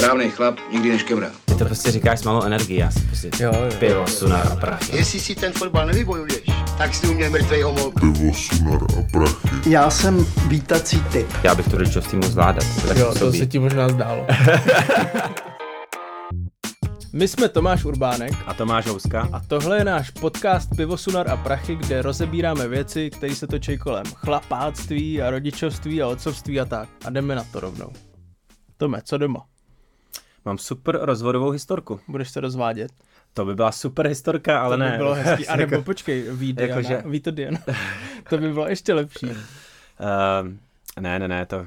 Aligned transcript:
Správný 0.00 0.30
chlap 0.30 0.58
nikdy 0.72 0.88
neškemrá. 0.92 1.30
Ty 1.44 1.54
to 1.54 1.64
prostě 1.64 1.90
říkáš 1.90 2.20
s 2.20 2.22
malou 2.24 2.42
energií, 2.42 2.76
já 2.76 2.90
si 2.90 3.00
prostě 3.00 3.30
Jo, 3.40 3.52
jo. 3.54 3.70
pivo, 3.78 4.06
sunar 4.06 4.46
a 4.52 4.56
prachy. 4.56 4.96
Jestli 4.96 5.20
si 5.20 5.34
ten 5.34 5.52
fotbal 5.52 5.86
nevybojuješ, 5.86 6.40
tak 6.78 6.94
si 6.94 7.06
u 7.08 7.12
mě 7.14 7.30
mrtvej 7.30 7.62
homolku. 7.62 8.00
pivo, 8.00 8.34
sunar 8.34 8.80
a 8.98 9.02
prachy. 9.12 9.70
Já 9.70 9.90
jsem 9.90 10.26
vítací 10.48 11.00
typ. 11.12 11.26
Já 11.42 11.54
bych 11.54 11.68
to 11.68 11.78
rodičovství 11.78 12.18
mohl 12.18 12.30
zvládat. 12.30 12.64
Tak 12.88 12.96
Jo, 12.96 13.14
to 13.18 13.32
se 13.32 13.46
ti 13.46 13.58
možná 13.58 13.88
zdálo. 13.88 14.26
My 17.12 17.28
jsme 17.28 17.48
Tomáš 17.48 17.84
Urbánek 17.84 18.32
A 18.46 18.54
Tomáš 18.54 18.86
Houska. 18.86 19.28
a 19.32 19.40
tohle 19.48 19.78
je 19.78 19.84
náš 19.84 20.10
podcast 20.10 20.68
Pivosunar 20.76 21.30
a 21.30 21.36
prachy, 21.36 21.76
kde 21.76 22.02
rozebíráme 22.02 22.68
věci, 22.68 23.10
které 23.10 23.34
se 23.34 23.46
točí 23.46 23.78
kolem 23.78 24.04
chlapáctví 24.14 25.22
a 25.22 25.30
rodičovství 25.30 26.02
a 26.02 26.06
otcovství 26.08 26.60
a 26.60 26.64
tak. 26.64 26.88
A 27.04 27.10
jdeme 27.10 27.34
na 27.34 27.44
to 27.52 27.60
rovnou. 27.60 27.92
Tome, 28.76 29.00
co 29.04 29.18
doma? 29.18 29.40
Mám 30.44 30.58
super 30.58 30.98
rozvodovou 31.02 31.50
historku. 31.50 32.00
Budeš 32.08 32.30
se 32.30 32.40
rozvádět? 32.40 32.92
To 33.34 33.44
by 33.44 33.54
byla 33.54 33.72
super 33.72 34.06
historka, 34.06 34.60
ale 34.60 34.76
to 34.76 34.82
by 34.84 34.90
ne. 34.90 34.96
bylo 34.96 35.14
hezký. 35.14 35.46
A 35.48 35.56
nebo 35.56 35.74
Jako- 35.74 35.84
počkej, 35.84 36.24
ví 36.30 36.52
Diana, 36.52 36.70
jakože- 36.76 37.02
ví 37.06 37.20
to 37.20 37.30
Diana. 37.30 37.58
to 38.28 38.38
by 38.38 38.52
bylo 38.52 38.68
ještě 38.68 38.94
lepší. 38.94 39.26
Uh, 39.26 39.34
ne, 41.00 41.18
ne, 41.18 41.28
ne, 41.28 41.46
to 41.46 41.56
uh, 41.58 41.66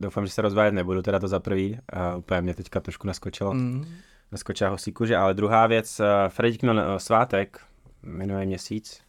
doufám, 0.00 0.26
že 0.26 0.32
se 0.32 0.42
rozvádět 0.42 0.72
nebudu, 0.72 1.02
teda 1.02 1.18
to 1.18 1.28
za 1.28 1.40
prvý. 1.40 1.78
Uh, 2.12 2.18
úplně 2.18 2.40
mě 2.40 2.54
teďka 2.54 2.80
trošku 2.80 3.06
naskočilo. 3.06 3.54
Mm. 3.54 3.86
Naskočila 4.32 4.70
hosí 4.70 4.92
kůže, 4.92 5.16
ale 5.16 5.34
druhá 5.34 5.66
věc, 5.66 6.00
uh, 6.00 6.06
Fredík 6.28 6.62
měl 6.62 6.76
uh, 6.76 6.96
svátek 6.96 7.60
minulý 8.02 8.46
měsíc 8.46 9.00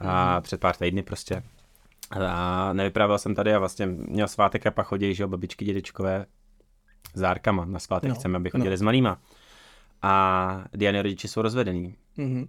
a 0.00 0.32
Mhm. 0.34 0.42
před 0.42 0.60
pár 0.60 0.76
týdny 0.76 1.02
prostě. 1.02 1.42
A 2.20 2.72
nevyprávěl 2.72 3.18
jsem 3.18 3.34
tady 3.34 3.54
a 3.54 3.58
vlastně 3.58 3.86
měl 3.86 4.28
svátek 4.28 4.66
a 4.66 4.70
pak 4.70 4.86
chodí, 4.86 5.14
že 5.14 5.22
jo, 5.22 5.28
babičky, 5.28 5.64
dědečkové 5.64 6.26
s 7.14 7.20
dárkama 7.20 7.64
na 7.64 7.78
svátek, 7.78 8.08
No, 8.08 8.14
no, 8.14 8.18
chceme, 8.20 8.36
aby 8.36 8.50
no. 8.54 8.58
chodili 8.60 8.76
s 8.76 8.82
malýma. 8.82 9.18
A 10.02 10.64
Diany 10.74 11.02
rodiče 11.02 11.28
jsou 11.28 11.42
rozvedený. 11.42 11.94
Mm-hmm. 12.18 12.48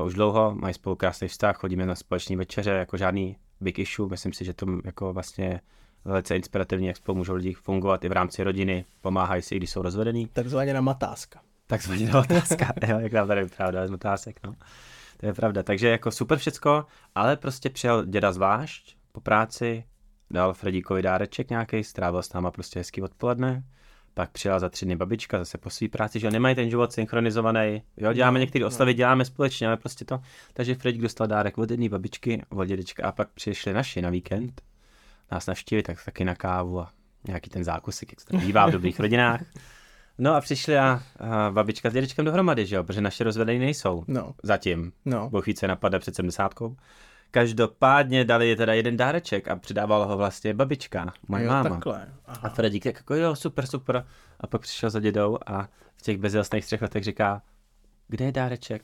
Uh, 0.00 0.06
už 0.06 0.14
dlouho 0.14 0.54
mají 0.54 0.74
spolu 0.74 0.96
krásný 0.96 1.28
vztah, 1.28 1.56
chodíme 1.56 1.86
na 1.86 1.94
společné 1.94 2.36
večeře, 2.36 2.70
jako 2.70 2.96
žádný 2.96 3.36
big 3.60 3.78
issue, 3.78 4.08
myslím 4.10 4.32
si, 4.32 4.44
že 4.44 4.54
to 4.54 4.66
jako 4.84 5.12
vlastně 5.12 5.60
velice 6.04 6.36
inspirativně, 6.36 6.88
jak 6.88 6.96
spolu 6.96 7.18
můžou 7.18 7.34
lidi 7.34 7.52
fungovat 7.52 8.04
i 8.04 8.08
v 8.08 8.12
rámci 8.12 8.44
rodiny, 8.44 8.84
pomáhají 9.00 9.42
si, 9.42 9.54
i 9.54 9.58
když 9.58 9.70
jsou 9.70 9.82
rozvedený. 9.82 10.26
Takzvaně 10.26 10.74
na 10.74 10.80
matáska. 10.80 11.40
Takzvaně 11.66 12.06
na 12.06 12.20
otázka, 12.20 12.72
jo, 12.88 12.98
jak 12.98 13.12
nám 13.12 13.28
tady 13.28 13.44
vyprávěl 13.44 13.88
z 13.88 13.92
otázek, 13.92 14.40
no. 14.46 14.54
To 15.16 15.26
je 15.26 15.34
pravda, 15.34 15.62
takže 15.62 15.88
jako 15.88 16.10
super 16.10 16.38
všecko, 16.38 16.86
ale 17.14 17.36
prostě 17.36 17.70
přijel 17.70 18.04
děda 18.04 18.32
zvlášť 18.32 18.96
po 19.12 19.20
práci, 19.20 19.84
dal 20.30 20.54
Fredíkovi 20.54 21.02
dáreček 21.02 21.50
nějaký, 21.50 21.84
strávil 21.84 22.22
s 22.22 22.32
náma 22.32 22.50
prostě 22.50 22.78
hezký 22.80 23.02
odpoledne, 23.02 23.64
pak 24.14 24.30
přijela 24.30 24.58
za 24.58 24.68
tři 24.68 24.84
dny 24.84 24.96
babička 24.96 25.38
zase 25.38 25.58
po 25.58 25.70
své 25.70 25.88
práci, 25.88 26.20
že 26.20 26.30
nemají 26.30 26.54
ten 26.54 26.70
život 26.70 26.92
synchronizovaný, 26.92 27.82
jo, 27.96 28.12
děláme 28.12 28.38
No, 28.38 28.40
některé 28.40 28.62
no. 28.62 28.68
oslavy, 28.68 28.94
děláme 28.94 29.24
společně, 29.24 29.66
ale 29.66 29.76
prostě 29.76 30.04
to, 30.04 30.20
takže 30.54 30.74
Fredík 30.74 31.02
dostal 31.02 31.26
dárek 31.26 31.58
od 31.58 31.70
jedné 31.70 31.88
babičky, 31.88 32.42
od 32.48 32.64
dědečka 32.64 33.06
a 33.08 33.12
pak 33.12 33.28
přišli 33.28 33.72
naši 33.72 34.02
na 34.02 34.10
víkend, 34.10 34.62
nás 35.30 35.46
navštívit, 35.46 35.82
tak 35.82 36.04
taky 36.04 36.24
na 36.24 36.34
kávu 36.34 36.80
a 36.80 36.90
nějaký 37.28 37.50
ten 37.50 37.64
zákusek, 37.64 38.12
jak 38.12 38.20
se 38.20 38.26
to 38.26 38.36
bývá 38.36 38.66
v 38.66 38.70
dobrých 38.70 39.00
rodinách. 39.00 39.40
No 40.18 40.34
a 40.34 40.40
přišli 40.40 40.78
a, 40.78 41.02
a 41.20 41.50
babička 41.50 41.90
s 41.90 41.92
dědečkem 41.92 42.24
dohromady, 42.24 42.66
že 42.66 42.76
jo, 42.76 42.84
protože 42.84 43.00
naše 43.00 43.24
rozvedení 43.24 43.58
nejsou. 43.58 44.04
No, 44.08 44.34
Zatím. 44.42 44.92
no. 45.04 45.30
Bůh 45.30 45.44
napadne 45.66 45.98
před 45.98 46.14
sedmdesátkou. 46.14 46.76
Každopádně 47.34 48.24
dali 48.24 48.56
teda 48.56 48.74
jeden 48.74 48.96
dáreček 48.96 49.48
a 49.48 49.56
přidávala 49.56 50.06
ho 50.06 50.16
vlastně 50.16 50.54
babička, 50.54 51.12
moje 51.28 51.44
jo, 51.44 51.50
máma. 51.50 51.70
takhle. 51.70 52.08
Aha. 52.26 52.40
A 52.42 52.48
Fredík 52.48 52.84
tak 52.84 52.94
jako 52.94 53.14
jo, 53.14 53.36
super, 53.36 53.66
super. 53.66 54.06
A 54.40 54.46
pak 54.46 54.60
přišel 54.60 54.90
za 54.90 55.00
dědou 55.00 55.38
a 55.46 55.68
v 55.96 56.02
těch 56.02 56.18
bezjasných 56.18 56.64
třech 56.64 56.82
letech 56.82 57.04
říká, 57.04 57.42
kde 58.08 58.24
je 58.24 58.32
dáreček? 58.32 58.82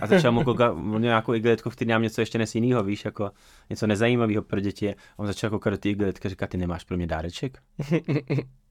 A 0.00 0.06
začal 0.06 0.32
mu 0.32 0.44
koukat 0.44 0.74
nějakou 0.98 1.34
igelitku, 1.34 1.70
v 1.70 1.76
který 1.76 1.88
nám 1.88 2.02
něco 2.02 2.20
ještě 2.20 2.38
nes 2.38 2.54
jinýho, 2.54 2.84
víš, 2.84 3.04
jako 3.04 3.30
něco 3.70 3.86
nezajímavého 3.86 4.42
pro 4.42 4.60
děti. 4.60 4.94
A 4.94 4.96
on 5.16 5.26
začal 5.26 5.50
koukat 5.50 5.72
do 5.72 5.78
té 5.78 5.88
igelitky 5.88 6.28
a 6.28 6.30
říká, 6.30 6.46
ty 6.46 6.56
nemáš 6.56 6.84
pro 6.84 6.96
mě 6.96 7.06
dáreček? 7.06 7.58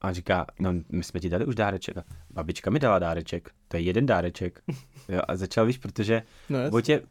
A 0.01 0.07
on 0.07 0.13
říká, 0.13 0.45
no 0.59 0.73
my 0.91 1.03
jsme 1.03 1.19
ti 1.19 1.29
dali 1.29 1.45
už 1.45 1.55
dáreček. 1.55 1.97
A 1.97 2.03
babička 2.31 2.69
mi 2.69 2.79
dala 2.79 2.99
dáreček, 2.99 3.49
to 3.67 3.77
je 3.77 3.83
jeden 3.83 4.05
dáreček. 4.05 4.61
Jo, 5.09 5.21
a 5.27 5.35
začal, 5.35 5.65
víš, 5.65 5.77
protože 5.77 6.23
No, 6.49 6.69
buď 6.69 6.89
je 6.89 7.01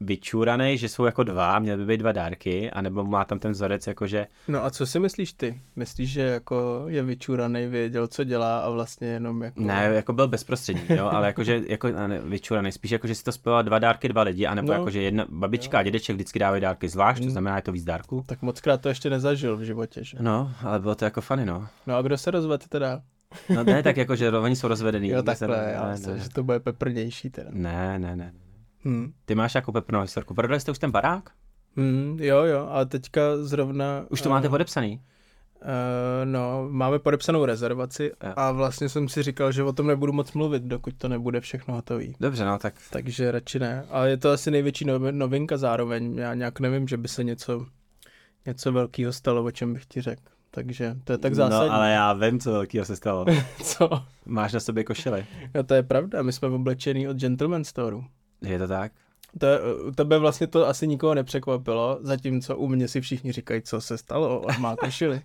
vyčúranej, 0.00 0.78
že 0.78 0.88
jsou 0.88 1.04
jako 1.04 1.22
dva, 1.22 1.58
měly 1.58 1.78
by 1.78 1.86
být 1.86 1.96
dva 2.00 2.12
dárky, 2.12 2.70
anebo 2.70 3.04
má 3.04 3.24
tam 3.24 3.38
ten 3.38 3.52
vzorec, 3.52 3.86
jakože 3.86 4.26
No 4.48 4.64
a 4.64 4.70
co 4.70 4.86
si 4.86 5.00
myslíš 5.00 5.32
ty? 5.32 5.60
Myslíš, 5.76 6.10
že 6.10 6.20
jako 6.22 6.84
je 6.86 7.02
vyčuraný, 7.02 7.66
věděl, 7.66 8.06
co 8.08 8.24
dělá 8.24 8.58
a 8.60 8.70
vlastně 8.70 9.08
jenom 9.08 9.42
jako... 9.42 9.60
Ne, 9.62 9.90
jako 9.94 10.12
byl 10.12 10.28
bezprostřední, 10.28 10.82
jo, 10.88 11.06
ale 11.12 11.26
jakože 11.26 11.60
jako 11.68 11.88
ne, 11.88 12.20
vyčuraný, 12.24 12.72
spíš 12.72 12.90
jako, 12.90 13.06
že 13.06 13.14
si 13.14 13.24
to 13.24 13.32
spojila 13.32 13.62
dva 13.62 13.78
dárky, 13.78 14.08
dva 14.08 14.22
lidi, 14.22 14.46
anebo 14.46 14.68
No. 14.68 14.74
no, 14.74 14.78
jako, 14.80 14.90
že 14.90 15.02
jedna 15.02 15.26
babička 15.28 15.78
a 15.78 15.82
dědeček 15.82 16.14
vždycky 16.16 16.38
dávají 16.38 16.62
dárky 16.62 16.88
zvlášť, 16.88 17.18
to 17.20 17.24
Mm. 17.24 17.30
znamená, 17.30 17.56
je 17.56 17.62
to 17.62 17.72
víc 17.72 17.84
dárků. 17.84 18.24
Tak 18.26 18.42
moc 18.42 18.60
krát 18.60 18.80
to 18.80 18.88
ještě 18.88 19.10
nezažil 19.10 19.56
v 19.56 19.62
životě, 19.62 20.04
že? 20.04 20.18
No, 20.20 20.52
ale 20.62 20.80
bylo 20.80 20.94
to 20.94 21.04
jako 21.04 21.20
funny, 21.20 21.46
no. 21.46 21.66
No 21.86 21.96
a 21.96 22.02
kdo 22.02 22.18
se 22.18 22.30
rozvedl 22.30 22.64
teda? 22.68 23.00
No 23.54 23.64
ne, 23.64 23.82
tak 23.82 23.96
jako, 23.96 24.16
že 24.16 24.30
oni 24.30 24.56
jsou 24.56 24.68
rozvedený. 24.68 25.08
Jo, 25.08 25.22
My 25.26 25.34
se- 25.36 25.46
takhle, 25.46 25.70
já 25.74 25.84
ne, 25.86 25.92
myslím, 25.92 26.14
ne, 26.16 26.20
že 26.20 26.28
to 26.28 26.42
bude 26.42 26.60
peprnější 26.60 27.30
teda. 27.30 27.50
ne, 27.52 27.98
ne, 27.98 28.16
ne. 28.16 28.32
Hm. 28.84 29.12
Ty 29.24 29.34
máš 29.34 29.54
jako 29.54 29.72
peprnou 29.72 30.00
historku. 30.00 30.34
Prodali 30.34 30.60
jste 30.60 30.70
už 30.72 30.78
ten 30.78 30.90
barák? 30.90 31.30
Hm, 31.76 32.16
jo, 32.20 32.42
jo, 32.44 32.68
a 32.70 32.84
teďka 32.84 33.20
zrovna... 33.42 34.04
Už 34.10 34.22
to 34.22 34.28
eh, 34.28 34.30
máte 34.32 34.48
podepsaný? 34.48 35.00
eh, 35.62 36.26
no, 36.26 36.68
máme 36.70 36.98
podepsanou 36.98 37.44
rezervaci 37.44 38.12
Jo. 38.24 38.32
a 38.36 38.52
vlastně 38.52 38.88
jsem 38.88 39.08
si 39.08 39.22
říkal, 39.22 39.52
že 39.52 39.62
o 39.62 39.72
tom 39.72 39.86
nebudu 39.86 40.12
moc 40.12 40.32
mluvit, 40.32 40.62
dokud 40.62 40.94
to 40.98 41.08
nebude 41.08 41.40
všechno 41.40 41.74
hotový. 41.74 42.14
Dobře, 42.20 42.44
no, 42.44 42.58
tak 42.58 42.74
Takže 42.90 43.30
radši 43.32 43.58
ne. 43.58 43.84
Ale 43.90 44.10
je 44.10 44.16
to 44.16 44.30
asi 44.30 44.50
největší 44.50 44.84
novi- 44.86 45.12
novinka 45.12 45.56
zároveň. 45.56 46.14
Já 46.18 46.34
nějak 46.34 46.60
nevím, 46.60 46.88
že 46.88 46.96
by 46.96 47.08
se 47.08 47.24
něco, 47.24 47.66
něco 48.46 48.72
velkého 48.72 49.12
stalo, 49.12 49.44
o 49.44 49.50
čem 49.50 49.74
bych 49.74 49.86
ti 49.86 50.00
řekl. 50.00 50.22
Takže 50.50 50.96
to 51.04 51.12
je 51.12 51.18
tak 51.18 51.34
zásadní. 51.34 51.68
No, 51.68 51.74
ale 51.74 51.90
já 51.90 52.12
vím, 52.12 52.40
co 52.40 52.52
velkého 52.52 52.84
se 52.84 52.96
stalo. 52.96 53.24
Co? 53.62 53.88
Máš 54.26 54.52
na 54.52 54.60
sobě 54.60 54.84
košily. 54.84 55.26
No 55.54 55.64
to 55.64 55.74
je 55.74 55.82
pravda, 55.82 56.22
my 56.22 56.32
jsme 56.32 56.48
oblečený 56.48 57.08
od 57.08 57.16
Gentleman 57.16 57.64
Storeu. 57.64 58.02
Je 58.42 58.58
to 58.58 58.68
tak? 58.68 58.92
To 59.38 59.46
tebe 59.92 60.18
vlastně 60.18 60.46
to 60.46 60.68
asi 60.68 60.86
nikoho 60.86 61.14
nepřekvapilo, 61.14 61.98
zatímco 62.02 62.56
u 62.56 62.68
mě 62.68 62.88
si 62.88 63.00
všichni 63.00 63.32
říkají, 63.32 63.62
co 63.62 63.80
se 63.80 63.98
stalo, 63.98 64.40
on 64.40 64.60
má 64.60 64.76
košili. 64.76 65.22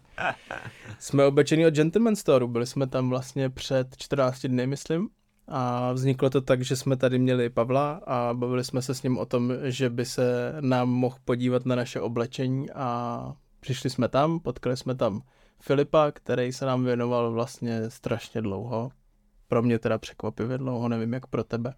jsme 1.00 1.26
oblečení 1.26 1.66
od 1.66 1.74
Gentleman 1.74 2.16
Storeu, 2.16 2.48
byli 2.48 2.66
jsme 2.66 2.88
tam 2.88 3.10
vlastně 3.10 3.50
před 3.50 3.98
14 3.98 4.46
dny, 4.46 4.68
myslím. 4.68 5.10
A 5.48 5.92
vzniklo 5.92 6.30
to 6.30 6.42
tak, 6.42 6.62
že 6.62 6.76
jsme 6.76 6.98
tady 6.98 7.20
měli 7.20 7.50
Pavla 7.50 8.02
a 8.08 8.34
bavili 8.34 8.64
jsme 8.64 8.82
se 8.82 8.96
s 8.96 9.04
ním 9.04 9.18
o 9.18 9.26
tom, 9.26 9.54
že 9.64 9.90
by 9.90 10.06
se 10.06 10.56
nám 10.60 10.90
mohl 10.90 11.18
podívat 11.26 11.66
na 11.66 11.76
naše 11.76 12.02
oblečení 12.02 12.72
a 12.72 13.34
přišli 13.60 13.90
jsme 13.90 14.08
tam, 14.08 14.40
potkali 14.40 14.78
jsme 14.78 14.96
tam 14.96 15.22
Filipa, 15.60 16.12
který 16.12 16.54
se 16.54 16.66
nám 16.66 16.86
věnoval 16.86 17.32
vlastně 17.32 17.90
strašně 17.90 18.42
dlouho. 18.42 18.92
Pro 19.48 19.62
mě 19.62 19.80
teda 19.80 19.98
překvapivě 19.98 20.58
dlouho, 20.58 20.90
nevím 20.90 21.14
jak 21.14 21.28
pro 21.28 21.44
tebe. 21.44 21.74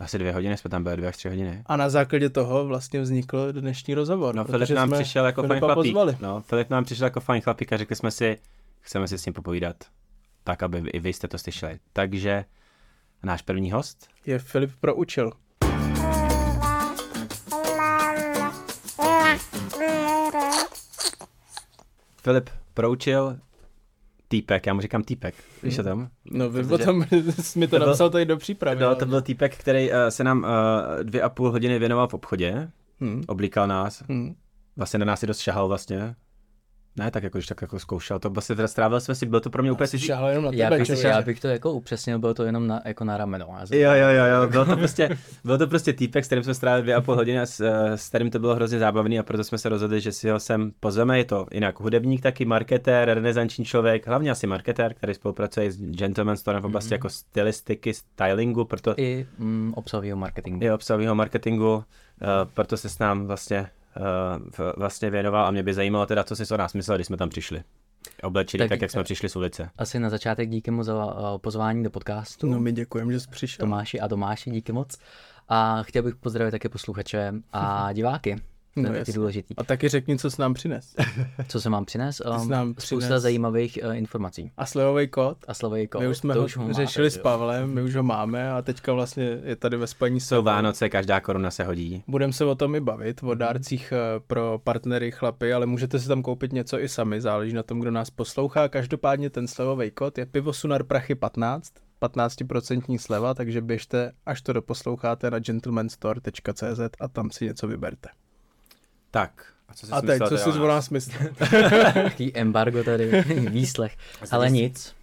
Asi 0.00 0.18
dvě 0.18 0.32
hodiny 0.32 0.56
jsme 0.56 0.70
tam 0.70 0.82
byli, 0.82 0.96
dvě 0.96 1.08
až 1.08 1.16
tři 1.16 1.28
hodiny. 1.28 1.62
A 1.66 1.76
na 1.76 1.90
základě 1.90 2.30
toho 2.30 2.64
vlastně 2.66 3.00
vznikl 3.00 3.52
dnešní 3.52 3.94
rozhovor. 3.94 4.34
No, 4.34 4.44
protože 4.44 4.66
Filip 4.66 4.76
nám 4.76 4.88
jsme 4.88 4.98
přišel 4.98 5.24
jako 5.26 5.42
fajn 5.42 5.60
chlapík. 5.60 5.74
pozvali. 5.74 6.16
No, 6.20 6.40
Filip 6.40 6.70
nám 6.70 6.84
přišel 6.84 7.04
jako 7.04 7.20
fajn 7.20 7.42
chlapík 7.42 7.72
a 7.72 7.76
řekli 7.76 7.96
jsme 7.96 8.10
si, 8.10 8.38
chceme 8.80 9.08
si 9.08 9.18
s 9.18 9.26
ním 9.26 9.32
popovídat. 9.32 9.76
Tak, 10.44 10.62
aby 10.62 10.78
i 10.78 11.00
vy 11.00 11.12
jste 11.12 11.28
to 11.28 11.38
slyšeli. 11.38 11.78
Takže 11.92 12.44
náš 13.22 13.42
první 13.42 13.72
host, 13.72 14.08
Je 14.26 14.38
Filip 14.38 14.70
Proučil. 14.80 15.32
Filip 22.22 22.50
Proučil, 22.74 23.38
týpek, 24.32 24.66
já 24.66 24.74
mu 24.74 24.80
říkám 24.80 25.02
týpek, 25.02 25.34
víš 25.62 25.78
o 25.78 25.82
tom? 25.82 26.08
No 26.30 26.50
vy 26.50 26.62
Protože- 26.62 26.68
potom 26.68 27.04
jsi 27.40 27.58
mi 27.58 27.66
to, 27.66 27.76
To 27.76 27.78
byl- 27.78 27.86
napsal 27.88 28.10
tady 28.10 28.24
do 28.24 28.36
přípravy. 28.36 28.80
No, 28.80 28.86
ale- 28.86 28.96
to 28.96 29.06
byl 29.06 29.22
týpek, 29.22 29.56
který 29.56 29.90
uh, 29.90 29.96
se 30.08 30.24
nám 30.24 30.38
uh, 30.38 31.04
dvě 31.04 31.22
a 31.22 31.28
půl 31.28 31.50
hodiny 31.50 31.78
věnoval 31.78 32.08
v 32.08 32.14
obchodě, 32.14 32.70
Hm, 33.00 33.22
oblíkal 33.28 33.66
nás, 33.66 34.02
hm. 34.08 34.34
vlastně 34.76 34.98
na 34.98 35.04
nás 35.04 35.22
i 35.22 35.26
dost 35.26 35.38
šahal 35.38 35.68
vlastně. 35.68 36.14
Ne, 36.96 37.10
tak 37.10 37.22
jako, 37.22 37.38
když 37.38 37.46
tak 37.46 37.62
jako 37.62 37.78
zkoušel, 37.78 38.18
to 38.18 38.30
vlastně 38.30 38.56
teda 38.56 38.68
strávil 38.68 39.00
jsme 39.00 39.14
si, 39.14 39.26
bylo 39.26 39.40
to 39.40 39.50
pro 39.50 39.62
mě 39.62 39.72
úplně 39.72 39.86
si... 39.86 39.98
šáhl 39.98 40.28
jenom 40.28 40.44
na 40.44 40.50
Já 40.54 40.70
bych, 40.70 40.88
já 41.04 41.22
bych 41.22 41.40
to 41.40 41.48
jako 41.48 41.72
upřesnil, 41.72 42.18
bylo 42.18 42.34
to 42.34 42.44
jenom 42.44 42.66
na, 42.66 42.82
jako 42.84 43.04
na 43.04 43.16
rameno. 43.16 43.46
Jo, 43.70 43.90
jo, 43.92 44.08
jo, 44.08 44.24
jo, 44.24 44.48
byl 44.48 44.64
to 44.66 44.76
prostě, 44.76 45.18
byl 45.44 45.58
to 45.58 45.66
prostě 45.66 45.92
týpek, 45.92 46.24
s 46.24 46.26
kterým 46.26 46.44
jsme 46.44 46.54
strávili 46.54 46.82
dvě 46.82 46.94
a 46.94 47.00
půl 47.00 47.14
hodiny 47.14 47.40
a 47.40 47.46
s, 47.46 47.60
eh, 47.60 47.98
s 47.98 48.08
kterým 48.08 48.30
to 48.30 48.38
bylo 48.38 48.54
hrozně 48.54 48.78
zábavný 48.78 49.18
a 49.18 49.22
proto 49.22 49.44
jsme 49.44 49.58
se 49.58 49.68
rozhodli, 49.68 50.00
že 50.00 50.12
si 50.12 50.28
ho 50.30 50.40
sem 50.40 50.72
pozveme, 50.80 51.18
je 51.18 51.24
to 51.24 51.46
jinak 51.52 51.80
hudebník 51.80 52.20
taky, 52.22 52.44
marketér, 52.44 53.08
renesanční 53.08 53.64
člověk, 53.64 54.06
hlavně 54.06 54.30
asi 54.30 54.46
marketér, 54.46 54.94
který 54.94 55.14
spolupracuje 55.14 55.72
s 55.72 55.80
Gentleman 55.80 56.36
Storem 56.36 56.62
v 56.62 56.66
oblasti 56.66 56.88
Mhm. 56.88 56.94
jako 56.94 57.08
stylistiky, 57.08 57.94
stylingu, 57.94 58.64
proto 58.64 58.94
I 58.96 59.26
mm, 59.38 59.72
obsahového 59.76 60.16
marketingu. 60.16 60.64
i 60.64 60.70
obsahového 60.70 61.14
marketingu, 61.14 61.74
uh, 61.74 61.82
proto 62.54 62.76
se 62.76 62.88
s 62.88 62.98
nám 62.98 63.26
vlastně, 63.26 63.66
vlastně 64.76 65.10
věnoval 65.10 65.46
a 65.46 65.50
mě 65.50 65.62
by 65.62 65.74
zajímalo 65.74 66.06
teda, 66.06 66.24
co 66.24 66.36
jsi 66.36 66.54
o 66.54 66.56
nás 66.56 66.74
myslel, 66.74 66.96
když 66.96 67.06
jsme 67.06 67.16
tam 67.16 67.28
přišli. 67.28 67.62
Oblečený 68.22 68.58
Tak- 68.58 68.68
tak, 68.68 68.82
jak 68.82 68.90
jsme 68.90 69.04
přišli 69.04 69.28
z 69.28 69.36
ulice. 69.36 69.70
Asi 69.78 69.98
na 69.98 70.10
začátek 70.10 70.48
díky 70.50 70.70
moc 70.70 70.86
za 70.86 71.04
uh, 71.04 71.38
pozvání 71.38 71.82
do 71.84 71.90
podcastu. 71.90 72.46
No 72.50 72.60
my 72.60 72.72
děkujeme, 72.72 73.12
že 73.12 73.20
jsi 73.20 73.28
přišel. 73.30 73.62
Tomáši 73.62 74.00
a 74.00 74.08
Tomáši, 74.08 74.50
díky 74.50 74.72
moc. 74.72 74.98
A 75.48 75.82
chtěl 75.82 76.02
bych 76.02 76.16
pozdravit 76.16 76.50
také 76.50 76.68
posluchače 76.68 77.32
a 77.52 77.92
diváky. 77.92 78.36
To 78.74 78.80
je 78.80 78.84
No 78.84 78.88
taky 78.88 78.98
jasně. 78.98 79.14
důležitý. 79.14 79.56
A 79.56 79.64
taky 79.64 79.88
řekni, 79.88 80.18
co 80.18 80.30
jsi 80.30 80.40
nám 80.40 80.54
přines. 80.54 80.94
Co 81.48 81.60
jsem 81.60 81.72
vám 81.72 81.84
přines? 81.84 82.22
Um, 82.40 82.48
nám 82.48 82.74
spousta 82.78 82.96
přines- 83.14 83.18
zajímavých 83.20 83.78
uh, 83.86 83.96
informací. 83.96 84.50
A 84.56 84.66
slevový 84.66 85.08
kód? 85.08 85.38
A 85.48 85.54
slovej 85.54 85.88
My 86.00 86.08
už 86.08 86.18
jsme 86.18 86.34
to 86.34 86.40
ho 86.40 86.46
už 86.46 86.56
ho 86.56 86.62
máte, 86.62 86.74
řešili 86.74 87.06
že 87.06 87.10
s 87.10 87.16
jo. 87.16 87.22
Pavlem, 87.22 87.70
my 87.74 87.82
už 87.82 87.96
ho 87.96 88.02
máme 88.02 88.52
a 88.52 88.62
teďka 88.62 88.92
vlastně 88.92 89.24
je 89.44 89.56
tady 89.56 89.76
ve 89.76 89.86
spojení 89.86 90.20
s 90.20 90.24
Jsou 90.24 90.28
sebou. 90.28 90.42
Vánoce, 90.42 90.88
každá 90.88 91.20
koruna 91.20 91.50
se 91.50 91.64
hodí. 91.64 92.04
Budeme 92.08 92.32
se 92.32 92.44
o 92.44 92.54
tom 92.54 92.74
i 92.74 92.80
bavit, 92.80 93.20
o 93.22 93.34
dárcích 93.34 93.92
eh, 93.92 94.20
pro 94.26 94.60
partnery 94.64 95.10
chlapy, 95.10 95.52
ale 95.52 95.66
můžete 95.66 95.98
si 95.98 96.08
tam 96.08 96.22
koupit 96.22 96.52
něco 96.52 96.80
i 96.80 96.88
sami, 96.88 97.20
záleží 97.20 97.52
na 97.54 97.62
tom, 97.62 97.80
kdo 97.80 97.90
nás 97.90 98.10
poslouchá. 98.10 98.68
Každopádně 98.68 99.30
ten 99.30 99.46
slevový 99.48 99.90
kód 99.90 100.18
je 100.18 100.26
pivo 100.26 100.52
Sunar 100.52 100.84
Prachy 100.84 101.14
15, 101.14 101.72
15% 102.02 102.98
sleva, 102.98 103.34
takže 103.34 103.60
běžte, 103.60 104.12
až 104.26 104.42
to 104.42 104.52
doposloucháte 104.52 105.30
na 105.30 105.38
gentlemanstore.cz 105.38 106.80
a 107.00 107.08
tam 107.08 107.30
si 107.30 107.44
něco 107.44 107.66
vyberte. 107.68 108.08
Tak, 109.12 109.52
a 109.68 109.74
co 109.74 109.86
jsi 109.86 109.92
A 109.92 110.00
teď, 110.00 110.22
co 110.28 110.38
si 110.38 110.50
o 110.50 110.68
nás? 110.68 110.90
myslíš? 110.90 111.16
Taký 111.94 112.36
embargo 112.36 112.84
tady, 112.84 113.22
výslech. 113.50 113.96
Ale 114.30 114.50
nic, 114.50 114.94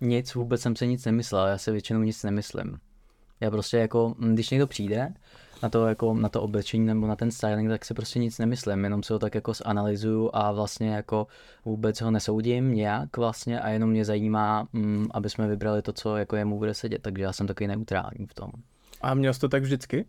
nic, 0.00 0.34
vůbec 0.34 0.60
jsem 0.60 0.76
se 0.76 0.86
nic 0.86 1.04
nemyslel, 1.04 1.46
já 1.46 1.58
si 1.58 1.70
většinou 1.72 2.00
nic 2.00 2.22
nemyslím. 2.22 2.78
Já 3.40 3.50
prostě 3.50 3.76
jako, 3.76 4.14
mm, 4.18 4.34
když 4.34 4.50
někdo 4.50 4.66
přijde 4.66 5.08
na 5.62 5.68
to, 5.68 5.86
jako, 5.86 6.14
na 6.14 6.28
to 6.28 6.42
oblečení 6.42 6.86
nebo 6.86 7.06
na 7.06 7.16
ten 7.16 7.30
styling, 7.30 7.68
tak 7.68 7.84
si 7.84 7.94
prostě 7.94 8.18
nic 8.18 8.38
nemyslím, 8.38 8.84
jenom 8.84 9.02
si 9.02 9.12
ho 9.12 9.18
tak 9.18 9.34
jako 9.34 9.54
zanalizuju 9.54 10.30
a 10.32 10.52
vlastně 10.52 10.90
jako 10.90 11.26
vůbec 11.64 12.00
ho 12.00 12.10
nesoudím 12.10 12.74
nějak 12.74 13.16
vlastně 13.16 13.60
a 13.60 13.68
jenom 13.68 13.90
mě 13.90 14.04
zajímá, 14.04 14.68
mm, 14.72 15.08
aby 15.10 15.30
jsme 15.30 15.48
vybrali 15.48 15.82
to, 15.82 15.92
co 15.92 16.16
jako 16.16 16.36
jemu 16.36 16.58
bude 16.58 16.74
sedět, 16.74 17.02
takže 17.02 17.22
já 17.22 17.32
jsem 17.32 17.46
takový 17.46 17.68
neutrální 17.68 18.26
v 18.26 18.34
tom. 18.34 18.50
A 19.00 19.14
měl 19.14 19.34
jsi 19.34 19.40
to 19.40 19.48
tak 19.48 19.62
vždycky? 19.62 20.06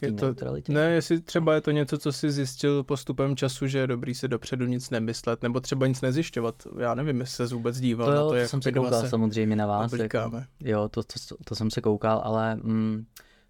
Je 0.00 0.12
to, 0.12 0.24
neutralitě. 0.24 0.72
ne, 0.72 0.90
jestli 0.90 1.20
třeba 1.20 1.54
je 1.54 1.60
to 1.60 1.70
něco, 1.70 1.98
co 1.98 2.12
jsi 2.12 2.30
zjistil 2.30 2.84
postupem 2.84 3.36
času, 3.36 3.66
že 3.66 3.78
je 3.78 3.86
dobrý 3.86 4.14
si 4.14 4.28
dopředu 4.28 4.66
nic 4.66 4.90
nemyslet, 4.90 5.42
nebo 5.42 5.60
třeba 5.60 5.86
nic 5.86 6.00
nezjišťovat. 6.00 6.54
Já 6.78 6.94
nevím, 6.94 7.20
jestli 7.20 7.48
se 7.48 7.54
vůbec 7.54 7.80
díval 7.80 8.06
To 8.06 8.14
na 8.14 8.20
to, 8.20 8.28
to 8.28 8.34
jak 8.34 8.48
jsem 8.48 8.62
se 8.62 8.72
koukal 8.72 9.00
se 9.00 9.08
samozřejmě 9.08 9.56
na 9.56 9.66
vás. 9.66 9.92
Jako, 9.92 10.18
jo, 10.60 10.88
to, 10.88 11.02
to, 11.02 11.14
to, 11.28 11.36
to 11.44 11.54
jsem 11.54 11.70
se 11.70 11.80
koukal, 11.80 12.20
ale 12.24 12.56
mm, 12.56 13.04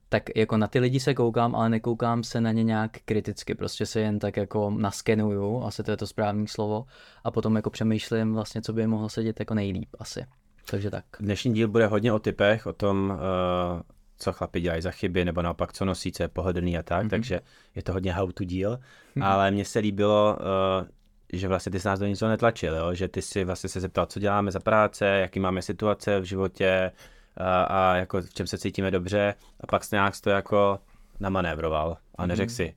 tak 0.08 0.22
jako 0.36 0.56
na 0.56 0.66
ty 0.66 0.78
lidi 0.78 1.00
se 1.00 1.14
koukám, 1.14 1.54
ale 1.54 1.68
nekoukám 1.68 2.24
se 2.24 2.40
na 2.40 2.52
ně 2.52 2.64
nějak 2.64 2.90
kriticky, 3.04 3.54
prostě 3.54 3.86
se 3.86 4.00
jen 4.00 4.18
tak 4.18 4.36
jako 4.36 4.70
naskenuju, 4.70 5.62
asi 5.62 5.82
to 5.82 5.90
je 5.90 5.96
to 5.96 6.06
správné 6.06 6.46
slovo, 6.48 6.84
a 7.24 7.30
potom 7.30 7.56
jako 7.56 7.70
přemýšlím 7.70 8.34
vlastně, 8.34 8.62
co 8.62 8.72
by 8.72 8.86
mohlo 8.86 9.08
sedět 9.08 9.40
jako 9.40 9.54
nejlíp 9.54 9.88
asi. 9.98 10.26
Takže 10.70 10.90
tak. 10.90 11.04
Dnešní 11.20 11.54
díl 11.54 11.68
bude 11.68 11.86
hodně 11.86 12.12
o 12.12 12.18
typech, 12.18 12.66
o 12.66 12.72
tom, 12.72 13.12
uh, 13.14 13.80
co 14.18 14.32
chlapi 14.32 14.60
dělají 14.60 14.82
za 14.82 14.90
chyby, 14.90 15.24
nebo 15.24 15.42
naopak 15.42 15.72
co 15.72 15.84
nosí, 15.84 16.12
co 16.12 16.22
je 16.22 16.28
pohodlný 16.28 16.78
a 16.78 16.82
tak, 16.82 17.04
mm-hmm. 17.04 17.10
takže 17.10 17.40
je 17.74 17.82
to 17.82 17.92
hodně 17.92 18.12
how 18.12 18.32
to 18.32 18.44
díl, 18.44 18.78
mm-hmm. 19.16 19.24
ale 19.24 19.50
mně 19.50 19.64
se 19.64 19.78
líbilo, 19.78 20.38
uh, 20.80 20.86
že 21.32 21.48
vlastně 21.48 21.72
ty 21.72 21.80
jsi 21.80 21.88
nás 21.88 22.00
do 22.00 22.06
ničeho 22.06 22.28
netlačil, 22.28 22.76
jo? 22.76 22.94
že 22.94 23.08
ty 23.08 23.22
si 23.22 23.44
vlastně 23.44 23.68
se 23.68 23.80
zeptal, 23.80 24.06
co 24.06 24.20
děláme 24.20 24.50
za 24.50 24.60
práce, 24.60 25.06
jaký 25.06 25.40
máme 25.40 25.62
situace 25.62 26.20
v 26.20 26.24
životě 26.24 26.92
a, 27.36 27.62
a 27.62 27.96
jako 27.96 28.22
v 28.22 28.34
čem 28.34 28.46
se 28.46 28.58
cítíme 28.58 28.90
dobře 28.90 29.34
a 29.60 29.66
pak 29.66 29.84
jsi 29.84 29.94
nějak 29.94 30.20
to 30.20 30.30
jako 30.30 30.78
namanévroval 31.20 31.96
a 32.18 32.26
neřekl 32.26 32.52
si, 32.52 32.74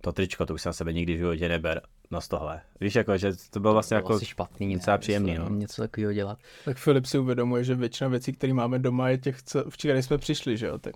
to 0.00 0.12
tričko, 0.12 0.46
to 0.46 0.54
už 0.54 0.62
jsem 0.62 0.72
sebe 0.72 0.92
nikdy 0.92 1.14
v 1.14 1.18
životě 1.18 1.48
neber, 1.48 1.82
no 2.10 2.20
z 2.20 2.28
tohle. 2.28 2.60
Víš, 2.80 2.94
jako, 2.94 3.16
že 3.16 3.32
to 3.50 3.60
bylo 3.60 3.72
vlastně 3.72 3.96
To 3.96 4.00
bylo 4.00 4.08
jako 4.08 4.16
asi 4.16 4.26
špatný, 4.26 4.74
docela 4.74 4.94
ne, 4.96 4.98
příjemný, 4.98 5.32
myslím, 5.32 5.48
no. 5.48 5.58
něco 5.58 5.82
takového 5.82 6.12
dělat. 6.12 6.38
Tak 6.64 6.76
Filip 6.76 7.06
si 7.06 7.18
uvědomuje, 7.18 7.64
že 7.64 7.74
většina 7.74 8.08
věcí, 8.08 8.32
které 8.32 8.52
máme 8.52 8.78
doma, 8.78 9.08
je 9.08 9.18
těch, 9.18 9.42
co 9.42 9.70
včera 9.70 9.98
jsme 10.02 10.18
přišli, 10.18 10.56
že 10.56 10.66
jo? 10.66 10.78
Tak 10.78 10.94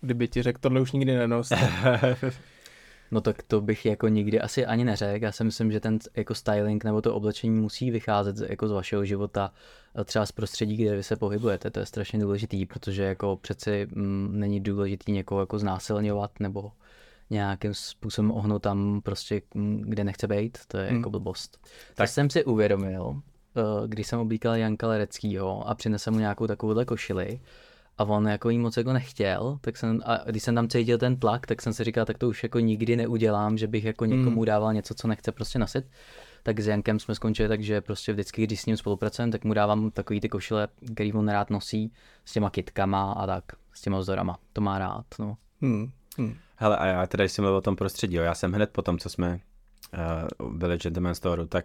kdyby 0.00 0.28
ti 0.28 0.42
řekl, 0.42 0.58
tohle 0.60 0.80
už 0.80 0.92
nikdy 0.92 1.16
nenos. 1.16 1.52
No 3.10 3.20
tak 3.20 3.42
to 3.42 3.60
bych 3.60 3.86
jako 3.86 4.08
nikdy 4.08 4.40
asi 4.40 4.66
ani 4.66 4.84
neřekl. 4.84 5.24
Já 5.24 5.32
si 5.32 5.44
myslím, 5.44 5.72
že 5.72 5.80
ten 5.80 5.98
jako 6.16 6.34
styling 6.34 6.84
nebo 6.84 7.02
to 7.02 7.14
oblečení 7.14 7.60
musí 7.60 7.90
vycházet 7.90 8.36
z- 8.36 8.46
jako 8.50 8.68
z 8.68 8.72
vašeho 8.72 9.04
života, 9.04 9.52
a 9.94 10.04
třeba 10.04 10.26
z 10.26 10.32
prostředí, 10.32 10.76
kde 10.76 10.96
vy 10.96 11.02
se 11.02 11.16
pohybujete. 11.16 11.70
To 11.70 11.80
je 11.80 11.86
strašně 11.86 12.18
důležitý, 12.18 12.66
protože 12.66 13.02
jako 13.02 13.36
přeci 13.36 13.86
mm, 13.90 14.30
není 14.32 14.60
důležitý 14.60 15.12
někoho 15.12 15.40
jako 15.40 15.58
znásilňovat 15.58 16.40
nebo 16.40 16.72
nějakým 17.30 17.74
způsobem 17.74 18.30
ohnout 18.30 18.62
tam 18.62 19.00
prostě, 19.04 19.42
mm, 19.54 19.82
kde 19.86 20.04
nechce 20.04 20.26
být. 20.26 20.58
To 20.68 20.78
je 20.78 20.92
jako 20.92 21.10
blbost. 21.10 21.66
Tak 21.94 22.08
jsem 22.08 22.30
si 22.30 22.44
uvědomil, 22.44 23.20
eh, 23.56 23.88
když 23.88 24.06
jsem 24.06 24.18
oblíkal 24.18 24.56
Janka 24.56 24.88
Lereckýho 24.88 25.68
a 25.68 25.74
přinesl 25.74 26.10
mu 26.10 26.18
nějakou 26.18 26.46
takovouhle 26.46 26.84
košili, 26.84 27.40
a 27.98 28.04
on 28.04 28.28
jako 28.28 28.50
jí 28.50 28.58
moc 28.58 28.76
jako 28.76 28.92
nechtěl, 28.92 29.58
tak 29.60 29.76
jsem, 29.76 30.00
a 30.04 30.16
když 30.30 30.42
jsem 30.42 30.54
tam 30.54 30.68
cítil 30.68 30.98
ten 30.98 31.16
tlak, 31.16 31.46
tak 31.46 31.62
jsem 31.62 31.72
si 31.72 31.84
říkal, 31.84 32.04
tak 32.04 32.18
to 32.18 32.28
už 32.28 32.42
jako 32.42 32.58
nikdy 32.58 32.96
neudělám, 32.96 33.58
že 33.58 33.66
bych 33.66 33.84
jako 33.84 34.04
někomu 34.04 34.44
dával 34.44 34.74
něco, 34.74 34.94
co 34.94 35.08
nechce 35.08 35.32
prostě 35.32 35.58
nosit. 35.58 35.84
Tak 36.42 36.60
s 36.60 36.66
Jankem 36.66 36.98
jsme 36.98 37.14
skončili 37.14 37.48
tak, 37.48 37.62
že 37.62 37.80
prostě 37.80 38.12
vždycky, 38.12 38.44
když 38.44 38.60
s 38.60 38.66
ním 38.66 38.76
spolupracujeme, 38.76 39.32
tak 39.32 39.44
mu 39.44 39.54
dávám 39.54 39.90
takový 39.90 40.20
ty 40.20 40.28
košile, 40.28 40.68
který 40.94 41.12
on 41.12 41.28
rád 41.28 41.50
nosí, 41.50 41.92
s 42.24 42.32
těma 42.32 42.50
kitkama 42.50 43.12
a 43.12 43.26
tak, 43.26 43.44
s 43.72 43.80
těma 43.80 43.98
vzorama. 43.98 44.38
To 44.52 44.60
má 44.60 44.78
rád, 44.78 45.06
no. 45.18 45.36
Hmm. 45.60 45.90
Hmm. 46.18 46.34
Hele, 46.56 46.76
a 46.76 46.86
já 46.86 47.06
teda, 47.06 47.24
když 47.24 47.32
jsem 47.32 47.42
mluvil 47.42 47.56
o 47.58 47.60
tom 47.60 47.76
prostředí, 47.76 48.16
jo, 48.16 48.22
já 48.22 48.34
jsem 48.34 48.52
hned 48.52 48.70
po 48.70 48.82
tom, 48.82 48.98
co 48.98 49.08
jsme 49.08 49.40
uh, 50.40 50.52
byli 50.52 50.76
Gentleman 50.78 51.14
Store, 51.14 51.46
tak 51.46 51.64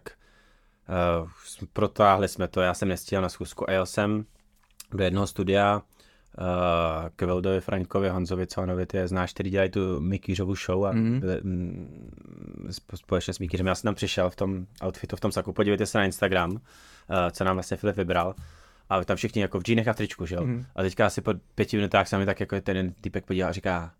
uh, 1.21 1.29
protáhli 1.73 2.27
jsme 2.27 2.47
to, 2.47 2.61
já 2.61 2.73
jsem 2.73 2.87
nestíhal 2.87 3.21
na 3.21 3.29
schůzku 3.29 3.69
a 3.69 3.73
jel 3.73 3.85
jsem 3.85 4.25
do 4.93 5.03
jednoho 5.03 5.27
studia 5.27 5.81
uh, 5.81 6.43
k 7.15 7.21
Vildovi 7.21 7.61
Frankovi, 7.61 8.09
Honzovi 8.09 8.47
Conovi, 8.47 8.85
ty 8.85 8.97
je 8.97 9.07
znáš, 9.07 9.33
který 9.33 9.49
dělají 9.49 9.69
tu 9.71 9.99
Mikýřovu 10.01 10.55
show 10.55 10.85
a 10.85 10.91
Mhm. 10.91 11.19
byli, 11.19 11.39
mm, 11.43 12.11
sp- 12.69 12.95
společně 12.95 13.33
s 13.33 13.39
Mikýřem. 13.39 13.67
Já 13.67 13.75
jsem 13.75 13.87
tam 13.87 13.95
přišel 13.95 14.29
v 14.29 14.35
tom 14.35 14.65
outfitu, 14.85 15.15
v 15.15 15.19
tom 15.19 15.31
saku, 15.31 15.53
podívejte 15.53 15.85
se 15.85 15.97
na 15.97 16.05
Instagram, 16.05 16.51
uh, 16.51 16.57
co 17.31 17.43
nám 17.43 17.55
vlastně 17.55 17.77
Filip 17.77 17.95
vybral. 17.97 18.35
A 18.89 19.03
tam 19.03 19.17
všichni 19.17 19.41
jako 19.41 19.59
v 19.59 19.63
džínech 19.63 19.87
a 19.87 19.93
v 19.93 19.95
tričku, 19.95 20.25
že 20.25 20.35
jo? 20.35 20.43
Mhm. 20.43 20.65
A 20.75 20.81
teďka 20.81 21.05
asi 21.05 21.21
po 21.21 21.33
pěti 21.55 21.77
minutách 21.77 22.07
se 22.07 22.17
mi 22.17 22.25
tak 22.25 22.39
jako 22.39 22.61
ten 22.61 22.93
týpek 23.01 23.25
podíval 23.25 23.49
a 23.49 23.53
říká, 23.53 23.91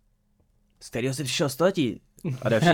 z 0.79 0.89
kterého 0.89 1.13
jsi 1.13 1.23
přišel 1.23 1.49
století? 1.49 2.01
A 2.41 2.49
další, 2.49 2.67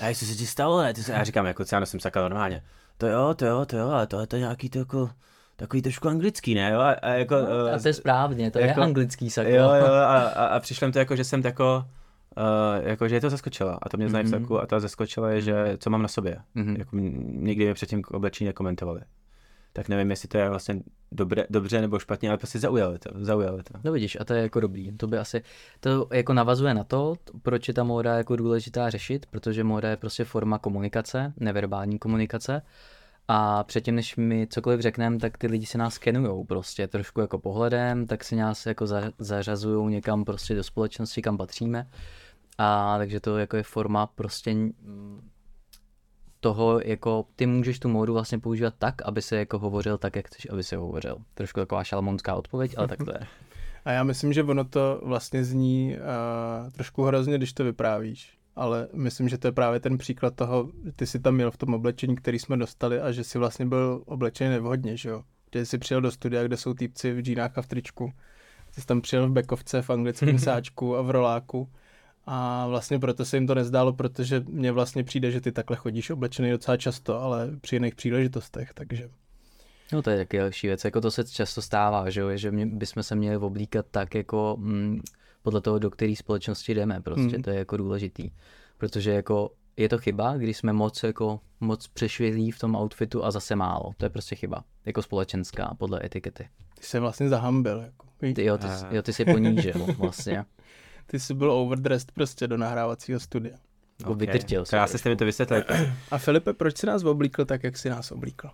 a 0.00 0.06
jak 0.06 0.16
se 0.16 0.24
ti 0.34 0.46
stalo, 0.46 0.82
ne? 0.82 0.94
Ty 0.94 1.02
se, 1.02 1.12
já 1.12 1.24
říkám, 1.24 1.46
jako 1.46 1.64
já 1.72 1.80
nosím 1.80 2.00
sakra 2.00 2.22
normálně. 2.22 2.62
To 2.98 3.06
jo, 3.06 3.34
to 3.34 3.46
jo, 3.46 3.64
to 3.66 3.76
jo, 3.76 3.88
ale 3.88 4.06
tohle 4.06 4.26
to 4.26 4.36
je 4.36 4.40
nějaký 4.40 4.70
to 4.70 4.78
jako, 4.78 5.10
takový 5.56 5.82
trošku 5.82 6.08
anglický, 6.08 6.54
ne? 6.54 6.70
Jo? 6.72 6.80
A, 6.80 6.90
a 6.90 7.08
jako, 7.08 7.34
A 7.34 7.76
eh, 7.76 7.80
to 7.80 7.88
je 7.88 7.94
správně, 7.94 8.50
to 8.50 8.58
jako- 8.58 8.80
je 8.80 8.84
anglický 8.86 9.30
sako. 9.30 9.48
Jo, 9.50 9.72
jo, 9.74 9.86
a, 9.86 10.22
a, 10.28 10.44
a 10.46 10.60
přišlo 10.60 10.86
mi 10.86 10.92
to 10.92 10.98
jako, 10.98 11.16
že 11.16 11.24
jsem 11.24 11.42
jako, 11.44 11.84
uh, 12.36 12.86
jako, 12.88 13.08
že 13.08 13.14
je 13.14 13.20
to 13.20 13.30
zaskočila. 13.30 13.78
A 13.82 13.88
to 13.88 13.96
mě 13.96 14.08
znají 14.08 14.24
v 14.26 14.28
saku 14.28 14.60
a 14.60 14.66
to 14.66 14.80
zaskočila 14.80 15.30
je, 15.30 15.40
že 15.40 15.76
co 15.80 15.90
mám 15.90 16.02
na 16.02 16.08
sobě. 16.08 16.38
Mhm. 16.54 16.76
Jako, 16.78 16.96
nikdy 16.96 17.64
mě 17.64 17.74
předtím 17.74 18.02
oblečení 18.10 18.46
nekomentovali. 18.46 19.00
Tak 19.78 19.88
nevím, 19.88 20.10
jestli 20.10 20.28
to 20.28 20.38
je 20.38 20.48
vlastně 20.48 20.80
dobré, 21.12 21.44
dobře 21.50 21.80
nebo 21.80 21.98
špatně, 21.98 22.28
ale 22.28 22.38
prostě 22.38 22.58
zaujali 22.58 22.98
to, 22.98 23.10
zaujali 23.14 23.62
to. 23.62 23.78
No 23.84 23.92
vidíš, 23.92 24.16
a 24.20 24.24
to 24.24 24.34
je 24.34 24.42
jako 24.42 24.60
dobrý. 24.60 24.92
To 24.92 25.06
by 25.06 25.18
asi, 25.18 25.42
to 25.80 26.08
jako 26.12 26.32
navazuje 26.32 26.74
na 26.74 26.84
to, 26.84 27.14
proč 27.42 27.68
je 27.68 27.74
ta 27.74 27.84
móda 27.84 28.16
jako 28.16 28.36
důležitá 28.36 28.90
řešit, 28.90 29.26
protože 29.26 29.64
móda 29.64 29.90
je 29.90 29.96
prostě 29.96 30.24
forma 30.24 30.58
komunikace, 30.58 31.32
neverbální 31.36 31.98
komunikace. 31.98 32.62
A 33.28 33.64
předtím, 33.64 33.94
než 33.94 34.16
mi 34.16 34.46
cokoliv 34.50 34.80
řekneme, 34.80 35.18
tak 35.18 35.38
ty 35.38 35.46
lidi 35.46 35.66
se 35.66 35.78
nás 35.78 35.94
skenujou 35.94 36.44
prostě 36.44 36.86
trošku 36.86 37.20
jako 37.20 37.38
pohledem, 37.38 38.06
tak 38.06 38.24
si 38.24 38.36
nás 38.36 38.66
jako 38.66 38.86
za, 38.86 39.02
zařazují 39.18 39.90
někam 39.90 40.24
prostě 40.24 40.54
do 40.54 40.64
společnosti, 40.64 41.22
kam 41.22 41.36
patříme. 41.36 41.86
A 42.58 42.98
takže 42.98 43.20
to 43.20 43.38
jako 43.38 43.56
je 43.56 43.62
forma 43.62 44.06
prostě 44.06 44.56
toho, 46.40 46.80
jako 46.84 47.24
ty 47.36 47.46
můžeš 47.46 47.78
tu 47.78 47.88
módu 47.88 48.12
vlastně 48.12 48.38
používat 48.38 48.74
tak, 48.78 49.02
aby 49.02 49.22
se 49.22 49.36
jako 49.36 49.58
hovořil 49.58 49.98
tak, 49.98 50.16
jak 50.16 50.26
chceš, 50.26 50.46
aby 50.50 50.62
se 50.62 50.76
hovořil. 50.76 51.16
Trošku 51.34 51.60
taková 51.60 51.84
šalmonská 51.84 52.34
odpověď, 52.34 52.74
ale 52.76 52.88
tak 52.88 53.04
to 53.04 53.10
je. 53.10 53.20
A 53.84 53.92
já 53.92 54.04
myslím, 54.04 54.32
že 54.32 54.42
ono 54.42 54.64
to 54.64 55.00
vlastně 55.04 55.44
zní 55.44 55.96
uh, 55.96 56.70
trošku 56.70 57.02
hrozně, 57.02 57.38
když 57.38 57.52
to 57.52 57.64
vyprávíš. 57.64 58.38
Ale 58.56 58.88
myslím, 58.92 59.28
že 59.28 59.38
to 59.38 59.48
je 59.48 59.52
právě 59.52 59.80
ten 59.80 59.98
příklad 59.98 60.34
toho, 60.34 60.70
ty 60.96 61.06
jsi 61.06 61.18
tam 61.18 61.34
měl 61.34 61.50
v 61.50 61.56
tom 61.56 61.74
oblečení, 61.74 62.16
který 62.16 62.38
jsme 62.38 62.56
dostali 62.56 63.00
a 63.00 63.12
že 63.12 63.24
si 63.24 63.38
vlastně 63.38 63.66
byl 63.66 64.02
oblečený 64.06 64.50
nevhodně, 64.50 64.96
že 64.96 65.08
jo? 65.08 65.22
Že 65.54 65.66
jsi 65.66 65.78
přijel 65.78 66.00
do 66.00 66.10
studia, 66.10 66.44
kde 66.44 66.56
jsou 66.56 66.74
týpci 66.74 67.12
v 67.12 67.20
džínách 67.20 67.58
a 67.58 67.62
v 67.62 67.66
tričku. 67.66 68.12
Ty 68.74 68.80
jsi 68.80 68.86
tam 68.86 69.00
přijel 69.00 69.28
v 69.28 69.32
bekovce, 69.32 69.82
v 69.82 69.90
anglickém 69.90 70.38
sáčku 70.48 70.96
a 70.96 71.02
v 71.02 71.10
roláku. 71.10 71.68
A 72.30 72.66
vlastně 72.66 72.98
proto 72.98 73.24
se 73.24 73.36
jim 73.36 73.46
to 73.46 73.54
nezdálo, 73.54 73.92
protože 73.92 74.44
mně 74.48 74.72
vlastně 74.72 75.04
přijde, 75.04 75.30
že 75.30 75.40
ty 75.40 75.52
takhle 75.52 75.76
chodíš 75.76 76.10
oblečený 76.10 76.50
docela 76.50 76.76
často, 76.76 77.20
ale 77.20 77.50
při 77.60 77.76
jiných 77.76 77.94
příležitostech, 77.94 78.74
takže... 78.74 79.08
No 79.92 80.02
to 80.02 80.10
je 80.10 80.16
taky 80.16 80.38
další 80.38 80.66
věc, 80.66 80.84
jako 80.84 81.00
to 81.00 81.10
se 81.10 81.24
často 81.24 81.62
stává, 81.62 82.10
že 82.10 82.20
jo, 82.20 82.36
že 82.36 82.50
mě, 82.50 82.66
bychom 82.66 83.02
se 83.02 83.14
měli 83.14 83.36
oblíkat 83.36 83.86
tak 83.90 84.14
jako 84.14 84.56
mm, 84.58 85.00
podle 85.42 85.60
toho, 85.60 85.78
do 85.78 85.90
které 85.90 86.16
společnosti 86.16 86.74
jdeme, 86.74 87.00
prostě 87.00 87.34
Hmm. 87.34 87.42
to 87.42 87.50
je 87.50 87.58
jako 87.58 87.76
důležitý, 87.76 88.30
protože 88.78 89.10
jako 89.10 89.50
je 89.76 89.88
to 89.88 89.98
chyba, 89.98 90.36
když 90.36 90.56
jsme 90.56 90.72
moc 90.72 91.02
jako 91.02 91.40
moc 91.60 91.86
přešvihlí 91.86 92.50
v 92.50 92.58
tom 92.58 92.76
outfitu 92.76 93.24
a 93.24 93.30
zase 93.30 93.56
málo. 93.56 93.92
To 93.96 94.04
je 94.04 94.10
prostě 94.10 94.36
chyba. 94.36 94.64
Jako 94.86 95.02
společenská, 95.02 95.74
podle 95.78 96.00
etikety. 96.04 96.48
Ty 96.78 96.84
jsi 96.84 96.98
vlastně 96.98 97.28
zahambil. 97.28 97.80
Jako. 97.80 98.06
Ty, 98.34 98.44
jo, 98.44 98.58
ty, 98.58 98.66
jo, 98.90 99.02
ty 99.02 99.12
jsi 99.12 99.24
ponížil 99.24 99.86
vlastně. 99.98 100.44
Ty 101.10 101.20
jsi 101.20 101.34
byl 101.34 101.52
overdressed 101.52 102.12
prostě 102.12 102.46
do 102.46 102.56
nahrávacího 102.56 103.20
studia. 103.20 103.56
Jako 104.00 104.14
vytrtil 104.14 104.64
se. 104.64 104.70
Krásně 104.70 104.98
jste 104.98 105.08
mi 105.08 105.16
to 105.16 105.24
vysvětlili. 105.24 105.64
A 106.10 106.18
Filipe, 106.18 106.52
proč 106.52 106.76
jsi 106.76 106.86
nás 106.86 107.04
oblíkl 107.04 107.44
tak, 107.44 107.64
jak 107.64 107.78
jsi 107.78 107.90
nás 107.90 108.12
oblíkl? 108.12 108.50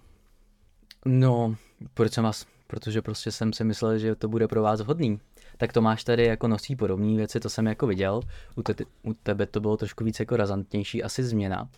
No, 1.04 1.56
proč 1.94 2.12
jsem 2.12 2.24
vás? 2.24 2.46
Protože 2.66 3.02
prostě 3.02 3.32
jsem 3.32 3.52
si 3.52 3.64
myslel, 3.64 3.98
že 3.98 4.14
to 4.14 4.28
bude 4.28 4.48
pro 4.48 4.62
vás 4.62 4.80
vhodný. 4.80 5.20
Tak 5.56 5.72
to 5.72 5.82
máš 5.82 6.04
tady 6.04 6.24
jako 6.24 6.48
nosí 6.48 6.76
podobné 6.76 7.16
věci, 7.16 7.40
to 7.40 7.50
jsem 7.50 7.66
jako 7.66 7.86
viděl. 7.86 8.20
U, 8.56 8.62
te, 8.62 8.74
u 9.02 9.14
tebe 9.14 9.46
to 9.46 9.60
bylo 9.60 9.76
trošku 9.76 10.04
víc 10.04 10.20
jako 10.20 10.36
razantnější, 10.36 11.02
asi 11.02 11.24
změna. 11.24 11.68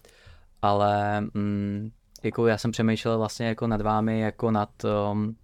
Ale 0.62 1.20
mm, 1.20 1.90
jako 2.22 2.46
já 2.46 2.58
jsem 2.58 2.70
přemýšlel 2.70 3.18
vlastně 3.18 3.46
jako 3.46 3.66
nad 3.66 3.80
vámi, 3.80 4.20
jako 4.20 4.50
nad, 4.50 4.70
um, 5.12 5.36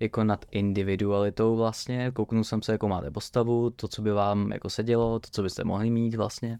jako 0.00 0.24
nad 0.24 0.44
individualitou 0.50 1.56
vlastně. 1.56 2.10
Kouknul 2.14 2.44
jsem 2.44 2.62
se, 2.62 2.72
jako 2.72 2.88
máte 2.88 3.10
postavu, 3.10 3.70
to, 3.70 3.88
co 3.88 4.02
by 4.02 4.12
vám 4.12 4.52
jako 4.52 4.70
sedělo, 4.70 5.18
to, 5.18 5.28
co 5.30 5.42
byste 5.42 5.64
mohli 5.64 5.90
mít 5.90 6.14
vlastně. 6.14 6.58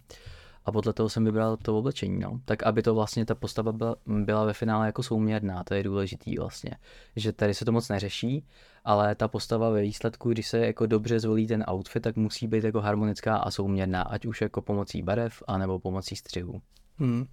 A 0.64 0.72
podle 0.72 0.92
toho 0.92 1.08
jsem 1.08 1.24
vybral 1.24 1.56
to 1.56 1.78
oblečení, 1.78 2.18
no. 2.18 2.40
Tak 2.44 2.62
aby 2.62 2.82
to 2.82 2.94
vlastně 2.94 3.26
ta 3.26 3.34
postava 3.34 3.72
byla, 3.72 3.96
byla 4.06 4.44
ve 4.44 4.52
finále 4.52 4.86
jako 4.86 5.02
souměrná, 5.02 5.64
to 5.64 5.74
je 5.74 5.82
důležitý 5.82 6.36
vlastně. 6.38 6.70
Že 7.16 7.32
tady 7.32 7.54
se 7.54 7.64
to 7.64 7.72
moc 7.72 7.88
neřeší, 7.88 8.46
ale 8.84 9.14
ta 9.14 9.28
postava 9.28 9.70
ve 9.70 9.82
výsledku, 9.82 10.32
když 10.32 10.48
se 10.48 10.58
jako 10.58 10.86
dobře 10.86 11.20
zvolí 11.20 11.46
ten 11.46 11.64
outfit, 11.70 12.00
tak 12.00 12.16
musí 12.16 12.46
být 12.46 12.64
jako 12.64 12.80
harmonická 12.80 13.36
a 13.36 13.50
souměrná, 13.50 14.02
ať 14.02 14.26
už 14.26 14.40
jako 14.40 14.62
pomocí 14.62 15.02
barev, 15.02 15.42
anebo 15.46 15.78
pomocí 15.78 16.16
střihů. 16.16 16.62
Hmm. 16.96 17.26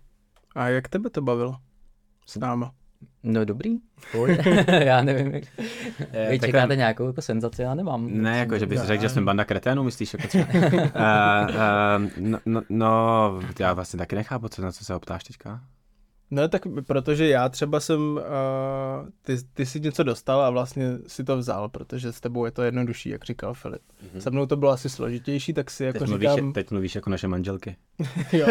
A 0.55 0.67
jak 0.67 0.87
tebe 0.87 1.09
to 1.09 1.21
bavilo? 1.21 1.55
S 2.27 2.37
náma. 2.37 2.73
No 3.23 3.45
dobrý, 3.45 3.77
já 4.79 5.01
nevím, 5.01 5.33
jak... 5.33 5.43
Vy 5.99 6.05
takhle- 6.11 6.39
čekáte 6.39 6.75
nějakou 6.75 7.07
jako 7.07 7.21
senzaci, 7.21 7.61
já 7.61 7.75
nemám. 7.75 8.07
Ne, 8.11 8.37
jako, 8.39 8.57
že 8.57 8.65
bys 8.65 8.81
řekl, 8.81 9.01
že 9.01 9.09
jsme 9.09 9.21
banda 9.21 9.45
kreténů, 9.45 9.83
myslíš? 9.83 10.13
Jako 10.13 10.27
třeba? 10.27 10.45
uh, 10.53 10.59
uh, 11.49 12.09
no, 12.17 12.39
no, 12.45 12.61
no, 12.69 13.39
já 13.59 13.73
vlastně 13.73 13.97
taky 13.97 14.15
nechápu, 14.15 14.49
co, 14.49 14.61
na 14.61 14.71
co 14.71 14.85
se 14.85 14.95
optáš 14.95 15.23
teďka. 15.23 15.61
No 16.31 16.47
tak 16.47 16.61
protože 16.87 17.27
já 17.27 17.49
třeba 17.49 17.79
jsem, 17.79 18.01
uh, 18.01 19.09
ty, 19.21 19.37
ty 19.53 19.65
jsi 19.65 19.79
něco 19.79 20.03
dostal 20.03 20.41
a 20.41 20.49
vlastně 20.49 20.97
si 21.07 21.23
to 21.23 21.37
vzal, 21.37 21.69
protože 21.69 22.11
s 22.11 22.19
tebou 22.19 22.45
je 22.45 22.51
to 22.51 22.63
jednodušší, 22.63 23.09
jak 23.09 23.25
říkal 23.25 23.53
Filip. 23.53 23.81
Mm-hmm. 23.81 24.19
Se 24.19 24.31
mnou 24.31 24.45
to 24.45 24.55
bylo 24.55 24.71
asi 24.71 24.89
složitější, 24.89 25.53
tak 25.53 25.71
si 25.71 25.83
jako 25.83 25.99
Teď 25.99 26.07
mluvíš, 26.07 26.29
říkám, 26.29 26.53
teď 26.53 26.71
mluvíš 26.71 26.95
jako 26.95 27.09
naše 27.09 27.27
manželky. 27.27 27.75
jo. 28.33 28.47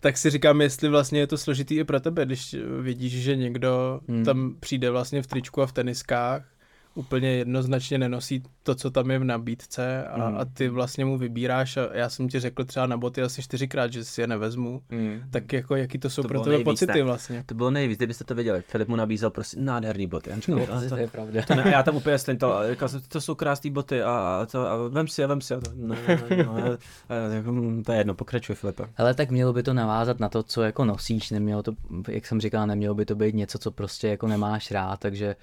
tak 0.00 0.16
si 0.16 0.30
říkám, 0.30 0.60
jestli 0.60 0.88
vlastně 0.88 1.20
je 1.20 1.26
to 1.26 1.38
složitý 1.38 1.74
i 1.74 1.84
pro 1.84 2.00
tebe, 2.00 2.24
když 2.24 2.56
vidíš, 2.80 3.12
že 3.12 3.36
někdo 3.36 4.00
hmm. 4.08 4.24
tam 4.24 4.54
přijde 4.60 4.90
vlastně 4.90 5.22
v 5.22 5.26
tričku 5.26 5.62
a 5.62 5.66
v 5.66 5.72
teniskách, 5.72 6.55
úplně 6.96 7.28
jednoznačně 7.28 7.98
nenosí 7.98 8.42
to, 8.62 8.74
co 8.74 8.90
tam 8.90 9.10
je 9.10 9.18
v 9.18 9.24
nabídce 9.24 10.04
a, 10.06 10.26
Hmm. 10.28 10.38
a 10.38 10.44
ty 10.44 10.68
vlastně 10.68 11.04
mu 11.04 11.18
vybíráš 11.18 11.76
a 11.76 11.88
já 11.92 12.08
jsem 12.08 12.28
ti 12.28 12.40
řekl 12.40 12.64
třeba 12.64 12.86
na 12.86 12.96
boty 12.96 13.22
asi 13.22 13.42
čtyřikrát, 13.42 13.92
že 13.92 14.04
si 14.04 14.20
je 14.20 14.26
nevezmu, 14.26 14.82
Mm. 14.90 15.20
tak 15.30 15.52
jako 15.52 15.76
jaký 15.76 15.98
to 15.98 16.10
jsou 16.10 16.22
To 16.22 16.28
pro 16.28 16.40
tebe 16.40 16.50
nejvíc, 16.50 16.64
pocity 16.64 16.98
ne? 16.98 17.02
vlastně. 17.02 17.42
To 17.46 17.54
bylo 17.54 17.70
nejvíc, 17.70 17.96
kdybyste 17.96 18.24
to 18.24 18.34
věděli. 18.34 18.62
Filip 18.68 18.88
mu 18.88 18.96
nabízel 18.96 19.30
prostě 19.30 19.60
nádherný 19.60 20.06
boty. 20.06 20.30
Já 20.30 20.36
říkal, 20.36 20.56
No, 20.58 20.66
"Ale 20.72 20.88
to 20.88 20.96
je 20.96 21.06
pravda. 21.08 21.42
to 21.46 21.54
ne, 21.54 21.62
a 21.62 21.68
já 21.76 21.82
tam 21.82 21.96
úplně 21.96 22.18
slintal, 22.18 22.52
a 22.52 22.70
říkal 22.70 22.88
jsem, 22.88 23.00
to 23.08 23.20
jsou 23.20 23.34
krásné 23.34 23.70
boty 23.70 24.02
a, 24.02 24.10
a, 24.42 24.46
to, 24.46 24.68
a 24.68 24.88
vem 24.88 25.08
si 25.08 25.20
je, 25.20 25.26
vem 25.26 25.40
si 25.40 25.52
je. 25.52 25.56
A 25.56 25.60
to, 25.60 25.70
ne, 25.76 25.96
no, 26.44 26.56
a, 26.56 26.60
a, 27.08 27.14
jako, 27.34 27.50
hm, 27.52 27.82
to 27.86 27.92
je 27.92 27.98
jedno, 27.98 28.14
pokračuje 28.14 28.56
Filipe. 28.56 28.84
Ale 28.96 29.14
tak 29.14 29.30
mělo 29.30 29.52
by 29.52 29.62
to 29.62 29.74
navázat 29.74 30.20
na 30.20 30.28
to, 30.28 30.42
co 30.42 30.62
jako 30.62 30.84
nosíš, 30.84 31.30
nemělo 31.30 31.62
to, 31.62 31.72
jak 32.08 32.26
jsem 32.26 32.40
říkal, 32.40 32.66
nemělo 32.66 32.94
by 32.94 33.04
to 33.04 33.14
být 33.14 33.34
něco, 33.34 33.58
co 33.58 33.70
prostě 33.70 34.08
jako 34.08 34.26
nemáš 34.28 34.70
rád, 34.70 35.00
takže 35.00 35.36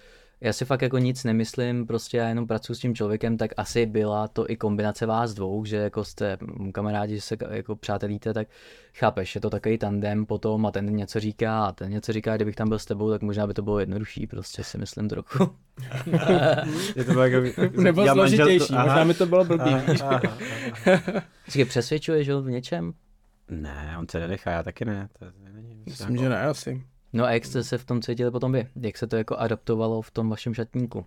já 0.43 0.53
si 0.53 0.65
fakt 0.65 0.81
jako 0.81 0.97
nic 0.97 1.23
nemyslím, 1.23 1.87
prostě 1.87 2.17
já 2.17 2.29
jenom 2.29 2.47
pracuji 2.47 2.73
s 2.75 2.79
tím 2.79 2.95
člověkem, 2.95 3.37
tak 3.37 3.51
asi 3.57 3.85
byla 3.85 4.27
to 4.27 4.51
i 4.51 4.57
kombinace 4.57 5.05
vás 5.05 5.33
dvou, 5.33 5.65
že 5.65 5.77
jako 5.77 6.03
jste 6.03 6.37
kamarádi, 6.73 7.15
že 7.15 7.21
se 7.21 7.37
jako 7.49 7.75
přátelíte, 7.75 8.33
tak 8.33 8.47
chápeš, 8.93 9.35
je 9.35 9.41
to 9.41 9.49
takový 9.49 9.77
tandem 9.77 10.25
potom 10.25 10.65
a 10.65 10.71
ten 10.71 10.95
něco 10.95 11.19
říká 11.19 11.65
a 11.65 11.71
ten 11.71 11.91
něco 11.91 12.13
říká, 12.13 12.35
kdybych 12.35 12.55
tam 12.55 12.69
byl 12.69 12.79
s 12.79 12.85
tebou, 12.85 13.09
tak 13.11 13.21
možná 13.21 13.47
by 13.47 13.53
to 13.53 13.61
bylo 13.61 13.79
jednodušší, 13.79 14.27
prostě 14.27 14.63
si 14.63 14.77
myslím 14.77 15.09
trochu. 15.09 15.55
Je 16.95 17.03
to 17.03 17.23
jako, 17.23 17.61
Nebo 17.81 18.01
já 18.01 18.13
složitější, 18.13 18.73
aha. 18.73 18.83
možná 18.85 19.03
mi 19.03 19.13
to 19.13 19.25
bylo 19.25 19.45
blbý. 19.45 19.71
Aha. 20.03 20.21
Přesvědčuješ 21.67 22.29
ho 22.29 22.41
v 22.41 22.49
něčem? 22.49 22.93
Ne, 23.49 23.95
on 23.99 24.05
se 24.11 24.19
nenechá, 24.19 24.51
já 24.51 24.63
taky 24.63 24.85
ne. 24.85 25.09
To 25.19 25.25
není 25.53 25.83
Myslím, 25.85 26.09
jako- 26.15 26.23
že 26.23 26.29
ne, 26.29 26.41
asi. 26.41 26.83
No 27.13 27.25
a 27.25 27.31
jak 27.31 27.45
jste 27.45 27.63
se 27.63 27.77
v 27.77 27.85
tom 27.85 28.01
cítili 28.01 28.31
potom 28.31 28.51
vy? 28.51 28.67
Jak 28.75 28.97
se 28.97 29.07
to 29.07 29.15
jako 29.15 29.35
adaptovalo 29.35 30.01
v 30.01 30.11
tom 30.11 30.29
vašem 30.29 30.53
šatníku? 30.53 31.05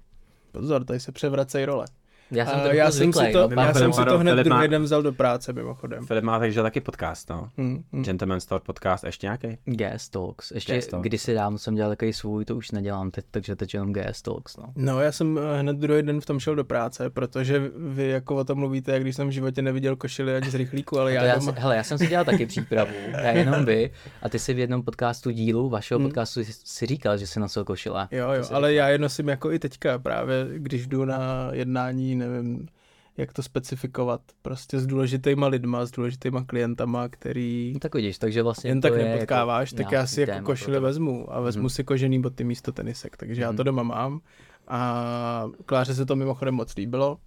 Pozor, 0.52 0.84
tady 0.84 1.00
se 1.00 1.12
převracejí 1.12 1.64
role. 1.64 1.86
Já 2.30 2.46
jsem 2.46 2.60
to 2.60 2.66
já 2.66 2.90
jsem 2.90 3.12
si 3.12 3.32
to, 3.32 3.48
no. 3.48 3.62
já 3.62 3.74
jsem 3.74 3.92
si 3.92 4.04
to 4.04 4.18
hned 4.18 4.30
Filip 4.32 4.46
má- 4.46 4.56
druhý 4.56 4.68
den 4.68 4.82
vzal 4.82 5.02
do 5.02 5.12
práce, 5.12 5.52
mimochodem. 5.52 6.06
Filip 6.06 6.24
má 6.24 6.38
takže 6.38 6.62
taky 6.62 6.80
podcast, 6.80 7.30
no. 7.30 7.48
Hmm, 7.58 7.84
hmm. 7.92 8.02
Gentleman 8.04 8.40
Store 8.40 8.60
podcast, 8.66 9.04
ještě 9.04 9.26
nějaký? 9.26 9.58
Gas 9.64 10.08
Talks. 10.08 10.50
Ještě 10.50 10.74
Gas 10.74 10.86
Talks. 10.86 11.06
kdysi 11.06 11.34
dávno 11.34 11.58
jsem 11.58 11.74
dělal 11.74 11.90
takový 11.90 12.12
svůj, 12.12 12.44
to 12.44 12.56
už 12.56 12.70
nedělám 12.70 13.10
teď, 13.10 13.24
takže 13.30 13.56
teď 13.56 13.74
jenom 13.74 13.92
Gas 13.92 14.22
Talks, 14.22 14.56
no. 14.56 14.64
No, 14.76 15.00
já 15.00 15.12
jsem 15.12 15.38
eh, 15.38 15.60
hned 15.60 15.76
druhý 15.76 16.02
den 16.02 16.20
v 16.20 16.26
tom 16.26 16.38
šel 16.40 16.54
do 16.54 16.64
práce, 16.64 17.10
protože 17.10 17.62
vy 17.76 18.08
jako 18.08 18.36
o 18.36 18.44
tom 18.44 18.58
mluvíte, 18.58 18.92
jak 18.92 19.02
když 19.02 19.16
jsem 19.16 19.28
v 19.28 19.30
životě 19.30 19.62
neviděl 19.62 19.96
košily 19.96 20.36
ani 20.36 20.50
z 20.50 20.54
rychlíku, 20.54 20.98
ale 21.00 21.12
já, 21.12 21.24
já 21.24 21.34
doma... 21.38 21.52
si, 21.52 21.60
hele, 21.60 21.76
já 21.76 21.82
jsem 21.82 21.98
si 21.98 22.06
dělal 22.06 22.24
taky 22.24 22.46
přípravu, 22.46 22.90
já 23.12 23.30
jenom 23.30 23.64
vy, 23.64 23.90
a 24.22 24.28
ty 24.28 24.38
si 24.38 24.54
v 24.54 24.58
jednom 24.58 24.82
podcastu 24.82 25.30
dílu, 25.30 25.68
vašeho 25.68 25.98
Hmm. 25.98 26.08
podcastu 26.08 26.44
si, 26.44 26.86
říkal, 26.86 27.18
že 27.18 27.26
si 27.26 27.40
nosil 27.40 27.64
košile. 27.64 28.08
Jo, 28.10 28.18
jo, 28.18 28.30
ale 28.32 28.42
říkal. 28.42 28.66
já 28.66 28.88
je 28.88 28.98
nosím 28.98 29.28
jako 29.28 29.52
i 29.52 29.58
teďka, 29.58 29.98
právě 29.98 30.46
když 30.56 30.86
jdu 30.86 31.04
na 31.04 31.48
jednání, 31.52 32.15
nevím, 32.16 32.68
jak 33.16 33.32
to 33.32 33.42
specifikovat, 33.42 34.20
prostě 34.42 34.80
s 34.80 34.86
důležitýma 34.86 35.46
lidma, 35.46 35.86
s 35.86 35.90
důležitýma 35.90 36.44
klientama, 36.44 37.08
který 37.08 37.70
No 37.74 37.80
tak 37.80 37.94
vidíš, 37.94 38.18
takže 38.18 38.42
vlastně 38.42 38.70
jen 38.70 38.80
tak 38.80 38.92
je 38.92 39.04
nepotkáváš, 39.04 39.72
tak 39.72 39.92
já 39.92 40.06
si 40.06 40.20
jako 40.20 40.54
to. 40.56 40.80
vezmu 40.80 41.34
a 41.34 41.40
vezmu 41.40 41.60
Mhm. 41.62 41.68
si 41.70 41.84
kožený 41.84 42.20
boty 42.20 42.44
místo 42.44 42.72
tenisek, 42.72 43.16
takže 43.16 43.42
já 43.42 43.48
to 43.48 43.52
Mhm. 43.62 43.64
doma 43.64 43.82
mám 43.82 44.20
a 44.68 45.50
Kláře 45.66 45.94
se 45.94 46.06
to 46.06 46.16
mimochodem 46.16 46.54
moc 46.54 46.76
líbilo 46.76 47.18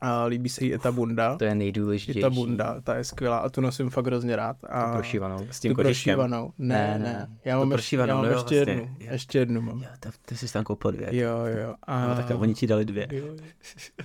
a 0.00 0.24
líbí 0.24 0.48
se 0.48 0.64
jí 0.64 0.72
i 0.72 0.78
ta 0.78 0.92
bunda, 0.92 1.36
To 1.36 1.44
je 1.44 1.50
i 1.50 1.54
nejdůležitější. 1.54 2.20
ta 2.20 2.30
bunda, 2.30 2.80
ta 2.80 2.94
je 2.96 3.04
skvělá 3.04 3.38
a 3.38 3.48
tu 3.48 3.60
nosím 3.60 3.90
fakt 3.90 4.06
hrozně 4.06 4.36
rád. 4.36 4.56
A 4.68 4.92
Prošívanou. 4.94 5.46
S 5.50 5.60
tím 5.60 5.74
tu 5.74 5.82
prošívanou. 5.82 6.52
Ne, 6.58 6.98
Ne, 6.98 7.04
ne. 7.04 7.28
Já 7.44 7.54
Tu 7.54 7.58
mám, 7.58 7.72
ještě, 7.72 7.76
prošívanou, 7.76 8.08
já 8.10 8.14
mám 8.14 8.24
no 8.24 8.30
jo, 8.30 8.36
ještě 8.36 8.54
vlastně. 8.56 8.72
jednu, 8.74 8.96
Jo. 9.00 9.08
ještě 9.12 9.38
jednu 9.38 9.60
mám. 9.60 9.82
Jo, 9.82 9.88
to, 10.00 10.08
ty 10.26 10.36
jsi 10.36 10.52
tam 10.52 10.64
koupil 10.64 10.92
dvě. 10.92 11.08
Jo, 11.16 11.30
jo. 11.62 11.74
A, 11.82 12.06
No, 12.08 12.14
tak 12.14 12.40
oni 12.40 12.54
ti 12.54 12.66
dali 12.66 12.84
dvě. 12.84 13.08
jo, 13.12 13.26
jo. 13.26 13.34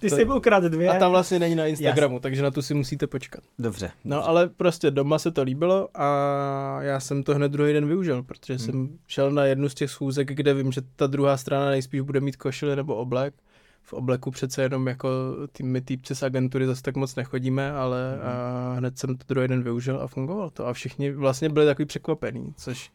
Ty 0.00 0.10
jsi 0.10 0.24
byl 0.24 0.40
krát 0.40 0.64
dvě. 0.64 0.88
A 0.88 0.98
ta 0.98 1.08
vlastně 1.08 1.38
není 1.38 1.54
na 1.54 1.66
Instagramu, 1.66 2.20
takže 2.20 2.42
na 2.42 2.50
tu 2.50 2.62
si 2.62 2.74
musíte 2.74 3.06
počkat. 3.06 3.40
Dobře. 3.58 3.90
No 4.04 4.28
ale 4.28 4.48
prostě 4.48 4.90
doma 4.90 5.18
se 5.18 5.30
to 5.30 5.42
líbilo 5.42 5.88
a 5.94 6.08
já 6.82 7.00
jsem 7.00 7.22
to 7.22 7.34
hned 7.34 7.52
druhý 7.52 7.72
den 7.72 7.86
využil, 7.88 8.22
protože 8.22 8.54
Hmm. 8.54 8.58
jsem 8.66 8.88
šel 9.06 9.30
na 9.30 9.44
jednu 9.44 9.68
z 9.68 9.74
těch 9.74 9.90
schůzek, 9.90 10.28
kde 10.28 10.54
vím, 10.54 10.72
že 10.72 10.80
ta 10.96 11.06
druhá 11.06 11.36
strana 11.36 11.70
nejspíš 11.70 12.00
bude 12.00 12.20
mít 12.20 12.36
košily 12.36 12.76
nebo 12.76 12.96
oblek. 12.96 13.34
V 13.82 13.92
obleku 13.92 14.30
přece 14.30 14.62
jenom 14.62 14.86
jako 14.86 15.08
ty, 15.52 15.62
my 15.62 15.80
týpci 15.80 16.14
z 16.14 16.22
agentury 16.22 16.66
zase 16.66 16.82
tak 16.82 16.96
moc 16.96 17.16
nechodíme, 17.16 17.72
ale 17.72 18.14
Hmm. 18.14 18.28
a 18.28 18.74
hned 18.74 18.98
jsem 18.98 19.16
to 19.16 19.24
druhý 19.28 19.48
den 19.48 19.62
využil 19.62 20.00
a 20.00 20.06
fungovalo 20.06 20.50
to. 20.50 20.66
A 20.66 20.72
všichni 20.72 21.12
vlastně 21.12 21.48
byli 21.48 21.66
takový 21.66 21.86
překvapení, 21.86 22.54
což, 22.56 22.90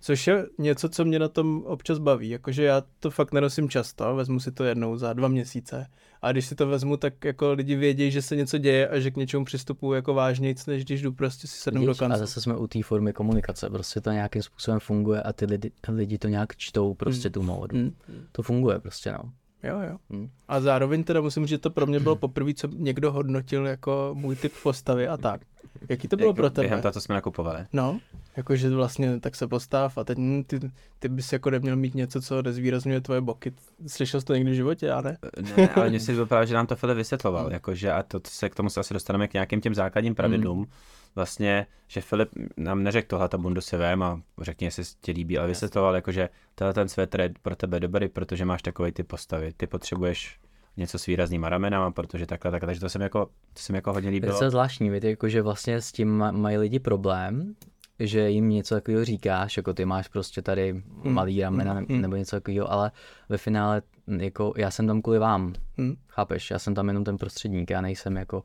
což 0.00 0.26
je 0.26 0.46
něco, 0.58 0.88
co 0.88 1.04
mě 1.04 1.18
na 1.18 1.28
tom 1.28 1.62
občas 1.66 1.98
baví. 1.98 2.28
Jakože 2.30 2.64
já 2.64 2.82
to 3.00 3.10
fakt 3.10 3.32
nenosím 3.32 3.68
často, 3.68 4.16
vezmu 4.16 4.40
si 4.40 4.52
to 4.52 4.64
jednou 4.64 4.96
za 4.96 5.12
dva 5.12 5.28
měsíce. 5.28 5.86
A 6.22 6.32
když 6.32 6.46
si 6.46 6.54
to 6.54 6.66
vezmu, 6.66 6.96
tak 6.96 7.24
jako 7.24 7.52
lidi 7.52 7.76
vědí, 7.76 8.10
že 8.10 8.22
se 8.22 8.36
něco 8.36 8.58
děje 8.58 8.88
a 8.88 8.98
že 8.98 9.10
k 9.10 9.16
něčemu 9.16 9.44
přistupuju 9.44 9.92
jako 9.92 10.14
vážnějc, 10.14 10.66
než 10.66 10.84
když 10.84 11.02
jdu 11.02 11.12
prostě 11.12 11.46
si 11.46 11.56
sednout 11.56 11.86
do 11.86 11.92
Vidíš? 11.92 12.02
A 12.14 12.16
zase 12.18 12.40
jsme 12.40 12.56
u 12.56 12.66
té 12.66 12.82
formy 12.82 13.12
komunikace, 13.12 13.70
prostě 13.70 14.00
to 14.00 14.10
nějakým 14.10 14.42
způsobem 14.42 14.80
funguje 14.80 15.22
a 15.22 15.32
ty 15.32 15.44
lidi, 15.44 15.70
lidi 15.88 16.18
to 16.18 16.28
nějak 16.28 16.56
čtou, 16.56 16.94
prostě 16.94 17.28
Hmm. 17.28 17.32
tu 17.32 17.42
módu. 17.42 17.76
Mm. 17.76 17.92
To 18.32 18.42
funguje 18.42 18.78
prostě, 18.78 19.12
no. 19.12 19.32
Jo, 19.62 19.80
jo. 19.80 19.96
Hmm. 20.10 20.30
A 20.48 20.60
zároveň 20.60 21.04
teda 21.04 21.20
musím 21.20 21.42
říct, 21.42 21.50
že 21.50 21.58
to 21.58 21.70
pro 21.70 21.86
mě 21.86 22.00
bylo 22.00 22.16
poprvé, 22.16 22.54
co 22.54 22.68
někdo 22.72 23.12
hodnotil 23.12 23.66
jako 23.66 24.10
můj 24.14 24.36
typ 24.36 24.52
postavy 24.62 25.08
a 25.08 25.16
tak. 25.16 25.40
Jaký 25.88 26.08
to 26.08 26.16
bylo 26.16 26.34
pro 26.34 26.50
tebe? 26.50 26.62
Během 26.62 26.82
toho, 26.82 26.92
co 26.92 27.00
jsme 27.00 27.14
nakupovali. 27.14 27.66
No, 27.72 28.00
jakože 28.36 28.70
vlastně 28.70 29.20
tak 29.20 29.36
se 29.36 29.46
postav 29.46 29.98
a 29.98 30.04
teď 30.04 30.18
hm, 30.18 30.44
ty, 30.46 30.60
ty 30.98 31.08
bys 31.08 31.32
jako 31.32 31.50
neměl 31.50 31.76
mít 31.76 31.94
něco, 31.94 32.22
co 32.22 32.42
nezvýrazňuje 32.42 33.00
tvoje 33.00 33.20
boky. 33.20 33.52
Slyšel 33.86 34.20
jsi 34.20 34.26
to 34.26 34.34
někdy 34.34 34.50
v 34.50 34.54
životě, 34.54 34.86
já 34.86 35.00
ne? 35.00 35.18
Ne, 35.56 35.68
ale 35.68 35.88
mně 35.88 36.00
si 36.00 36.12
vypadá, 36.12 36.44
že 36.44 36.54
nám 36.54 36.66
to 36.66 36.76
Filip 36.76 36.96
vysvětloval, 36.96 37.52
jakože 37.52 37.92
a 37.92 38.02
to 38.02 38.20
se 38.26 38.48
k 38.48 38.54
tomu 38.54 38.70
se 38.70 38.80
asi 38.80 38.94
dostaneme 38.94 39.28
k 39.28 39.32
nějakým 39.32 39.60
těm 39.60 39.74
základním 39.74 40.14
pravidlům. 40.14 40.66
Vlastně, 41.14 41.66
že 41.88 42.00
Filip 42.00 42.28
nám 42.56 42.82
neřekl 42.82 43.06
tohle 43.08 43.28
ta 43.28 43.38
bundu 43.38 43.60
si 43.60 43.76
vem 43.76 44.02
a 44.02 44.20
řekni, 44.40 44.66
jestli 44.66 44.84
se 44.84 44.94
ti 45.00 45.12
líbí, 45.12 45.38
ale 45.38 45.48
vysvětloval, 45.48 45.94
jakože 45.94 46.28
tenhle 46.54 46.74
ten 46.74 46.88
svetr 46.88 47.20
je 47.20 47.30
pro 47.42 47.56
tebe 47.56 47.80
dobrý, 47.80 48.08
protože 48.08 48.44
máš 48.44 48.62
takový 48.62 48.92
ty 48.92 49.02
postavy. 49.02 49.52
Ty 49.56 49.66
potřebuješ 49.66 50.38
něco 50.76 50.98
s 50.98 51.06
výraznýma 51.06 51.48
ramenama, 51.48 51.90
protože 51.90 52.26
takhle, 52.26 52.50
takhle, 52.50 52.66
takže 52.66 52.80
to 52.80 52.88
jsem 52.88 53.02
jako, 53.02 53.26
to 53.26 53.60
jsem 53.60 53.74
jako 53.76 53.92
hodně 53.92 54.08
Je 54.08 54.12
líbilo. 54.12 54.38
to 54.38 54.50
zvláštní, 54.50 54.90
víte, 54.90 55.08
jako 55.10 55.28
že 55.28 55.42
vlastně 55.42 55.80
s 55.80 55.92
tím 55.92 56.18
ma- 56.18 56.32
mají 56.32 56.56
lidi 56.56 56.78
problém, 56.78 57.54
že 57.98 58.30
jim 58.30 58.48
něco 58.48 58.74
takového 58.74 59.04
říkáš, 59.04 59.56
jako 59.56 59.74
ty 59.74 59.84
máš 59.84 60.08
prostě 60.08 60.42
tady 60.42 60.72
Hmm. 60.72 61.14
malý 61.14 61.42
ramena 61.42 61.72
Hmm. 61.72 62.00
nebo 62.00 62.16
něco 62.16 62.36
takového, 62.36 62.72
ale 62.72 62.90
ve 63.28 63.38
finále 63.38 63.82
jako 64.18 64.52
já 64.56 64.70
jsem 64.70 64.86
tam 64.86 65.02
kvůli 65.02 65.18
vám, 65.18 65.54
Hmm. 65.78 65.94
chápeš, 66.08 66.50
já 66.50 66.58
jsem 66.58 66.74
tam 66.74 66.88
jenom 66.88 67.04
ten 67.04 67.16
prostředník, 67.16 67.70
já 67.70 67.80
nejsem 67.80 68.16
jako 68.16 68.38
uh, 68.38 68.44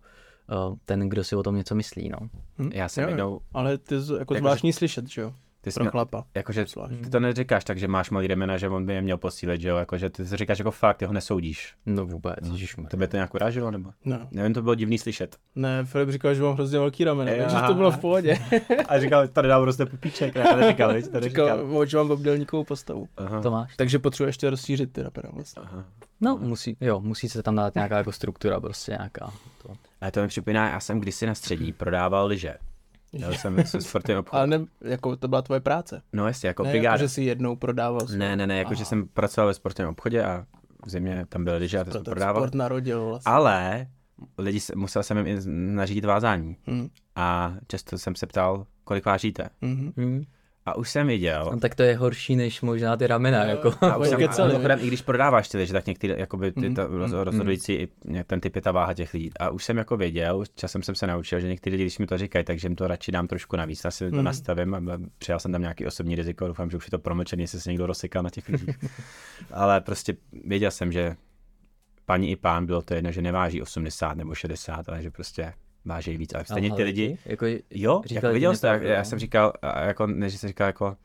ten, 0.85 1.09
kdo 1.09 1.23
si 1.23 1.35
o 1.35 1.43
tom 1.43 1.55
něco 1.55 1.75
myslí, 1.75 2.09
no. 2.09 2.17
Hm? 2.59 2.69
Já 2.73 2.89
jsem 2.89 3.03
Jo, 3.03 3.09
jednou, 3.09 3.39
Ale 3.53 3.77
ty 3.77 3.99
z- 4.01 4.19
jako 4.19 4.33
zvláštní 4.35 4.73
slyšet, 4.73 5.07
že 5.09 5.21
jo? 5.21 5.33
ty 5.61 5.71
jsi 5.71 5.75
Pro 5.75 5.83
měl, 5.83 5.91
chlapa. 5.91 6.25
jakože 6.35 6.65
Zvláštní. 6.65 6.97
ty 6.97 7.09
to 7.09 7.19
neříkáš 7.19 7.63
tak, 7.63 7.79
že 7.79 7.87
máš 7.87 8.09
malý 8.09 8.27
remena, 8.27 8.57
že 8.57 8.69
on 8.69 8.85
by 8.85 8.93
je 8.93 9.01
měl 9.01 9.17
posílit, 9.17 9.61
že 9.61 9.69
jo, 9.69 9.77
jakože 9.77 10.09
ty 10.09 10.25
to 10.29 10.37
říkáš 10.37 10.59
jako 10.59 10.71
fakt, 10.71 10.97
ty 10.97 11.05
ho 11.05 11.13
nesoudíš. 11.13 11.73
No 11.85 12.05
vůbec, 12.05 12.35
ježišmarja. 12.51 12.89
Tebe 12.89 13.07
to 13.07 13.17
nějak 13.17 13.33
urážilo, 13.33 13.71
nebo? 13.71 13.89
No. 14.05 14.27
Nevím, 14.31 14.53
to 14.53 14.61
bylo 14.61 14.75
divný 14.75 14.97
slyšet. 14.97 15.35
Ne, 15.55 15.85
Filip 15.85 16.09
říkal, 16.09 16.33
že 16.33 16.41
mám 16.43 16.53
hrozně 16.53 16.79
velký 16.79 17.03
ramena, 17.03 17.31
Jo. 17.31 17.37
takže 17.43 17.67
to 17.67 17.73
bylo 17.73 17.91
v 17.91 17.97
pohodě. 17.97 18.37
A 18.87 18.99
říkal, 18.99 19.27
tady 19.27 19.47
dám 19.47 19.63
roste 19.63 19.85
pupíček, 19.85 20.35
ne, 20.35 20.43
to 20.43 20.55
neříkal, 20.55 20.93
viď? 20.93 21.07
to 21.11 21.19
Říkal, 21.21 21.45
neříkal. 21.57 21.85
že 21.85 21.97
mám 21.97 22.11
obdélníkovou 22.11 22.63
postavu. 22.63 23.07
Aha. 23.17 23.41
To 23.41 23.51
máš? 23.51 23.75
Takže 23.75 23.99
potřebuje 23.99 24.29
ještě 24.29 24.49
rozšířit 24.49 24.93
ty 24.93 25.01
ramena 25.01 25.29
vlastně. 25.33 25.61
Aha. 25.65 25.85
No, 26.21 26.37
musí, 26.37 26.77
jo, 26.81 26.99
musí 26.99 27.29
se 27.29 27.43
tam 27.43 27.55
dát 27.55 27.75
nějaká 27.75 27.97
jako 27.97 28.11
struktura, 28.11 28.59
prostě 28.59 28.91
nějaká. 28.91 29.33
To. 29.61 29.73
Ale 30.01 30.11
to 30.11 30.21
mi 30.21 30.27
připomíná, 30.27 30.69
já 30.69 30.79
jsem 30.79 30.99
kdysi 30.99 31.25
na 31.25 31.35
střední 31.35 31.73
prodával 31.73 32.27
lyže. 32.27 32.55
Měl 33.13 33.33
jsem 33.33 33.65
se 33.65 33.81
sportovní 33.81 34.19
obchod. 34.19 34.37
Ale 34.37 34.47
ne, 34.47 34.65
jako 34.81 35.15
to 35.15 35.27
byla 35.27 35.41
tvoje 35.41 35.59
práce. 35.61 36.01
No 36.13 36.27
jasně, 36.27 36.47
jako 36.47 36.63
Ne, 36.63 36.69
brigáda. 36.69 36.93
jako, 36.93 36.99
že 36.99 37.09
jsi 37.09 37.23
jednou 37.23 37.55
prodával. 37.55 38.01
Ne, 38.15 38.35
ne, 38.35 38.47
ne, 38.47 38.57
jako 38.57 38.73
že 38.73 38.81
Aha. 38.81 38.85
jsem 38.85 39.07
pracoval 39.07 39.47
ve 39.47 39.53
sportovním 39.53 39.89
obchodě 39.89 40.23
a 40.23 40.45
v 40.85 40.89
zimě 40.89 41.25
tam 41.29 41.43
byly 41.43 41.57
lyže 41.57 41.79
a 41.79 41.83
to 41.83 41.91
jsem 41.91 42.03
prodával. 42.03 42.41
sport 42.41 42.55
narodil 42.55 43.05
vlastně. 43.09 43.31
Ale 43.31 43.87
lidi, 44.37 44.59
se- 44.59 44.75
musel 44.75 45.03
jsem 45.03 45.17
jim 45.17 45.27
i 45.27 45.39
nařídit 45.75 46.05
vázání. 46.05 46.57
Hm, 46.67 46.87
A 47.15 47.53
často 47.67 47.97
jsem 47.97 48.15
se 48.15 48.27
ptal, 48.27 48.65
kolik 48.83 49.05
vážíte. 49.05 49.49
mhm. 49.61 49.93
Hm. 49.97 50.23
A 50.67 50.75
už 50.77 50.89
jsem 50.89 51.07
viděl. 51.07 51.49
No, 51.53 51.59
tak 51.59 51.75
to 51.75 51.83
je 51.83 51.95
horší 51.97 52.35
než 52.35 52.61
možná 52.61 52.97
ty 52.97 53.07
ramena, 53.07 53.43
jako. 53.43 53.73
A 53.81 53.97
už 53.97 54.09
Oni 54.11 54.27
jsem, 54.33 54.43
a 54.45 54.47
mimochodem, 54.47 54.79
i 54.81 54.87
když 54.87 55.01
prodáváš 55.01 55.49
ty 55.49 55.57
lyže, 55.57 55.73
tak 55.73 55.85
některý, 55.85 56.13
jakoby 56.17 56.51
ty, 56.51 56.73
ta, 56.73 56.87
roz, 56.87 57.11
mhm, 57.11 57.19
rozhodující, 57.21 57.73
i 57.73 57.87
ten 58.27 58.41
typ 58.41 58.55
je 58.55 58.61
ta 58.61 58.71
váha 58.71 58.93
těch 58.93 59.13
lidí. 59.13 59.31
A 59.39 59.49
už 59.49 59.63
jsem 59.63 59.77
jako 59.77 59.97
věděl, 59.97 60.43
časem 60.55 60.83
jsem 60.83 60.95
se 60.95 61.07
naučil, 61.07 61.39
že 61.39 61.47
někteří 61.47 61.71
lidi, 61.73 61.83
když 61.83 61.99
mi 61.99 62.07
to 62.07 62.17
říkají, 62.17 62.45
takže 62.45 62.65
jim 62.67 62.75
to 62.75 62.87
radši 62.87 63.11
dám 63.11 63.27
trošku 63.27 63.55
navíc, 63.55 63.85
asi 63.85 64.09
to 64.09 64.15
Mhm. 64.15 64.25
nastavím 64.25 64.73
a 64.75 64.81
přijal 65.17 65.39
jsem 65.39 65.51
tam 65.51 65.61
nějaký 65.61 65.85
osobní 65.85 66.15
riziko, 66.15 66.47
doufám, 66.47 66.69
že 66.69 66.77
už 66.77 66.87
je 66.87 66.91
to 66.91 66.99
promlčený, 66.99 67.43
jestli 67.43 67.61
se 67.61 67.69
někdo 67.69 67.85
rozsekal 67.85 68.23
na 68.23 68.29
těch 68.29 68.49
lidích. 68.49 68.75
Ale 69.51 69.81
prostě 69.81 70.15
věděl 70.45 70.71
jsem, 70.71 70.91
že 70.91 71.15
paní 72.05 72.31
i 72.31 72.35
pán 72.35 72.65
bylo 72.65 72.81
to 72.81 72.93
jedno, 72.93 73.11
že 73.11 73.21
neváží 73.21 73.61
80 73.61 74.17
nebo 74.17 74.35
60, 74.35 74.89
ale 74.89 75.01
že 75.03 75.11
prostě 75.11 75.53
váží 75.85 76.17
víc. 76.17 76.33
Ale 76.33 76.45
stejně 76.45 76.71
ty 76.71 76.83
lidi, 76.83 77.17
Jako, 77.25 77.45
Jo, 77.69 78.01
jako 78.11 78.29
viděl 78.29 78.55
jste, 78.55 78.67
já, 78.67 78.75
já 78.75 78.97
no. 78.97 79.05
jsem 79.05 79.19
říkal, 79.19 79.53
jako, 79.85 80.07
než 80.07 80.39
jsem 80.39 80.47
říkal 80.47 80.67
jako, 80.67 80.97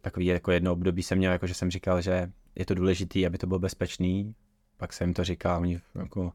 takový 0.00 0.26
jako 0.26 0.50
jedno 0.50 0.72
období 0.72 1.02
jsem 1.02 1.18
měl, 1.18 1.32
jako 1.32 1.46
že 1.46 1.54
jsem 1.54 1.70
říkal, 1.70 2.00
že 2.00 2.32
je 2.54 2.66
to 2.66 2.74
důležitý, 2.74 3.26
aby 3.26 3.38
to 3.38 3.46
bylo 3.46 3.58
bezpečný, 3.58 4.34
pak 4.76 4.92
jsem 4.92 5.08
jim 5.08 5.14
to 5.14 5.24
říkal, 5.24 5.60
oni 5.60 5.80
jako, 5.94 6.32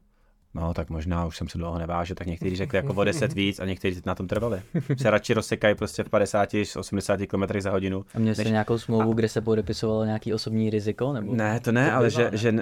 no 0.54 0.74
tak 0.74 0.90
možná 0.90 1.26
už 1.26 1.36
jsem 1.36 1.48
se 1.48 1.58
dlouho 1.58 1.78
nevážil, 1.78 2.16
tak 2.16 2.26
někteří 2.26 2.56
řekli 2.56 2.76
jako 2.76 2.94
o 2.94 3.04
10 3.04 3.32
víc 3.34 3.60
a 3.60 3.64
někteří 3.64 4.00
na 4.06 4.14
tom 4.14 4.26
trvali. 4.26 4.62
Se 4.96 5.10
radši 5.10 5.34
rozsekají 5.34 5.74
prostě 5.74 6.04
v 6.04 6.08
50, 6.08 6.48
80 6.76 7.20
km 7.26 7.60
za 7.60 7.70
hodinu. 7.70 8.04
a 8.14 8.18
měl 8.18 8.34
než- 8.38 8.48
nějakou 8.48 8.78
smlouvu, 8.78 9.12
kde 9.12 9.28
se 9.28 9.40
podepisovalo 9.40 10.04
nějaký 10.04 10.34
osobní 10.34 10.70
riziko? 10.70 11.12
Nebo? 11.12 11.34
Ne, 11.34 11.60
to 11.60 11.72
ne, 11.72 11.90
To 11.90 11.96
ale 11.96 12.10
že, 12.10 12.30
ne? 12.30 12.36
že 12.36 12.52
uh, 12.52 12.58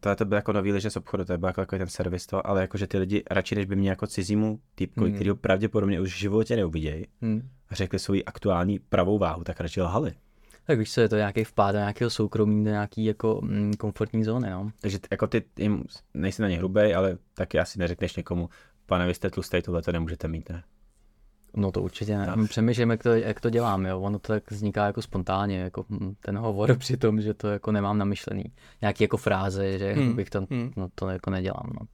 tohle 0.00 0.16
to 0.16 0.24
byl 0.24 0.36
jako 0.36 0.52
nový 0.52 0.72
liže 0.72 0.90
z 0.90 0.96
obchodu, 0.96 1.24
to 1.24 1.38
byl 1.38 1.46
jako 1.48 1.60
takový 1.60 1.78
ten 1.78 1.88
servis 1.88 2.26
to, 2.26 2.46
ale 2.46 2.60
jako, 2.60 2.78
že 2.78 2.86
ty 2.86 2.98
lidi 2.98 3.22
radši, 3.30 3.54
než 3.54 3.64
by 3.66 3.76
mě 3.76 3.90
jako 3.90 4.06
cizímu 4.06 4.58
typku, 4.74 5.00
Hmm. 5.00 5.06
hmm. 5.08 5.14
který 5.14 5.30
ho 5.30 5.36
pravděpodobně 5.36 6.00
už 6.00 6.14
v 6.14 6.18
životě 6.18 6.56
neuvidějí, 6.56 7.04
Hm. 7.22 7.48
a 7.70 7.74
řekli 7.74 7.98
svoji 7.98 8.24
aktuální 8.24 8.78
pravou 8.78 9.18
váhu, 9.18 9.44
tak 9.44 9.60
radši 9.60 9.82
lhali. 9.82 10.12
Tak 10.68 10.78
víš 10.78 10.92
co, 10.92 11.00
je 11.00 11.08
to 11.08 11.16
nějaký 11.16 11.44
vpád 11.44 11.72
do 11.72 11.78
nějakého 11.78 12.10
soukromí, 12.10 12.64
do 12.64 12.70
nějaký 12.70 13.04
jako 13.04 13.40
mm, 13.42 13.72
komfortní 13.74 14.24
zóny, 14.24 14.50
no. 14.50 14.70
Takže 14.80 14.98
ty, 14.98 15.08
jako 15.10 15.26
ty, 15.26 15.44
jim, 15.58 15.84
nejsi 16.14 16.42
na 16.42 16.48
ně 16.48 16.58
hrubej, 16.58 16.94
ale 16.94 17.18
taky 17.34 17.58
asi 17.58 17.78
neřekneš 17.78 18.16
někomu, 18.16 18.48
pane, 18.86 19.06
vy 19.06 19.14
jste 19.14 19.30
tlustej, 19.30 19.62
tohle 19.62 19.82
to 19.82 19.92
nemůžete 19.92 20.28
mít, 20.28 20.48
ne? 20.50 20.62
No 21.56 21.72
to 21.72 21.82
určitě 21.82 22.18
ne. 22.18 22.26
Tak. 22.26 22.48
Přemýšlím, 22.48 22.90
jak 22.90 23.02
to, 23.02 23.08
jak 23.14 23.40
to 23.40 23.50
dělám, 23.50 23.86
jo. 23.86 24.00
Ono 24.00 24.18
to 24.18 24.32
tak 24.32 24.50
vzniká 24.50 24.86
jako 24.86 25.02
spontánně, 25.02 25.58
jako 25.58 25.84
hm, 25.90 26.14
ten 26.20 26.38
hovor 26.38 26.78
při 26.78 26.96
tom, 26.96 27.20
že 27.20 27.34
to 27.34 27.48
jako 27.48 27.72
nemám 27.72 27.98
namyšlený. 27.98 28.44
Nějaký 28.80 29.04
jako 29.04 29.16
fráze, 29.16 29.78
že 29.78 29.92
Hmm, 29.92 30.16
bych 30.16 30.30
to, 30.30 30.46
hmm. 30.50 30.72
no 30.76 30.88
to 30.94 31.08
jako 31.08 31.30
nedělám, 31.30 31.70
no. 31.80 31.86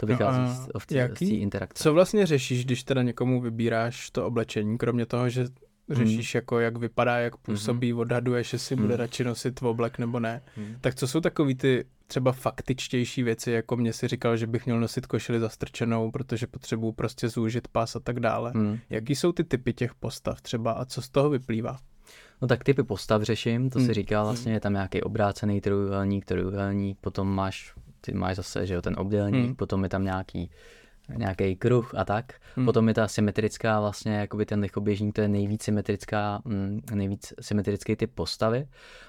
To 0.00 0.06
No 0.06 0.12
vychází 0.12 0.38
a 0.40 0.46
z, 0.46 0.64
z, 0.64 0.68
z 0.90 0.92
jaký? 0.94 1.28
té 1.28 1.34
interakce. 1.34 1.82
Co 1.82 1.94
vlastně 1.94 2.26
řešíš, 2.26 2.64
když 2.64 2.84
teda 2.84 3.02
někomu 3.02 3.40
vybíráš 3.40 4.10
to 4.10 4.26
oblečení, 4.26 4.78
kromě 4.78 5.06
toho, 5.06 5.28
že 5.28 5.44
řešíš 5.90 6.34
jako 6.34 6.60
jak 6.60 6.76
vypadá, 6.78 7.16
jak 7.18 7.36
působí, 7.36 7.94
odhaduješ, 7.94 8.52
jestli 8.52 8.76
bude 8.76 8.88
Mhm. 8.88 8.96
radši 8.98 9.24
nosit 9.24 9.62
oblek 9.62 9.98
nebo 9.98 10.20
ne. 10.20 10.42
Mhm. 10.56 10.76
Tak 10.80 10.94
co 10.94 11.08
jsou 11.08 11.20
takový 11.20 11.54
ty 11.54 11.84
třeba 12.06 12.32
faktičtější 12.32 13.22
věci, 13.22 13.50
jako 13.50 13.76
mě 13.76 13.92
si 13.92 14.08
říkal, 14.08 14.36
že 14.36 14.46
bych 14.46 14.66
měl 14.66 14.80
nosit 14.80 15.06
košili 15.06 15.40
zastrčenou, 15.40 16.10
protože 16.10 16.46
potřebuju 16.46 16.92
prostě 16.92 17.28
zúžit 17.28 17.68
pas 17.68 17.96
a 17.96 18.00
tak 18.00 18.20
dále. 18.20 18.50
Hmm. 18.54 18.78
Jaký 18.90 19.14
jsou 19.14 19.32
ty 19.32 19.44
typy 19.44 19.72
těch 19.72 19.94
postav 19.94 20.40
třeba 20.40 20.72
a 20.72 20.84
co 20.84 21.02
z 21.02 21.08
toho 21.08 21.30
vyplývá? 21.30 21.78
No 22.42 22.48
tak 22.48 22.64
typy 22.64 22.82
postav 22.82 23.22
řeším, 23.22 23.70
to 23.70 23.78
Hmm. 23.78 23.88
si 23.88 23.94
říká 23.94 24.22
vlastně, 24.22 24.52
je 24.52 24.60
tam 24.60 24.72
nějaký 24.72 25.02
obrácený 25.02 25.60
trojuhelník, 25.60 26.24
trojuhelník, 26.24 26.98
potom 27.00 27.28
máš, 27.34 27.74
ty 28.00 28.12
máš 28.14 28.36
zase, 28.36 28.66
že 28.66 28.74
jo, 28.74 28.82
ten 28.82 28.94
obdélník, 28.98 29.44
Hmm. 29.44 29.54
potom 29.56 29.82
je 29.82 29.88
tam 29.88 30.04
nějaký 30.04 30.50
nějaký 31.08 31.56
kruh 31.56 31.94
a 31.96 32.04
tak. 32.04 32.32
Hmm. 32.56 32.66
Potom 32.66 32.88
je 32.88 32.94
ta 32.94 33.08
symetrická 33.08 33.80
vlastně, 33.80 34.14
jakoby 34.14 34.46
ten 34.46 34.60
lichoběžník, 34.60 35.14
to 35.14 35.20
je 35.20 35.28
nejvíc 35.28 35.62
symetrická, 35.62 36.42
mm, 36.44 36.80
nejvíc 36.94 37.34
symetrický 37.40 37.96
typ 37.96 38.10
postavy. 38.14 38.66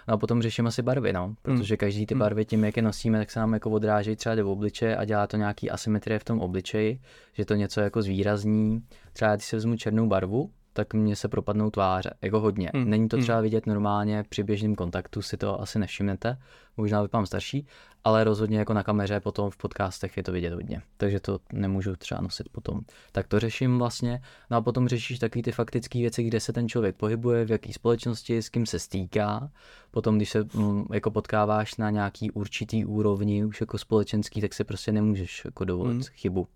No 0.08 0.14
a 0.14 0.18
potom 0.18 0.42
řeším 0.42 0.68
asi 0.68 0.82
barvy, 0.82 1.14
no, 1.14 1.36
protože 1.42 1.78
každý 1.78 2.06
ty 2.06 2.14
Hmm. 2.14 2.20
barvy 2.20 2.46
tím, 2.46 2.64
jak 2.64 2.78
je 2.78 2.84
nosíme, 2.84 3.18
tak 3.18 3.32
se 3.32 3.40
nám 3.40 3.54
jako 3.54 3.70
odrážejí 3.70 4.16
třeba 4.16 4.36
do 4.36 4.52
obličeje 4.52 4.96
a 4.96 5.06
dělá 5.06 5.28
to 5.28 5.38
nějaký 5.38 5.70
asymetrie 5.70 6.20
v 6.20 6.24
tom 6.24 6.40
obličeji, 6.40 7.00
že 7.34 7.46
to 7.46 7.56
něco 7.56 7.82
jako 7.82 8.02
zvýrazní. 8.02 8.84
Třeba 9.14 9.36
když 9.36 9.46
se 9.46 9.56
vezmu 9.56 9.76
černou 9.76 10.08
barvu, 10.08 10.50
tak 10.76 10.94
mně 10.94 11.16
se 11.16 11.28
propadnou 11.28 11.70
tváře, 11.70 12.10
jako 12.22 12.40
hodně. 12.40 12.72
Hmm. 12.74 12.90
Není 12.90 13.08
to 13.08 13.16
Hmm. 13.16 13.24
třeba 13.24 13.42
vidět 13.42 13.66
normálně 13.66 14.24
při 14.30 14.44
běžném 14.44 14.76
kontaktu, 14.76 15.22
si 15.22 15.38
to 15.38 15.62
asi 15.62 15.80
nevšimnete, 15.80 16.38
možná 16.78 17.02
vypadám 17.02 17.26
starší, 17.26 17.68
ale 18.04 18.24
rozhodně 18.24 18.60
jako 18.60 18.74
na 18.74 18.84
kameře 18.84 19.20
potom 19.20 19.50
v 19.50 19.58
podcastech 19.58 20.18
je 20.18 20.24
to 20.24 20.32
vidět 20.32 20.54
hodně, 20.54 20.82
takže 20.98 21.20
to 21.20 21.40
nemůžu 21.54 21.96
třeba 21.96 22.22
nosit 22.22 22.50
potom. 22.50 22.82
Tak 23.12 23.28
to 23.28 23.40
řeším 23.40 23.78
vlastně, 23.78 24.22
no 24.52 24.58
a 24.58 24.62
potom 24.62 24.88
řešíš 24.88 25.20
taky 25.20 25.42
ty 25.42 25.52
faktické 25.52 26.00
věci, 26.00 26.24
kde 26.24 26.40
se 26.40 26.54
ten 26.54 26.70
člověk 26.70 26.96
pohybuje, 26.96 27.46
v 27.46 27.52
jaké 27.52 27.74
společnosti, 27.74 28.38
s 28.38 28.50
kým 28.50 28.66
se 28.66 28.80
stýká. 28.80 29.50
Potom, 29.92 30.18
když 30.18 30.30
se 30.30 30.44
mm, 30.54 30.86
jako 30.94 31.12
potkáváš 31.12 31.78
na 31.78 31.90
nějaký 31.90 32.32
určitý 32.32 32.86
úrovni, 32.86 33.46
už 33.46 33.62
jako 33.62 33.78
společenský, 33.78 34.42
tak 34.42 34.54
se 34.54 34.64
prostě 34.64 34.92
nemůžeš 34.92 35.46
jako 35.46 35.66
dovolit 35.66 35.94
Hmm. 35.94 36.04
chybu 36.04 36.48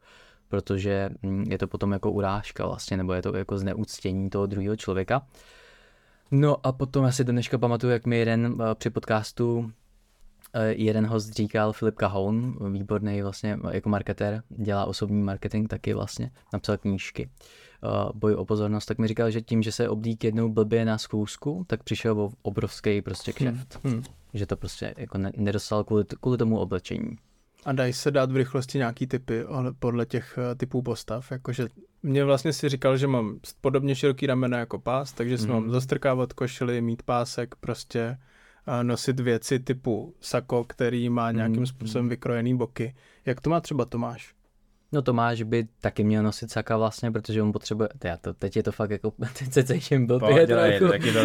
protože 0.50 1.10
mm, 1.22 1.44
je 1.52 1.58
to 1.58 1.68
potom 1.68 1.92
jako 1.92 2.12
urážka 2.12 2.68
vlastně, 2.68 2.98
nebo 2.98 3.14
je 3.14 3.22
to 3.22 3.38
jako 3.38 3.58
zneuctění 3.58 4.30
toho 4.30 4.46
druhého 4.46 4.76
člověka. 4.76 5.22
No 6.32 6.68
a 6.68 6.72
potom 6.72 7.06
já 7.06 7.12
si 7.12 7.24
do 7.24 7.32
dneška 7.32 7.58
pamatuju, 7.58 7.94
jak 7.94 8.06
mi 8.06 8.18
jeden 8.18 8.58
eh, 8.62 8.76
při 8.76 8.90
podcastu 8.90 9.72
eh, 10.54 10.74
jeden 10.74 11.08
host 11.08 11.34
říkal, 11.34 11.74
Filip 11.74 11.96
Cahoun, 11.96 12.58
výborný 12.74 13.22
vlastně 13.22 13.60
jako 13.72 13.90
marketér, 13.90 14.44
dělá 14.50 14.86
osobní 14.86 15.24
marketing 15.24 15.70
taky 15.70 15.94
vlastně, 15.94 16.32
napsal 16.54 16.78
knížky 16.78 17.30
boj 18.14 18.36
o 18.36 18.46
pozornost, 18.46 18.86
tak 18.86 18.98
mi 18.98 19.08
říkal, 19.08 19.32
že 19.32 19.42
tím, 19.42 19.64
že 19.64 19.72
se 19.72 19.90
oblík 19.90 20.24
jednou 20.24 20.50
blbě 20.50 20.86
na 20.86 20.98
schůzku, 20.98 21.66
tak 21.68 21.84
přišel 21.84 22.30
obrovský 22.42 23.02
prostě 23.02 23.34
kšeft. 23.34 23.80
Hmm. 23.84 24.04
Že 24.34 24.46
to 24.46 24.58
prostě 24.58 24.94
jako 24.98 25.18
ne, 25.18 25.32
nedostal 25.38 25.84
kvůli, 25.84 26.04
kvůli 26.22 26.38
tomu 26.38 26.60
oblečení. 26.60 27.18
A 27.66 27.72
dají 27.72 27.94
se 27.94 28.12
dát 28.12 28.32
v 28.32 28.36
rychlosti 28.36 28.78
nějaký 28.78 29.08
typy 29.08 29.44
podle 29.80 30.06
těch 30.06 30.38
eh, 30.52 30.56
typů 30.56 30.82
postav, 30.82 31.32
jakože 31.32 31.68
mě 32.04 32.24
vlastně 32.24 32.54
si 32.54 32.70
říkal, 32.70 32.98
že 32.98 33.08
mám 33.08 33.40
podobně 33.62 33.96
široký 33.96 34.26
ramena 34.26 34.58
jako 34.60 34.80
pás, 34.80 35.14
takže 35.14 35.38
si 35.38 35.44
Mhm. 35.44 35.54
mám 35.54 35.72
zastrkávat 35.72 36.34
košily, 36.34 36.82
mít 36.82 37.04
pásek, 37.04 37.56
prostě 37.56 38.18
a 38.66 38.84
nosit 38.84 39.20
věci 39.20 39.60
typu 39.60 40.16
sako, 40.22 40.64
který 40.64 41.10
má 41.10 41.32
nějakým 41.32 41.56
Mhm. 41.58 41.66
způsobem 41.66 42.10
vykrojený 42.10 42.58
boky. 42.58 42.96
Jak 43.26 43.42
to 43.42 43.50
má 43.50 43.62
třeba 43.62 43.86
Tomáš? 43.86 44.34
No 44.92 45.02
Tomáš 45.02 45.42
by 45.44 45.68
taky 45.82 46.04
měl 46.04 46.24
nosit 46.24 46.52
saka 46.52 46.78
vlastně, 46.78 47.12
protože 47.12 47.42
on 47.42 47.52
potřebuje, 47.52 47.90
já 48.04 48.18
to, 48.18 48.34
teď 48.34 48.56
je 48.56 48.64
to 48.64 48.72
fakt 48.72 48.92
jako, 48.92 49.12
teď 49.40 49.54
se 49.54 49.64
cítím 49.64 50.06
byl 50.08 50.20
Podělej, 50.20 50.80
taky 50.80 51.12
to 51.12 51.20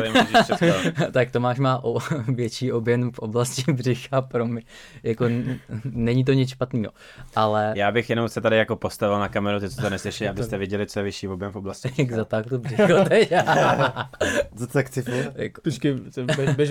tak 1.12 1.30
Tomáš 1.30 1.58
má 1.58 1.84
o, 1.84 1.98
větší 2.28 2.72
objem 2.72 3.12
v 3.12 3.18
oblasti 3.18 3.72
břicha, 3.72 4.22
pro 4.22 4.46
mě, 4.46 4.62
jako 5.02 5.24
n- 5.24 5.58
není 5.84 6.24
to 6.24 6.32
nic 6.32 6.48
špatného, 6.50 6.92
ale 7.36 7.72
Já 7.76 7.92
bych 7.92 8.10
jenom 8.10 8.28
se 8.28 8.40
tady 8.40 8.56
jako 8.56 8.76
postavil 8.76 9.18
na 9.18 9.28
kameru, 9.28 9.60
ty 9.60 9.70
co 9.70 9.80
to 9.82 9.90
neslyšeli, 9.90 10.28
abyste 10.28 10.58
viděli, 10.58 10.86
co 10.86 10.98
je 10.98 11.02
vyšší 11.04 11.28
objem 11.28 11.52
v 11.52 11.56
oblasti. 11.56 11.92
jak 11.98 12.12
zatáhl 12.12 12.44
to 12.48 12.58
břicho 12.58 13.04
teď. 13.08 13.32
Co 14.58 14.66
tak 14.66 14.90
ty 14.90 15.02
jako, 15.34 15.60
Počkej, 15.60 15.98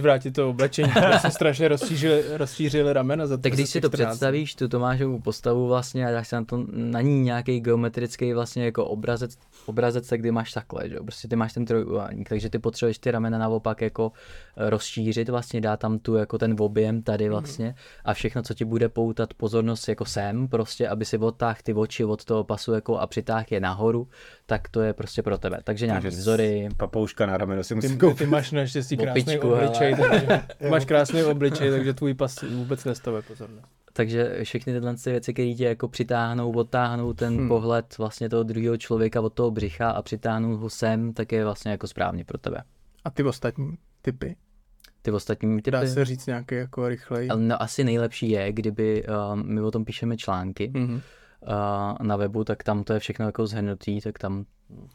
vrátit 0.01 0.31
to 0.31 0.49
oblečení, 0.49 0.91
protože 0.91 1.19
se 1.19 1.31
strašně 1.31 1.67
rozšířili, 1.67 2.23
rozšířili 2.33 2.93
ramena 2.93 3.27
za 3.27 3.37
tak 3.37 3.53
když 3.53 3.69
si 3.69 3.81
to 3.81 3.87
14 3.87 3.99
dní. 3.99 4.05
představíš, 4.09 4.55
tu 4.55 4.67
Tomášovu 4.67 5.19
postavu 5.19 5.67
vlastně 5.67 6.07
a 6.07 6.11
dáš 6.11 6.27
se 6.27 6.35
na, 6.35 6.45
to, 6.45 6.65
na 6.91 7.01
ní 7.01 7.21
nějaký 7.21 7.59
geometrický 7.59 8.33
vlastně 8.33 8.65
jako 8.65 8.85
obrazec, 8.85 9.37
obrazec, 9.65 10.07
tak 10.07 10.19
kdy 10.19 10.31
máš 10.31 10.51
takhle, 10.51 10.89
že 10.89 10.99
prostě 10.99 11.27
ty 11.27 11.35
máš 11.35 11.53
ten 11.53 11.65
trojuhelník, 11.65 12.29
takže 12.29 12.49
ty 12.49 12.59
potřebuješ 12.59 12.99
ty 12.99 13.11
ramena 13.11 13.37
naopak 13.37 13.81
jako 13.81 14.11
eh, 14.57 14.69
rozšířit 14.69 15.29
vlastně, 15.29 15.61
dá 15.61 15.77
tam 15.77 15.99
tu 15.99 16.15
jako 16.15 16.37
ten 16.37 16.55
objem 16.59 17.01
tady 17.01 17.29
vlastně 17.29 17.75
a 18.05 18.13
všechno, 18.13 18.41
co 18.41 18.53
ti 18.53 18.65
bude 18.65 18.89
poutat 18.89 19.33
pozornost 19.33 19.87
jako 19.87 20.05
sem, 20.05 20.47
prostě, 20.47 20.87
aby 20.87 21.05
si 21.05 21.17
odtáhl 21.17 21.59
ty 21.63 21.73
oči 21.73 22.05
od 22.05 22.25
toho 22.25 22.43
pasu 22.43 22.73
jako 22.73 22.97
a 22.97 23.07
přitáhl 23.07 23.45
je 23.51 23.59
nahoru, 23.59 24.07
tak 24.45 24.69
to 24.69 24.81
je 24.81 24.93
prostě 24.93 25.23
pro 25.23 25.37
tebe. 25.37 25.59
Takže 25.63 25.85
nějaké 25.85 26.01
Takže 26.01 26.17
vzory, 26.17 26.69
Papouška 26.77 27.25
na 27.25 27.37
rameno 27.37 27.63
si 27.63 27.75
musím 27.75 27.91
Ty, 27.91 27.97
koupit. 27.97 28.17
ty 28.17 28.25
máš 28.25 28.51
naštěstí 28.51 28.97
krásný 28.97 29.39
obličej, 29.39 29.95
takže, 29.95 30.41
máš 30.69 30.85
krásný 30.85 31.23
obličej, 31.23 31.71
takže 31.71 31.93
tvůj 31.93 32.13
pas 32.13 32.41
vůbec 32.41 32.85
nestavuje 32.85 33.21
pozornost. 33.21 33.67
Takže 33.95 34.39
všechny 34.43 34.73
tyhle 34.73 34.95
ty 34.95 35.11
věci, 35.11 35.33
které 35.33 35.53
tě 35.53 35.65
jako 35.65 35.87
přitáhnou, 35.87 36.51
odtáhnou 36.51 37.13
ten 37.13 37.29
Hmm. 37.29 37.39
hmm. 37.39 37.47
pohled 37.47 37.97
vlastně 37.97 38.29
toho 38.29 38.43
druhého 38.43 38.77
člověka 38.77 39.21
od 39.21 39.33
toho 39.33 39.51
břicha 39.51 39.89
a 39.91 40.01
přitáhnou 40.01 40.57
ho 40.57 40.69
sem, 40.69 41.13
tak 41.13 41.31
je 41.31 41.43
vlastně 41.43 41.71
jako 41.71 41.87
správně 41.87 42.25
pro 42.25 42.37
tebe. 42.37 42.63
A 43.05 43.09
ty 43.09 43.23
ostatní 43.23 43.77
typy? 44.01 44.35
Ty 45.01 45.11
ostatní 45.11 45.57
typy. 45.57 45.71
Dá 45.71 45.85
se 45.87 46.05
říct 46.05 46.25
nějaký 46.25 46.55
jako 46.55 46.87
rychlej? 46.89 47.27
Ale 47.31 47.41
no, 47.41 47.61
asi 47.61 47.83
nejlepší 47.83 48.29
je, 48.29 48.51
kdyby 48.51 49.03
um, 49.33 49.43
my 49.53 49.61
o 49.61 49.71
tom 49.71 49.85
píšeme 49.85 50.17
články 50.17 50.71
Mhm. 50.75 50.93
uh, 50.93 50.99
na 52.07 52.15
webu, 52.15 52.43
tak 52.43 52.63
tam 52.63 52.83
to 52.83 52.93
je 52.93 52.99
všechno 52.99 53.25
jako 53.25 53.47
zhrnutý, 53.47 54.01
tak 54.01 54.19
tam 54.19 54.45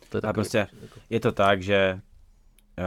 to 0.08 0.16
je 0.18 0.22
A 0.22 0.32
prostě 0.32 0.66
je 1.10 1.20
to 1.20 1.32
tak, 1.32 1.62
že 1.62 2.00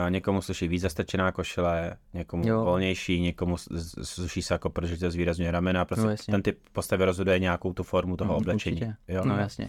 někomu 0.10 0.41
sluší 0.41 0.67
víc 0.67 0.82
zastrčená 0.82 1.32
košile, 1.32 1.97
někomu 2.13 2.47
Jo. 2.47 2.63
volnější, 2.65 3.21
někomu 3.21 3.56
sluší 4.04 4.41
se 4.41 4.54
jako, 4.54 4.69
protože 4.69 4.97
to 4.97 5.12
zvýrazňuje 5.12 5.51
ramena, 5.51 5.86
prostě 5.86 6.04
No, 6.06 6.10
jasně. 6.12 6.32
ten 6.32 6.41
typ 6.41 6.60
postavy 6.71 7.06
rozhoduje 7.06 7.39
nějakou 7.39 7.73
tu 7.73 7.84
formu 7.84 8.17
toho 8.17 8.34
Mm, 8.34 8.38
oblečení. 8.38 8.75
určitě. 8.75 8.95
Jo? 9.08 9.25
No 9.25 9.38
jasně. 9.38 9.67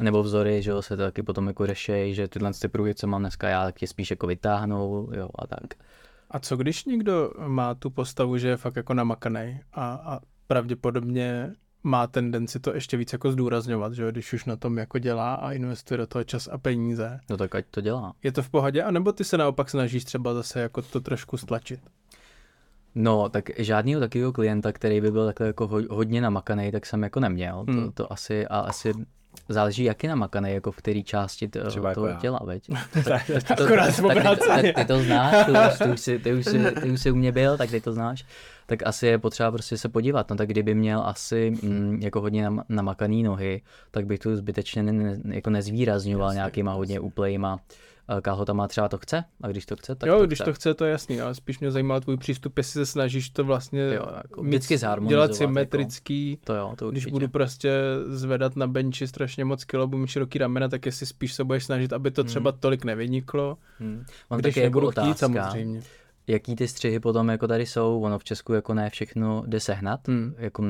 Nebo 0.00 0.22
vzory, 0.22 0.62
že 0.62 0.70
jo, 0.70 0.82
se 0.82 0.96
to 0.96 1.02
taky 1.02 1.22
potom 1.22 1.46
jako 1.46 1.66
řešej, 1.66 2.14
že 2.14 2.28
tyhle 2.28 2.52
ty 2.60 2.68
pruhy, 2.68 2.94
co 2.94 3.06
mám 3.06 3.20
dneska 3.22 3.48
já, 3.48 3.64
tak 3.64 3.78
tě 3.78 3.86
spíš 3.86 4.10
jako 4.10 4.26
vytáhnou, 4.26 5.10
jo, 5.16 5.28
a 5.38 5.46
tak. 5.46 5.74
A 6.30 6.38
co 6.38 6.56
když 6.56 6.84
někdo 6.84 7.30
má 7.46 7.74
tu 7.74 7.90
postavu, 7.90 8.38
že 8.38 8.48
je 8.48 8.56
fakt 8.56 8.76
jako 8.76 8.94
namakanej 8.94 9.60
a, 9.72 9.94
a 9.94 10.20
pravděpodobně 10.46 11.52
má 11.86 12.06
tendenci 12.06 12.60
to 12.60 12.74
ještě 12.74 12.96
víc 12.96 13.12
jako 13.12 13.32
zdůrazňovat, 13.32 13.92
že 13.92 14.02
jo, 14.02 14.10
když 14.10 14.32
už 14.32 14.44
na 14.44 14.56
tom 14.56 14.78
jako 14.78 14.98
dělá 14.98 15.34
a 15.34 15.52
investuje 15.52 15.98
do 15.98 16.06
toho 16.06 16.24
čas 16.24 16.48
a 16.52 16.58
peníze. 16.58 17.20
No 17.30 17.36
tak 17.36 17.54
ať 17.54 17.64
to 17.70 17.80
dělá. 17.80 18.12
Je 18.22 18.32
to 18.32 18.42
v 18.42 18.48
pohodě, 18.50 18.82
anebo 18.82 19.12
ty 19.12 19.24
se 19.24 19.38
naopak 19.38 19.70
snažíš 19.70 20.04
třeba 20.04 20.34
zase 20.34 20.60
jako 20.60 20.82
to 20.82 21.00
trošku 21.00 21.36
stlačit? 21.36 21.80
No, 22.94 23.28
tak 23.28 23.50
žádného 23.58 24.00
takového 24.00 24.32
klienta, 24.32 24.72
který 24.72 25.00
by 25.00 25.10
byl 25.10 25.26
takhle 25.26 25.46
jako 25.46 25.66
ho- 25.68 25.82
hodně 25.90 26.20
namakaný, 26.20 26.72
tak 26.72 26.86
jsem 26.86 27.02
jako 27.02 27.20
neměl. 27.20 27.64
Hmm. 27.68 27.84
To, 27.84 27.90
to 27.92 28.12
asi, 28.12 28.46
a 28.46 28.58
asi 28.58 28.92
záleží, 29.48 29.84
jak 29.84 30.02
je 30.02 30.08
namakaný, 30.08 30.52
jako 30.52 30.72
v 30.72 30.76
který 30.76 31.04
části 31.04 31.48
t- 31.48 31.64
Třeba 31.64 31.88
jako 31.88 32.00
toho 32.00 32.08
já. 32.12 32.16
těla, 32.16 32.40
veď? 32.44 32.70
Akorát 33.50 33.94
tak, 33.96 34.46
tak 34.46 34.74
ty 34.74 34.84
to 34.84 34.98
znáš, 35.02 35.46
ty 35.46 35.52
už, 35.52 35.78
ty, 35.78 35.84
už 35.92 36.00
si, 36.00 36.18
ty, 36.18 36.34
už 36.34 36.44
si, 36.44 36.58
ty 36.82 36.90
už 36.90 37.00
si 37.02 37.10
u 37.10 37.14
mě 37.14 37.32
byl, 37.32 37.56
tak 37.58 37.70
ty 37.70 37.80
to 37.80 37.92
znáš. 37.92 38.24
Tak 38.66 38.86
asi 38.86 39.06
je 39.06 39.18
potřeba 39.18 39.52
prostě 39.52 39.78
se 39.78 39.88
podívat. 39.88 40.30
No 40.30 40.36
tak 40.36 40.48
kdyby 40.48 40.74
měl 40.74 41.02
asi 41.06 41.52
mm, 41.62 41.98
jako 42.02 42.20
hodně 42.20 42.42
nam, 42.42 42.64
namakaný 42.68 43.22
nohy, 43.22 43.62
tak 43.90 44.06
bych 44.06 44.18
tu 44.18 44.36
zbytečně 44.36 44.82
ne, 44.82 45.20
jako 45.28 45.50
nezvýrazňoval 45.50 46.34
nějakýma 46.34 46.72
hodně 46.72 47.00
úplejma 47.00 47.60
kalhotama. 48.22 48.68
Třeba 48.68 48.88
to 48.88 48.98
chce, 48.98 49.24
a 49.42 49.48
když 49.48 49.66
to 49.66 49.76
chce, 49.76 49.94
tak 49.94 50.08
jo, 50.08 50.18
to 50.18 50.26
když 50.26 50.38
chce. 50.38 50.44
to 50.44 50.52
chce, 50.52 50.74
to 50.74 50.84
je 50.84 50.90
jasný, 50.90 51.20
ale 51.20 51.34
spíš 51.34 51.58
mě 51.58 51.70
zajímal 51.70 52.00
tvůj 52.00 52.16
přístup, 52.16 52.58
jestli 52.58 52.72
se 52.72 52.86
snažíš 52.86 53.30
to 53.30 53.44
vlastně 53.44 53.80
Jo, 53.80 54.06
jako 54.16 54.42
vždycky 54.42 54.78
dělat 55.06 55.34
symetrický, 55.34 56.38
To 56.44 56.54
jo, 56.54 56.74
to 56.78 56.90
když 56.90 57.06
budu 57.06 57.28
prostě 57.28 57.70
zvedat 58.06 58.56
na 58.56 58.66
benči 58.66 59.06
strašně 59.06 59.44
moc 59.44 59.64
kilo, 59.64 59.86
budu 59.86 60.00
mít 60.00 60.08
široký 60.08 60.38
ramena, 60.38 60.68
tak 60.68 60.86
jestli 60.86 61.06
spíš 61.06 61.34
se 61.34 61.44
budeš 61.44 61.64
snažit, 61.64 61.92
aby 61.92 62.10
to 62.10 62.24
třeba 62.24 62.52
tolik 62.52 62.84
nevyniklo, 62.84 63.58
Hmm. 63.78 64.04
On 64.28 64.38
když 64.38 64.54
taky 64.54 64.60
jako 64.60 64.66
nebudu 64.66 64.86
otázka, 64.88 65.10
chtít 65.12 65.18
samozřejmě. 65.18 65.82
Jaký 66.26 66.56
ty 66.56 66.68
střihy 66.68 67.00
potom 67.00 67.28
jako 67.28 67.48
tady 67.48 67.66
jsou, 67.66 68.00
ono 68.00 68.18
v 68.18 68.24
Česku 68.24 68.52
jako 68.52 68.74
ne 68.74 68.90
všechno 68.90 69.42
jde 69.46 69.60
sehnat, 69.60 70.08
Hmm. 70.08 70.34
jako 70.38 70.64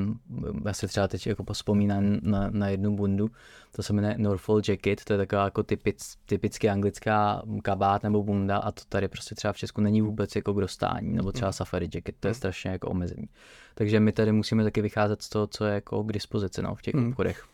já 0.66 0.72
si 0.72 0.88
třeba 0.88 1.08
teď 1.08 1.26
jako 1.26 1.44
vzpomínám 1.52 2.18
na, 2.22 2.50
na 2.50 2.68
jednu 2.68 2.96
bundu, 2.96 3.30
to 3.76 3.82
se 3.82 3.92
jmenuje 3.92 4.14
Norfolk 4.18 4.68
Jacket, 4.68 5.04
to 5.04 5.12
je 5.12 5.16
taková 5.16 5.44
jako 5.44 5.62
typic, 5.62 6.14
typicky 6.26 6.68
anglická 6.70 7.42
kabát 7.62 8.02
nebo 8.02 8.22
bunda 8.22 8.56
a 8.58 8.72
to 8.72 8.82
tady 8.88 9.08
prostě 9.08 9.34
třeba 9.34 9.52
v 9.52 9.56
Česku 9.56 9.80
není 9.80 10.02
vůbec 10.02 10.36
jako 10.36 10.52
k 10.54 10.60
dostání, 10.60 11.12
nebo 11.12 11.32
třeba 11.32 11.52
safari 11.52 11.88
jacket, 11.94 12.16
to 12.20 12.28
je 12.28 12.34
strašně 12.34 12.70
jako 12.70 12.88
omezený. 12.88 13.28
Takže 13.74 14.00
my 14.00 14.12
tady 14.12 14.32
musíme 14.32 14.64
taky 14.64 14.82
vycházet 14.82 15.22
z 15.22 15.28
toho, 15.28 15.46
co 15.46 15.64
je 15.64 15.74
jako 15.74 16.04
k 16.04 16.12
dispozici 16.12 16.62
no, 16.62 16.74
v 16.74 16.82
těch 16.82 16.94
Hmm. 16.94 17.08
obchodech. 17.08 17.44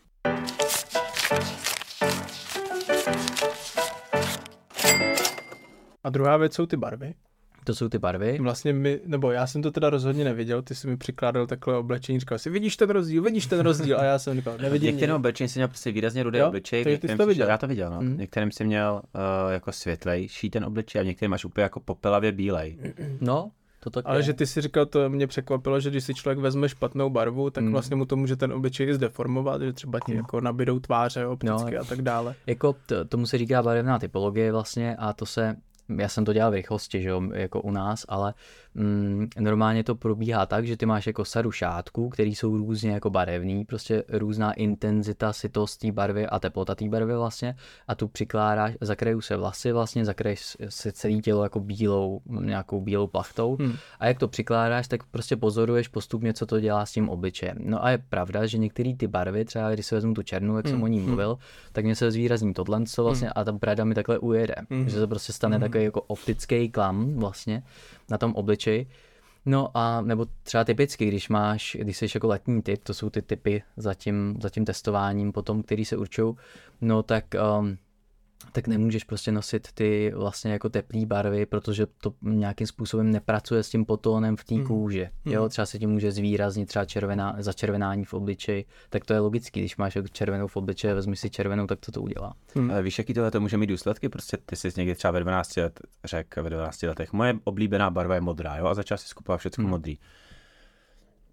A 6.03 6.09
druhá 6.09 6.37
věc 6.37 6.53
jsou 6.53 6.65
ty 6.65 6.77
barvy. 6.77 7.13
To 7.63 7.75
jsou 7.75 7.89
ty 7.89 7.97
barvy. 7.99 8.37
Vlastně 8.41 8.73
my, 8.73 8.99
nebo 9.05 9.31
já 9.31 9.47
jsem 9.47 9.61
to 9.61 9.71
teda 9.71 9.89
rozhodně 9.89 10.23
neviděl, 10.23 10.61
ty 10.61 10.75
jsi 10.75 10.87
mi 10.87 10.97
přikládal 10.97 11.47
takhle 11.47 11.77
oblečení, 11.77 12.19
říkal 12.19 12.37
si, 12.37 12.49
vidíš 12.49 12.77
ten 12.77 12.89
rozdíl, 12.89 13.23
vidíš 13.23 13.45
ten 13.45 13.59
rozdíl, 13.59 13.99
a 13.99 14.03
já 14.03 14.19
jsem 14.19 14.35
říkal, 14.37 14.53
nevidím. 14.61 14.87
Některým 14.91 15.15
oblečení 15.15 15.47
jsem 15.49 15.59
měl 15.59 15.67
prostě 15.67 15.91
výrazně 15.91 16.23
rudý 16.23 16.41
obličej. 16.41 16.83
takže 16.83 16.97
ty 16.97 17.07
jsi 17.07 17.17
to 17.17 17.25
viděl. 17.27 17.47
Já 17.47 17.57
to 17.57 17.67
viděl, 17.67 17.89
no. 17.89 18.01
Mhm. 18.01 18.15
V 18.15 18.19
některém 18.19 18.51
jsem 18.51 18.67
měl 18.67 19.01
uh, 19.15 19.21
jako 19.51 19.71
světlejší 19.71 20.49
ten 20.49 20.65
obličej 20.65 20.99
a 20.99 21.03
v 21.03 21.07
některém 21.07 21.31
máš 21.31 21.45
úplně 21.45 21.63
jako 21.63 21.79
popelavě 21.79 22.31
bílej. 22.31 22.77
No, 23.21 23.51
to 23.79 23.89
tak 23.89 24.05
Ale 24.07 24.19
je. 24.19 24.23
že 24.23 24.33
ty 24.33 24.47
si 24.47 24.61
říkal, 24.61 24.85
to 24.85 25.09
mě 25.09 25.27
překvapilo, 25.27 25.79
že 25.79 25.89
když 25.89 26.03
si 26.03 26.13
člověk 26.13 26.39
vezme 26.39 26.69
špatnou 26.69 27.09
barvu, 27.09 27.49
tak 27.49 27.63
Hmm. 27.63 27.71
vlastně 27.73 27.95
mu 27.95 28.05
to 28.05 28.15
může 28.15 28.35
ten 28.35 28.53
obličej 28.53 28.93
zdeformovat, 28.93 29.61
že 29.61 29.73
třeba 29.73 29.99
ti 30.05 30.15
jako 30.15 30.41
nabidou 30.41 30.79
tváře 30.79 31.25
opticky 31.27 31.75
No. 31.75 31.81
a 31.81 31.83
tak 31.83 32.01
dále. 32.01 32.35
Jako 32.47 32.75
to, 32.85 33.05
tomu 33.05 33.25
se 33.25 33.37
říká 33.37 33.63
barevná 33.63 33.99
typologie 33.99 34.51
vlastně 34.51 34.95
a 34.95 35.13
to 35.13 35.25
se, 35.25 35.55
já 35.97 36.09
jsem 36.09 36.25
to 36.25 36.33
dělal 36.33 36.51
v 36.51 36.53
rychlosti, 36.53 37.01
že 37.01 37.09
jo, 37.09 37.21
jako 37.33 37.61
u 37.61 37.71
nás, 37.71 38.05
ale 38.07 38.33
mm, 38.75 39.27
normálně 39.39 39.83
to 39.83 39.95
probíhá 39.95 40.45
tak, 40.45 40.67
že 40.67 40.77
ty 40.77 40.85
máš 40.85 41.07
jako 41.07 41.25
sadu 41.25 41.51
šátků, 41.51 42.09
které 42.09 42.29
jsou 42.29 42.57
různě 42.57 42.91
jako 42.91 43.09
barevný, 43.09 43.65
prostě 43.65 44.03
různá 44.09 44.53
intenzita, 44.53 45.33
sytost 45.33 45.77
té 45.77 45.91
barvy 45.91 46.27
a 46.27 46.39
teplota 46.39 46.75
té 46.75 46.89
barvy 46.89 47.15
vlastně 47.15 47.55
a 47.87 47.95
tu 47.95 48.07
přikládáš, 48.07 48.73
zakrajou 48.81 49.21
se 49.21 49.37
vlasy 49.37 49.71
vlastně, 49.71 50.05
zakraješ 50.05 50.57
se 50.69 50.91
celé 50.91 51.13
tělo 51.13 51.43
jako 51.43 51.59
bílou, 51.59 52.21
nějakou 52.41 52.81
bílou 52.81 53.07
plachtou 53.07 53.57
Hmm. 53.59 53.73
a 53.99 54.07
jak 54.07 54.19
to 54.19 54.27
přikládáš, 54.27 54.87
tak 54.87 55.03
prostě 55.03 55.35
pozoruješ 55.35 55.87
postupně, 55.87 56.33
co 56.33 56.45
to 56.45 56.59
dělá 56.59 56.85
s 56.85 56.91
tím 56.91 57.09
obličejem. 57.09 57.57
No 57.59 57.85
a 57.85 57.89
je 57.89 57.97
pravda, 57.97 58.45
že 58.45 58.57
některé 58.57 58.93
ty 58.95 59.07
barvy, 59.07 59.45
třeba 59.45 59.71
když 59.71 59.85
si 59.85 59.95
vezmu 59.95 60.13
tu 60.13 60.23
černou, 60.23 60.57
jak 60.57 60.67
jsem 60.67 60.75
Hmm, 60.75 60.83
o 60.83 60.87
ní 60.87 60.97
hmm. 60.97 61.07
mluvil, 61.07 61.37
tak 61.71 61.85
mě 61.85 61.95
se 61.95 62.11
zvýrazní 62.11 62.53
tohle, 62.53 62.85
co 62.85 63.03
vlastně 63.03 63.29
a 63.29 63.43
ta 63.43 63.51
brada 63.51 63.83
mi 63.83 63.95
takhle 63.95 64.19
ujede. 64.19 64.55
Hmm. 64.69 64.89
Že 64.89 64.99
se 64.99 65.07
prostě 65.07 65.33
stane 65.33 65.59
takový 65.59 65.83
jako 65.83 66.01
optický 66.01 66.69
klam 66.69 67.13
vlastně 67.15 67.63
na 68.09 68.17
tom 68.17 68.33
obličeji. 68.35 68.87
No 69.45 69.77
a 69.77 70.01
nebo 70.01 70.25
třeba 70.43 70.63
typicky, 70.63 71.05
když 71.05 71.29
máš, 71.29 71.77
když 71.79 71.97
jsi 71.97 72.07
jako 72.13 72.27
letní 72.27 72.61
typ, 72.61 72.83
to 72.83 72.93
jsou 72.93 73.09
ty 73.09 73.21
typy 73.21 73.63
za 73.77 73.93
tím, 73.93 74.37
za 74.41 74.49
tím 74.49 74.65
testováním 74.65 75.31
potom, 75.31 75.63
který 75.63 75.85
se 75.85 75.97
určují, 75.97 76.35
no 76.81 77.03
tak 77.03 77.25
um, 77.59 77.77
tak 78.51 78.67
nemůžeš 78.67 79.03
prostě 79.03 79.31
nosit 79.31 79.67
ty 79.73 80.11
vlastně 80.15 80.51
jako 80.51 80.69
teplé 80.69 81.05
barvy, 81.05 81.45
protože 81.45 81.85
to 81.85 82.13
nějakým 82.21 82.67
způsobem 82.67 83.11
nepracuje 83.11 83.63
s 83.63 83.69
tím 83.69 83.85
potónem 83.85 84.35
v 84.35 84.43
té 84.43 84.55
Mhm. 84.55 84.65
kůži. 84.67 85.09
Jo, 85.25 85.49
třeba 85.49 85.65
se 85.65 85.79
ti 85.79 85.87
může 85.87 86.11
zvýraznit 86.11 86.65
třeba 86.69 86.85
červená, 86.85 87.35
začervenání 87.39 88.05
v 88.05 88.13
obličeji, 88.13 88.65
tak 88.89 89.05
to 89.05 89.13
je 89.13 89.19
logický, 89.19 89.59
když 89.59 89.77
máš 89.77 89.95
jako 89.95 90.07
červenou 90.07 90.47
v 90.47 90.57
obličeji, 90.57 90.93
vezmi 90.93 91.15
si 91.15 91.29
červenou, 91.29 91.67
tak 91.67 91.79
to 91.79 91.91
to 91.91 92.01
udělá. 92.01 92.33
Hmm. 92.55 92.71
Ale 92.71 92.83
víš, 92.83 92.97
jaký 92.97 93.13
tohle 93.13 93.31
to 93.31 93.41
může 93.41 93.57
mít 93.57 93.67
důsledky? 93.67 94.09
Prostě 94.09 94.37
ty 94.45 94.55
jsi 94.55 94.71
někdy 94.77 94.95
třeba 94.95 95.11
ve 95.11 95.19
12 95.19 95.57
let 95.57 95.79
řekl, 96.03 96.43
ve 96.43 96.49
12 96.49 96.83
letech, 96.83 97.13
moje 97.13 97.33
oblíbená 97.43 97.89
barva 97.89 98.15
je 98.15 98.21
modrá, 98.21 98.57
jo, 98.57 98.65
a 98.65 98.73
začal 98.73 98.97
si 98.97 99.07
skupovat 99.07 99.37
všechno 99.39 99.61
Hmm. 99.63 99.69
modrý. 99.71 99.97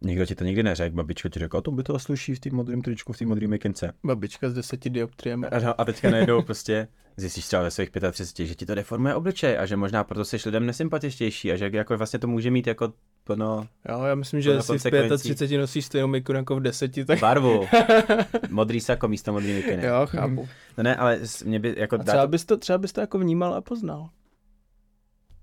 Nikdo 0.03 0.27
ti 0.27 0.35
to 0.35 0.45
nikdy 0.45 0.63
neřekl, 0.63 0.97
babička 0.97 1.29
ti 1.29 1.39
řekla, 1.39 1.61
to 1.61 1.71
by 1.71 1.83
to 1.83 1.99
sluší 1.99 2.35
v 2.35 2.41
té 2.41 2.51
modrém 2.51 2.83
tričku, 2.83 3.13
v 3.13 3.19
té 3.19 3.27
modré 3.27 3.47
mikince. 3.49 3.93
Babička 4.05 4.51
s 4.51 4.55
deseti 4.55 4.91
dioptriemi. 4.91 5.47
A, 5.47 5.71
a 5.71 5.85
teďka 5.85 6.11
najednou 6.11 6.43
prostě 6.43 6.89
zjistíš 7.17 7.47
třeba 7.47 7.63
ve 7.63 7.71
svých 7.71 7.91
35, 7.91 8.47
že 8.47 8.55
ti 8.55 8.67
to 8.67 8.75
deformuje 8.75 9.15
obličej 9.15 9.59
a 9.59 9.67
že 9.67 9.77
možná 9.77 10.05
proto 10.05 10.25
jsi 10.25 10.37
lidem 10.45 10.67
nesympatičtější 10.67 11.53
a 11.53 11.57
že 11.57 11.71
jako 11.73 11.97
vlastně 11.97 12.19
to 12.19 12.27
může 12.27 12.51
mít 12.51 12.67
jako 12.67 12.93
plno 13.25 13.69
Jo, 13.89 14.03
já 14.03 14.15
myslím, 14.15 14.41
že 14.41 14.61
si 14.61 14.65
v 14.65 14.67
konsekvencí. 14.67 15.23
35 15.23 15.59
nosíš 15.59 15.87
stejnou 15.87 16.07
mikru 16.09 16.37
jako 16.37 16.57
v 16.57 16.61
10, 16.61 17.07
tak 17.07 17.21
barvu. 17.21 17.67
Modrý 18.51 18.81
sako 18.81 19.09
místo 19.09 19.33
modrý 19.33 19.53
mikiny. 19.53 19.87
jo, 19.87 20.07
chápu. 20.07 20.49
No 20.79 20.85
ne, 20.85 20.97
ale 20.97 21.21
mě 21.45 21.59
by 21.59 21.75
jako 21.79 21.97
A 22.01 22.03
třeba 22.05 22.27
bys, 22.27 22.45
to, 22.45 22.57
třeba 22.57 22.79
bys 22.79 22.93
to 22.93 23.01
jako 23.01 23.19
vnímal 23.19 23.55
a 23.55 23.61
poznal. 23.61 24.09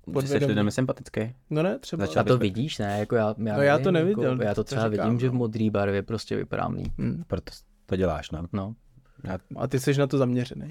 Ty 0.08 0.12
jsi 0.12 0.13
podvědomě. 0.13 0.48
lidem 0.48 0.72
sympatický. 0.72 1.36
No 1.50 1.63
ne, 1.63 1.80
třeba. 1.80 2.06
Začal 2.06 2.22
A 2.22 2.24
to 2.24 2.38
vidíš, 2.38 2.78
ne? 2.78 3.00
Jako 3.00 3.15
já, 3.15 3.36
já, 3.46 3.58
No 3.58 3.62
já 3.63 3.80
to 3.80 3.91
nevím, 3.91 4.08
neviděl, 4.10 4.32
Jako, 4.32 4.43
já 4.43 4.50
to 4.50 4.56
to 4.56 4.63
třeba 4.63 4.89
říkám, 4.91 5.06
vidím, 5.06 5.20
že 5.20 5.30
v 5.30 5.34
no. 5.34 5.38
modré 5.38 5.70
barvě 5.72 6.04
prostě 6.04 6.36
vypadám 6.36 6.74
líp. 6.74 6.93
Hm. 6.98 7.24
Proto 7.28 7.52
to 7.86 7.96
děláš, 7.96 8.32
no. 8.32 8.43
No. 8.54 8.76
Já, 9.24 9.38
A 9.56 9.67
ty 9.67 9.80
jsi 9.80 9.98
na 9.98 10.08
to 10.08 10.17
zaměřený. 10.17 10.70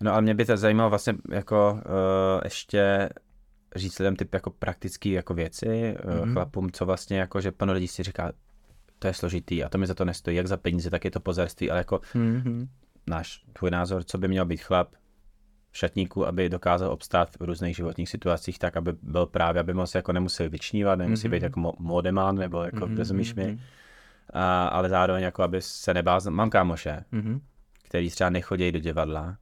no 0.00 0.12
ale 0.12 0.22
mě 0.22 0.34
by 0.34 0.44
to 0.44 0.56
zajímalo 0.56 0.90
vlastně 0.90 1.14
jako 1.30 1.72
uh, 1.86 2.40
ještě 2.44 3.08
říct 3.76 3.98
lidem 3.98 4.16
typ 4.16 4.34
jako 4.34 4.50
praktický 4.50 5.10
jako 5.10 5.34
věci, 5.34 5.66
mm-hmm. 5.66 6.20
Mhm. 6.24 6.32
chlapům, 6.32 6.70
co 6.72 6.86
vlastně 6.86 7.18
jako, 7.18 7.40
že 7.40 7.52
plno 7.52 7.72
lidí 7.72 7.88
si 7.88 8.02
říká, 8.02 8.32
to 8.98 9.06
je 9.06 9.14
složitý 9.14 9.64
a 9.64 9.68
to 9.68 9.78
mi 9.78 9.86
za 9.86 9.94
to 9.94 10.04
nestojí, 10.04 10.36
jak 10.36 10.46
za 10.46 10.56
peníze, 10.56 10.90
tak 10.90 11.04
je 11.04 11.10
to 11.10 11.20
pozerství, 11.20 11.70
ale 11.70 11.80
jako 11.80 12.00
Mm-hmm. 12.14 12.68
náš, 13.06 13.44
tvůj 13.52 13.70
názor, 13.70 14.04
co 14.04 14.18
by 14.18 14.28
měl 14.28 14.44
být 14.46 14.60
chlap 14.62 14.88
šatníku, 15.76 16.26
aby 16.26 16.48
dokázal 16.48 16.90
obstát 16.90 17.36
v 17.40 17.42
různých 17.42 17.76
životních 17.76 18.08
situacích 18.08 18.58
tak, 18.58 18.76
aby 18.76 18.92
byl 19.02 19.26
právě, 19.26 19.60
aby 19.60 19.74
moc 19.74 19.94
jako 19.94 20.12
nemusel 20.12 20.50
vyčnívat, 20.50 20.98
nemusí 20.98 21.28
Mhm. 21.28 21.32
být 21.32 21.42
jako 21.42 21.60
mo- 21.60 21.74
modemán, 21.78 22.36
nebo 22.36 22.62
jako, 22.62 22.76
Mhm, 22.76 22.84
mm-hmm. 22.94 22.98
rozumíš 22.98 23.34
mi, 23.34 23.46
mhm. 23.46 23.58
a, 24.32 24.66
ale 24.66 24.88
zároveň 24.88 25.22
jako, 25.22 25.42
aby 25.42 25.62
se 25.62 25.94
nebál, 25.94 26.20
mám 26.30 26.50
kámoše, 26.50 27.04
Mm-hmm. 27.12 27.40
který 27.82 28.10
třeba 28.10 28.30
nechodí 28.30 28.72
do 28.72 28.78
divadla, 28.78 29.36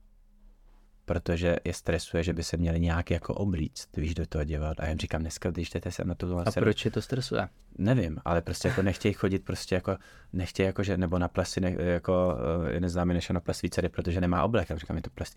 protože 1.05 1.55
je 1.63 1.73
stresuje, 1.73 2.23
že 2.23 2.33
by 2.33 2.43
se 2.43 2.57
měli 2.57 2.79
nějak 2.79 3.11
jako 3.11 3.33
oblíct, 3.33 3.97
víš, 3.97 4.13
do 4.15 4.25
toho 4.25 4.43
divadla. 4.43 4.75
A 4.79 4.83
já 4.83 4.89
jim 4.89 4.99
říkám, 4.99 5.21
dneska, 5.21 5.51
když 5.51 5.69
jdete 5.69 5.91
sem 5.91 6.07
na 6.07 6.15
tu 6.15 6.37
A 6.39 6.51
proč 6.51 6.85
je 6.85 6.91
to 6.91 7.01
stresuje? 7.01 7.49
Nevím, 7.77 8.17
ale 8.25 8.41
prostě 8.41 8.67
jako 8.67 8.81
nechtějí 8.81 9.13
chodit 9.13 9.39
prostě 9.39 9.75
jako, 9.75 9.97
nechtějí 10.33 10.67
jako, 10.67 10.83
že, 10.83 10.97
nebo 10.97 11.19
na 11.19 11.27
plesy, 11.27 11.61
ne, 11.61 11.75
jako 11.79 12.37
je 12.67 12.79
neznámý 12.79 13.13
než 13.13 13.29
na 13.29 13.39
ples 13.39 13.61
dcery, 13.69 13.89
protože 13.89 14.21
nemá 14.21 14.43
oblek. 14.43 14.71
A 14.71 14.75
říkám, 14.77 14.97
je 14.97 15.03
to 15.03 15.09
ples 15.09 15.33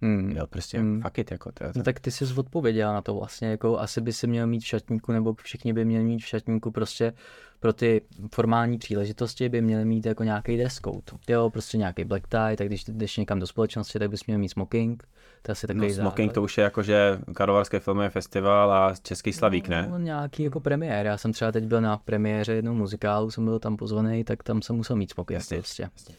dcery. 0.00 0.12
Mm. 0.12 0.30
Jo, 0.36 0.46
prostě 0.46 0.78
Mm. 0.80 0.88
mm. 0.94 1.02
fuck 1.02 1.18
it, 1.18 1.30
jako 1.30 1.52
to, 1.52 1.64
to. 1.64 1.70
No 1.76 1.82
tak 1.82 2.00
ty 2.00 2.10
jsi 2.10 2.24
odpověděl 2.36 2.92
na 2.92 3.02
to 3.02 3.14
vlastně, 3.14 3.48
jako 3.48 3.78
asi 3.78 4.00
by 4.00 4.12
si 4.12 4.26
měl 4.26 4.46
mít 4.46 4.60
v 4.60 4.66
šatníku, 4.66 5.12
nebo 5.12 5.34
všichni 5.42 5.72
by 5.72 5.84
měli 5.84 6.04
mít 6.04 6.18
v 6.18 6.26
šatníku 6.26 6.70
prostě 6.70 7.12
pro 7.60 7.72
ty 7.72 8.00
formální 8.34 8.78
příležitosti 8.78 9.48
by 9.48 9.60
měli 9.62 9.84
mít 9.84 10.06
jako 10.06 10.24
nějaký 10.24 10.56
dress 10.56 10.74
code. 10.84 11.02
Jo, 11.28 11.50
prostě 11.50 11.78
nějaký 11.78 12.04
black 12.04 12.26
tie, 12.28 12.56
tak 12.56 12.66
když 12.66 12.84
jdeš 12.84 13.16
někam 13.16 13.38
do 13.40 13.46
společnosti, 13.46 13.98
tak 13.98 14.10
bys 14.10 14.26
měl 14.26 14.38
mít 14.38 14.48
smoking. 14.48 15.04
To 15.42 15.52
asi 15.52 15.66
takový 15.66 15.88
No, 15.88 15.94
smoking 15.94 16.26
základ. 16.28 16.34
to 16.34 16.42
už 16.42 16.58
je 16.58 16.64
jako, 16.64 16.82
že 16.82 17.18
Karlovarský 17.34 17.78
filmový 17.78 18.08
festival 18.08 18.72
a 18.72 18.94
Český 19.02 19.32
slavík, 19.32 19.68
ne? 19.68 19.88
No, 19.90 19.98
nějaký 19.98 20.42
jako 20.42 20.60
premiér. 20.60 21.06
Já 21.06 21.16
jsem 21.18 21.32
třeba 21.32 21.52
teď 21.52 21.64
byl 21.64 21.80
na 21.80 21.96
premiéře 21.96 22.52
jednou 22.52 22.74
muzikálu, 22.74 23.30
jsem 23.30 23.44
byl 23.44 23.58
tam 23.58 23.76
pozvaný, 23.76 24.24
tak 24.24 24.42
tam 24.42 24.62
jsem 24.62 24.76
musel 24.76 24.96
mít 24.96 25.12
smoking 25.12 25.34
Jasně, 25.34 25.56
prostě. 25.56 25.82
jasně. 25.82 26.14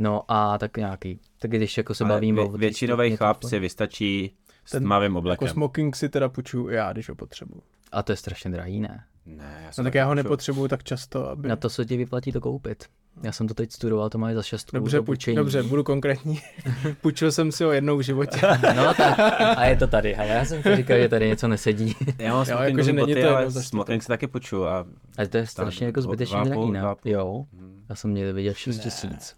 No 0.00 0.22
a 0.28 0.58
tak 0.58 0.76
nějaký. 0.76 1.20
Tak 1.38 1.50
když 1.50 1.76
jako 1.78 1.94
se 1.94 2.04
Ale 2.04 2.12
bavím 2.12 2.34
vě, 2.36 2.44
o... 2.44 2.48
většinový 2.48 3.08
stupni, 3.08 3.16
chlap 3.16 3.42
si 3.42 3.58
vystačí 3.58 4.34
s 4.64 4.70
Ten- 4.70 4.82
tmavým 4.82 5.12
Jako 5.12 5.18
oblekem. 5.18 5.48
smoking 5.48 5.96
si 5.96 6.08
teda 6.08 6.28
půjčuju 6.28 6.68
já, 6.68 6.92
když 6.92 7.08
ho 7.08 7.14
potřebuju. 7.14 7.62
A 7.92 8.02
to 8.02 8.12
je 8.12 8.16
strašně 8.16 8.50
drahý, 8.50 8.80
ne? 8.80 9.04
Ne, 9.26 9.60
já 9.64 9.70
No 9.78 9.84
tak 9.84 9.94
já 9.94 10.04
ho 10.04 10.14
nepotřebuji. 10.14 10.28
nepotřebuju 10.28 10.68
tak 10.68 10.84
často, 10.84 11.28
aby... 11.28 11.48
Na 11.48 11.56
to 11.56 11.70
se 11.70 11.84
ti 11.84 11.96
vyplatí 11.96 12.32
to 12.32 12.40
koupit. 12.40 12.84
Já 13.22 13.32
jsem 13.32 13.48
to 13.48 13.54
teď 13.54 13.72
studoval, 13.72 14.10
to 14.10 14.18
mají 14.18 14.34
za 14.34 14.42
šestku. 14.42 14.76
Dobře, 14.76 14.96
půjč, 14.98 15.06
půjčení. 15.06 15.36
dobře, 15.36 15.62
budu 15.62 15.84
konkrétní. 15.84 16.40
Půjčil 17.00 17.32
jsem 17.32 17.52
si 17.52 17.64
ho 17.64 17.72
jednou 17.72 17.96
v 17.96 18.00
životě. 18.00 18.40
No 18.76 18.94
tak, 18.94 19.18
a 19.56 19.64
je 19.64 19.76
to 19.76 19.86
tady, 19.86 20.16
ale 20.16 20.28
já 20.28 20.44
jsem 20.44 20.62
si 20.62 20.76
říkal, 20.76 20.98
že 20.98 21.08
tady 21.08 21.28
něco 21.28 21.48
nesedí. 21.48 21.96
Já 22.18 22.34
mám 22.34 22.44
smoking 22.44 22.68
jakože 22.68 22.92
není 22.92 23.06
boty, 23.14 23.22
to 23.22 23.36
ale 23.36 23.50
smoking 23.52 24.02
si 24.02 24.08
taky 24.08 24.26
počuju 24.26 24.64
a 24.64 24.86
Ale 25.18 25.28
to 25.28 25.36
je 25.36 25.46
strašně 25.46 25.86
jako 25.86 26.02
zbytečně 26.02 26.38
a 26.38 26.44
drahý, 26.44 26.62
a 26.62 26.70
ne? 26.72 26.82
Jo, 27.04 27.44
já 27.88 27.94
jsem 27.94 28.14
někde 28.14 28.32
viděl 28.32 28.54
6 28.54 28.78
tisíc. 28.78 29.36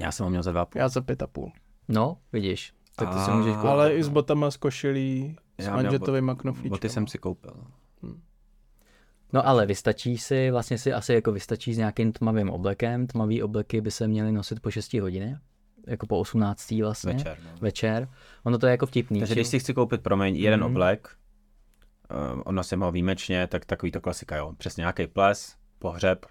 Já 0.00 0.12
jsem 0.12 0.24
ho 0.24 0.30
měl 0.30 0.42
za 0.42 0.52
dva 0.52 0.64
půl. 0.66 0.80
Já 0.80 0.88
za 0.88 1.00
pět 1.00 1.22
a 1.22 1.26
půl. 1.26 1.52
No, 1.88 2.16
vidíš, 2.32 2.72
tak 2.96 3.08
ty 3.08 3.14
si 3.20 3.30
A- 3.30 3.36
můžeš 3.36 3.54
koupit. 3.54 3.68
Ale 3.68 3.94
i 3.94 4.02
s 4.02 4.08
botama, 4.08 4.50
s 4.50 4.56
košilí, 4.56 5.36
s 5.58 5.68
manžetovýma 5.68 6.34
knoflíčkama. 6.34 6.70
Boty 6.76 6.88
jsem 6.88 7.06
si 7.06 7.18
koupil. 7.18 7.64
No 9.32 9.46
ale 9.48 9.66
vystačí 9.66 10.18
si, 10.18 10.50
vlastně 10.50 10.78
si 10.78 10.92
asi 10.92 11.14
jako 11.14 11.32
vystačí 11.32 11.74
s 11.74 11.78
nějakým 11.78 12.12
tmavým 12.12 12.50
oblekem. 12.50 13.06
Tmavý 13.06 13.42
obleky 13.42 13.80
by 13.80 13.90
se 13.90 14.08
měly 14.08 14.32
nosit 14.32 14.60
po 14.60 14.70
6 14.70 14.94
hodině, 15.00 15.38
jako 15.86 16.06
po 16.06 16.18
18. 16.18 16.70
vlastně. 16.82 17.12
Večer. 17.12 17.38
No. 17.44 17.50
Večer. 17.60 18.08
Ono 18.44 18.58
to 18.58 18.66
je 18.66 18.70
jako 18.70 18.86
vtipný. 18.86 19.18
Takže 19.20 19.34
že- 19.34 19.40
když 19.40 19.48
si 19.48 19.58
chci 19.60 19.74
koupit, 19.74 20.00
promiň, 20.02 20.36
jeden 20.36 20.60
Mhm. 20.60 20.70
oblek, 20.70 21.08
uh, 22.34 22.42
on 22.44 22.54
nosím 22.54 22.80
ho 22.80 22.92
výjimečně, 22.92 23.46
tak 23.46 23.64
takový 23.64 23.92
to 23.92 24.00
klasika, 24.00 24.36
jo. 24.36 24.52
Přesně 24.58 24.80
nějaký 24.80 25.06
ples, 25.06 25.56
pohřeb 25.78 26.26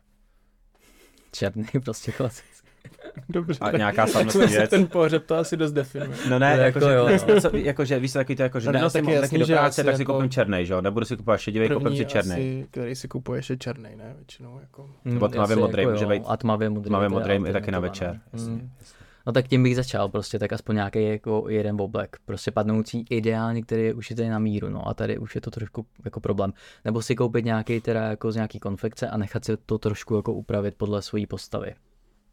Černý, 1.31 1.65
prostě 1.83 2.11
klasický. 2.11 2.54
Dobře. 3.29 3.59
a 3.61 3.77
nějaká 3.77 4.07
slavnostní 4.07 4.41
Ten, 4.41 4.49
věc. 4.49 4.69
ten 4.69 4.87
pohřeb 4.87 5.25
to 5.25 5.35
asi 5.35 5.57
dost 5.57 5.71
definuje. 5.71 6.11
No 6.29 6.39
ne, 6.39 6.51
jako, 6.51 6.79
jako 6.85 6.89
jo, 6.89 7.19
co, 7.41 7.57
jako, 7.57 7.85
že 7.85 7.99
víš, 7.99 8.11
takový 8.11 8.35
to 8.35 8.43
jako, 8.43 8.59
že 8.59 8.67
No, 8.67 8.73
no, 8.73 8.79
no, 8.81 8.89
tak 8.89 9.03
je 9.03 9.05
taky 9.05 9.21
jasný, 9.21 9.39
do 9.39 9.45
že 9.45 9.53
práce, 9.53 9.83
tak 9.83 9.95
si 9.95 10.01
jako 10.01 10.13
koupím 10.13 10.29
černý, 10.29 10.65
že 10.65 10.73
jo, 10.73 10.81
nebudu 10.81 11.05
si 11.05 11.17
kupovat 11.17 11.39
šedivý, 11.39 11.69
koupím 11.69 11.95
si 11.97 12.05
černý. 12.05 12.31
asi, 12.31 12.67
který 12.71 12.95
si 12.95 13.07
kupuješ 13.07 13.49
je 13.49 13.57
černý, 13.57 13.89
ne? 13.95 14.13
Většinou 14.17 14.59
jako. 14.61 14.89
Nebo 15.05 15.27
tmavě 15.27 15.55
modrý, 15.55 15.81
jako 15.81 15.91
může 15.91 16.05
být 16.05 16.23
A 16.27 16.37
tmavě 16.37 16.69
modrý. 16.69 16.89
Tmavě 16.89 17.09
modrý 17.09 17.39
je 17.45 17.53
taky 17.53 17.71
na 17.71 17.79
večer. 17.79 18.13
no. 18.13 18.39
Jasně. 18.39 18.69
No 19.27 19.33
tak 19.33 19.47
tím 19.47 19.63
bych 19.63 19.75
začal 19.75 20.09
prostě, 20.09 20.39
tak 20.39 20.53
aspoň 20.53 20.75
nějaký 20.75 21.03
jako 21.09 21.45
jeden 21.49 21.81
oblek, 21.81 22.17
prostě 22.25 22.51
padnoucí 22.51 23.05
ideálně, 23.09 23.61
který 23.61 23.83
je 23.83 23.93
ušitý 23.93 24.29
na 24.29 24.39
míru, 24.39 24.69
no 24.69 24.87
a 24.87 24.93
tady 24.93 25.17
už 25.17 25.35
je 25.35 25.41
to 25.41 25.51
trošku 25.51 25.85
jako 26.05 26.19
problém. 26.19 26.53
Nebo 26.85 27.01
si 27.01 27.15
koupit 27.15 27.45
nějaký 27.45 27.81
teda 27.81 28.01
jako 28.03 28.31
z 28.31 28.35
nějaký 28.35 28.59
konfekce 28.59 29.09
a 29.09 29.17
nechat 29.17 29.45
si 29.45 29.57
to 29.65 29.77
trošku 29.77 30.15
jako 30.15 30.33
upravit 30.33 30.75
podle 30.77 31.01
své 31.01 31.27
postavy. 31.27 31.73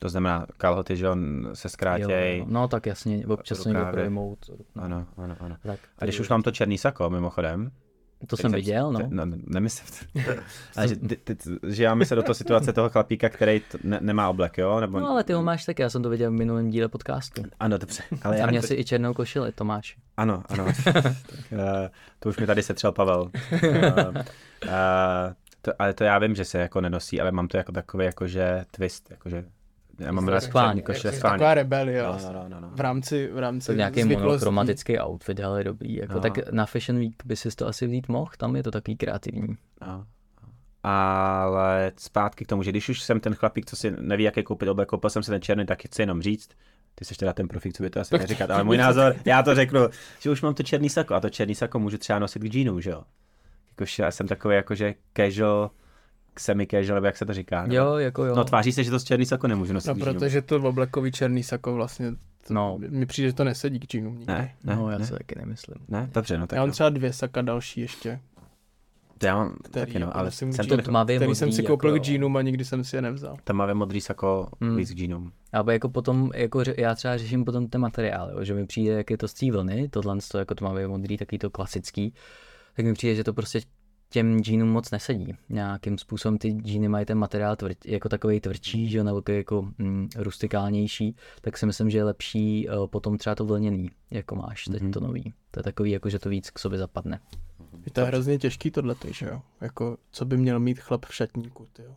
To 0.03 0.09
znamená, 0.09 0.47
kalhoty, 0.57 0.97
že 0.97 1.09
on 1.09 1.49
se 1.55 1.67
Jo, 1.67 1.71
zkrátěj. 1.71 2.39
jo. 2.39 2.45
No 2.49 2.69
tak 2.69 2.87
jasně, 2.87 3.27
občas 3.27 3.59
se 3.59 3.69
někdo 3.69 3.85
projmout. 3.93 4.39
No, 4.75 4.83
Ano, 4.83 5.07
ano, 5.17 5.37
ano. 5.41 5.57
tak, 5.63 5.79
A 5.99 6.05
když 6.05 6.21
už 6.21 6.29
mám 6.29 6.43
to 6.43 6.51
černý 6.51 6.79
sako, 6.79 7.11
mimochodem, 7.11 7.71
to 8.27 8.37
jsem 8.37 8.53
viděl, 8.53 8.93
no. 8.93 9.01
no 9.09 9.25
nemyslím. 9.47 10.11
Ale 10.77 10.89
že, 10.89 10.97
ty, 10.97 11.17
ty, 11.17 11.37
že 11.69 11.85
já 11.85 11.95
myslím 11.95 12.17
do 12.17 12.23
toho 12.23 12.35
situace 12.35 12.73
toho 12.73 12.91
chlapíka, 12.91 13.29
který 13.29 13.61
t, 13.61 13.79
ne, 13.85 13.99
nemá 14.03 14.29
oblek, 14.29 14.59
jo? 14.59 14.81
Nebo, 14.81 15.01
No 15.01 15.09
ale 15.11 15.25
ty 15.25 15.33
ho 15.33 15.43
máš 15.43 15.65
taky, 15.65 15.83
já 15.83 15.91
jsem 15.91 16.03
to 16.03 16.11
viděl 16.11 16.31
v 16.31 16.35
minulém 16.35 16.71
díle 16.71 16.89
podcastu. 16.89 17.43
Ano, 17.61 17.79
dobře. 17.79 18.03
Ale 18.23 18.37
A 18.37 18.39
já, 18.39 18.47
měl 18.47 18.63
to, 18.63 18.69
si 18.69 18.75
i 18.75 18.85
černou 18.85 19.15
košili, 19.15 19.53
to 19.53 19.65
máš. 19.65 19.97
Ano, 20.17 20.43
ano. 20.49 20.67
tak, 20.85 20.95
uh, 21.05 21.11
to 22.19 22.29
už 22.29 22.37
mi 22.39 22.47
tady 22.47 22.63
setřel 22.63 22.93
Pavel. 22.93 23.31
Uh, 23.53 23.61
uh, 24.15 24.23
to, 25.63 25.73
ale 25.79 25.93
to 25.95 26.05
já 26.05 26.19
vím, 26.19 26.35
že 26.35 26.45
se 26.45 26.59
jako 26.59 26.81
nenosí, 26.81 27.21
ale 27.21 27.33
mám 27.33 27.49
to 27.49 27.57
jako 27.57 27.73
takový 27.73 28.05
jakože 28.05 28.65
twist, 28.71 29.11
jakože 29.11 29.45
já 29.99 30.13
mám 30.13 30.29
rád 30.29 30.41
schválně, 30.41 30.79
jako 30.79 30.93
košile 30.93 31.13
schválně. 31.13 31.35
Taková 31.35 31.55
rebelie. 31.55 32.03
No, 32.03 32.09
vlastně. 32.09 32.33
no, 32.33 32.45
no, 32.49 32.61
no. 32.61 32.71
V 32.75 32.81
rámci, 32.81 33.27
v 33.33 33.39
rámci 33.39 33.67
To 33.67 33.73
nějaký 33.73 34.05
monochromatický 34.05 34.99
outfit, 34.99 35.41
ale 35.41 35.65
dobrý. 35.65 35.95
Jako, 35.95 36.15
No. 36.15 36.21
Tak 36.21 36.53
na 36.53 36.67
Fashion 36.67 36.99
Week 36.99 37.23
by 37.25 37.37
si 37.37 37.51
to 37.51 37.67
asi 37.67 37.87
vzít 37.87 38.09
mohl, 38.09 38.31
tam 38.39 38.57
je 38.57 38.63
to 38.63 38.71
takový 38.71 38.97
kreativní. 38.97 39.57
No. 39.87 40.07
Ale 40.83 41.93
zpátky 41.97 42.45
k 42.45 42.49
tomu, 42.49 42.63
že 42.63 42.71
když 42.71 42.89
už 42.89 43.03
jsem 43.03 43.21
ten 43.21 43.35
chlapík, 43.35 43.67
co 43.67 43.77
si 43.77 43.91
neví, 43.91 44.25
jaký 44.25 44.43
koupit 44.43 44.69
oblek, 44.69 44.89
koupil 44.89 45.11
jsem 45.11 45.23
si 45.23 45.31
ten 45.31 45.43
černý, 45.43 45.67
tak 45.67 45.83
chci 45.87 46.03
jenom 46.03 46.23
říct, 46.23 46.49
ty 46.95 47.05
jsi 47.05 47.15
teda 47.15 47.33
ten 47.33 47.49
profík, 47.49 47.77
co 47.77 47.83
by 47.83 47.91
to 47.91 48.01
asi 48.01 48.19
neříkat, 48.19 48.51
ale 48.51 48.65
můj 48.65 48.77
názor, 48.77 49.15
já 49.25 49.43
to 49.43 49.55
řeknu, 49.55 49.81
že 50.21 50.31
už 50.31 50.43
mám 50.43 50.55
to 50.55 50.63
černý 50.63 50.89
sako 50.89 51.15
a 51.15 51.21
to 51.21 51.31
černý 51.31 51.55
sako 51.55 51.79
můžu 51.79 51.99
třeba 51.99 52.19
nosit 52.19 52.43
k 52.43 52.47
džínům, 52.49 52.81
že 52.81 52.91
jo. 52.91 53.03
Jakož 53.71 53.99
já 53.99 54.11
jsem 54.11 54.29
takový 54.29 54.55
jakože 54.55 54.95
casual, 55.17 55.71
semi-casual, 56.39 56.95
nebo 56.95 57.07
jak 57.07 57.17
se 57.17 57.27
to 57.27 57.35
říká. 57.35 57.63
nebo- 57.63 57.75
Jo, 57.75 57.95
jako 57.95 58.25
jo. 58.25 58.35
No 58.35 58.45
tváří 58.45 58.73
se, 58.73 58.85
že 58.85 58.91
to 58.91 58.99
z 58.99 59.05
černý 59.05 59.27
sako 59.27 59.47
nemůžu 59.49 59.73
nosit 59.73 59.89
No 59.89 59.95
protože 59.95 60.43
to 60.43 60.57
oblekový 60.57 61.13
černý 61.13 61.43
sako 61.43 61.75
vlastně, 61.75 62.11
to, 62.47 62.55
No. 62.55 62.79
mi 62.89 63.07
přijde, 63.07 63.29
že 63.29 63.35
to 63.35 63.45
nesedí 63.45 63.79
k 63.81 63.85
džínům 63.85 64.19
nikdy. 64.19 64.33
Ne, 64.33 64.55
ne, 64.65 64.77
no, 64.77 64.91
já 64.91 64.99
ne, 64.99 65.07
si 65.07 65.13
taky 65.13 65.35
nemyslím. 65.39 65.77
ne, 65.89 66.11
dobře, 66.15 66.39
no 66.39 66.47
tak 66.47 66.57
Já 66.57 66.63
mám 66.63 66.69
jo. 66.69 66.73
třeba 66.73 66.89
dvě 66.89 67.13
saka 67.13 67.43
další 67.43 67.81
ještě, 67.81 68.21
To 69.19 69.27
já 69.27 69.35
mám 69.37 69.57
který, 69.63 69.87
taky, 69.87 69.99
no, 69.99 70.17
ale 70.17 70.25
nosím 70.25 70.53
jsem 70.53 70.67
k 70.67 70.69
to, 70.69 70.77
tmavě 70.83 71.17
který 71.17 71.35
jsem 71.35 71.49
modrý, 71.49 71.57
si 71.57 71.63
koupil 71.63 71.91
jako 71.91 72.03
k 72.03 72.05
džínům 72.05 72.37
a 72.37 72.43
nikdy 72.43 72.65
jsem 72.65 72.85
si 72.85 72.97
je 72.97 73.03
nevzal. 73.03 73.37
tmavě 73.45 73.75
modrý 73.75 74.01
sako 74.01 74.49
Hmm. 74.61 74.77
víc 74.77 74.91
k 74.91 74.95
džínům. 74.97 75.33
Ale 75.53 75.73
jako 75.73 75.89
potom, 75.89 76.31
jako 76.35 76.59
ře- 76.59 76.75
já 76.79 76.95
třeba 76.95 77.17
řeším 77.17 77.45
potom 77.45 77.69
ten 77.69 77.81
materiál, 77.81 78.31
jo, 78.31 78.45
že 78.45 78.55
mi 78.55 78.67
přijde, 78.67 78.93
jak 78.93 79.11
je 79.11 79.19
to 79.19 79.29
z 79.29 79.35
té 79.35 79.51
vlny, 79.51 79.89
tohle 79.89 80.19
to 80.31 80.39
jako 80.39 80.55
tmavě 80.55 80.89
modrý, 80.89 81.17
taky 81.17 81.39
to 81.39 81.51
klasický, 81.51 82.15
tak 82.77 82.85
mi 82.87 82.93
přijde, 82.93 83.15
že 83.15 83.25
to 83.25 83.33
prostě 83.33 83.61
těm 84.13 84.41
džínům 84.41 84.69
moc 84.69 84.91
nesedí. 84.91 85.33
Nějakým 85.49 85.99
způsobem 85.99 86.39
ty 86.39 86.49
džíny 86.51 86.89
mají 86.89 87.07
ten 87.07 87.19
materiál 87.19 87.57
tvr, 87.57 87.73
jako 87.85 88.09
takový 88.09 88.41
tvrdší, 88.41 88.89
že 88.91 89.05
nebo 89.05 89.21
takový 89.21 89.37
jako 89.39 89.63
mm, 89.79 90.09
rustikálnější, 90.17 91.17
tak 91.41 91.59
si 91.59 91.67
myslím, 91.67 91.91
že 91.91 91.99
je 91.99 92.05
lepší 92.05 92.69
uh, 92.69 92.87
potom 92.87 93.19
třeba 93.19 93.35
to 93.35 93.45
vlněný, 93.45 93.91
jako 94.11 94.37
máš 94.37 94.65
teď 94.65 94.83
Mhm. 94.83 94.93
to 94.93 95.01
nový. 95.01 95.33
To 95.51 95.61
je 95.61 95.65
takový, 95.65 95.91
jako 95.91 96.09
že 96.11 96.19
to 96.19 96.29
víc 96.29 96.51
k 96.51 96.59
sobě 96.59 96.79
zapadne. 96.79 97.21
Je 97.87 97.93
to 97.93 98.07
hrozně 98.07 98.39
těžký 98.39 98.71
tohle, 98.71 98.95
že 99.11 99.27
jo? 99.27 99.43
Jako, 99.61 99.97
co 100.11 100.25
by 100.25 100.37
měl 100.37 100.61
mít 100.61 100.81
chlap 100.81 101.07
v 101.07 101.15
šatníku, 101.15 101.67
ty 101.73 101.83
jo? 101.83 101.95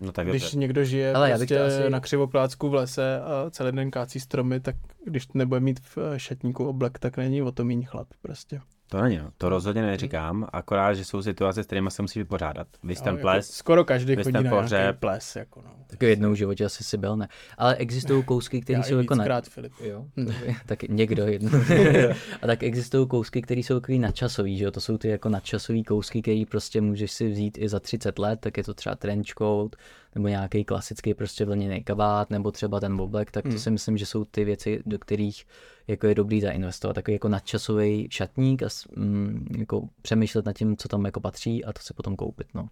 No 0.00 0.12
tak 0.12 0.26
Když 0.28 0.42
dobře. 0.42 0.58
někdo 0.58 0.84
žije 0.84 1.12
Ale 1.12 1.28
prostě 1.36 1.58
to 1.58 1.64
asi- 1.64 1.90
na 1.90 2.00
křivoplácku 2.00 2.68
v 2.68 2.74
lese 2.74 3.20
a 3.20 3.50
celý 3.50 3.72
den 3.76 3.90
kácí 3.90 4.20
stromy, 4.20 4.60
tak 4.60 4.76
když 5.04 5.28
nebude 5.34 5.60
mít 5.60 5.80
v 5.80 5.98
eh, 5.98 6.18
šatníku 6.18 6.64
oblek, 6.68 6.98
tak 6.98 7.16
není 7.16 7.42
o 7.42 7.52
to 7.52 7.64
míň 7.64 7.84
chlap 7.86 8.08
prostě. 8.22 8.60
To 8.90 9.02
není, 9.02 9.18
no. 9.18 9.30
to 9.38 9.48
rozhodně 9.48 9.82
neříkám, 9.82 10.48
akorát, 10.52 10.94
že 10.94 11.04
jsou 11.04 11.22
situace, 11.22 11.62
s 11.62 11.66
kterými 11.66 11.90
se 11.90 12.02
musí 12.02 12.18
vypořádat. 12.18 12.66
Vy 12.84 12.94
ten 12.94 13.06
jako 13.06 13.20
ples, 13.20 13.50
skoro 13.50 13.84
každý 13.84 14.16
chodí 14.16 14.32
ten 14.32 14.44
na 14.44 14.50
pohřeb. 14.50 14.80
nějaký 14.80 14.98
ples, 14.98 15.36
jako 15.36 15.62
no. 15.62 15.70
Tak 15.86 16.02
jednou 16.02 16.32
v 16.32 16.34
životě 16.34 16.64
asi 16.64 16.84
si 16.84 16.96
byl, 16.96 17.16
ne. 17.16 17.28
Ale 17.58 17.76
existují 17.76 18.24
kousky, 18.24 18.60
které 18.60 18.82
jsou 18.82 18.98
jako 18.98 19.14
na... 19.14 19.40
Filip. 19.40 19.72
Jo, 19.80 20.04
tak 20.66 20.82
někdo 20.82 21.26
jedno. 21.26 21.50
a 22.42 22.46
tak 22.46 22.62
existují 22.62 23.08
kousky, 23.08 23.42
které 23.42 23.60
jsou 23.60 23.80
takový 23.80 23.98
nadčasový, 23.98 24.58
že 24.58 24.64
jo? 24.64 24.70
To 24.70 24.80
jsou 24.80 24.98
ty 24.98 25.08
jako 25.08 25.28
nadčasový 25.28 25.84
kousky, 25.84 26.22
který 26.22 26.46
prostě 26.46 26.80
můžeš 26.80 27.12
si 27.12 27.28
vzít 27.28 27.58
i 27.58 27.68
za 27.68 27.80
30 27.80 28.18
let, 28.18 28.40
tak 28.40 28.56
je 28.56 28.64
to 28.64 28.74
třeba 28.74 28.94
trench 28.94 29.34
coat, 29.38 29.76
nebo 30.14 30.28
nějaký 30.28 30.64
klasický 30.64 31.14
prostě 31.14 31.44
vlněný 31.44 31.84
kabát, 31.84 32.30
nebo 32.30 32.50
třeba 32.50 32.80
ten 32.80 33.00
oblek, 33.00 33.30
tak 33.30 33.42
to 33.42 33.48
Hmm. 33.48 33.58
si 33.58 33.70
myslím, 33.70 33.96
že 33.98 34.06
jsou 34.06 34.24
ty 34.24 34.44
věci, 34.44 34.82
do 34.86 34.98
kterých 34.98 35.44
jako 35.86 36.06
je 36.06 36.14
dobrý 36.14 36.40
zainvestovat. 36.40 36.94
Takový 36.94 37.12
jako 37.12 37.28
nadčasový 37.28 38.08
šatník 38.10 38.62
a 38.62 38.68
mm, 38.96 39.46
jako 39.58 39.88
přemýšlet 40.02 40.46
nad 40.46 40.52
tím, 40.52 40.76
co 40.76 40.88
tam 40.88 41.04
jako 41.04 41.20
patří 41.20 41.64
a 41.64 41.72
to 41.72 41.80
si 41.82 41.94
potom 41.94 42.16
koupit, 42.16 42.46
no. 42.54 42.68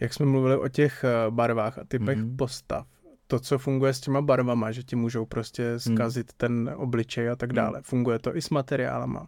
Jak 0.00 0.14
jsme 0.14 0.26
mluvili 0.26 0.56
o 0.56 0.68
těch 0.68 1.04
eh, 1.04 1.30
barvách 1.30 1.78
a 1.78 1.84
typech 1.84 2.18
Mhm. 2.18 2.36
postav, 2.36 2.86
to, 3.26 3.40
co 3.40 3.58
funguje 3.58 3.94
s 3.94 4.00
těma 4.00 4.22
barvama, 4.22 4.72
že 4.72 4.82
ti 4.82 4.96
můžou 4.96 5.24
prostě 5.26 5.78
zkazit 5.78 6.32
ten 6.32 6.74
obličej 6.76 7.30
a 7.30 7.36
tak 7.36 7.52
dále, 7.52 7.82
funguje 7.82 8.18
to 8.18 8.36
i 8.36 8.42
s 8.42 8.50
materiálama. 8.50 9.26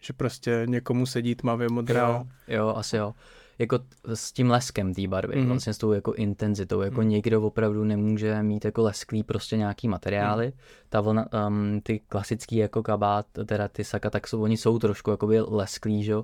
Že 0.00 0.12
prostě 0.12 0.62
někomu 0.68 1.06
sedí 1.06 1.34
tmavě 1.34 1.68
modrá. 1.68 2.08
Jo, 2.08 2.26
jo, 2.48 2.68
asi 2.76 2.96
jo. 2.96 3.14
Jako 3.58 3.78
s 4.14 4.32
tím 4.32 4.50
leskem 4.50 4.94
té 4.94 5.08
barvy, 5.08 5.34
Mhm. 5.36 5.44
mm-hmm. 5.44 5.48
vlastně 5.48 5.74
s 5.74 5.78
tou 5.78 5.92
jako 5.92 6.12
intenzitou, 6.14 6.80
jako 6.80 7.00
mm. 7.00 7.08
někdo 7.08 7.42
opravdu 7.42 7.84
nemůže 7.84 8.42
mít 8.42 8.64
jako 8.64 8.82
lesklý 8.82 9.22
prostě 9.22 9.56
nějaký 9.56 9.88
materiály. 9.88 10.46
Mm. 10.46 10.52
Ta 10.88 11.00
vlna, 11.00 11.26
um, 11.46 11.80
ty 11.82 11.98
klasický 12.08 12.56
jako 12.56 12.82
kabát, 12.82 13.26
teda 13.46 13.68
ty 13.68 13.84
saka, 13.84 14.10
tak 14.10 14.28
jsou, 14.28 14.42
oni 14.42 14.56
jsou 14.56 14.78
trošku 14.78 15.10
jakoby 15.10 15.40
lesklý, 15.40 16.04
že 16.04 16.14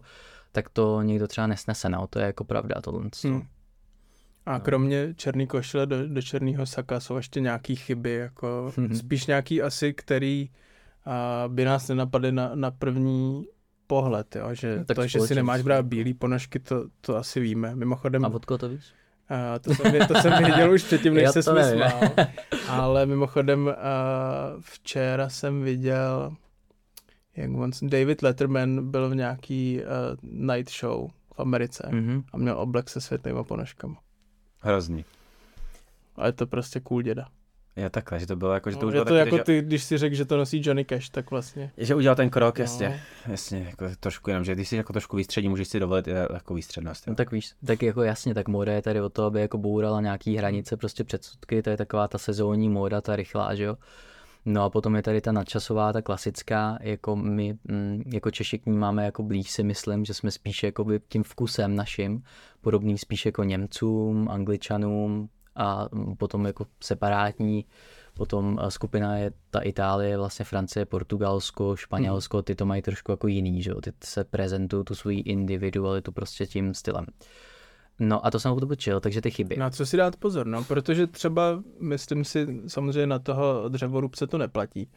tak 0.53 0.69
to 0.69 1.03
někdo 1.03 1.29
třeba 1.29 1.47
nesnese, 1.47 1.89
no, 1.89 2.07
to 2.07 2.19
je 2.19 2.25
jako 2.27 2.45
pravda 2.45 2.81
tohle. 2.81 3.09
Hmm. 3.25 3.43
A 4.47 4.59
kromě 4.61 5.15
černý 5.17 5.47
košile 5.47 5.87
do, 5.87 6.09
do 6.09 6.23
černého 6.23 6.67
saka 6.67 7.01
jsou 7.01 7.17
ještě 7.17 7.41
nějaký 7.41 7.77
chyby, 7.77 8.13
jako 8.13 8.73
Mhm. 8.77 8.95
spíš 8.97 9.27
nějaký 9.27 9.63
asi, 9.63 9.93
který 9.95 10.51
a, 11.05 11.45
by 11.49 11.65
nás 11.65 11.89
nenapadly 11.89 12.33
na, 12.33 12.51
na 12.55 12.71
první 12.71 13.47
pohled, 13.93 14.37
jo? 14.37 14.55
že 14.55 14.79
No, 14.79 14.85
tak 14.85 14.97
to, 14.97 15.07
že 15.07 15.21
si 15.21 15.35
nemáš 15.35 15.63
brát 15.63 15.85
bílý 15.87 16.15
ponožky, 16.15 16.59
to, 16.59 16.85
to 17.01 17.17
asi 17.17 17.41
víme. 17.41 17.77
Mimochodem, 17.77 18.25
A 18.25 18.29
od 18.29 18.45
koho 18.45 18.59
to 18.59 18.69
víš? 18.69 18.85
A 19.29 19.59
to, 19.59 19.75
jsem, 19.75 20.07
to 20.09 20.15
jsem 20.15 20.33
věděl 20.45 20.73
už 20.73 20.83
předtím, 20.83 21.15
než 21.15 21.31
se 21.31 21.43
smál. 21.43 21.63
Ale 22.69 23.07
mimochodem 23.07 23.67
uh, 23.67 23.73
včera 24.61 25.29
jsem 25.29 25.63
viděl, 25.63 26.33
jak 27.37 27.51
on, 27.51 27.71
David 27.83 28.23
Letterman 28.23 28.91
byl 28.91 29.11
v 29.11 29.15
nějaký 29.15 29.81
uh, 29.81 29.87
night 30.23 30.73
show 30.81 31.11
v 31.35 31.41
Americe 31.41 31.89
Mhm. 31.93 32.23
a 32.33 32.37
měl 32.37 32.59
oblek 32.59 32.91
se 32.91 33.01
světlýma 33.01 33.45
ponožkama. 33.45 33.97
hrozný. 34.61 35.05
A 36.17 36.27
je 36.27 36.33
to 36.33 36.47
prostě 36.47 36.81
cool 36.81 37.03
děda. 37.03 37.29
Jo, 37.77 37.91
takhle, 37.91 38.21
že 38.21 38.27
to 38.27 38.37
bylo 38.37 38.53
jako, 38.53 38.71
že 38.71 38.77
to 38.77 38.83
No, 38.83 38.89
už 38.89 38.93
bylo 38.93 39.05
to 39.05 39.15
taky, 39.15 39.19
jako 39.29 39.37
že, 39.37 39.43
ty, 39.45 39.63
když 39.63 39.85
si 39.85 39.99
řekl, 39.99 40.15
že 40.17 40.25
to 40.25 40.37
nosí 40.37 40.61
Johnny 40.65 40.85
Cash, 40.85 41.09
tak 41.11 41.31
vlastně. 41.31 41.73
že 41.77 41.95
udělal 41.95 42.17
ten 42.17 42.31
krok, 42.31 42.59
jasně, 42.59 42.89
No. 42.89 43.33
jasně, 43.33 43.67
jako 43.71 43.85
trošku 44.01 44.31
jenom, 44.31 44.45
že 44.45 44.55
když 44.55 44.69
jsi 44.69 44.77
jako 44.77 44.93
trošku 44.93 45.17
výstřední, 45.17 45.49
můžeš 45.49 45.69
si 45.69 45.81
dovolit 45.81 46.09
i 46.09 46.11
jako 46.33 46.55
výstřednost. 46.55 47.07
Jo. 47.07 47.11
No 47.11 47.15
tak 47.17 47.33
víš, 47.33 47.51
tak 47.67 47.83
jako 47.83 48.03
jasně, 48.03 48.35
tak 48.35 48.49
móda 48.49 48.73
je 48.73 48.83
tady 48.83 49.01
o 49.01 49.09
to, 49.09 49.25
aby 49.25 49.41
jako 49.41 49.59
bourala 49.59 50.01
nějaký 50.01 50.37
hranice, 50.37 50.77
prostě 50.77 51.05
předsudky, 51.05 51.63
to 51.63 51.71
je 51.71 51.77
taková 51.77 52.09
ta 52.09 52.19
sezónní 52.19 52.69
móda, 52.69 53.01
ta 53.01 53.17
rychlá, 53.17 53.55
že 53.55 53.65
jo. 53.65 53.77
No 54.45 54.65
a 54.65 54.71
potom 54.71 54.97
je 54.97 55.03
tady 55.03 55.21
ta 55.21 55.33
nadčasová, 55.33 55.93
ta 55.93 56.03
klasická, 56.03 56.79
jako 56.81 57.17
my, 57.17 57.55
mm, 57.65 58.03
jako 58.13 58.31
Češi 58.31 58.59
k 58.59 58.67
ní 58.67 58.79
máme 58.79 59.05
jako 59.05 59.23
blíž 59.23 59.51
si 59.51 59.63
myslím, 59.63 60.05
že 60.05 60.15
jsme 60.15 60.31
spíš 60.31 60.63
jako 60.63 60.87
tím 61.09 61.23
vkusem 61.23 61.77
naším, 61.77 62.23
podobný 62.61 62.99
spíš 62.99 63.27
jako 63.27 63.45
Němcům, 63.45 64.29
Angličanům 64.31 65.29
a 65.57 65.89
mm, 65.93 66.17
potom 66.17 66.47
jako 66.47 66.67
separátní, 66.83 67.65
potom 68.15 68.59
skupina 68.69 69.17
je 69.17 69.33
ta 69.51 69.61
Itálie, 69.61 70.19
vlastně 70.19 70.45
Francie, 70.45 70.87
Portugalsko, 70.87 71.77
Španělsko, 71.77 72.43
ty 72.43 72.55
to 72.55 72.67
mají 72.67 72.83
trošku 72.83 73.13
jako 73.13 73.27
jiný, 73.27 73.63
že 73.63 73.71
jo, 73.71 73.81
ty 73.81 73.93
se 74.05 74.25
prezentují 74.25 74.85
tu 74.85 74.95
svoji 74.95 75.21
individualitu 75.21 76.13
prostě 76.13 76.47
tím 76.47 76.75
stylem. 76.75 77.07
No 77.99 78.27
a 78.27 78.31
to 78.31 78.41
jsem 78.41 78.53
otočil, 78.53 79.01
takže 79.01 79.21
ty 79.21 79.31
chyby. 79.31 79.57
Na 79.57 79.71
co 79.71 79.87
si 79.87 79.97
dát 79.97 80.17
pozor, 80.17 80.47
no, 80.47 80.65
protože 80.65 81.07
třeba, 81.07 81.63
myslím 81.81 82.25
si, 82.25 82.63
samozřejmě 82.67 83.07
na 83.07 83.19
toho 83.19 83.69
dřevorubce 83.69 84.27
to 84.27 84.39
neplatí, 84.39 84.89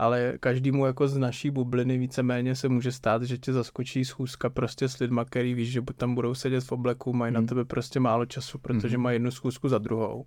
ale 0.00 0.34
každému 0.40 0.86
jako 0.86 1.08
z 1.08 1.18
naší 1.18 1.50
bubliny 1.50 1.98
víceméně 1.98 2.54
se 2.54 2.68
může 2.68 2.92
stát, 2.92 3.22
že 3.22 3.38
tě 3.38 3.52
zaskočí 3.52 4.04
schůzka 4.04 4.50
prostě 4.50 4.88
s 4.88 4.98
lidma, 4.98 5.24
který 5.24 5.54
víš, 5.54 5.72
že 5.72 5.82
tam 5.96 6.14
budou 6.14 6.34
sedět 6.34 6.64
v 6.64 6.72
obleku, 6.72 7.12
mají 7.12 7.32
na 7.32 7.40
Hmm. 7.40 7.46
tebe 7.48 7.64
prostě 7.64 8.00
málo 8.00 8.26
času, 8.26 8.58
protože 8.58 8.96
Mhm. 8.96 9.02
mají 9.02 9.14
jednu 9.14 9.30
schůzku 9.30 9.68
za 9.68 9.78
druhou. 9.78 10.26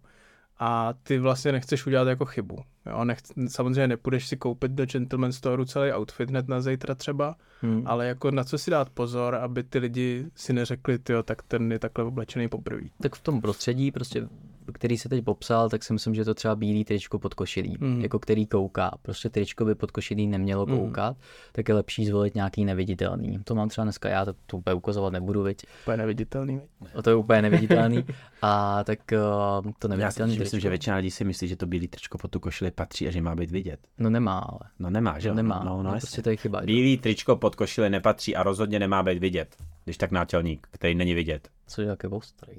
A 0.60 0.94
ty 1.04 1.20
vlastně 1.20 1.52
nechceš 1.52 1.86
udělat 1.88 2.08
jako 2.08 2.26
chybu. 2.26 2.58
Jo? 2.86 3.06
Nech, 3.06 3.18
samozřejmě 3.48 3.88
nepůjdeš 3.88 4.28
si 4.28 4.38
koupit 4.38 4.72
do 4.72 4.86
Gentleman 4.86 5.32
Storeu 5.32 5.66
celý 5.66 5.92
outfit 5.94 6.30
hned 6.30 6.48
na 6.48 6.62
zítra 6.62 6.96
třeba, 6.96 7.36
Hmm. 7.62 7.84
ale 7.86 8.08
jako 8.08 8.32
na 8.32 8.44
co 8.44 8.58
si 8.58 8.72
dát 8.72 8.90
pozor, 8.90 9.36
aby 9.36 9.64
ty 9.64 9.80
lidi 9.80 10.26
si 10.36 10.54
neřekli, 10.54 11.00
jo, 11.10 11.24
tak 11.24 11.42
ten 11.42 11.72
je 11.72 11.80
takhle 11.80 12.04
oblečený 12.06 12.48
poprvé. 12.50 12.82
tak 13.02 13.16
v 13.16 13.22
tom 13.22 13.42
prostředí, 13.42 13.92
prostě, 13.92 14.28
který 14.73 14.97
se 14.97 15.10
teď 15.10 15.23
popsal, 15.26 15.69
tak 15.69 15.84
si 15.84 15.93
myslím, 15.93 16.15
že 16.15 16.26
to 16.26 16.34
třeba 16.34 16.56
bílý 16.56 16.84
tričko 16.86 17.19
pod 17.19 17.34
košilí, 17.34 17.78
Mhm. 17.80 18.02
jako 18.02 18.19
který 18.19 18.45
kouká. 18.47 18.91
Prostě 19.02 19.30
tričko 19.30 19.65
by 19.65 19.76
pod 19.76 19.91
košilí 19.91 20.28
nemělo 20.28 20.65
Mhm. 20.65 20.78
koukat, 20.78 21.17
tak 21.52 21.69
je 21.69 21.76
lepší 21.76 22.06
zvolit 22.06 22.36
nějaký 22.36 22.65
neviditelný. 22.65 23.39
To 23.43 23.56
mám 23.56 23.69
třeba 23.69 23.84
dneska, 23.86 24.10
já 24.10 24.26
to, 24.26 24.34
to 24.45 24.58
úplně 24.58 24.73
ukazovat 24.73 25.13
nebudu, 25.13 25.43
viď? 25.43 25.63
Úplně 25.84 25.97
neviditelný. 25.97 26.62
O 26.95 27.02
to 27.02 27.10
je 27.10 27.15
úplně 27.15 27.41
neviditelný. 27.41 28.04
A 28.41 28.84
tak 28.84 28.99
uh, 29.12 29.71
to 29.80 29.88
Já 29.88 29.89
si 29.89 29.97
neviditelný 29.97 30.38
myslím, 30.39 30.60
že 30.60 30.69
většina 30.69 30.95
lidí 30.95 31.12
si 31.12 31.23
myslí, 31.23 31.47
že 31.47 31.56
to 31.56 31.65
bílý 31.65 31.88
tričko 31.88 32.17
pod 32.17 32.32
tu 32.32 32.39
košili 32.39 32.71
patří 32.71 33.08
a 33.08 33.12
že 33.12 33.21
má 33.21 33.36
být 33.36 33.52
vidět. 33.52 33.80
No 33.97 34.10
nemá, 34.10 34.39
ale. 34.39 34.60
No 34.80 34.89
nemá, 34.89 35.19
že 35.19 35.30
jo? 35.30 35.36
Nemá, 35.36 35.62
No, 35.65 35.78
no, 35.78 35.84
no, 35.84 35.91
prostě 35.91 36.21
to 36.21 36.30
je 36.30 36.36
chyba. 36.38 36.62
Bílý 36.62 36.97
tričko 36.97 37.36
pod 37.36 37.56
košili 37.56 37.89
nepatří 37.89 38.36
a 38.36 38.43
rozhodně 38.43 38.80
nemá 38.80 39.04
být 39.04 39.17
vidět. 39.19 39.56
Když 39.86 39.97
tak 39.97 40.12
nátělník, 40.12 40.67
který 40.71 40.95
není 40.95 41.13
vidět. 41.13 41.49
Co 41.67 41.82
je 41.82 41.88
také 41.88 42.08
ostrý. 42.08 42.54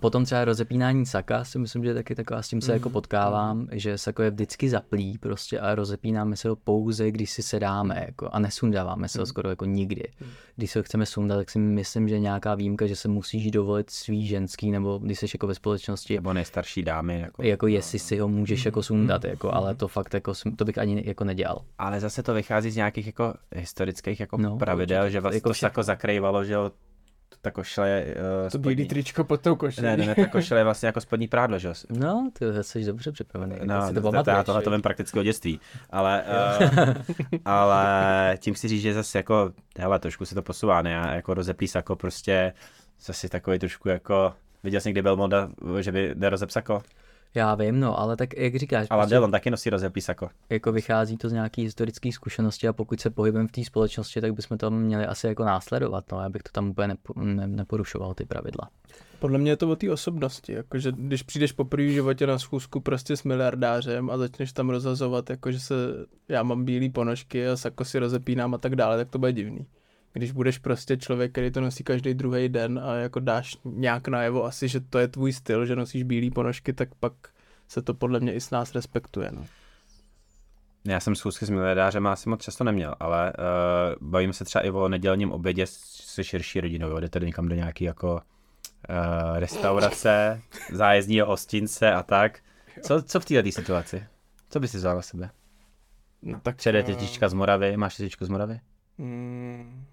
Potom 0.00 0.24
třeba 0.24 0.44
rozepínání 0.44 1.06
saka 1.06 1.44
si 1.44 1.58
myslím, 1.58 1.82
že 1.84 1.90
je 1.90 1.94
taky 1.94 2.14
taková, 2.14 2.42
s 2.42 2.48
tím 2.48 2.60
se 2.60 2.72
jako 2.72 2.90
potkávám, 2.90 3.68
že 3.72 3.98
sako 3.98 4.22
je 4.22 4.30
vždycky 4.30 4.70
zaplý 4.70 5.18
prostě 5.18 5.60
a 5.60 5.74
rozepínáme 5.74 6.36
se 6.36 6.48
ho 6.48 6.56
pouze, 6.56 7.10
když 7.10 7.30
si 7.30 7.42
sedáme 7.42 8.02
jako, 8.06 8.28
a 8.32 8.38
nesundáváme 8.38 9.08
se 9.08 9.20
ho 9.20 9.26
skoro 9.26 9.48
jako 9.50 9.64
nikdy. 9.64 10.02
Když 10.56 10.70
se 10.70 10.78
ho 10.78 10.82
chceme 10.82 11.06
sundat, 11.06 11.36
tak 11.36 11.50
si 11.50 11.58
myslím, 11.58 12.08
že 12.08 12.18
nějaká 12.18 12.54
výjimka, 12.54 12.86
že 12.86 12.96
se 12.96 13.08
musíš 13.08 13.50
dovolit 13.50 13.90
svý 13.90 14.26
ženský, 14.26 14.70
nebo 14.70 14.98
když 14.98 15.18
jsi 15.18 15.26
jako 15.34 15.46
ve 15.46 15.54
společnosti, 15.54 16.14
Nebo 16.14 16.32
nejstarší 16.32 16.82
dámy. 16.82 17.20
Jako. 17.20 17.42
jako 17.42 17.66
jestli 17.66 17.98
si 17.98 18.18
ho 18.18 18.28
můžeš 18.28 18.64
jako 18.64 18.82
sundat, 18.82 19.24
jako, 19.24 19.54
ale 19.54 19.74
to 19.74 19.88
fakt 19.88 20.14
jako, 20.14 20.32
to 20.56 20.64
bych 20.64 20.78
ani 20.78 21.02
jako 21.06 21.24
nedělal. 21.24 21.58
Ale 21.78 22.00
zase 22.00 22.22
to 22.22 22.34
vychází 22.34 22.70
z 22.70 22.76
nějakých 22.76 23.06
jako 23.06 23.34
historických 23.56 24.20
jako 24.20 24.36
No, 24.38 24.56
pravidel, 24.58 25.02
určitě. 25.02 25.12
že 25.12 25.20
vlastně 25.20 25.36
Jako 25.36 25.52
to 25.54 25.66
jako 25.66 25.82
zakrývalo, 25.82 26.44
že 26.44 26.52
jo, 26.52 26.70
ta 27.44 27.50
košile... 27.50 28.04
Uh, 28.44 28.50
To 28.50 28.58
bílý 28.58 28.88
tričko 28.88 29.24
pod 29.24 29.40
tou 29.40 29.56
košilí. 29.56 29.86
Ne, 29.86 29.96
ne, 29.96 30.06
ne, 30.06 30.14
ta 30.14 30.26
košile 30.26 30.60
je 30.60 30.64
vlastně 30.64 30.86
jako 30.86 31.00
spodní 31.00 31.28
prádlo, 31.28 31.58
že 31.58 31.68
jo. 31.68 31.74
No, 31.90 32.30
ty 32.32 32.44
jsi 32.62 32.84
dobře 32.84 33.12
připravený. 33.12 33.56
No, 33.64 33.88
si 33.88 33.94
to 33.94 33.94
to, 33.94 34.00
to, 34.00 34.06
já 34.06 34.12
pamatuješ, 34.12 34.46
tohle 34.46 34.62
to 34.62 34.70
vím 34.70 34.82
prakticky 34.82 35.18
od 35.18 35.22
dětství, 35.22 35.60
ale, 35.90 36.24
uh, 36.60 36.94
ale 37.44 38.34
tím 38.38 38.54
si 38.54 38.68
říct, 38.68 38.82
že 38.82 38.94
zase 38.94 39.18
jako, 39.18 39.52
hele, 39.78 39.98
trošku 39.98 40.24
se 40.24 40.34
to 40.34 40.42
posouvá, 40.42 40.82
ne, 40.82 41.00
a 41.00 41.14
jako 41.14 41.34
rozeplý 41.34 41.68
sako 41.68 41.96
prostě 41.96 42.52
zase 43.04 43.28
takový 43.28 43.58
trošku 43.58 43.88
jako, 43.88 44.34
viděl 44.62 44.80
jsi 44.80 44.88
někdy 44.88 45.02
byl 45.02 45.16
moda, 45.16 45.48
že 45.80 45.92
by 45.92 46.14
nerozep 46.14 46.50
sako, 46.50 46.82
Já 47.34 47.54
vím, 47.54 47.80
no, 47.80 47.98
ale 48.00 48.16
tak 48.16 48.36
jak 48.36 48.56
říkáš, 48.56 48.86
ale 48.90 49.02
prostě- 49.02 49.14
Dylan 49.14 49.30
taky 49.30 49.50
nosí 49.50 49.70
rozeplý 49.70 50.02
sako. 50.02 50.28
jako 50.50 50.72
vychází 50.72 51.16
to 51.16 51.28
z 51.28 51.32
nějaký 51.32 51.62
historické 51.62 52.12
zkušenosti 52.12 52.68
a 52.68 52.72
pokud 52.72 53.00
se 53.00 53.10
pohybujeme 53.10 53.48
v 53.48 53.52
té 53.52 53.64
společnosti, 53.64 54.20
tak 54.20 54.34
bychom 54.34 54.58
to 54.58 54.70
měli 54.70 55.06
asi 55.06 55.26
jako 55.26 55.44
následovat, 55.44 56.04
no, 56.12 56.20
já 56.20 56.28
bych 56.28 56.42
to 56.42 56.50
tam 56.52 56.70
úplně 56.70 56.88
nepo, 56.88 57.20
ne, 57.20 57.46
neporušoval 57.46 58.14
ty 58.14 58.24
pravidla. 58.24 58.70
Podle 59.18 59.38
mě 59.38 59.50
je 59.50 59.56
to 59.56 59.70
o 59.70 59.76
té 59.76 59.90
osobnosti, 59.90 60.52
jakože 60.52 60.92
když 60.96 61.22
přijdeš 61.22 61.52
poprvé 61.52 61.86
v 61.86 61.92
životě 61.92 62.26
na 62.26 62.38
schůzku 62.38 62.80
prostě 62.80 63.16
s 63.16 63.22
miliardářem 63.24 64.10
a 64.10 64.18
začneš 64.18 64.52
tam 64.52 64.70
rozhazovat, 64.70 65.30
jakože 65.30 65.60
se, 65.60 65.74
já 66.28 66.42
mám 66.42 66.64
bílé 66.64 66.88
ponožky 66.90 67.48
a 67.48 67.56
sako 67.56 67.84
si 67.84 67.98
rozepínám 67.98 68.54
a 68.54 68.58
tak 68.58 68.76
dále, 68.76 68.96
tak 68.96 69.08
to 69.10 69.18
bude 69.18 69.32
divný. 69.32 69.66
Když 70.16 70.32
budeš 70.32 70.58
prostě 70.58 70.96
člověk, 70.96 71.32
který 71.32 71.50
to 71.50 71.60
nosí 71.60 71.84
každý 71.84 72.14
druhý 72.14 72.48
den 72.48 72.80
a 72.84 72.94
jako 72.94 73.20
dáš 73.20 73.56
nějak 73.64 74.08
najevo 74.08 74.44
asi, 74.44 74.68
že 74.68 74.80
to 74.80 74.98
je 74.98 75.08
tvůj 75.08 75.32
styl, 75.32 75.66
že 75.66 75.76
nosíš 75.76 76.02
bílé 76.02 76.30
ponožky, 76.30 76.72
tak 76.72 76.94
pak 76.94 77.12
se 77.68 77.82
to 77.82 77.94
podle 77.94 78.20
mě 78.20 78.34
i 78.34 78.40
s 78.40 78.50
nás 78.50 78.74
respektuje. 78.74 79.30
No. 79.32 79.46
Já 80.86 81.00
jsem 81.00 81.14
schůzky 81.14 81.46
s 81.46 81.50
miliardářem 81.50 82.06
asi 82.06 82.28
moc 82.28 82.42
často 82.42 82.64
neměl, 82.64 82.94
ale 83.00 83.32
uh, 83.38 84.08
bavím 84.08 84.32
se 84.32 84.44
třeba 84.44 84.64
i 84.64 84.70
o 84.70 84.88
nedělním 84.88 85.32
obědě 85.32 85.66
se 85.66 86.24
širší 86.24 86.60
rodinou, 86.60 87.00
jdete 87.00 87.20
někam 87.20 87.48
do 87.48 87.54
nějaký 87.54 87.84
jako 87.84 88.12
uh, 88.14 89.38
restaurace, 89.38 90.40
zájezdního 90.72 91.26
hostince 91.26 91.92
a 91.92 92.02
tak. 92.02 92.40
Co, 92.82 93.02
co 93.02 93.20
v 93.20 93.24
této 93.24 93.52
situaci? 93.52 94.06
Co 94.50 94.60
bys 94.60 94.70
si 94.70 94.76
vzal 94.76 94.96
na 94.96 95.02
sebe? 95.02 95.30
No, 96.22 96.40
tak 96.40 96.56
Přijede 96.56 96.78
eh, 96.78 96.82
tetička 96.82 97.28
z 97.28 97.34
Moravy, 97.34 97.76
máš 97.76 97.96
tetičku 97.96 98.24
z 98.24 98.28
Moravy? 98.28 98.60
Mm, 98.98 99.84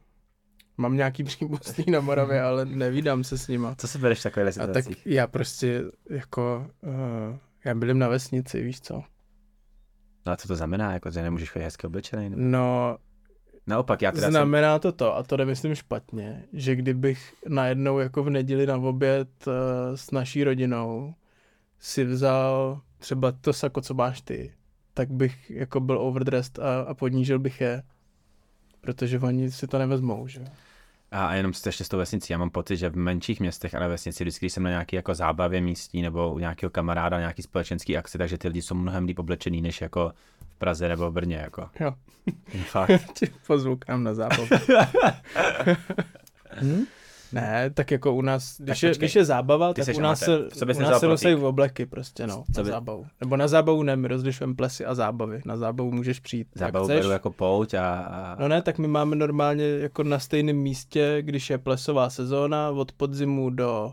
mám 0.81 0.95
nějaký 0.97 1.23
příbuzný 1.23 1.85
na 1.91 1.99
Moravě, 1.99 2.41
ale 2.41 2.65
nevídám 2.65 3.23
se 3.23 3.37
s 3.37 3.47
nima. 3.47 3.75
Co 3.75 3.87
si 3.87 3.97
bereš 3.97 4.19
v 4.19 4.23
takovéhle 4.23 4.51
A 4.63 4.67
tak 4.67 4.83
situaci? 4.83 5.01
já 5.05 5.27
prostě 5.27 5.83
jako, 6.09 6.67
uh, 6.81 7.37
já 7.65 7.75
bydlím 7.75 7.99
na 7.99 8.07
vesnici, 8.07 8.63
víš 8.63 8.81
co? 8.81 9.03
No 10.25 10.31
a 10.31 10.35
co 10.35 10.47
to 10.47 10.55
znamená, 10.55 10.93
jako, 10.93 11.11
že 11.11 11.21
nemůžeš 11.21 11.49
chodit 11.49 11.65
hezky 11.65 11.87
oblečený? 11.87 12.29
Nebo... 12.29 12.41
No, 12.41 12.97
Naopak, 13.67 14.01
já 14.01 14.11
teda 14.11 14.21
jsem... 14.21 14.31
znamená 14.31 14.79
to 14.79 14.91
to, 14.91 15.17
a 15.17 15.23
to 15.23 15.37
nemyslím 15.37 15.75
špatně, 15.75 16.43
že 16.53 16.75
kdybych 16.75 17.33
najednou 17.47 17.99
jako 17.99 18.23
v 18.23 18.29
neděli 18.29 18.65
na 18.65 18.77
oběd 18.77 19.29
uh, 19.47 19.53
s 19.95 20.11
naší 20.11 20.43
rodinou 20.43 21.13
si 21.79 22.05
vzal 22.05 22.81
třeba 22.97 23.31
to 23.31 23.53
sako, 23.53 23.81
co 23.81 23.93
máš 23.93 24.21
ty, 24.21 24.53
tak 24.93 25.11
bych 25.11 25.51
jako 25.51 25.79
byl 25.79 26.01
overdressed 26.01 26.59
a, 26.59 26.81
a 26.81 26.93
ponížil 26.93 27.39
bych 27.39 27.61
je, 27.61 27.83
protože 28.81 29.19
oni 29.19 29.51
si 29.51 29.67
to 29.67 29.79
nevezmou, 29.79 30.27
že? 30.27 30.45
A, 31.11 31.35
jenom 31.35 31.51
ještě 31.65 31.83
s 31.83 31.89
tou 31.89 31.97
vesnicí. 31.97 32.33
Já 32.33 32.39
mám 32.39 32.49
pocit, 32.49 32.77
že 32.77 32.89
v 32.89 32.95
menších 32.95 33.39
městech 33.39 33.75
a 33.75 33.79
na 33.79 33.87
vesnici, 33.87 34.23
vždycky, 34.23 34.45
když 34.45 34.53
jsem 34.53 34.63
na 34.63 34.69
nějaký 34.69 34.95
jako 34.95 35.13
zábavě 35.13 35.61
místní 35.61 36.01
nebo 36.01 36.33
u 36.33 36.39
nějakého 36.39 36.69
kamaráda, 36.69 37.19
nějaký 37.19 37.41
společenský 37.41 37.97
akci, 37.97 38.17
takže 38.17 38.37
ty 38.37 38.47
lidi 38.47 38.61
jsou 38.61 38.75
mnohem 38.75 39.05
líp 39.05 39.19
oblečený 39.19 39.61
než 39.61 39.81
jako 39.81 40.13
v 40.55 40.55
Praze 40.57 40.87
nebo 40.87 41.11
v 41.11 41.13
Brně. 41.13 41.35
Jako. 41.35 41.69
Jo. 41.79 41.93
Fakt. 42.63 43.13
Tě 43.13 43.27
pozvu 43.47 43.75
k 43.75 43.87
nám 43.87 44.03
na 44.03 44.13
zábavu. 44.13 44.47
hm? 46.61 46.85
Ne, 47.33 47.69
tak 47.69 47.91
jako 47.91 48.13
u 48.13 48.21
nás, 48.21 48.55
když, 48.61 48.79
Tak 48.79 48.83
je, 48.83 48.89
počkej. 48.89 48.99
když 49.07 49.15
je 49.15 49.25
zábava, 49.25 49.73
Ty 49.73 49.85
tak 49.85 49.95
u 49.95 49.99
nás 49.99 50.21
amatér. 50.27 50.49
se, 50.53 50.65
u 50.65 50.79
nás 51.09 51.21
se 51.21 51.35
v 51.35 51.45
obleky 51.45 51.85
prostě, 51.85 52.27
no, 52.27 52.43
Co 52.53 52.61
na 52.61 52.63
by- 52.63 52.69
zábavu. 52.69 53.05
Nebo 53.21 53.37
na 53.37 53.47
zábavu 53.47 53.83
ne, 53.83 53.95
my 53.95 54.07
rozlišujeme 54.07 54.55
plesy 54.55 54.85
a 54.85 54.95
zábavy. 54.95 55.41
Na 55.45 55.57
zábavu 55.57 55.91
můžeš 55.91 56.19
přijít, 56.19 56.47
Zábavu 56.55 56.87
beru 56.87 57.09
jako 57.09 57.31
pouť 57.31 57.73
a, 57.73 57.99
a... 57.99 58.35
No 58.41 58.47
ne, 58.47 58.61
tak 58.61 58.77
my 58.77 58.87
máme 58.87 59.15
normálně 59.15 59.63
jako 59.65 60.03
na 60.03 60.19
stejném 60.19 60.55
místě, 60.57 61.17
když 61.21 61.49
je 61.49 61.57
plesová 61.57 62.09
sezóna 62.09 62.69
od 62.69 62.91
podzimu 62.91 63.49
do 63.49 63.91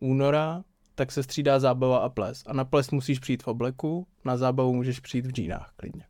února, 0.00 0.62
tak 0.94 1.12
se 1.12 1.22
střídá 1.22 1.58
zábava 1.60 1.98
a 1.98 2.08
ples. 2.08 2.42
A 2.46 2.52
na 2.52 2.64
ples 2.64 2.90
musíš 2.90 3.18
přijít 3.18 3.42
v 3.42 3.48
obleku, 3.48 4.06
na 4.24 4.36
zábavu 4.36 4.74
můžeš 4.74 5.00
přijít 5.00 5.26
v 5.26 5.30
džínách 5.32 5.72
klidně. 5.76 6.02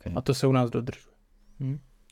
Okay. 0.00 0.12
A 0.16 0.20
to 0.20 0.34
se 0.34 0.46
u 0.46 0.52
nás 0.52 0.70
dodržuje. 0.70 1.14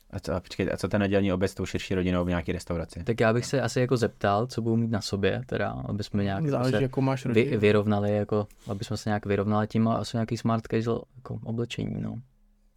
A 0.09 0.19
co, 0.19 0.33
a 0.33 0.39
počkej, 0.39 0.69
a 0.73 0.77
co 0.77 0.87
ten 0.87 1.01
nedělní 1.01 1.33
oběd 1.33 1.51
s 1.51 1.55
tou 1.55 1.65
širší 1.65 1.95
rodinou 1.95 2.25
v 2.25 2.29
nějaké 2.29 2.51
restauraci? 2.51 3.03
Tak 3.03 3.19
já 3.19 3.33
bych 3.33 3.45
se 3.45 3.61
asi 3.61 3.79
jako 3.79 3.97
zeptal, 3.97 4.47
co 4.47 4.61
budou 4.61 4.75
mít 4.75 4.91
na 4.91 5.01
sobě, 5.01 5.41
teda, 5.45 5.69
aby 5.71 6.03
jsme 6.03 6.23
nějak 6.23 6.47
Záleží, 6.47 6.77
se 6.77 6.81
jakou 6.81 7.01
máš 7.01 7.25
vy, 7.25 7.33
rodinu. 7.43 7.59
vyrovnali, 7.59 8.15
jako, 8.15 8.47
aby 8.67 8.83
jsme 8.83 8.97
se 8.97 9.09
nějak 9.09 9.25
vyrovnali 9.25 9.67
tím 9.67 9.87
a 9.87 9.95
asi 9.95 10.17
nějaký 10.17 10.37
smart 10.37 10.63
casual 10.71 11.03
jako 11.15 11.39
oblečení, 11.43 12.01
no. 12.01 12.15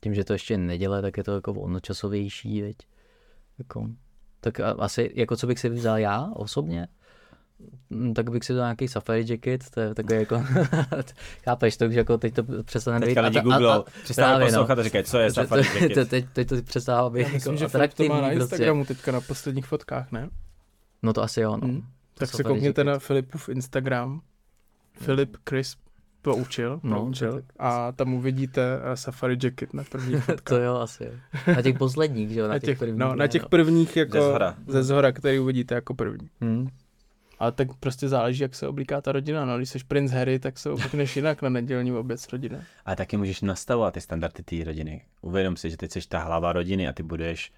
Tím, 0.01 0.15
že 0.15 0.25
to 0.25 0.33
ještě 0.33 0.55
je 0.55 0.59
neděle, 0.59 1.03
tak 1.03 1.17
je 1.17 1.25
to 1.25 1.35
jako 1.35 1.53
volnočasovější, 1.53 2.63
veď. 2.63 2.77
Jako, 3.59 3.89
tak 4.41 4.61
a, 4.61 4.71
asi, 4.71 5.11
jako 5.15 5.37
co 5.37 5.47
bych 5.47 5.59
si 5.59 5.69
vzal 5.69 5.99
já 5.99 6.31
osobně, 6.35 6.89
tak 8.15 8.31
bych 8.31 8.45
si 8.45 8.53
dal 8.55 8.65
nějaký 8.65 8.89
safari 8.89 9.25
jacket, 9.29 9.71
to 9.71 9.81
je 9.81 9.95
takový 9.95 10.19
jako, 10.19 10.45
chápeš, 11.45 11.77
to 11.77 11.87
už 11.87 11.95
jako 11.95 12.19
teď 12.19 12.35
to 12.35 12.43
přestane 12.63 13.01
být. 13.01 13.07
Teďka 13.07 13.21
lidi 13.21 13.39
a- 13.39 13.41
a- 13.41 13.43
a- 13.43 13.59
googlou, 13.59 13.85
přestává 14.05 14.29
právě, 14.29 14.45
no. 14.47 14.51
poslouchat 14.59 14.79
a 14.79 14.83
říkají, 14.83 15.05
co 15.05 15.19
je 15.19 15.29
To- 15.33 15.35
safari 15.35 15.63
to- 15.63 15.69
jacket. 15.79 15.95
to- 15.95 16.05
Teď, 16.05 16.27
teď 16.33 16.49
to 16.49 16.63
přestává 16.63 17.11
být 17.11 17.19
Já 17.21 17.25
jako 17.25 17.35
myslím, 17.35 17.57
že 17.57 17.69
Filip 17.69 17.95
to 17.95 18.03
má 18.05 18.09
na 18.09 18.15
atraktivní 18.17 18.37
prostě. 18.39 18.55
Instagramu 18.55 18.85
teďka 18.85 19.13
na 19.13 19.21
posledních 19.21 19.67
fotkách, 19.67 20.13
ne? 20.13 20.29
No 21.03 21.13
to 21.13 21.23
asi 21.23 21.41
jo, 21.41 21.57
no. 21.57 21.69
Hmm. 21.69 21.83
Tak 22.15 22.29
se 22.31 22.43
koukněte 22.43 22.67
jacket. 22.81 22.87
na 22.87 22.99
Filipův 22.99 23.49
Instagram. 23.49 24.21
Filip 24.93 25.37
Chris 25.51 25.77
poučil, 26.23 26.81
No, 26.83 27.01
poučil 27.01 27.33
tak- 27.33 27.45
a 27.59 27.93
tam 27.93 28.15
uvidíte 28.15 28.63
eh, 28.93 28.97
Safari 28.97 29.39
Jacket 29.43 29.75
na 29.75 29.85
první 29.85 30.13
To 30.15 30.21
fotkách. 30.21 30.63
jo, 30.63 30.75
asi 30.77 31.05
jo. 31.05 31.11
Na 31.57 31.63
těch 31.63 31.79
posledních, 31.79 32.31
že 32.31 32.41
jo, 32.41 32.47
na, 32.49 32.53
na 32.55 32.59
těch, 32.59 32.79
prvních. 32.79 32.99
no, 32.99 33.15
na 33.15 33.27
těch 33.27 33.43
no. 33.43 33.49
prvních 33.49 33.97
jako 33.97 34.13
Ze 34.13 34.21
zhora. 34.23 34.55
ze 34.67 34.83
zhora, 34.83 35.13
který 35.13 35.39
uvidíte 35.39 35.75
jako 35.75 35.95
první. 35.95 36.29
Hmm. 36.41 36.69
Ale 37.43 37.53
tak 37.53 37.69
prostě 37.81 38.09
záleží, 38.09 38.43
jak 38.43 38.55
se 38.55 38.69
oblíká 38.69 39.01
ta 39.01 39.13
rodina. 39.13 39.45
No, 39.45 39.57
když 39.57 39.69
jsi 39.69 39.79
princ 39.89 40.11
Harry, 40.11 40.39
tak 40.39 40.59
se 40.59 40.71
oblíkneš 40.71 41.17
jinak 41.17 41.43
na 41.43 41.49
nedělní 41.49 41.93
oběd 41.93 42.21
s 42.21 42.33
rodinou. 42.33 42.59
Ale 42.85 42.97
taky 42.97 43.17
můžeš 43.17 43.41
nastavovat 43.41 43.95
ty 43.95 44.01
standardy 44.01 44.43
té 44.43 44.65
rodiny. 44.65 45.03
Uvědom 45.21 45.57
si, 45.57 45.71
že 45.71 45.77
teď 45.77 45.93
jsi 45.93 46.09
ta 46.09 46.19
hlava 46.19 46.53
rodiny 46.53 46.89
a 46.89 46.93
ty 46.93 47.03
budeš, 47.03 47.53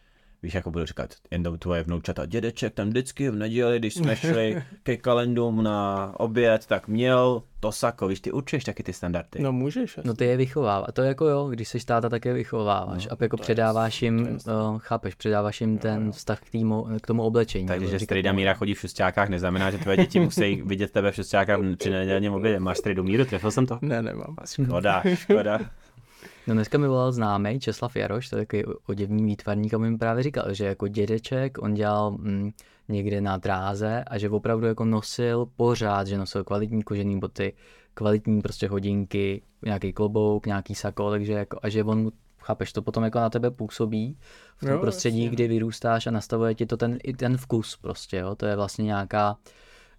víš, 0.45 0.55
jako 0.55 0.71
budu 0.71 0.87
říkat, 0.87 1.11
jednou 1.31 1.57
tvoje 1.57 1.83
vnoučata, 1.83 2.27
dědeček 2.27 2.75
tam 2.75 2.89
vždycky 2.89 3.31
v 3.31 3.37
neděli, 3.37 3.79
když 3.79 3.95
jsme 3.95 4.17
šli 4.17 4.63
ke 4.83 4.97
kalendům 5.07 5.63
na 5.63 6.13
oběd, 6.21 6.67
tak 6.67 6.89
měl 6.89 7.43
to 7.61 7.73
sako, 7.73 8.07
víš, 8.09 8.21
ty 8.21 8.33
určuješ 8.33 8.65
taky 8.65 8.83
ty 8.83 8.93
standardy. 8.93 9.41
No 9.41 9.53
můžeš. 9.53 9.99
asi. 9.99 10.09
No 10.09 10.15
ty 10.15 10.25
je 10.25 10.37
vychovává. 10.37 10.87
To 10.93 11.03
jako 11.03 11.27
jo, 11.29 11.49
když 11.49 11.69
jsi 11.69 11.87
táta, 11.87 12.09
tak 12.09 12.25
je 12.25 12.33
vychováváš. 12.33 13.07
No, 13.07 13.13
a 13.13 13.17
jako 13.21 13.37
je 13.37 13.43
předáváš 13.43 14.03
je 14.03 14.07
jim, 14.07 14.19
jasný. 14.27 14.53
uh, 14.53 14.79
chápeš, 14.79 15.15
předáváš 15.15 15.61
jim 15.61 15.79
ten 15.79 16.13
vztah 16.13 16.41
k, 16.41 16.51
týmu, 16.51 16.87
k 17.03 17.07
tomu 17.07 17.23
oblečení. 17.23 17.67
Takže, 17.67 17.99
že 17.99 18.07
tomu- 18.07 18.37
Míra 18.37 18.55
chodí 18.55 18.75
v 18.75 18.81
šustákách, 18.81 19.29
neznamená, 19.29 19.71
že 19.71 19.79
tvoje 19.79 19.97
děti 19.97 20.21
musí 20.21 20.63
vidět 20.63 20.91
tebe 20.93 21.13
v 21.13 21.15
šustákách 21.15 21.59
při 21.79 21.91
nedělním 21.91 22.33
obědě. 22.33 22.61
Máš 22.61 22.79
strejdu 22.79 23.05
Míru, 23.05 23.25
trefil 23.25 23.51
jsem 23.51 23.67
to? 23.67 23.79
Ne, 23.83 24.03
nemám. 24.03 24.37
Škoda, 24.47 25.03
škoda. 25.15 25.59
No 26.47 26.55
dneska 26.55 26.79
mi 26.79 26.89
volal 26.89 27.13
známý 27.13 27.61
Česlav 27.61 27.97
Jaroš, 27.97 28.29
to 28.29 28.37
je 28.37 28.47
takový 28.47 28.65
oděvní 28.87 29.25
výtvarník 29.25 29.75
a 29.75 29.79
mi 29.79 29.99
právě 29.99 30.23
říkal, 30.23 30.55
že 30.55 30.67
jako 30.67 30.89
dědeček 30.89 31.63
on 31.63 31.75
dělal 31.75 32.11
mm, 32.11 32.51
někde 32.89 33.21
na 33.21 33.37
dráze 33.37 34.05
a 34.07 34.19
že 34.19 34.31
opravdu 34.31 34.67
jako 34.67 34.85
nosil 34.85 35.47
pořád, 35.57 36.07
že 36.07 36.19
nosil 36.19 36.45
kvalitní 36.45 36.83
kožený 36.83 37.19
boty, 37.19 37.53
kvalitní 37.95 38.43
prostě 38.43 38.69
hodinky, 38.69 39.43
nějaký 39.65 39.93
klobouk, 39.93 40.47
nějaký 40.47 40.75
sako, 40.75 41.11
takže 41.11 41.33
jako, 41.33 41.59
a 41.63 41.69
že 41.69 41.85
on 41.85 42.03
mu 42.03 42.13
chápeš, 42.41 42.73
to 42.73 42.83
potom 42.83 43.05
jako 43.05 43.19
na 43.19 43.31
tebe 43.31 43.51
působí 43.51 44.19
v 44.57 44.61
tom 44.61 44.69
Jo, 44.69 44.79
prostředí, 44.79 45.25
jasně. 45.25 45.35
kdy 45.35 45.49
vyrůstáš 45.49 46.07
a 46.07 46.11
nastavuje 46.11 46.55
ti 46.55 46.67
to 46.67 46.77
ten, 46.77 46.99
i 47.03 47.13
ten 47.13 47.37
vkus 47.37 47.77
prostě, 47.77 48.17
jo, 48.17 48.35
to 48.35 48.47
je 48.47 48.57
vlastně 48.57 48.85
nějaká, 48.85 49.37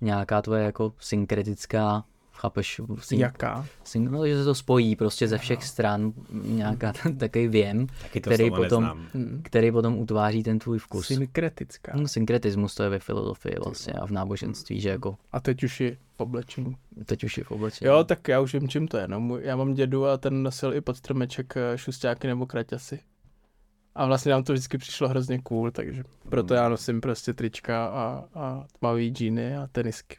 nějaká 0.02 0.42
tvoje 0.42 0.64
jako 0.64 0.94
synkretická, 1.00 2.04
chápeš, 2.38 2.82
syn, 3.00 3.20
Jaká? 3.20 3.66
Syn- 3.86 4.12
No, 4.12 4.28
že 4.28 4.38
se 4.38 4.44
to 4.46 4.56
spojí 4.56 4.96
prostě 4.96 5.28
ze 5.28 5.38
všech 5.38 5.64
stran, 5.64 6.14
nějaká 6.32 6.94
ten 7.04 7.18
takový 7.18 7.48
věm, 7.48 7.88
Taky 8.02 8.22
který 8.22 8.50
potom, 8.52 8.84
neznám. 8.84 9.08
Který 9.44 9.72
potom 9.72 9.98
utváří 9.98 10.44
ten 10.44 10.60
tvůj 10.60 10.80
vkus. 10.80 11.08
Synkretická. 11.08 11.92
Hm, 11.96 12.08
Synkretismus 12.08 12.76
to 12.76 12.84
je 12.84 12.90
ve 12.90 13.00
filozofii 13.00 13.56
vlastně 13.64 13.94
a 13.94 14.06
v 14.08 14.12
náboženství, 14.12 14.82
že 14.82 14.90
jako 14.90 15.18
A 15.32 15.40
teď 15.40 15.64
už 15.64 15.82
je 15.82 15.98
v 16.18 16.20
oblečení. 16.22 16.76
teď 17.06 17.24
už 17.24 17.38
je 17.38 17.44
v 17.44 17.52
oblečení. 17.52 17.88
Jo, 17.88 18.04
tak 18.04 18.28
já 18.28 18.40
už 18.40 18.54
vím, 18.54 18.70
čím 18.70 18.88
to 18.88 18.98
je. 18.98 19.08
No, 19.08 19.38
já 19.40 19.56
mám 19.56 19.74
dědu 19.74 20.06
a 20.08 20.18
ten 20.18 20.44
nosil 20.44 20.74
i 20.74 20.82
pod 20.82 20.98
stromeček 20.98 21.54
eh, 21.58 21.78
šustáky 21.78 22.28
nebo 22.28 22.46
kraťasy. 22.46 23.00
A 23.96 24.06
vlastně 24.06 24.32
nám 24.32 24.44
to 24.44 24.54
vždycky 24.54 24.78
přišlo 24.78 25.10
hrozně 25.10 25.40
cool, 25.42 25.72
takže 25.72 26.04
proto 26.30 26.54
já 26.54 26.70
nosím 26.70 27.02
prostě 27.02 27.34
trička 27.34 27.86
a, 27.86 28.24
a 28.36 28.66
tmavý 28.80 29.10
džíny 29.10 29.58
a 29.58 29.68
tenisky. 29.72 30.16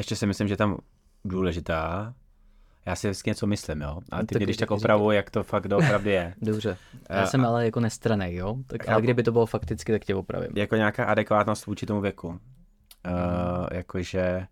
Ještě 0.00 0.16
si 0.16 0.26
myslím, 0.26 0.48
že 0.48 0.56
tam 0.56 0.76
důležitá, 1.24 2.14
já 2.86 2.96
si 2.96 3.06
vždycky 3.08 3.30
něco 3.30 3.46
myslím, 3.46 3.80
jo. 3.80 4.00
A 4.10 4.16
No 4.16 4.22
ty 4.22 4.26
tak 4.26 4.38
mě 4.38 4.46
když 4.46 4.56
tak 4.56 4.66
říkej. 4.68 4.76
opravuj, 4.76 5.16
jak 5.16 5.30
to 5.30 5.42
fakt 5.42 5.68
doopravdy 5.68 6.10
je. 6.10 6.34
Dobře. 6.42 6.76
Eh, 7.08 7.18
Já 7.20 7.26
jsem 7.26 7.44
ale 7.44 7.64
jako 7.64 7.80
nestranej, 7.80 8.34
jo? 8.34 8.56
Tak, 8.66 8.88
ale 8.88 8.94
Chápu. 8.94 9.04
kdyby 9.04 9.22
to 9.22 9.32
bylo 9.32 9.46
fakticky, 9.46 9.92
tak 9.92 10.04
tě 10.04 10.14
opravím. 10.14 10.50
jako 10.56 10.76
nějaká 10.76 11.04
adekvátnost 11.04 11.66
vůči 11.66 11.86
tomu 11.86 12.00
věku. 12.00 12.28
Uh, 12.28 12.34
Mhm. 13.06 13.66
jakože 13.72 14.46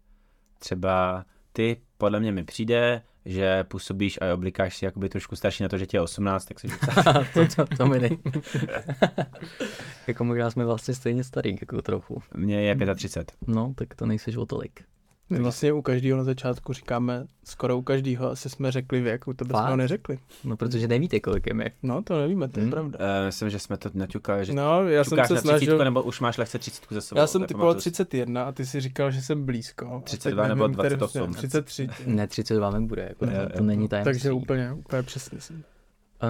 třeba 0.59 1.25
ty, 1.53 1.77
podle 1.99 2.21
mě 2.21 2.33
mi 2.33 2.45
přijde, 2.45 3.03
že 3.25 3.65
působíš 3.65 4.19
a 4.23 4.35
oblikáš 4.35 4.77
si 4.77 4.85
jakoby 4.85 5.09
trošku 5.09 5.37
starší 5.37 5.63
na 5.63 5.69
to, 5.69 5.79
že 5.79 5.87
tě 5.87 5.97
je 5.97 6.01
18, 6.01 6.45
tak 6.45 6.61
si 6.61 6.69
to, 7.35 7.47
to, 7.57 7.77
to 7.77 7.87
mi 7.87 7.99
nej... 8.01 8.19
jako 10.07 10.25
možná 10.25 10.51
jsme 10.51 10.65
vlastně 10.65 10.95
stejně 10.95 11.25
starý, 11.25 11.57
jako 11.61 11.83
trochu. 11.83 12.23
Mně 12.35 12.61
je 12.63 12.95
35. 12.95 13.33
No, 13.47 13.73
tak 13.77 13.95
to 13.95 14.07
nejseš 14.07 14.37
o 14.37 14.47
tolik. 14.47 14.85
My 15.31 15.39
vlastně 15.39 15.73
u 15.73 15.83
každého 15.83 16.19
na 16.19 16.25
začátku 16.25 16.73
říkáme, 16.73 17.27
skoro 17.45 17.79
u 17.79 17.83
každého 17.83 18.31
asi 18.31 18.51
jsme 18.51 18.73
řekli 18.73 19.01
věk, 19.01 19.29
u 19.29 19.33
tebe 19.33 19.55
jsme 19.59 19.71
ho 19.71 19.77
neřekli. 19.77 20.19
No, 20.45 20.57
protože 20.57 20.89
nevíte, 20.89 21.21
kolik 21.21 21.47
je 21.47 21.55
mi. 21.55 21.71
No, 21.83 22.03
to 22.03 22.19
nevíme, 22.21 22.49
to 22.49 22.61
je 22.61 22.67
Hm. 22.67 22.71
pravda. 22.71 22.99
Uh, 22.99 23.27
myslím, 23.27 23.51
že 23.51 23.59
jsme 23.59 23.77
to 23.77 23.91
naťukali, 23.95 24.45
že 24.45 24.53
No, 24.53 24.89
já 24.89 25.05
jsem 25.05 25.11
se 25.11 25.17
na 25.17 25.25
30, 25.25 25.41
snažil, 25.41 25.79
nebo 25.85 26.03
už 26.03 26.21
máš 26.21 26.39
lehce 26.39 26.59
30 26.59 26.85
za 26.91 27.01
sebou. 27.01 27.21
já 27.21 27.27
jsem 27.27 27.45
typoval 27.45 27.75
si. 27.75 27.79
31 27.79 28.45
a 28.45 28.53
ty 28.53 28.67
si 28.67 28.81
říkal, 28.81 29.11
že 29.11 29.23
jsem 29.23 29.45
blízko. 29.47 29.87
A 29.87 29.95
teď 30.01 30.05
32 30.05 30.49
nebo 30.49 30.69
nevím, 30.69 30.75
který- 30.79 30.97
28. 30.97 31.35
33. 31.35 31.89
Ne, 32.07 32.27
32 32.27 32.71
mi 32.71 32.87
bude, 32.87 33.03
jako 33.09 33.25
Jo, 33.25 33.33
to, 33.57 33.63
není 33.63 33.89
tajemství. 33.89 34.13
Takže 34.13 34.33
úplně, 34.33 34.73
úplně 34.73 35.03
přesně 35.03 35.41
jsem. 35.41 35.63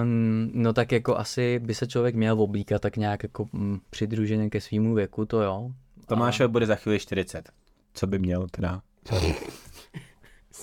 Um, 0.03 0.51
no 0.53 0.73
tak 0.73 0.91
jako 0.91 1.17
asi 1.17 1.59
by 1.59 1.75
se 1.75 1.87
člověk 1.87 2.15
měl 2.15 2.41
oblíkat 2.41 2.81
tak 2.81 2.97
nějak 2.97 3.23
jako 3.23 3.47
mm, 3.53 3.79
přidruženě 3.89 4.49
ke 4.49 4.61
svýmu 4.61 4.93
věku, 4.95 5.25
to 5.25 5.41
jo. 5.41 5.71
Tomášovi 6.07 6.47
bude 6.47 6.65
za 6.65 6.75
chvíli 6.75 6.99
40. 6.99 7.49
Co 7.93 8.07
by 8.07 8.19
měl 8.19 8.47
teda? 8.51 8.81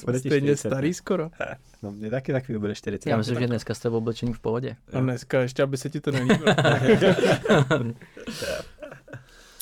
Bude 0.05 0.21
ti 0.21 0.29
Stejně 0.29 0.57
40, 0.57 0.69
starý 0.69 0.95
skoro. 0.95 1.31
No 1.83 1.91
mě 1.93 2.11
taky 2.11 2.33
chvíli 2.41 2.59
bude 2.59 2.75
40. 2.75 3.11
Já 3.11 3.17
myslím, 3.17 3.39
že 3.41 3.47
dneska 3.47 3.75
jste 3.75 3.89
oblečení 3.89 4.33
v 4.33 4.41
pohodě. 4.41 4.77
A 4.93 5.01
dneska 5.01 5.41
ještě, 5.41 5.63
aby 5.63 5.77
se 5.77 5.91
ti 5.91 6.01
to 6.01 6.11
nelíbilo. 6.11 6.47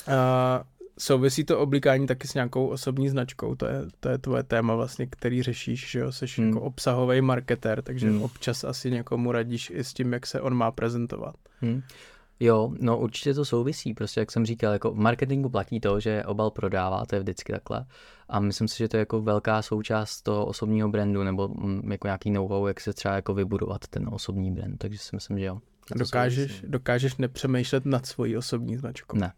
a, 0.07 0.63
souvisí 0.99 1.43
to 1.43 1.59
oblíkání 1.59 2.07
taky 2.07 2.27
s 2.27 2.33
nějakou 2.33 2.67
osobní 2.67 3.09
značkou, 3.09 3.55
to 3.55 3.65
je, 3.65 3.81
to 3.99 4.09
je 4.09 4.17
tvoje 4.17 4.43
téma 4.43 4.75
vlastně, 4.75 5.07
který 5.07 5.43
řešíš, 5.43 5.91
že 5.91 5.99
jo, 5.99 6.11
jsi 6.11 6.25
Hmm. 6.37 6.47
jako 6.47 6.61
obsahový 6.61 7.21
marketér, 7.21 7.81
takže 7.81 8.09
Hmm. 8.09 8.21
občas 8.21 8.63
asi 8.63 8.91
někomu 8.91 9.31
radíš 9.31 9.69
i 9.75 9.83
s 9.83 9.93
tím, 9.93 10.13
jak 10.13 10.25
se 10.27 10.41
on 10.41 10.53
má 10.53 10.71
prezentovat. 10.71 11.35
Hm. 11.61 11.81
Jo, 12.39 12.71
no 12.79 12.97
určitě 12.97 13.33
to 13.33 13.45
souvisí, 13.45 13.93
prostě 13.93 14.19
jak 14.19 14.31
jsem 14.31 14.45
říkal, 14.45 14.73
jako 14.73 14.91
v 14.91 14.97
marketingu 14.97 15.49
platí 15.49 15.79
to, 15.79 15.99
že 15.99 16.23
obal 16.23 16.51
prodává, 16.51 17.05
to 17.05 17.15
je 17.15 17.21
vždycky 17.21 17.53
takhle. 17.53 17.85
A 18.29 18.39
myslím 18.39 18.67
si, 18.67 18.77
že 18.77 18.87
to 18.87 18.97
je 18.97 18.99
jako 18.99 19.21
velká 19.21 19.61
součást 19.61 20.21
toho 20.21 20.45
osobního 20.45 20.89
brandu, 20.89 21.23
nebo 21.23 21.47
mm, 21.47 21.91
jako 21.91 22.07
nějaký 22.07 22.31
know-how, 22.31 22.67
jak 22.67 22.79
se 22.81 22.93
třeba 22.93 23.15
jako 23.15 23.33
vybudovat 23.33 23.87
ten 23.87 24.09
osobní 24.11 24.51
brand, 24.51 24.77
takže 24.77 24.97
si 24.97 25.15
myslím, 25.15 25.39
že 25.39 25.45
jo. 25.45 25.59
To 25.87 25.99
Dokážeš, 25.99 26.61
dokážeš 26.67 27.17
nepřemýšlet 27.17 27.85
nad 27.85 28.05
svojí 28.05 28.37
osobní 28.37 28.77
značkou. 28.77 29.17
Ne. 29.17 29.33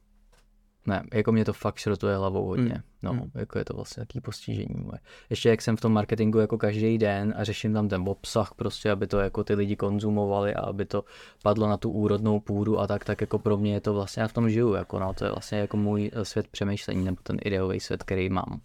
Ne, 0.85 1.03
jako 1.13 1.31
mě 1.31 1.45
to 1.45 1.53
fakt 1.53 1.77
šrotuje 1.77 2.17
hlavou 2.17 2.45
hodně. 2.45 2.73
Mm. 2.73 2.81
No, 3.03 3.13
Mm. 3.13 3.31
jako 3.35 3.57
je 3.57 3.65
to 3.65 3.73
vlastně 3.73 4.01
taký 4.01 4.21
postižení 4.21 4.75
moje. 4.77 4.99
Ještě 5.29 5.49
jak 5.49 5.61
jsem 5.61 5.77
v 5.77 5.81
tom 5.81 5.93
marketingu 5.93 6.39
jako 6.39 6.57
každý 6.57 6.97
den 6.97 7.33
a 7.37 7.43
řeším 7.43 7.73
tam 7.73 7.89
ten 7.89 8.03
obsah 8.07 8.53
prostě, 8.55 8.91
aby 8.91 9.07
to 9.07 9.19
jako 9.19 9.43
ty 9.43 9.53
lidi 9.53 9.75
konzumovali 9.75 10.53
a 10.53 10.61
aby 10.61 10.85
to 10.85 11.03
padlo 11.43 11.67
na 11.67 11.77
tu 11.77 11.91
úrodnou 11.91 12.39
půdu 12.39 12.79
a 12.79 12.87
tak, 12.87 13.05
tak 13.05 13.21
jako 13.21 13.39
pro 13.39 13.57
mě 13.57 13.73
je 13.73 13.81
to 13.81 13.93
vlastně, 13.93 14.21
já 14.21 14.27
v 14.27 14.33
tom 14.33 14.49
žiju, 14.49 14.73
jako 14.73 14.99
no, 14.99 15.13
to 15.13 15.25
je 15.25 15.31
vlastně 15.31 15.57
jako 15.57 15.77
můj 15.77 16.11
eh, 16.13 16.25
svět 16.25 16.47
přemýšlení 16.47 17.05
nebo 17.05 17.17
ten 17.23 17.37
ideový 17.45 17.79
svět, 17.79 18.03
který 18.03 18.29
mám. 18.29 18.61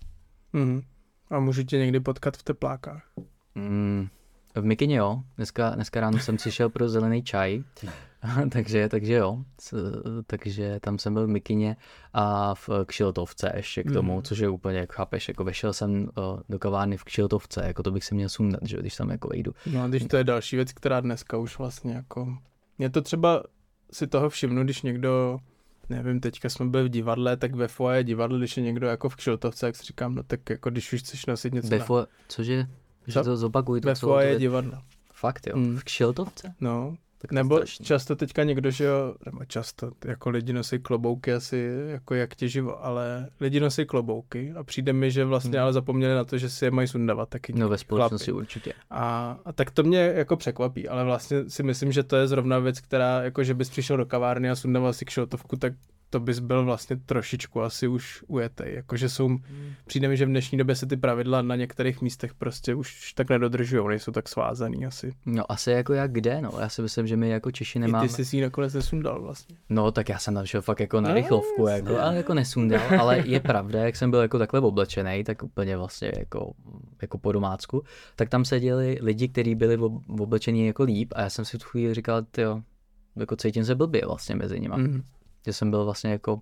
Mhm. 0.53 0.83
A 1.31 1.41
můžu 1.41 1.63
tě 1.63 1.79
někdy 1.79 2.01
potkat 2.01 2.37
v 2.37 2.43
teplákách. 2.43 3.03
Mm, 3.55 4.09
v 4.55 4.65
Mikině 4.65 4.97
jo, 4.97 5.23
dneska, 5.37 5.71
dneska 5.71 6.01
ráno 6.01 6.19
jsem 6.19 6.39
si 6.39 6.53
šel 6.53 6.69
pro 6.71 6.89
zelený 6.89 7.23
čaj, 7.23 7.63
takže, 8.53 8.89
takže 8.89 9.13
jo, 9.15 9.45
takže 10.27 10.81
tam 10.81 10.99
jsem 10.99 11.15
byl 11.15 11.27
v 11.27 11.31
Mikině 11.31 11.77
a 12.13 12.55
v 12.55 12.69
Kšiltovce 12.87 13.53
ještě 13.57 13.85
k 13.85 13.93
tomu, 13.93 14.15
Mhm. 14.15 14.23
což 14.23 14.39
je 14.39 14.49
úplně, 14.49 14.79
jak 14.79 14.93
chápeš, 14.93 15.29
jako 15.29 15.45
vešel 15.45 15.73
jsem 15.73 16.03
uh, 16.03 16.41
do 16.49 16.59
kavárny 16.59 16.97
v 16.97 17.05
Kšiltovce, 17.05 17.65
jako 17.67 17.83
to 17.83 17.91
bych 17.91 18.05
si 18.05 18.15
měl 18.15 18.29
sundat, 18.29 18.61
že 18.63 18.77
když 18.77 18.97
tam 18.97 19.11
jako 19.11 19.29
vejdu. 19.29 19.53
No 19.73 19.83
a 19.83 19.89
když 19.89 20.05
to 20.05 20.17
je 20.17 20.25
další 20.25 20.57
věc, 20.57 20.73
která 20.73 21.01
dneska 21.01 21.37
už 21.37 21.59
vlastně 21.59 21.93
jako... 21.95 22.37
Je 22.79 22.91
to 22.91 23.03
třeba 23.03 23.43
si 23.93 24.07
toho 24.07 24.29
všimnu, 24.31 24.65
když 24.65 24.83
někdo, 24.83 25.39
nevím, 25.89 26.21
teďka 26.21 26.49
jsme 26.49 26.67
byli 26.67 26.85
v 26.85 26.89
divadle, 26.89 27.37
tak 27.37 27.55
ve 27.55 27.69
foje 27.69 28.05
divadle, 28.05 28.39
když 28.39 28.57
je 28.57 28.63
někdo 28.63 28.87
jako 28.87 29.09
v 29.09 29.17
kšiltovce, 29.17 29.67
jak 29.67 29.77
si 29.77 29.83
říkám, 29.83 30.15
no 30.15 30.23
tak 30.23 30.51
jako 30.51 30.71
když 30.71 30.93
už 30.93 31.01
chceš 31.01 31.27
nosit 31.27 31.55
něco 31.55 31.71
na... 31.71 31.79
Befo, 31.79 32.07
cože? 32.29 32.67
Že 33.07 33.21
to 33.23 33.37
zopakuj, 33.37 33.81
to 33.81 33.89
Ve 33.89 33.95
foje 33.95 34.25
tu 34.27 34.29
věc. 34.29 34.41
divadla. 34.41 34.83
Fakt 35.15 35.47
jo, 35.47 35.57
Mm. 35.57 35.77
v 35.77 35.85
Kšiltovce? 35.85 36.55
No, 36.61 36.97
Tak 37.23 37.33
nebo 37.33 37.57
strašný. 37.57 37.85
často 37.87 38.17
teďka 38.17 38.43
někdo, 38.45 38.71
že 38.71 38.85
jo, 38.85 39.15
nebo 39.27 39.45
často, 39.45 39.91
jako 40.05 40.31
lidi 40.31 40.53
nosí 40.53 40.79
klobouky 40.79 41.33
asi 41.33 41.71
jako 41.87 42.15
jak 42.15 42.35
těživo, 42.35 42.85
ale 42.85 43.29
lidi 43.41 43.61
nosí 43.61 43.85
klobouky 43.87 44.53
a 44.57 44.63
přijde 44.65 44.93
mi, 44.93 45.11
že 45.11 45.25
vlastně 45.25 45.59
Hmm. 45.59 45.63
ale 45.65 45.73
zapomněli 45.73 46.15
na 46.15 46.25
to, 46.25 46.39
že 46.39 46.51
si 46.51 46.65
je 46.65 46.71
mají 46.71 46.89
sundavat 46.89 47.29
taky 47.29 47.53
No 47.53 47.59
ve 47.59 47.77
chlapi. 47.77 47.79
společnosti 47.79 48.33
určitě. 48.33 48.73
A, 48.91 49.39
a 49.45 49.53
tak 49.53 49.71
to 49.71 49.83
mě 49.83 49.99
jako 50.17 50.37
překvapí, 50.37 50.89
ale 50.89 51.05
vlastně 51.05 51.51
si 51.51 51.63
myslím, 51.63 51.93
že 51.93 52.03
to 52.03 52.17
je 52.17 52.29
zrovna 52.29 52.59
věc, 52.59 52.81
která, 52.81 53.23
jako 53.23 53.45
že 53.45 53.55
bys 53.55 53.71
přišel 53.71 53.97
do 53.97 54.07
kavárny 54.07 54.51
a 54.51 54.55
sundával 54.57 54.93
si 54.93 55.05
kšiltovku, 55.05 55.57
tak 55.57 55.73
to 56.13 56.21
bys 56.21 56.39
byl 56.39 56.65
vlastně 56.65 56.97
trošičku 56.97 57.63
asi 57.63 57.89
už 57.89 58.25
ujetej. 58.27 58.75
Jakože 58.75 59.09
jsou, 59.09 59.39
přijde 59.87 60.09
mi, 60.09 60.17
že 60.17 60.25
v 60.27 60.29
dnešní 60.29 60.59
době 60.59 60.77
se 60.77 60.87
ty 60.87 60.97
pravidla 60.97 61.43
na 61.43 61.57
některých 61.57 62.03
místech 62.03 62.35
prostě 62.35 62.75
už 62.75 63.13
tak 63.13 63.31
nedodržují, 63.31 63.89
nejsou 63.89 64.13
tak 64.13 64.29
svázaný 64.29 64.87
asi. 64.87 65.13
No 65.27 65.53
asi 65.53 65.71
jako 65.71 65.93
jak 65.93 66.13
kde, 66.13 66.41
no, 66.41 66.51
já 66.61 66.69
si 66.69 66.83
myslím, 66.83 67.07
že 67.07 67.17
my 67.17 67.29
jako 67.29 67.51
Češi 67.51 67.79
I 67.79 67.81
nemáme. 67.81 68.09
ty 68.09 68.15
jsi 68.15 68.25
si 68.25 68.37
ji 68.37 68.43
nakonec 68.43 68.75
nesundal 68.75 69.23
vlastně. 69.23 69.57
No, 69.69 69.93
tak 69.93 70.09
já 70.09 70.19
jsem 70.19 70.35
tam 70.35 70.47
šel 70.47 70.63
fakt 70.63 70.81
jako 70.81 71.01
na 71.01 71.09
No, 71.09 71.15
rychlovku, 71.15 71.67
jasně. 71.67 71.75
jako, 71.91 72.01
ale 72.03 72.17
jako 72.17 72.35
nesundal, 72.35 72.81
ale 73.01 73.19
je 73.27 73.41
pravda, 73.41 73.85
jak 73.85 73.97
jsem 73.97 74.11
byl 74.11 74.21
jako 74.21 74.39
takhle 74.39 74.61
oblečený, 74.61 75.25
tak 75.25 75.43
úplně 75.43 75.77
vlastně 75.77 76.13
jako, 76.19 76.53
jako 77.03 77.19
po 77.19 77.33
domácku, 77.33 77.83
tak 78.17 78.29
tam 78.29 78.45
seděli 78.45 78.99
lidi, 79.03 79.29
kteří 79.29 79.55
byli 79.55 79.77
ob- 79.77 80.21
oblečení 80.21 80.67
jako 80.67 80.83
líp 80.83 81.13
a 81.17 81.21
já 81.21 81.31
jsem 81.31 81.45
si 81.45 81.57
v 81.59 81.61
tu 81.61 81.67
chvíli 81.69 81.95
říkal, 81.95 82.23
jo, 82.39 82.63
jako 83.17 83.37
cítím 83.37 83.65
se 83.65 83.75
blbě 83.75 84.03
vlastně 84.07 84.35
mezi 84.35 84.61
nimi, 84.61 84.75
mm. 84.77 85.03
Že 85.47 85.53
jsem 85.53 85.71
byl 85.71 85.85
vlastně 85.85 86.11
jako 86.11 86.41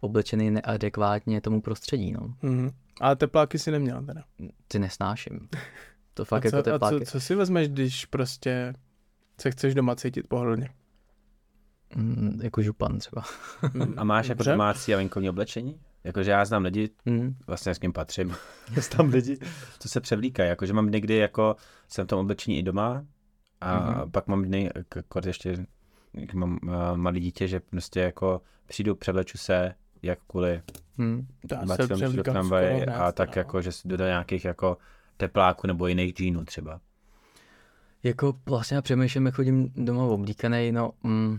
oblečený 0.00 0.50
neadekvátně 0.50 1.40
tomu 1.40 1.60
prostředí, 1.60 2.12
no. 2.12 2.34
Mhm. 2.42 2.70
Ale 3.00 3.16
tepláky 3.16 3.58
si 3.58 3.70
neměl 3.70 4.02
teda. 4.04 4.24
Ty 4.68 4.78
nesnáším. 4.78 5.48
To 6.14 6.22
A 6.22 6.24
fakt 6.24 6.42
co, 6.50 6.56
jako 6.56 6.68
a 6.70 6.72
tepláky. 6.72 6.98
co, 7.06 7.12
co 7.12 7.20
si 7.20 7.34
vezmeš, 7.34 7.68
když 7.68 8.06
prostě 8.06 8.74
se 9.40 9.50
chceš 9.50 9.74
doma 9.74 9.96
cítit 9.96 10.28
pohodlně? 10.28 10.68
Mm, 11.96 12.40
jako 12.42 12.62
župan 12.62 12.98
třeba. 12.98 13.22
A 13.96 14.04
máš 14.04 14.28
jako 14.28 14.38
Dobře. 14.38 14.50
domácí 14.50 14.94
a 14.94 14.96
venkovní 14.96 15.30
oblečení? 15.30 15.80
Jakože 16.04 16.30
já 16.30 16.44
znám 16.44 16.64
lidi, 16.64 16.90
Mm. 17.06 17.36
vlastně 17.46 17.74
s 17.74 17.78
kým 17.78 17.92
patřím, 17.92 18.34
tam 18.96 19.08
lidi, 19.08 19.38
co 19.78 19.88
se 19.88 20.00
převlíkají, 20.00 20.48
jakože 20.48 20.72
mám 20.72 20.90
někdy 20.90 21.16
jako, 21.16 21.56
jsem 21.88 22.04
v 22.06 22.08
tom 22.08 22.18
oblečení 22.18 22.58
i 22.58 22.62
doma 22.62 23.04
a 23.60 23.78
Mhm. 23.78 23.94
mm-hmm. 23.94 24.10
pak 24.10 24.26
mám 24.26 24.42
dny, 24.44 24.70
jako 24.96 25.20
ještě, 25.26 25.66
jak 26.14 26.34
mám 26.34 26.58
uh, 26.62 26.72
malý 26.96 27.20
dítě, 27.20 27.48
že 27.48 27.60
prostě 27.60 28.00
jako 28.00 28.42
přijdu, 28.66 28.94
převleču 28.94 29.38
se, 29.38 29.74
jak 30.02 30.18
kvůli 30.26 30.62
Mm. 31.00 31.26
Bacilům 31.66 32.00
přijdu 32.00 32.16
do 32.16 32.22
tramvaje 32.22 32.86
a 32.86 33.12
tak 33.12 33.36
no. 33.36 33.40
jako, 33.40 33.62
že 33.62 33.72
si 33.72 33.88
jdu 33.88 33.96
do 33.96 34.04
nějakých 34.04 34.44
jako 34.44 34.76
tepláků 35.16 35.66
nebo 35.66 35.86
jiných 35.86 36.14
džínů 36.14 36.44
třeba. 36.44 36.80
Jako 38.02 38.34
vlastně 38.46 38.74
já 38.74 38.82
přemýšlím, 38.82 39.26
jak 39.26 39.34
chodím 39.34 39.72
doma 39.76 40.04
oblíkaný, 40.04 40.72
no 40.72 40.92
mm, 41.02 41.38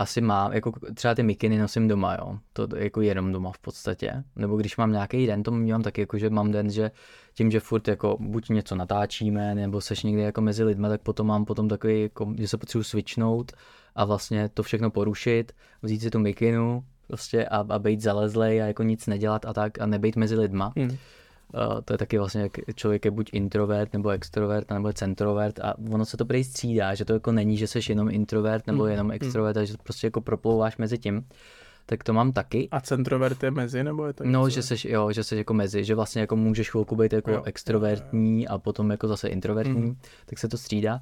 asi 0.00 0.20
mám, 0.20 0.52
jako 0.52 0.72
třeba 0.94 1.14
ty 1.14 1.22
mikiny 1.22 1.58
nosím 1.58 1.88
doma, 1.88 2.14
jo, 2.14 2.38
to 2.52 2.68
jako 2.76 3.00
jenom 3.00 3.32
doma 3.32 3.52
v 3.52 3.58
podstatě, 3.58 4.24
nebo 4.36 4.56
když 4.56 4.76
mám 4.76 4.92
nějaký 4.92 5.26
den, 5.26 5.42
to 5.42 5.50
mám 5.50 5.82
taky, 5.82 6.00
jako 6.00 6.18
že 6.18 6.30
mám 6.30 6.52
den, 6.52 6.70
že 6.70 6.90
tím, 7.34 7.50
že 7.50 7.60
furt 7.60 7.88
jako 7.88 8.16
buď 8.20 8.48
něco 8.48 8.74
natáčíme, 8.74 9.54
nebo 9.54 9.80
seš 9.80 10.02
někde 10.02 10.22
jako 10.22 10.40
mezi 10.40 10.64
lidmi, 10.64 10.88
tak 10.88 11.00
potom 11.00 11.26
mám 11.26 11.44
potom 11.44 11.68
takový, 11.68 12.02
jako, 12.02 12.34
že 12.38 12.48
se 12.48 12.58
potřebuji 12.58 12.84
switchnout 12.84 13.52
a 13.94 14.04
vlastně 14.04 14.48
to 14.48 14.62
všechno 14.62 14.90
porušit, 14.90 15.52
vzít 15.82 16.00
si 16.00 16.10
tu 16.10 16.18
mikinu, 16.18 16.84
prostě 17.06 17.44
a, 17.44 17.64
a 17.68 17.78
být 17.78 18.00
zalezlej 18.00 18.62
a 18.62 18.66
jako 18.66 18.82
nic 18.82 19.06
nedělat 19.06 19.44
a 19.44 19.52
tak 19.52 19.80
a 19.80 19.86
nebejt 19.86 20.16
mezi 20.16 20.34
lidma. 20.34 20.72
Hmm. 20.76 20.96
Uh, 21.54 21.80
to 21.84 21.94
je 21.94 21.98
taky 21.98 22.18
vlastně, 22.18 22.40
jak 22.42 22.52
člověk 22.74 23.04
je 23.04 23.10
buď 23.10 23.30
introvert, 23.32 23.92
nebo 23.92 24.08
extrovert, 24.10 24.70
nebo 24.70 24.88
je 24.88 24.94
centrovert 24.94 25.60
a 25.60 25.74
ono 25.92 26.04
se 26.04 26.16
to 26.16 26.24
prý 26.24 26.44
střídá, 26.44 26.94
že 26.94 27.04
to 27.04 27.12
jako 27.12 27.32
není, 27.32 27.56
že 27.56 27.66
jsi 27.66 27.80
jenom 27.88 28.10
introvert 28.10 28.66
nebo 28.66 28.84
Mm, 28.84 28.90
jenom 28.90 29.10
extrovert, 29.10 29.56
a 29.56 29.64
že 29.64 29.74
prostě 29.82 30.06
jako 30.06 30.20
proplouváš 30.20 30.76
mezi 30.76 30.98
tím. 30.98 31.26
Tak 31.86 32.04
to 32.04 32.12
mám 32.12 32.32
taky. 32.32 32.68
A 32.70 32.80
centrovert 32.80 33.42
je 33.42 33.50
mezi, 33.50 33.84
nebo 33.84 34.06
je 34.06 34.12
to 34.12 34.24
No, 34.24 34.46
něco? 34.46 34.50
že 34.54 34.62
jsi, 34.62 34.90
jo, 34.90 35.12
že 35.12 35.24
jsi 35.24 35.36
jako 35.36 35.54
mezi, 35.54 35.84
že 35.84 35.94
vlastně 35.94 36.20
jako 36.20 36.36
můžeš 36.36 36.70
chvilku 36.70 36.96
být 36.96 37.12
jako 37.12 37.30
Jo, 37.30 37.36
jo, 37.36 37.42
extrovertní 37.44 38.48
a 38.48 38.58
potom 38.58 38.90
jako 38.90 39.08
zase 39.08 39.28
introvertní, 39.28 39.74
Mhm. 39.82 39.96
tak 40.26 40.38
se 40.38 40.48
to 40.48 40.58
střídá. 40.58 41.00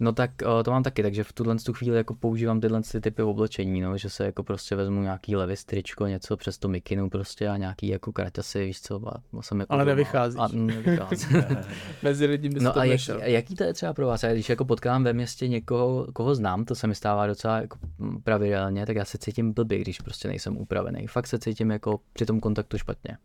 No 0.00 0.12
tak 0.12 0.30
uh, 0.46 0.62
to 0.62 0.70
mám 0.70 0.82
taky, 0.82 1.02
takže 1.02 1.24
v 1.24 1.32
tuhle 1.32 1.56
tu 1.56 1.72
chvíli 1.72 1.96
jako 1.96 2.14
používám 2.14 2.60
tyhle 2.60 2.82
ty 2.92 3.00
typy 3.00 3.22
oblečení, 3.22 3.80
no, 3.80 3.98
že 3.98 4.10
se 4.10 4.24
jako 4.24 4.42
prostě 4.42 4.76
vezmu 4.76 5.02
nějaký 5.02 5.36
levý 5.36 5.56
stričko, 5.56 6.06
něco 6.06 6.36
přes 6.36 6.58
to 6.58 6.68
mikinu 6.68 7.10
prostě 7.10 7.48
a 7.48 7.56
nějaký 7.56 7.88
jako 7.88 8.12
kraťasy, 8.12 8.64
víš 8.64 8.80
co, 8.80 9.08
a 9.08 9.42
jsem 9.42 9.60
jako 9.60 9.72
Ale 9.72 9.84
doma. 9.84 9.94
nevycházíš. 9.94 10.40
A 10.40 10.48
nevycházím. 10.52 11.44
Mezi 12.02 12.26
lidi 12.26 12.48
bys 12.48 12.62
No 12.62 12.72
to 12.72 12.80
a 12.80 12.84
jak, 12.84 13.00
jaký 13.22 13.54
to 13.54 13.64
je 13.64 13.74
třeba 13.74 13.92
pro 13.92 14.06
vás? 14.06 14.22
Já 14.22 14.32
když 14.32 14.48
jako 14.48 14.64
potkám 14.64 15.04
ve 15.04 15.12
městě 15.12 15.48
někoho, 15.48 16.06
koho 16.12 16.34
znám, 16.34 16.64
to 16.64 16.74
se 16.74 16.86
mi 16.86 16.94
stává 16.94 17.26
docela 17.26 17.60
jako 17.60 17.78
pravidelně, 18.24 18.86
tak 18.86 18.96
já 18.96 19.04
se 19.04 19.18
cítím 19.18 19.52
blbý, 19.52 19.78
když 19.78 20.00
prostě 20.00 20.28
nejsem 20.28 20.56
upravený. 20.56 21.06
Fakt 21.06 21.26
se 21.26 21.38
cítím 21.38 21.70
jako 21.70 22.00
při 22.12 22.26
tom 22.26 22.40
kontaktu 22.40 22.78
špatně. 22.78 23.18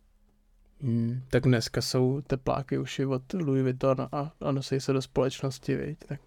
Hmm, 0.82 1.21
tak 1.30 1.43
dneska 1.43 1.82
jsou 1.82 2.21
tepláky 2.28 2.78
už 2.78 2.99
i 2.99 3.05
od 3.05 3.34
Louis 3.34 3.63
Vuitton 3.63 4.07
a, 4.11 4.32
a 4.41 4.51
nosí 4.51 4.80
se 4.80 4.93
do 4.93 5.01
společnosti, 5.01 5.76
viď? 5.76 5.97
Tak. 6.07 6.19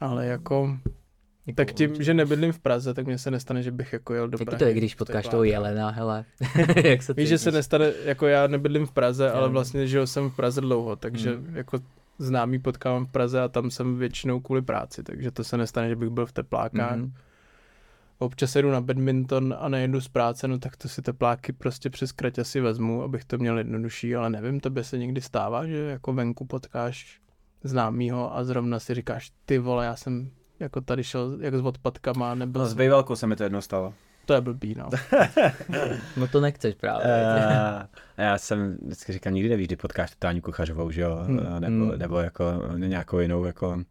Ale 0.00 0.26
jako, 0.26 0.78
tak 1.54 1.72
tím, 1.72 2.02
že 2.02 2.14
nebydlím 2.14 2.52
v 2.52 2.58
Praze, 2.58 2.94
tak 2.94 3.06
mně 3.06 3.18
se 3.18 3.30
nestane, 3.30 3.62
že 3.62 3.70
bych 3.70 3.92
jako 3.92 4.14
jel 4.14 4.28
do 4.28 4.38
Prahy. 4.38 4.58
to 4.58 4.64
je, 4.64 4.74
když 4.74 4.94
potkáš 4.94 5.28
toho 5.28 5.44
Jelena, 5.44 5.90
hele, 5.90 6.24
jak 6.84 7.02
se 7.02 7.12
Víš, 7.14 7.28
že 7.28 7.38
se 7.38 7.52
nestane, 7.52 7.92
jako 8.04 8.26
já 8.26 8.46
nebydlím 8.46 8.86
v 8.86 8.92
Praze, 8.92 9.30
ale 9.30 9.48
vlastně 9.48 9.86
žil 9.86 10.06
jsem 10.06 10.30
v 10.30 10.36
Praze 10.36 10.60
dlouho, 10.60 10.96
takže 10.96 11.36
Mm. 11.36 11.56
jako 11.56 11.78
známý 12.18 12.58
potkávám 12.58 13.06
v 13.06 13.12
Praze 13.12 13.40
a 13.42 13.48
tam 13.48 13.70
jsem 13.70 13.98
většinou 13.98 14.40
kvůli 14.40 14.62
práci, 14.62 15.02
takže 15.02 15.30
to 15.30 15.44
se 15.44 15.56
nestane, 15.56 15.88
že 15.88 15.96
bych 15.96 16.10
byl 16.10 16.26
v 16.26 16.32
teplákách. 16.32 16.96
Mhm. 16.96 17.12
Občas 18.18 18.56
jedu 18.56 18.70
na 18.70 18.80
badminton 18.80 19.54
a 19.58 19.68
nejedu 19.68 20.00
z 20.00 20.08
práce, 20.08 20.48
no 20.48 20.58
tak 20.58 20.76
to 20.76 20.88
si 20.88 21.02
tepláky 21.02 21.52
prostě 21.52 21.90
přes 21.90 22.12
krať 22.12 22.38
asi 22.38 22.60
vezmu, 22.60 23.02
abych 23.02 23.24
to 23.24 23.38
měl 23.38 23.58
jednodušší, 23.58 24.16
ale 24.16 24.30
nevím, 24.30 24.60
tobě 24.60 24.84
se 24.84 24.98
někdy 24.98 25.20
stává, 25.20 25.66
že 25.66 25.76
jako 25.76 26.12
venku 26.12 26.44
potkáš 26.44 27.20
známýho 27.66 28.36
a 28.36 28.44
zrovna 28.44 28.78
si 28.78 28.94
říkáš, 28.94 29.32
ty 29.46 29.58
vole, 29.58 29.84
já 29.86 29.96
jsem 29.96 30.30
jako 30.60 30.80
tady 30.80 31.04
šel 31.04 31.38
jak 31.40 31.54
s 31.54 31.60
odpadkama, 31.60 32.34
nebyl 32.34 32.60
No 32.62 32.66
s 32.66 32.70
jsem, 32.70 32.78
bejvalkou 32.78 33.16
se 33.16 33.26
mi 33.26 33.36
to 33.36 33.42
jednou 33.42 33.60
stalo. 33.60 33.94
to 34.26 34.34
je 34.34 34.40
blbý, 34.40 34.74
no. 34.78 34.88
No 36.16 36.28
to 36.28 36.40
nechceš 36.40 36.74
právě. 36.74 37.04
Uh, 37.06 37.82
já 38.16 38.38
jsem 38.38 38.78
vždycky 38.82 39.12
říkal, 39.12 39.32
nikdy 39.32 39.48
nevíš, 39.48 39.66
kdy 39.66 39.76
potkáš 39.76 40.10
totální 40.10 40.40
kuchařovou, 40.40 40.90
že 40.90 41.00
jo, 41.02 41.16
Hmm. 41.26 41.38
uh, 41.38 41.60
nebo, 41.60 41.84
Hmm. 41.84 41.98
nebo 41.98 42.18
jako 42.18 42.44
nějakou 42.76 43.18
jinou, 43.18 43.44
jako 43.44 43.68
uh, 43.68 43.82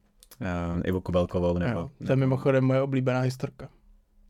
Ivu 0.84 1.02
Kubelkovou, 1.02 1.58
nebo... 1.58 1.80
jo. 1.80 1.92
To 2.06 2.12
je 2.12 2.16
mimochodem 2.16 2.64
moje 2.64 2.82
oblíbená 2.82 3.20
historka. 3.20 3.70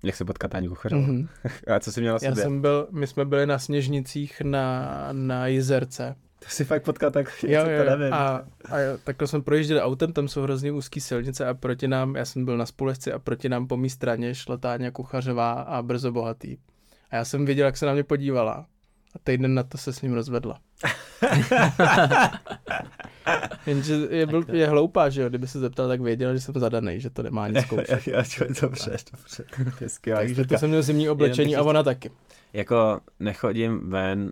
Jak 0.03 0.15
se 0.15 0.25
potkat 0.25 0.47
Táňu 0.51 0.69
Kuchařovou. 0.69 1.01
Mhm. 1.01 1.27
A 1.75 1.79
co 1.79 1.91
jsi 1.91 2.01
měl 2.01 2.13
na 2.13 2.19
Já 2.21 2.29
sobě? 2.29 2.43
jsem 2.43 2.61
byl, 2.61 2.87
my 2.91 3.07
jsme 3.07 3.25
byli 3.25 3.45
na 3.45 3.59
Sněžnicích 3.59 4.41
na, 4.41 4.89
na 5.11 5.47
Jizerce. 5.47 6.15
To 6.45 6.51
si 6.51 6.65
fakt 6.65 6.83
potkat 6.83 7.13
tak, 7.13 7.43
Jo, 7.47 7.69
jo, 7.69 7.83
to 7.83 7.89
nevím. 7.97 8.13
a, 8.13 8.43
a 8.69 8.79
jo, 8.79 8.97
takhle 9.03 9.27
jsme 9.27 9.41
projížděli 9.41 9.81
autem, 9.81 10.13
tam 10.13 10.27
jsou 10.27 10.41
hrozně 10.41 10.71
úzký 10.71 11.01
silnice 11.01 11.47
a 11.47 11.53
proti 11.53 11.87
nám, 11.87 12.15
já 12.15 12.25
jsem 12.25 12.45
byl 12.45 12.57
na 12.57 12.65
společci 12.65 13.11
a 13.11 13.19
proti 13.19 13.49
nám 13.49 13.67
po 13.67 13.77
mé 13.77 13.89
straně 13.89 14.35
šla 14.35 14.57
Táňa 14.57 14.91
Kuchařová 14.91 15.51
a 15.51 15.81
Brzo 15.81 16.11
Bohatý. 16.11 16.57
A 17.11 17.15
já 17.15 17.25
jsem 17.25 17.45
viděl, 17.45 17.65
jak 17.65 17.77
se 17.77 17.85
na 17.85 17.93
mě 17.93 18.03
podívala. 18.03 18.65
A 19.15 19.19
týden 19.23 19.53
na 19.53 19.63
to 19.63 19.77
se 19.77 19.93
s 19.93 20.01
ním 20.01 20.13
rozvedla. 20.13 20.59
Jenže 23.65 23.93
je, 24.09 24.25
byl, 24.25 24.45
je 24.51 24.67
hloupá, 24.67 25.09
že 25.09 25.21
jo, 25.21 25.29
kdyby 25.29 25.47
se 25.47 25.59
zeptal, 25.59 25.87
tak 25.87 26.01
věděl, 26.01 26.33
že 26.33 26.39
jsem 26.41 26.53
zadaný, 26.57 26.99
že 27.01 27.09
to 27.09 27.23
nemá 27.23 27.47
nic 27.47 27.57
zkoušet. 27.65 28.07
Já, 28.07 28.17
já, 28.17 28.23
dobře, 28.61 28.97
dobře. 29.11 29.43
Skvělá 29.87 30.19
Takže 30.21 30.45
to 30.45 30.57
jsem 30.57 30.69
měl 30.69 30.81
zimní 30.81 31.09
oblečení 31.09 31.55
a 31.55 31.63
ona 31.63 31.83
taky. 31.83 32.11
Jako 32.53 32.99
nechodím 33.19 33.89
ven. 33.89 34.31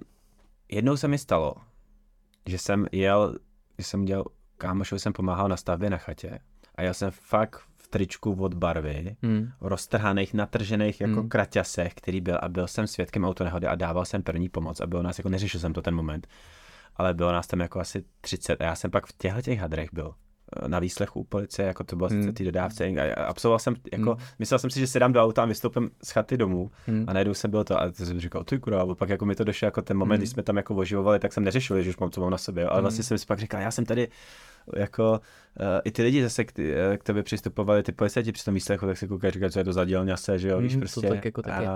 Jednou 0.72 0.97
se 0.97 1.07
mi 1.07 1.18
stalo, 1.18 1.53
že 2.48 2.58
jsem 2.58 2.88
jel, 2.91 3.36
že 3.78 3.84
jsem 3.86 4.06
dělal, 4.06 4.26
kámošovi 4.58 5.00
jsem 5.00 5.14
pomáhal 5.14 5.50
na 5.50 5.58
stavbě 5.58 5.89
na 5.89 5.98
chatě 5.98 6.39
a 6.76 6.82
jel 6.82 6.94
jsem 6.94 7.12
fakt 7.12 7.60
v 7.78 7.88
tričku 7.88 8.34
od 8.34 8.54
barvy, 8.54 9.16
Hmm. 9.24 9.50
roztrhaných, 9.62 10.34
natržených 10.34 11.02
jako 11.02 11.20
Hmm. 11.20 11.30
kraťasech, 11.30 11.94
který 11.94 12.22
byl 12.22 12.39
a 12.41 12.50
byl 12.50 12.68
jsem 12.68 12.88
svědkem 12.88 13.26
autonehody 13.26 13.68
a 13.68 13.76
dával 13.76 14.06
jsem 14.06 14.24
první 14.24 14.50
pomoc 14.50 14.80
a 14.82 14.88
bylo 14.88 15.02
nás, 15.02 15.18
jako 15.18 15.30
neřešil 15.30 15.60
jsem 15.60 15.74
to 15.74 15.82
ten 15.82 15.96
moment, 15.96 16.28
ale 16.96 17.14
bylo 17.14 17.32
nás 17.32 17.48
tam 17.48 17.60
jako 17.60 17.80
asi 17.80 18.04
30 18.22 18.62
a 18.62 18.64
já 18.64 18.76
jsem 18.76 18.91
pak 18.91 19.06
v 19.08 19.14
těchto 19.18 19.41
těch 19.41 19.60
hadrech 19.60 19.89
byl 19.94 20.14
na 20.68 20.80
výslechu 20.80 21.20
u 21.20 21.24
policie, 21.24 21.68
jako 21.68 21.84
to 21.84 21.95
bylo 21.95 22.10
Hmm. 22.10 22.34
ty 22.34 22.43
dodávce 22.45 22.86
a 22.86 23.14
a 23.14 23.24
absolvoval 23.26 23.60
jsem, 23.60 23.76
jako, 23.91 24.10
Hmm. 24.16 24.24
myslel 24.39 24.60
jsem 24.60 24.70
si, 24.70 24.80
že 24.80 24.88
si 24.88 24.99
dám 24.99 25.14
do 25.14 25.24
auta 25.24 25.41
a 25.43 25.45
vystoupím 25.45 25.89
z 26.04 26.10
chaty 26.12 26.38
domů 26.38 26.72
Hmm. 26.88 27.06
a 27.08 27.14
najednou 27.14 27.34
jsem 27.34 27.51
byl 27.51 27.64
to 27.64 27.82
a 27.82 27.91
to 27.91 28.06
jsem 28.06 28.20
říkal, 28.20 28.43
ty 28.43 28.60
kurva, 28.60 28.82
a 28.82 28.95
pak 28.95 29.10
jako 29.10 29.26
mi 29.26 29.36
to 29.36 29.43
došlo 29.43 29.66
jako 29.66 29.82
ten 29.82 29.97
moment, 29.97 30.16
Hmm. 30.16 30.20
kdy 30.22 30.28
jsme 30.28 30.43
tam 30.43 30.58
jako 30.58 30.76
oživovali, 30.76 31.20
tak 31.20 31.34
jsem 31.34 31.43
neřešil, 31.43 31.82
že 31.82 31.89
už 31.89 31.97
mám 31.97 32.10
co 32.12 32.22
mám 32.22 32.30
na 32.32 32.38
sobě, 32.38 32.66
ale 32.66 32.76
Hmm. 32.76 32.82
vlastně 32.84 33.04
jsem 33.04 33.18
si 33.18 33.26
pak 33.26 33.39
říkal, 33.39 33.62
já 33.62 33.72
jsem 33.72 33.86
tady 33.86 34.08
jako 34.76 35.12
uh, 35.60 35.66
i 35.84 35.91
ty 35.91 36.04
lidi 36.04 36.24
zase 36.24 36.43
k, 36.43 36.51
ty, 36.51 36.74
eh, 36.76 36.97
k 36.97 37.04
tobě 37.04 37.24
přistupovali, 37.24 37.84
ty 37.84 37.91
policajti 37.91 38.32
při 38.32 38.45
tom 38.45 38.54
výslechu, 38.54 38.86
tak 38.86 38.97
se 38.97 39.08
koukají, 39.08 39.32
říkají, 39.32 39.51
co 39.51 39.60
je 39.60 39.66
to 39.66 39.74
za 39.74 39.86
dělňase, 39.86 40.39
že 40.39 40.49
jo, 40.49 40.60
víš 40.60 40.72
Hmm, 40.74 40.82
to 40.82 40.84
prostě. 40.84 41.08
tak 41.10 41.26
jako 41.26 41.41
tak 41.41 41.62
je. 41.62 41.68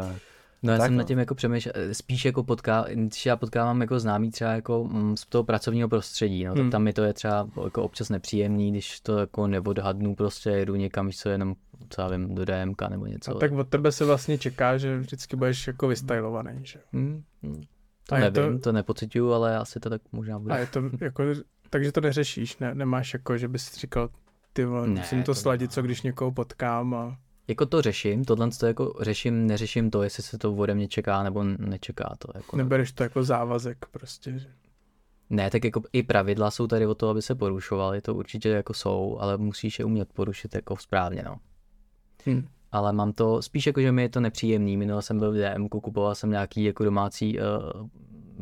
No 0.64 0.72
já 0.72 0.78
Tak 0.78 0.86
jsem 0.88 0.94
no. 0.94 0.98
nad 0.98 1.08
tím 1.08 1.20
jako 1.20 1.36
přemýšlel, 1.36 1.74
spíš 1.92 2.26
jako 2.26 2.44
potká, 2.44 2.86
když 2.94 3.26
já 3.26 3.36
potkávám 3.36 3.82
jako 3.82 4.00
známý 4.00 4.32
třeba 4.32 4.52
jako 4.52 4.84
mm, 4.84 5.18
z 5.18 5.26
toho 5.26 5.44
pracovního 5.44 5.90
prostředí, 5.90 6.44
no, 6.46 6.54
Hmm. 6.54 6.64
tak 6.64 6.72
tam 6.72 6.84
mi 6.84 6.94
to 6.94 7.04
je 7.04 7.14
třeba 7.14 7.48
jako 7.64 7.84
občas 7.84 8.10
nepříjemný, 8.10 8.72
když 8.72 9.00
to 9.00 9.18
jako 9.18 9.48
neodhadnu, 9.48 10.16
prostě 10.16 10.50
jedu 10.50 10.76
někam, 10.76 11.12
co, 11.12 11.30
jenom, 11.30 11.56
co 11.90 12.02
já 12.02 12.08
vím, 12.08 12.36
do 12.36 12.46
DMK 12.46 12.82
nebo 12.90 13.06
něco. 13.06 13.36
A 13.38 13.40
tak 13.40 13.52
od 13.52 13.68
tebe 13.68 13.92
se 13.92 14.06
vlastně 14.06 14.38
čeká, 14.38 14.78
že 14.78 14.98
vždycky 14.98 15.36
budeš 15.36 15.68
jako 15.68 15.88
vystylovaný, 15.88 16.60
že? 16.64 16.80
Hmm, 16.94 17.24
hmm. 17.44 17.64
To 18.10 18.16
A 18.16 18.20
nevím, 18.20 18.34
to- 18.34 18.60
to... 18.60 18.72
nepocituju, 18.72 19.32
ale 19.34 19.58
asi 19.58 19.80
to 19.80 19.90
tak 19.90 20.02
možná 20.12 20.40
bude. 20.40 20.54
A 20.54 20.58
je 20.58 20.68
to 20.68 20.82
jako, 21.02 21.24
takže 21.70 21.92
to 21.92 22.02
neřešíš, 22.02 22.58
ne, 22.58 22.76
nemáš 22.76 23.14
jako, 23.14 23.38
že 23.38 23.48
bys 23.48 23.76
říkal, 23.76 24.10
ty 24.54 24.66
vole, 24.66 24.88
musím 24.88 25.24
to 25.24 25.26
to 25.32 25.36
sladit, 25.36 25.74
co 25.74 25.82
když 25.82 26.02
někoho 26.02 26.32
potkám 26.32 26.94
a... 26.94 27.18
Jako 27.48 27.66
to 27.66 27.82
řeším, 27.82 28.26
tohle 28.26 28.50
to 28.60 28.66
jako 28.66 28.94
řeším, 29.02 29.48
neřeším 29.48 29.92
to, 29.92 30.04
jestli 30.04 30.24
se 30.24 30.38
to 30.38 30.54
ode 30.54 30.76
mě 30.76 30.88
čeká 30.88 31.24
nebo 31.24 31.44
nečeká 31.44 32.16
to. 32.20 32.32
Jako, 32.36 32.58
Nebereš 32.58 32.92
to 32.92 33.04
jako 33.04 33.24
závazek 33.24 33.86
prostě, 33.92 34.40
že? 34.40 34.48
Ne, 35.30 35.50
tak 35.50 35.64
jako 35.64 35.82
i 35.94 36.04
pravidla 36.04 36.52
jsou 36.52 36.68
tady 36.68 36.88
o 36.88 36.96
to, 36.96 37.10
aby 37.10 37.22
se 37.22 37.36
porušovaly, 37.36 38.02
to 38.02 38.16
určitě 38.16 38.50
jako 38.50 38.74
jsou, 38.74 39.18
ale 39.20 39.38
musíš 39.38 39.80
je 39.80 39.86
umět 39.86 40.14
porušit 40.14 40.56
jako 40.56 40.78
správně, 40.78 41.24
no. 41.26 41.38
Hm. 42.26 42.48
Ale 42.72 42.94
mám 42.94 43.14
to, 43.14 43.42
spíš 43.42 43.68
jako, 43.68 43.82
že 43.82 43.92
mi 43.92 44.02
je 44.02 44.10
to 44.10 44.20
nepříjemný, 44.20 44.78
minule 44.78 45.02
jsem 45.02 45.20
byl 45.20 45.32
v 45.32 45.36
DM, 45.36 45.68
kupoval 45.68 46.16
jsem 46.16 46.30
nějaký 46.30 46.64
jako 46.64 46.84
domácí 46.84 47.40
uh, 47.40 47.88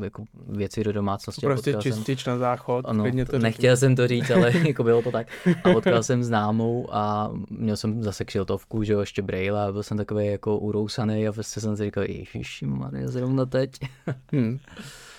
jako 0.03 0.23
věci 0.47 0.83
do 0.83 0.93
domácnosti. 0.93 1.45
Prostě 1.45 1.71
potkal 1.71 1.81
jsem- 1.81 1.91
čistič 1.93 2.25
na 2.25 2.37
záchod, 2.37 2.85
ano, 2.87 3.03
to 3.31 3.39
nechtěl 3.39 3.77
jsem 3.77 3.95
to 3.95 4.07
říct, 4.07 4.31
ale 4.31 4.51
jako 4.67 4.83
bylo 4.83 5.01
to 5.01 5.11
tak. 5.11 5.27
A 5.63 5.73
potkal 5.73 6.03
jsem 6.03 6.23
známou 6.23 6.87
a 6.95 7.31
měl 7.49 7.77
jsem 7.77 8.03
zase 8.03 8.25
kšiltovku, 8.25 8.83
že 8.83 8.93
jo, 8.93 8.99
ještě 8.99 9.21
brejle 9.21 9.67
a 9.67 9.71
byl 9.71 9.83
jsem 9.83 9.97
takový 9.97 10.25
jako 10.27 10.57
urousaný 10.57 11.27
a 11.27 11.31
prostě 11.31 11.61
jsem 11.61 11.77
si 11.77 11.83
říkal, 11.83 12.03
ježiši, 12.03 12.65
Maria, 12.65 13.07
zrovna 13.07 13.45
teď. 13.45 13.71
Hm. 14.35 14.57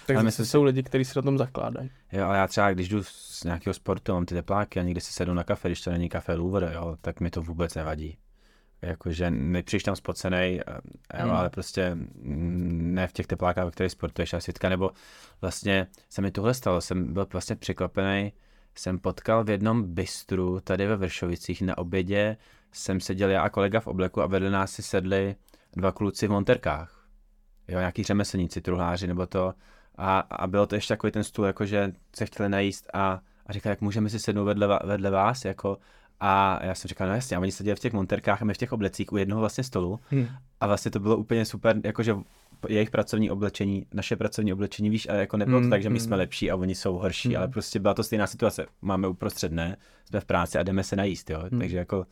Takže 0.06 0.16
Ale 0.16 0.24
myslím 0.24 0.46
jsou 0.46 0.62
lidi, 0.62 0.82
kteří 0.82 1.04
se 1.04 1.18
na 1.18 1.22
tom 1.22 1.38
zakládají. 1.38 1.90
Jo, 2.12 2.24
ale 2.24 2.38
já 2.38 2.46
třeba, 2.46 2.72
když 2.72 2.88
jdu 2.88 3.02
z 3.04 3.44
nějakého 3.44 3.74
sportu, 3.74 4.12
mám 4.12 4.26
ty 4.26 4.34
tepláky 4.34 4.80
a 4.80 4.82
někdy 4.82 5.00
si 5.00 5.12
sedu 5.12 5.34
na 5.34 5.44
kafe, 5.44 5.68
když 5.68 5.80
to 5.80 5.90
není 5.90 6.08
kafe 6.08 6.34
Louvre, 6.34 6.72
jo, 6.74 6.96
tak 7.00 7.20
mi 7.20 7.30
to 7.30 7.42
vůbec 7.42 7.74
nevadí. 7.74 8.16
Jakože 8.82 9.30
nepřijdeš 9.30 9.82
tam 9.82 9.96
spocenej, 9.96 10.60
eh, 10.66 10.72
jo, 11.20 11.26
Hmm. 11.26 11.30
ale 11.30 11.50
prostě 11.50 11.94
mm, 11.94 12.94
ne 12.94 13.06
v 13.06 13.12
těch 13.12 13.26
teplákách, 13.26 13.64
ve 13.64 13.70
kterých 13.70 13.92
sportuješ 13.92 14.34
a 14.34 14.40
světka, 14.40 14.68
nebo 14.68 14.90
vlastně 15.40 15.86
se 16.08 16.22
mi 16.22 16.30
tohle 16.30 16.54
stalo, 16.54 16.80
jsem 16.80 17.12
byl 17.12 17.26
vlastně 17.32 17.56
překvapený, 17.56 18.32
jsem 18.74 18.98
potkal 18.98 19.44
v 19.44 19.50
jednom 19.50 19.94
bistru 19.94 20.60
tady 20.60 20.86
ve 20.86 20.96
Vršovicích 20.96 21.62
na 21.62 21.78
obědě, 21.78 22.36
jsem 22.72 23.00
seděl 23.00 23.30
já 23.30 23.42
a 23.42 23.48
kolega 23.48 23.80
v 23.80 23.86
obleku 23.86 24.22
a 24.22 24.26
vedle 24.26 24.50
nás 24.50 24.72
si 24.72 24.82
sedli 24.82 25.36
dva 25.76 25.92
kluci 25.92 26.26
v 26.26 26.30
monterkách. 26.30 27.06
Jo, 27.68 27.78
nějaký 27.78 28.02
řemeslníci, 28.02 28.60
truhláři 28.60 29.06
nebo 29.06 29.26
to. 29.26 29.54
A, 29.96 30.18
a 30.18 30.46
bylo 30.46 30.66
to 30.66 30.74
ještě 30.74 30.94
takový 30.94 31.10
ten 31.10 31.24
stůl, 31.24 31.44
jako 31.44 31.66
že 31.66 31.92
se 32.16 32.26
chtěli 32.26 32.48
najíst 32.48 32.90
a, 32.94 33.20
a 33.46 33.52
říkali, 33.52 33.70
jak 33.70 33.80
můžeme 33.80 34.08
si 34.08 34.18
sednout 34.18 34.44
vedle, 34.44 34.80
vedle 34.84 35.10
vás, 35.10 35.44
jako 35.44 35.78
a 36.20 36.64
já 36.64 36.74
jsem 36.74 36.88
říkal, 36.88 37.08
no 37.08 37.14
jasně, 37.14 37.36
a 37.36 37.40
oni 37.40 37.52
seděli 37.52 37.76
v 37.76 37.80
těch 37.80 37.92
monterkách 37.92 38.42
a 38.42 38.44
my 38.44 38.54
v 38.54 38.58
těch 38.58 38.72
oblecích 38.72 39.12
u 39.12 39.16
jednoho 39.16 39.40
vlastně 39.40 39.64
stolu 39.64 40.00
Hm. 40.12 40.26
a 40.60 40.66
vlastně 40.66 40.90
to 40.90 41.00
bylo 41.00 41.16
úplně 41.16 41.44
super, 41.44 41.80
jakože 41.84 42.16
jejich 42.68 42.90
pracovní 42.90 43.30
oblečení, 43.30 43.86
naše 43.94 44.16
pracovní 44.16 44.52
oblečení, 44.52 44.90
víš, 44.90 45.08
a 45.08 45.14
jako 45.14 45.36
nebylo 45.36 45.58
to 45.60 45.64
Mm, 45.64 45.70
tak, 45.70 45.82
že 45.82 45.88
my 45.90 45.98
mm. 45.98 46.00
jsme 46.00 46.16
lepší 46.16 46.50
a 46.50 46.56
oni 46.56 46.74
jsou 46.74 46.94
horší, 46.98 47.28
Mm. 47.28 47.36
ale 47.36 47.48
prostě 47.48 47.78
byla 47.78 47.94
to 47.94 48.02
stejná 48.04 48.26
situace. 48.26 48.66
Máme 48.82 49.08
uprostřed 49.08 49.52
ne, 49.52 49.76
jsme 50.10 50.20
v 50.20 50.24
práci 50.24 50.58
a 50.58 50.62
jdeme 50.62 50.84
se 50.84 50.96
najíst, 50.96 51.30
jo, 51.30 51.42
Mm. 51.50 51.58
takže 51.58 51.76
jako 51.76 52.06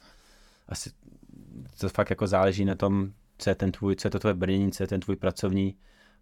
asi 0.68 0.90
to 1.80 1.88
fakt 1.88 2.10
jako 2.10 2.26
záleží 2.26 2.64
na 2.64 2.74
tom, 2.74 3.10
co 3.38 3.50
je 3.50 3.54
ten 3.54 3.72
tvůj, 3.72 3.96
co 3.96 4.06
je 4.06 4.10
to 4.10 4.18
tvoje 4.18 4.34
brnění, 4.34 4.72
co 4.72 4.82
je 4.82 4.86
ten 4.86 5.00
tvůj 5.00 5.16
pracovní, 5.16 5.74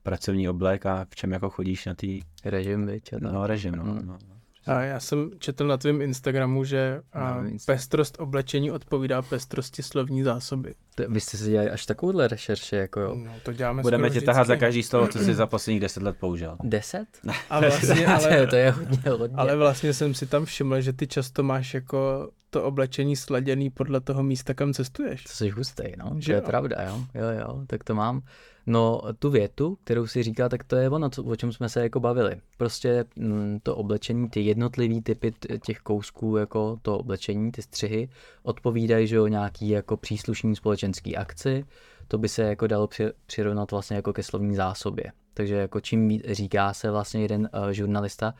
pracovní 0.02 0.48
oblek 0.48 0.86
a 0.86 1.06
v 1.10 1.14
čem 1.14 1.32
jako 1.32 1.50
chodíš 1.50 1.86
na 1.86 1.94
tý, 1.94 2.20
Režim, 2.44 2.86
tak. 3.10 3.20
no, 3.22 3.46
režim, 3.46 3.74
no, 3.74 3.84
Mm. 3.84 4.06
no. 4.06 4.14
A 4.14 4.18
já 4.66 5.00
jsem 5.00 5.30
četl 5.38 5.66
na 5.66 5.76
tvém 5.76 6.02
Instagramu, 6.02 6.64
že 6.64 7.00
a, 7.12 7.42
Insta- 7.42 7.66
pestrost 7.66 8.16
oblečení 8.20 8.70
odpovídá 8.70 9.22
pestrosti 9.22 9.82
slovní 9.82 10.22
zásoby. 10.22 10.74
To- 10.94 11.02
Vy 11.08 11.20
jste 11.20 11.36
si 11.36 11.50
dělali 11.50 11.70
až 11.70 11.86
takovouhle 11.86 12.28
rešerši, 12.28 12.76
jako 12.76 13.00
jo. 13.00 13.14
No, 13.14 13.32
to 13.42 13.52
děláme 13.52 13.82
Budeme 13.82 14.10
tě 14.10 14.20
tahat 14.20 14.46
za 14.46 14.56
každý 14.56 14.82
slovo, 14.82 15.08
co 15.08 15.18
jsi 15.18 15.34
za 15.34 15.46
posledních 15.46 15.80
deset 15.80 16.02
let 16.02 16.16
použil. 16.20 16.56
Deset? 16.64 17.06
A 17.50 17.60
vlastně, 17.60 18.06
ale, 18.14 18.46
to 18.46 18.56
je 18.56 18.70
hodně, 18.70 18.98
hodně. 19.10 19.36
ale 19.36 19.56
vlastně 19.56 19.94
jsem 19.94 20.14
si 20.14 20.26
tam 20.26 20.44
všiml, 20.44 20.80
že 20.80 20.92
ty 20.92 21.06
často 21.06 21.42
máš 21.42 21.74
jako 21.74 22.30
to 22.52 22.64
oblečení 22.64 23.16
sladěný 23.16 23.70
podle 23.70 24.00
toho 24.00 24.22
místa, 24.22 24.54
kam 24.54 24.72
cestuješ. 24.72 25.24
To 25.24 25.32
jsi 25.32 25.48
hustý, 25.48 25.82
no, 25.98 26.12
Že 26.18 26.26
to 26.26 26.32
je 26.32 26.36
jo? 26.36 26.46
pravda, 26.46 26.76
jo, 26.82 27.04
jo, 27.14 27.40
jo, 27.40 27.64
tak 27.66 27.84
to 27.84 27.94
mám. 27.94 28.22
No, 28.66 29.02
tu 29.18 29.30
větu, 29.30 29.78
kterou 29.84 30.06
si 30.06 30.22
říkal, 30.22 30.48
tak 30.48 30.64
to 30.64 30.76
je 30.76 30.90
ono, 30.90 31.10
co, 31.10 31.24
o 31.24 31.36
čem 31.36 31.52
jsme 31.52 31.68
se 31.68 31.82
jako 31.82 32.00
bavili. 32.00 32.36
Prostě 32.56 33.04
mm, 33.16 33.58
to 33.62 33.76
oblečení, 33.76 34.28
ty 34.28 34.40
jednotlivý 34.40 35.02
typy 35.02 35.34
těch 35.64 35.78
kousků, 35.78 36.36
jako 36.36 36.78
to 36.82 36.98
oblečení, 36.98 37.52
ty 37.52 37.62
střihy, 37.62 38.08
odpovídají, 38.42 39.06
že 39.06 39.16
jo, 39.16 39.26
nějaký 39.26 39.68
jako 39.68 39.96
příslušný 39.96 40.56
společenský 40.56 41.16
akci, 41.16 41.64
to 42.08 42.18
by 42.18 42.28
se 42.28 42.42
jako 42.42 42.66
dalo 42.66 42.86
při, 42.86 43.04
přirovnat 43.26 43.70
vlastně 43.70 43.96
jako 43.96 44.12
ke 44.12 44.22
slovní 44.22 44.54
zásobě. 44.54 45.12
Takže 45.34 45.54
jako 45.54 45.80
čím 45.80 46.20
říká 46.28 46.72
se 46.72 46.90
vlastně 46.90 47.22
jeden 47.22 47.48
uh, 47.54 47.70
žurnalista, 47.70 48.34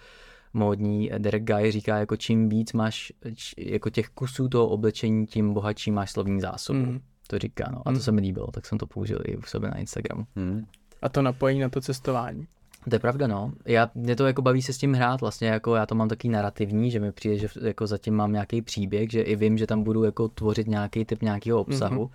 módní 0.55 1.11
Derek 1.18 1.44
Guy 1.44 1.70
říká, 1.72 1.98
jako 1.98 2.16
čím 2.16 2.48
víc 2.48 2.72
máš 2.72 3.12
č, 3.34 3.55
jako 3.59 3.90
těch 3.90 4.09
kusů 4.09 4.48
toho 4.48 4.68
oblečení, 4.68 5.26
tím 5.26 5.53
bohatší 5.53 5.90
máš 5.90 6.11
slovní 6.11 6.40
zásobu. 6.40 6.78
Mm. 6.78 7.00
To 7.26 7.38
říká, 7.38 7.68
no. 7.72 7.78
A 7.78 7.84
to 7.84 7.90
Mhm. 7.90 8.00
se 8.00 8.12
mi 8.12 8.20
líbilo, 8.20 8.46
tak 8.46 8.66
jsem 8.66 8.78
to 8.78 8.86
použil 8.86 9.18
i 9.24 9.36
u 9.36 9.42
sebe 9.42 9.68
na 9.68 9.78
Instagramu. 9.78 10.26
Hmm. 10.36 10.64
A 11.03 11.09
to 11.09 11.22
napojení 11.22 11.61
na 11.61 11.68
to 11.68 11.80
cestování. 11.80 12.46
To 12.90 12.94
je 12.94 12.98
pravda, 12.98 13.26
no. 13.26 13.53
Já, 13.66 13.90
mě 13.94 14.16
to 14.16 14.26
jako 14.26 14.42
baví 14.42 14.62
se 14.62 14.72
s 14.72 14.78
tím 14.78 14.92
hrát, 14.92 15.20
vlastně 15.20 15.48
jako 15.48 15.74
já 15.74 15.86
to 15.86 15.94
mám 15.94 16.09
taky 16.09 16.28
narrativní, 16.28 16.90
že 16.90 17.00
mi 17.00 17.12
přijde, 17.12 17.38
že 17.38 17.48
jako 17.62 17.86
zatím 17.86 18.14
mám 18.14 18.32
nějaký 18.32 18.62
příběh, 18.62 19.11
že 19.11 19.22
i 19.22 19.36
vím, 19.36 19.59
že 19.59 19.66
tam 19.66 19.82
budu 19.82 20.05
jako 20.05 20.28
tvořit 20.28 20.66
nějaký 20.66 21.05
typ 21.05 21.22
nějakého 21.22 21.61
obsahu. 21.61 22.05
Mm-hmm. 22.05 22.11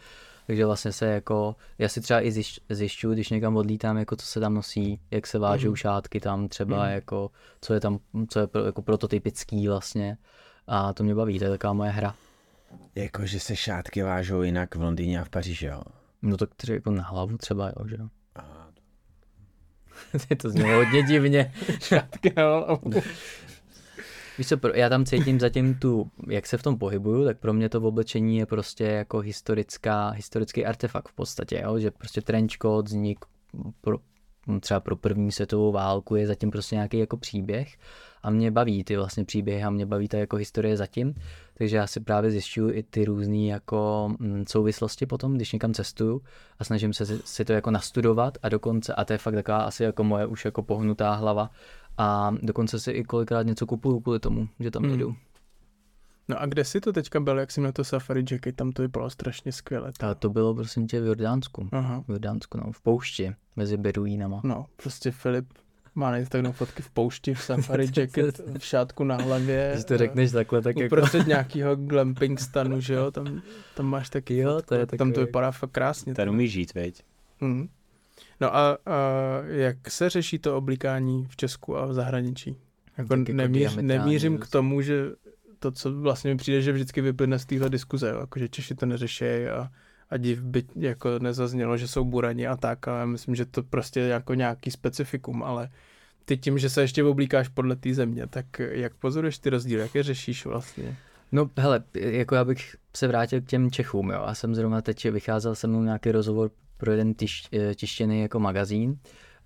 Takže 0.48 0.66
vlastně 0.66 0.92
se 0.92 1.06
jako, 1.06 1.56
já 1.78 1.90
si 1.90 2.02
třeba 2.02 2.22
i 2.22 2.32
zjišť, 2.32 2.62
zjišťuju, 2.70 3.14
když 3.14 3.30
někam 3.30 3.58
odlítám, 3.58 3.98
jako 3.98 4.16
co 4.16 4.26
se 4.26 4.40
tam 4.40 4.54
nosí, 4.54 5.00
jak 5.12 5.28
se 5.28 5.40
vážou 5.40 5.72
mm-hmm. 5.72 5.76
šátky 5.76 6.20
tam 6.20 6.48
třeba, 6.48 6.78
mm-hmm. 6.78 6.94
jako 6.94 7.32
co 7.62 7.74
je 7.74 7.80
tam, 7.80 8.00
co 8.30 8.40
je 8.40 8.48
pro, 8.48 8.66
jako 8.66 8.82
prototypický 8.82 9.68
vlastně. 9.68 10.18
A 10.68 10.94
to 10.94 11.04
mě 11.04 11.16
baví, 11.16 11.40
to 11.40 11.46
je 11.46 11.52
taková 11.52 11.74
moje 11.74 11.92
hra. 11.92 12.16
Jako, 12.96 13.26
že 13.26 13.40
se 13.40 13.56
šátky 13.56 14.04
vážou 14.04 14.42
jinak 14.42 14.76
v 14.76 14.82
Londýně 14.82 15.22
a 15.22 15.24
v 15.24 15.30
Paříži, 15.30 15.66
jo. 15.66 15.82
No 16.22 16.38
tak 16.38 16.56
třeba 16.56 16.76
jako 16.76 16.92
na 16.92 17.04
hlavu 17.04 17.38
třeba, 17.38 17.68
jo, 17.68 17.88
že 17.88 17.96
jo. 18.00 18.08
A 18.36 18.68
to 20.38 20.50
znělo 20.50 20.76
hodně 20.76 21.04
divně. 21.04 21.54
Šátky 21.82 22.34
na 22.38 22.44
hlavu. 22.44 22.92
Víš 24.38 24.48
co, 24.48 24.58
já 24.74 24.90
tam 24.90 25.06
cítím 25.06 25.40
zatím 25.40 25.76
tu, 25.76 26.12
jak 26.30 26.48
se 26.48 26.58
v 26.58 26.64
tom 26.64 26.78
pohybuju, 26.78 27.26
tak 27.26 27.40
pro 27.40 27.54
mě 27.54 27.70
to 27.70 27.82
oblečení 27.82 28.38
je 28.38 28.46
prostě 28.46 28.84
jako 28.84 29.20
historická, 29.20 30.10
historický 30.10 30.66
artefakt 30.66 31.10
v 31.10 31.14
podstatě, 31.14 31.62
jo? 31.64 31.80
že 31.80 31.92
prostě 31.92 32.22
trench 32.22 32.52
coat, 32.62 32.88
vznik 32.88 33.26
pro, 33.82 33.98
třeba 34.60 34.80
pro 34.80 34.96
první 34.96 35.32
světovou 35.32 35.72
válku 35.72 36.16
je 36.16 36.28
zatím 36.28 36.52
prostě 36.52 36.76
nějaký 36.76 36.98
jako 36.98 37.18
příběh 37.18 37.78
a 38.24 38.30
mě 38.30 38.52
baví 38.52 38.84
ty 38.84 38.98
vlastně 38.98 39.26
příběhy 39.26 39.64
a 39.64 39.70
mě 39.70 39.86
baví 39.86 40.08
ta 40.08 40.18
jako 40.18 40.36
historie 40.36 40.78
zatím, 40.78 41.14
takže 41.54 41.78
já 41.78 41.88
si 41.88 42.00
právě 42.00 42.32
zjišťuju 42.32 42.72
i 42.74 42.84
ty 42.84 43.06
různé 43.06 43.46
jako 43.46 44.10
mm, 44.20 44.44
souvislosti 44.48 45.06
potom, 45.06 45.36
když 45.36 45.54
někam 45.54 45.74
cestuju 45.74 46.22
a 46.60 46.64
snažím 46.64 46.94
se 46.94 47.06
si 47.06 47.46
to 47.46 47.54
jako 47.54 47.72
nastudovat 47.72 48.38
a 48.44 48.50
dokonce, 48.50 48.94
a 48.94 49.06
to 49.06 49.14
je 49.14 49.18
fakt 49.18 49.34
taková 49.34 49.58
asi 49.58 49.84
jako 49.84 50.04
moje 50.04 50.26
už 50.26 50.46
jako 50.46 50.64
pohnutá 50.64 51.14
hlava, 51.14 51.50
a 51.98 52.36
dokonce 52.42 52.80
si 52.80 52.92
i 52.92 53.04
kolikrát 53.04 53.44
něco 53.44 53.66
kupuju 53.66 54.00
kvůli 54.00 54.20
tomu, 54.20 54.48
že 54.60 54.72
tam 54.72 54.84
Hmm. 54.84 54.92
jedu. 54.92 55.16
No 56.30 56.42
a 56.42 56.46
kde 56.46 56.64
jsi 56.66 56.82
to 56.82 56.94
teďka 56.94 57.20
byl, 57.20 57.40
jak 57.40 57.52
jsi 57.52 57.60
měl 57.60 57.72
to 57.72 57.84
safari 57.84 58.26
jacket, 58.32 58.56
tam 58.56 58.72
to 58.72 58.82
vypadalo 58.82 59.10
strašně 59.10 59.52
skvěle. 59.52 59.92
A 60.00 60.14
to 60.14 60.30
bylo 60.30 60.56
prosím 60.56 60.88
tě 60.88 61.02
v 61.02 61.06
Jordánsku. 61.06 61.70
Aha, 61.72 62.04
V 62.08 62.10
Jordánsku, 62.12 62.58
no, 62.58 62.72
v 62.72 62.82
poušti, 62.82 63.36
mezi 63.56 63.78
beduínama. 63.78 64.42
no, 64.44 64.66
prostě 64.84 65.12
Filip 65.12 65.46
má 65.96 66.18
Instagramu 66.18 66.54
fotky 66.54 66.82
v 66.84 66.90
poušti, 66.90 67.34
v 67.34 67.42
safari 67.44 67.88
jacket, 67.98 68.42
v 68.58 68.66
šátku 68.66 69.04
na 69.04 69.16
hlavě. 69.16 69.70
Když 69.74 69.86
to 69.86 69.98
řekneš 69.98 70.32
takhle, 70.32 70.62
tak 70.62 70.78
jako... 70.78 70.96
Uprostřed 70.96 71.28
nějakého 71.28 71.76
glamping 71.76 72.40
stanu, 72.40 72.82
že 72.82 72.94
jo, 72.94 73.12
tam, 73.12 73.42
tam 73.76 73.86
máš 73.86 74.10
taky 74.10 74.38
Jo, 74.38 74.62
to 74.66 74.76
je 74.76 74.86
tam 74.86 74.98
takový- 74.98 75.14
to 75.14 75.20
vypadá 75.20 75.52
fakt 75.52 75.72
krásně. 75.72 76.14
Ten 76.16 76.30
umí 76.30 76.48
žít, 76.48 76.74
veď? 76.74 77.04
Mm. 77.42 77.70
No 78.42 78.56
a, 78.56 78.78
a 78.86 78.98
jak 79.48 79.92
se 79.92 80.10
řeší 80.10 80.40
to 80.40 80.58
oblíkání 80.58 81.28
v 81.30 81.36
Česku 81.36 81.78
a 81.78 81.86
v 81.86 81.94
zahraničí? 81.94 82.56
Jako 82.98 83.14
jako 83.16 83.34
nemíř, 83.34 83.76
nemířím 83.82 84.38
k 84.38 84.48
tomu, 84.48 84.82
že 84.82 85.06
to, 85.60 85.72
co 85.72 85.94
vlastně 85.94 86.32
mi 86.32 86.38
přijde, 86.38 86.62
že 86.62 86.72
vždycky 86.72 87.02
vyplyne 87.02 87.40
z 87.40 87.46
téhle 87.46 87.70
diskuze, 87.70 88.10
jo, 88.10 88.20
jako 88.20 88.40
že 88.40 88.50
Češi 88.50 88.76
to 88.76 88.86
neřeší 88.86 89.26
a, 89.26 89.70
a 90.10 90.18
div 90.18 90.42
by 90.42 90.64
jako 90.76 91.20
nezaznělo, 91.20 91.78
že 91.78 91.88
jsou 91.88 92.06
burani 92.06 92.48
a 92.48 92.58
tak, 92.58 92.88
ale 92.88 93.06
myslím, 93.06 93.36
že 93.36 93.46
to 93.46 93.64
prostě 93.64 94.00
je 94.00 94.08
jako 94.08 94.34
nějaký 94.34 94.72
specifikum, 94.72 95.44
ale 95.44 95.70
ty 96.26 96.38
tím, 96.38 96.58
že 96.58 96.70
se 96.70 96.82
ještě 96.82 97.04
oblíkáš 97.04 97.48
podle 97.48 97.76
té 97.76 97.94
země, 97.94 98.28
tak 98.28 98.46
jak 98.60 98.94
pozoruješ 98.94 99.38
ty 99.38 99.50
rozdíly, 99.50 99.82
jak 99.82 99.96
je 99.96 100.04
řešíš 100.04 100.46
vlastně? 100.46 100.98
No 101.32 101.50
hele, 101.58 101.84
jako 101.94 102.36
já 102.36 102.46
bych 102.46 102.76
se 102.96 103.08
vrátil 103.08 103.42
k 103.42 103.46
těm 103.46 103.72
Čechům, 103.72 104.10
jo. 104.10 104.24
Já 104.28 104.36
jsem 104.36 104.56
zrovna 104.56 104.82
teď 104.82 105.10
vycházel 105.10 105.56
se 105.56 105.68
mnou 105.68 105.84
nějaký 105.84 106.12
rozhovor 106.12 106.52
pro 106.78 106.92
jeden 106.92 107.14
tiš, 107.14 107.48
eh, 107.54 107.76
tištěný 107.76 108.22
jako 108.22 108.40
magazín 108.40 109.00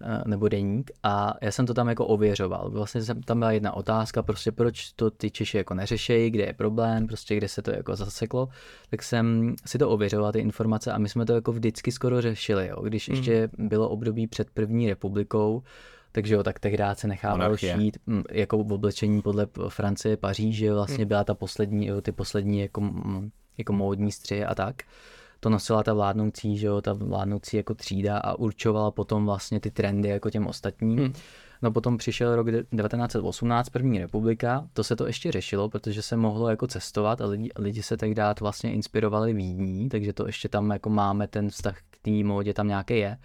eh, 0.04 0.22
nebo 0.26 0.48
deník 0.48 0.92
a 1.04 1.34
já 1.42 1.52
jsem 1.52 1.66
to 1.66 1.74
tam 1.74 1.90
jako 1.90 2.06
ověřoval. 2.08 2.70
Vlastně 2.70 3.02
jsem, 3.02 3.24
tam 3.24 3.40
byla 3.40 3.52
jedna 3.52 3.74
otázka, 3.74 4.24
prostě 4.24 4.52
proč 4.52 4.92
to 4.92 5.12
ty 5.12 5.32
Češi 5.32 5.58
jako 5.58 5.74
neřešejí, 5.74 6.30
kde 6.30 6.44
je 6.44 6.54
problém, 6.54 7.08
prostě 7.08 7.36
kde 7.36 7.48
se 7.48 7.62
to 7.62 7.72
jako 7.72 7.96
zaseklo, 7.96 8.50
tak 8.90 9.04
jsem 9.04 9.56
si 9.66 9.78
to 9.78 9.90
ověřoval, 9.90 10.32
ty 10.32 10.40
informace 10.40 10.92
a 10.92 10.98
my 10.98 11.10
jsme 11.10 11.26
to 11.26 11.34
jako 11.34 11.52
vždycky 11.52 11.92
skoro 11.92 12.22
řešili, 12.22 12.68
jo. 12.68 12.82
Když 12.82 13.08
Mhm. 13.10 13.18
ještě 13.18 13.50
bylo 13.58 13.90
období 13.90 14.28
před 14.28 14.50
první 14.50 14.90
republikou, 14.90 15.64
takže 16.12 16.34
jo, 16.34 16.44
tak 16.44 16.60
tehdy 16.60 16.84
se 16.94 17.08
nechával 17.08 17.58
šít 17.58 17.98
mm, 18.06 18.24
jako 18.32 18.64
v 18.64 18.74
oblečení 18.74 19.22
podle 19.22 19.48
Francie, 19.70 20.18
Paříže, 20.18 20.74
vlastně 20.74 21.06
byla 21.06 21.24
ta 21.24 21.34
poslední, 21.34 21.88
jo, 21.88 22.02
ty 22.02 22.12
poslední 22.12 22.60
jako, 22.60 22.82
mm, 22.82 23.30
jako 23.58 23.74
módní 23.74 24.12
střihy 24.12 24.46
a 24.46 24.56
tak. 24.56 24.76
To 25.44 25.50
nosila 25.50 25.84
ta 25.84 25.94
vládnoucí, 25.94 26.58
že 26.58 26.68
jo, 26.68 26.82
ta 26.82 26.94
vládnoucí 26.94 27.58
jako 27.58 27.74
třída 27.74 28.18
a 28.18 28.34
určovala 28.34 28.92
potom 28.92 29.26
vlastně 29.26 29.60
ty 29.60 29.72
trendy 29.72 30.10
jako 30.10 30.30
těm 30.30 30.48
ostatním. 30.48 31.00
Hmm. 31.00 31.14
No 31.62 31.72
potom 31.72 31.98
přišel 31.98 32.36
rok 32.36 32.52
de- 32.52 32.64
1918, 32.64 33.70
první 33.70 34.00
republika, 34.00 34.68
to 34.74 34.84
se 34.84 34.96
to 34.96 35.08
ještě 35.08 35.32
řešilo, 35.32 35.70
protože 35.70 36.02
se 36.02 36.18
mohlo 36.18 36.50
jako 36.50 36.68
cestovat 36.68 37.22
a 37.22 37.26
lidi, 37.26 37.50
lidi 37.58 37.84
se 37.84 37.98
tehdy 37.98 38.22
vlastně 38.40 38.74
inspirovali 38.74 39.34
Vídní, 39.34 39.90
takže 39.90 40.14
to 40.14 40.28
ještě 40.28 40.50
tam 40.50 40.72
jako 40.72 40.90
máme 40.90 41.28
ten 41.28 41.50
vztah 41.50 41.78
k 41.90 41.98
té 42.02 42.12
módě 42.12 42.54
tam 42.54 42.68
nějaký 42.68 42.98
je. 42.98 43.18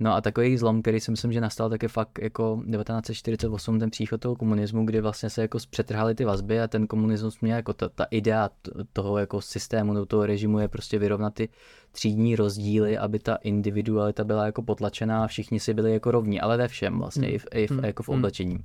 No 0.00 0.14
a 0.14 0.20
takový 0.20 0.56
zlom, 0.56 0.82
který 0.82 1.00
si 1.00 1.10
myslím, 1.10 1.32
že 1.32 1.40
nastal, 1.40 1.70
tak 1.70 1.82
je 1.82 1.88
fakt 1.88 2.18
jako 2.22 2.62
1948, 2.72 3.78
ten 3.78 3.90
příchod 3.90 4.20
toho 4.20 4.36
komunismu, 4.36 4.84
kdy 4.84 5.00
vlastně 5.00 5.30
se 5.30 5.42
jako 5.42 5.58
přetrhaly 5.70 6.14
ty 6.14 6.24
vazby 6.24 6.60
a 6.60 6.68
ten 6.68 6.86
komunismus 6.86 7.40
měl 7.40 7.56
jako 7.56 7.72
ta, 7.72 7.88
ta 7.88 8.04
idea 8.10 8.50
toho 8.92 9.18
jako 9.18 9.40
systému, 9.40 10.06
toho 10.06 10.26
režimu 10.26 10.58
je 10.58 10.68
prostě 10.68 10.98
vyrovnat 10.98 11.34
ty 11.34 11.48
třídní 11.92 12.36
rozdíly, 12.36 12.98
aby 12.98 13.18
ta 13.18 13.34
individualita 13.34 14.24
byla 14.24 14.46
jako 14.46 14.62
potlačená 14.62 15.24
a 15.24 15.26
všichni 15.26 15.60
si 15.60 15.74
byli 15.74 15.92
jako 15.92 16.10
rovní, 16.10 16.40
ale 16.40 16.56
ve 16.56 16.68
všem 16.68 16.98
vlastně, 16.98 17.30
i 17.30 17.38
v, 17.38 17.46
i 17.54 17.66
v, 17.66 17.84
jako 17.84 18.02
v 18.02 18.08
oblečení. 18.08 18.58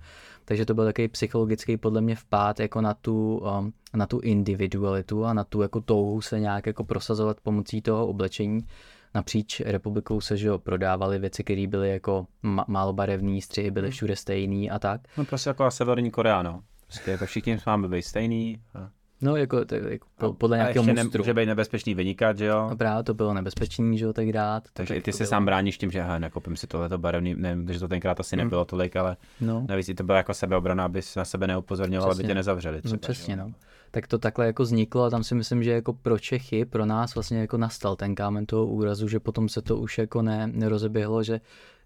Takže 0.46 0.66
to 0.66 0.74
byl 0.74 0.86
takový 0.86 1.08
psychologický 1.08 1.78
podle 1.78 2.02
mě 2.02 2.16
vpád 2.16 2.60
jako 2.60 2.82
na 2.82 2.94
tu, 2.94 3.38
um, 3.38 3.74
na 3.94 4.06
tu 4.06 4.20
individualitu 4.20 5.26
a 5.26 5.34
na 5.34 5.44
tu 5.44 5.62
jako 5.62 5.82
touhu 5.82 6.22
se 6.22 6.40
nějak 6.40 6.66
jako 6.66 6.84
prosazovat 6.84 7.38
pomocí 7.42 7.82
toho 7.82 8.08
oblečení. 8.08 8.66
Napříč 9.14 9.60
republikou 9.60 10.22
se 10.22 10.38
že 10.38 10.48
jo, 10.48 10.58
prodávaly 10.58 11.20
věci, 11.20 11.44
které 11.44 11.68
byly 11.68 11.90
jako 11.90 12.28
ma- 12.44 12.66
málo 12.68 12.94
barevný, 12.94 13.42
střihy 13.42 13.72
byly 13.72 13.92
všude 13.92 14.16
stejný 14.16 14.72
a 14.72 14.80
tak. 14.80 15.02
No 15.18 15.26
prostě 15.26 15.50
jako 15.50 15.72
Severní 15.72 16.12
Korea, 16.12 16.42
no. 16.42 16.64
Prostě 16.88 17.12
jako 17.12 17.26
všichni 17.26 17.58
máme 17.66 17.88
být 17.88 18.02
stejný. 18.02 18.62
A, 18.74 18.90
No 19.22 19.36
jako, 19.36 19.66
tak, 19.66 19.82
jako 19.90 20.08
po, 20.18 20.34
podle 20.34 20.58
nějakého 20.58 20.84
ještě 20.86 21.04
mustru. 21.04 21.18
nemůže 21.18 21.34
být 21.34 21.46
nebezpečný 21.46 21.94
vynikat, 21.96 22.38
že 22.38 22.46
jo? 22.46 22.58
A 22.72 22.76
právě 22.76 23.04
to 23.04 23.14
bylo 23.14 23.34
nebezpečný, 23.34 23.98
že 23.98 24.06
jo, 24.06 24.14
tak 24.14 24.32
dát. 24.32 24.64
Takže 24.74 24.94
tak 24.94 24.98
i 24.98 25.02
ty 25.02 25.12
to 25.12 25.18
se 25.18 25.26
sám 25.26 25.46
bráníš 25.46 25.78
tím, 25.78 25.92
že 25.92 26.02
aha, 26.02 26.20
nekoupím 26.20 26.56
si 26.56 26.68
tohleto 26.68 26.98
barevný, 26.98 27.36
nevím, 27.38 27.74
že 27.74 27.80
to 27.80 27.88
tenkrát 27.88 28.20
asi 28.20 28.36
Hmm. 28.36 28.46
nebylo 28.46 28.66
tolik, 28.66 28.96
ale 28.96 29.18
No. 29.42 29.66
navíc 29.70 29.90
to 29.98 30.04
byla 30.04 30.18
jako 30.18 30.34
sebeobrana, 30.34 30.86
aby 30.86 31.02
na 31.18 31.26
sebe 31.26 31.48
neupozorňoval, 31.48 32.12
aby 32.12 32.24
tě 32.24 32.34
nezavřeli. 32.34 32.82
Třeba, 32.82 32.94
No 32.94 32.98
přesně, 33.00 33.36
no. 33.36 33.52
Tak 33.92 34.08
to 34.08 34.18
takhle 34.18 34.46
jako 34.46 34.64
vzniklo 34.64 35.04
a 35.04 35.10
tam 35.10 35.24
si 35.24 35.36
myslím, 35.36 35.64
že 35.64 35.72
jako 35.72 35.94
pro 35.94 36.20
Čechy, 36.20 36.66
pro 36.66 36.86
nás 36.86 37.16
vlastně 37.16 37.40
jako 37.40 37.58
nastal 37.58 37.96
ten 37.96 38.16
kámen 38.16 38.46
toho 38.46 38.66
úrazu, 38.68 39.08
že 39.08 39.20
potom 39.20 39.50
se 39.50 39.62
to 39.62 39.78
už 39.78 39.98
jako 39.98 40.22
ne, 40.22 40.48
nerozeběhlo, 40.54 41.24
že 41.24 41.40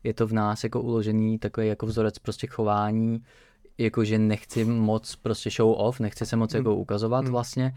je 0.03 0.13
to 0.13 0.27
v 0.27 0.33
nás 0.33 0.63
jako 0.63 0.81
uložený 0.81 1.39
takový 1.39 1.67
jako 1.67 1.85
vzorec 1.85 2.19
prostě 2.19 2.47
chování, 2.47 3.23
jako 3.77 4.03
že 4.03 4.17
nechci 4.17 4.65
moc 4.65 5.15
prostě 5.15 5.49
show 5.49 5.71
off, 5.77 5.99
nechci 5.99 6.25
se 6.25 6.35
moc 6.35 6.53
jako 6.53 6.75
ukazovat 6.75 7.27
vlastně 7.27 7.73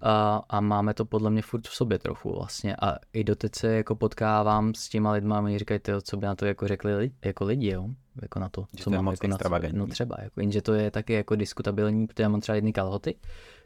a, 0.00 0.42
a 0.48 0.60
máme 0.60 0.94
to 0.94 1.04
podle 1.04 1.30
mě 1.30 1.42
furt 1.42 1.68
v 1.68 1.74
sobě 1.74 1.98
trochu 1.98 2.32
vlastně. 2.32 2.76
A 2.76 2.96
i 3.12 3.24
doteď 3.24 3.54
se 3.54 3.68
jako 3.68 3.94
potkávám 3.94 4.74
s 4.74 4.88
těma 4.88 5.12
lidma 5.12 5.38
a 5.38 5.40
oni 5.40 5.58
říkají, 5.58 5.80
tyjo, 5.80 6.00
co 6.00 6.16
by 6.16 6.26
na 6.26 6.34
to 6.34 6.46
jako 6.46 6.68
řekli 6.68 6.96
li, 6.96 7.10
jako 7.24 7.44
lidi, 7.44 7.70
jo, 7.70 7.88
jako 8.22 8.38
na 8.38 8.48
to, 8.48 8.66
Že 8.76 8.84
co 8.84 8.90
to 8.90 8.96
mám 8.96 9.04
moc 9.04 9.12
jako 9.12 9.26
na 9.26 9.38
no 9.72 9.86
třeba, 9.86 10.16
jako, 10.22 10.40
jenže 10.40 10.62
to 10.62 10.74
je 10.74 10.90
taky 10.90 11.12
jako 11.12 11.36
diskutabilní, 11.36 12.06
protože 12.06 12.22
já 12.22 12.28
mám 12.28 12.40
třeba 12.40 12.56
jedny 12.56 12.72
kalhoty, 12.72 13.14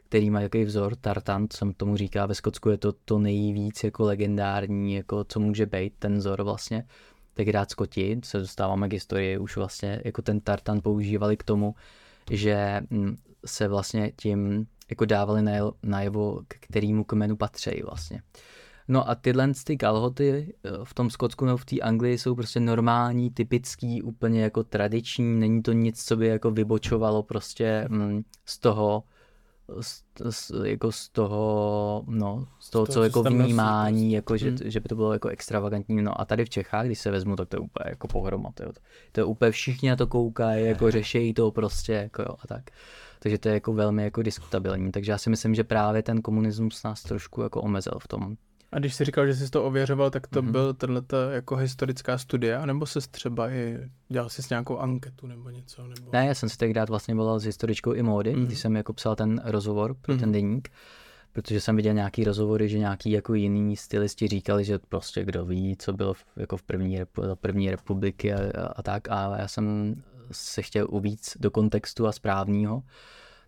který 0.05 0.29
má 0.29 0.41
jaký 0.41 0.63
vzor, 0.63 0.95
tartan, 0.95 1.47
co 1.49 1.73
tomu 1.77 1.97
říká, 1.97 2.25
ve 2.25 2.35
Skotsku 2.35 2.69
je 2.69 2.77
to 2.77 2.91
to 2.91 3.19
nejvíc 3.19 3.83
jako 3.83 4.03
legendární, 4.03 4.93
jako 4.93 5.23
co 5.23 5.39
může 5.39 5.65
být 5.65 5.93
ten 5.99 6.17
vzor 6.17 6.43
vlastně. 6.43 6.87
Tak 7.33 7.47
rád 7.47 7.71
Skoti, 7.71 8.21
se 8.23 8.39
dostáváme 8.39 8.89
k 8.89 8.93
historii, 8.93 9.37
už 9.37 9.57
vlastně 9.57 10.01
jako 10.05 10.21
ten 10.21 10.41
tartan 10.41 10.81
používali 10.81 11.37
k 11.37 11.43
tomu, 11.43 11.75
že 12.31 12.81
mm, 12.89 13.17
se 13.45 13.67
vlastně 13.67 14.11
tím 14.15 14.67
jako 14.89 15.05
dávali 15.05 15.41
najevo- 15.41 15.73
najevo, 15.83 16.41
k 16.47 16.55
kterému 16.59 17.03
kmenu 17.03 17.35
patří 17.35 17.81
vlastně. 17.83 18.21
No 18.87 19.09
a 19.09 19.15
tyhle 19.15 19.51
ty 19.63 19.77
kalhoty 19.77 20.53
eh, 20.63 20.69
v 20.83 20.93
tom 20.93 21.09
Skotsku 21.09 21.45
nebo 21.45 21.57
v 21.57 21.65
té 21.65 21.79
Anglii 21.79 22.17
jsou 22.17 22.35
prostě 22.35 22.59
normální, 22.59 23.31
typický, 23.31 24.01
úplně 24.01 24.41
jako 24.41 24.63
tradiční, 24.63 25.39
není 25.39 25.63
to 25.63 25.71
nic, 25.71 26.05
co 26.05 26.17
by 26.17 26.27
jako 26.27 26.51
vybočovalo 26.51 27.23
prostě 27.23 27.85
mm, 27.89 28.23
z 28.45 28.59
toho, 28.59 29.03
z, 29.81 30.03
z, 30.29 30.51
jako 30.63 30.91
z 30.91 31.09
toho, 31.09 32.03
no, 32.07 32.47
z 32.59 32.69
toho, 32.69 32.85
Z 32.85 32.89
toho, 32.89 32.93
co 32.93 33.03
jako 33.03 33.23
vnímání, 33.23 34.01
prostě. 34.01 34.15
jako, 34.15 34.37
že, 34.37 34.49
Hmm. 34.49 34.71
že 34.71 34.79
by 34.79 34.89
to 34.89 34.95
bylo 34.95 35.13
jako 35.13 35.27
extravagantní. 35.27 36.01
No 36.01 36.21
a 36.21 36.25
tady 36.25 36.45
v 36.45 36.49
Čechách, 36.49 36.85
když 36.85 36.99
se 36.99 37.11
vezmu, 37.11 37.35
tak 37.35 37.47
to 37.49 37.55
je 37.55 37.59
úplně 37.59 37.85
jako 37.89 38.07
pohroma. 38.07 38.49
To 38.53 38.63
je, 38.63 38.69
to 39.11 39.19
je 39.19 39.23
úplně 39.23 39.51
všichni 39.51 39.89
na 39.89 39.95
to 39.95 40.07
koukají, 40.07 40.65
jako 40.65 40.91
řešejí 40.91 41.33
to 41.33 41.51
prostě, 41.51 41.93
jako 41.93 42.21
jo, 42.21 42.35
a 42.39 42.47
tak. 42.47 42.63
Takže 43.19 43.37
to 43.37 43.47
je 43.47 43.53
jako 43.53 43.73
velmi 43.73 44.03
jako 44.03 44.21
diskutabilní. 44.21 44.91
Takže 44.91 45.11
já 45.11 45.17
si 45.17 45.29
myslím, 45.29 45.55
že 45.55 45.63
právě 45.63 46.03
ten 46.03 46.21
komunismus 46.21 46.83
nás 46.83 47.03
trošku 47.03 47.41
jako 47.41 47.61
omezil 47.61 47.93
v 47.99 48.07
tom. 48.07 48.35
A 48.73 48.79
když 48.79 48.95
jsi 48.95 49.05
říkal, 49.05 49.27
že 49.27 49.33
jsi 49.35 49.49
to 49.49 49.63
ověřoval, 49.65 50.09
tak 50.09 50.27
to 50.27 50.41
Mhm. 50.41 50.49
mm-hmm. 50.49 50.51
byl 50.51 50.73
tenhle 50.73 51.01
jako 51.31 51.55
historická 51.55 52.17
studia, 52.17 52.65
nebo 52.65 52.85
se 52.85 52.99
třeba 53.11 53.49
i 53.49 53.79
dělal 54.09 54.29
jsi 54.29 54.41
nějakou 54.49 54.77
anketu 54.77 55.27
nebo 55.27 55.49
něco? 55.49 55.81
Nebo... 55.87 56.09
Ne, 56.13 56.25
já 56.25 56.33
jsem 56.33 56.49
si 56.49 56.57
tenkrát 56.57 56.89
vlastně 56.89 57.15
volal 57.15 57.39
s 57.39 57.43
historičkou 57.43 57.93
i 57.93 58.03
módy, 58.03 58.29
Mhm. 58.31 58.41
mm-hmm. 58.41 58.45
když 58.47 58.59
jsem 58.59 58.75
jako 58.75 58.93
psal 58.93 59.15
ten 59.15 59.41
rozhovor 59.45 59.93
pro 60.01 60.13
mm-hmm. 60.15 60.19
ten 60.19 60.29
Mhm. 60.29 60.33
deník, 60.33 60.69
protože 61.33 61.61
jsem 61.61 61.75
viděl 61.75 61.93
nějaký 61.93 62.23
rozhovory, 62.23 62.69
že 62.69 62.79
nějaký 62.79 63.11
jako 63.11 63.33
jiný 63.33 63.75
stylisti 63.77 64.27
říkali, 64.27 64.65
že 64.65 64.79
prostě 64.79 65.23
kdo 65.25 65.45
ví, 65.45 65.75
co 65.79 65.93
bylo 65.93 66.13
v, 66.13 66.25
jako 66.37 66.57
v 66.57 66.63
první, 66.63 66.99
repu, 66.99 67.21
za 67.21 67.35
první 67.35 67.71
republiky 67.71 68.33
a, 68.33 68.37
a, 68.61 68.65
a 68.65 68.81
tak, 68.81 69.09
a 69.11 69.37
já 69.37 69.47
jsem 69.47 69.95
se 70.31 70.61
chtěl 70.61 70.87
uvíc 70.89 71.37
do 71.39 71.51
kontextu 71.51 72.07
a 72.07 72.11
správního, 72.11 72.83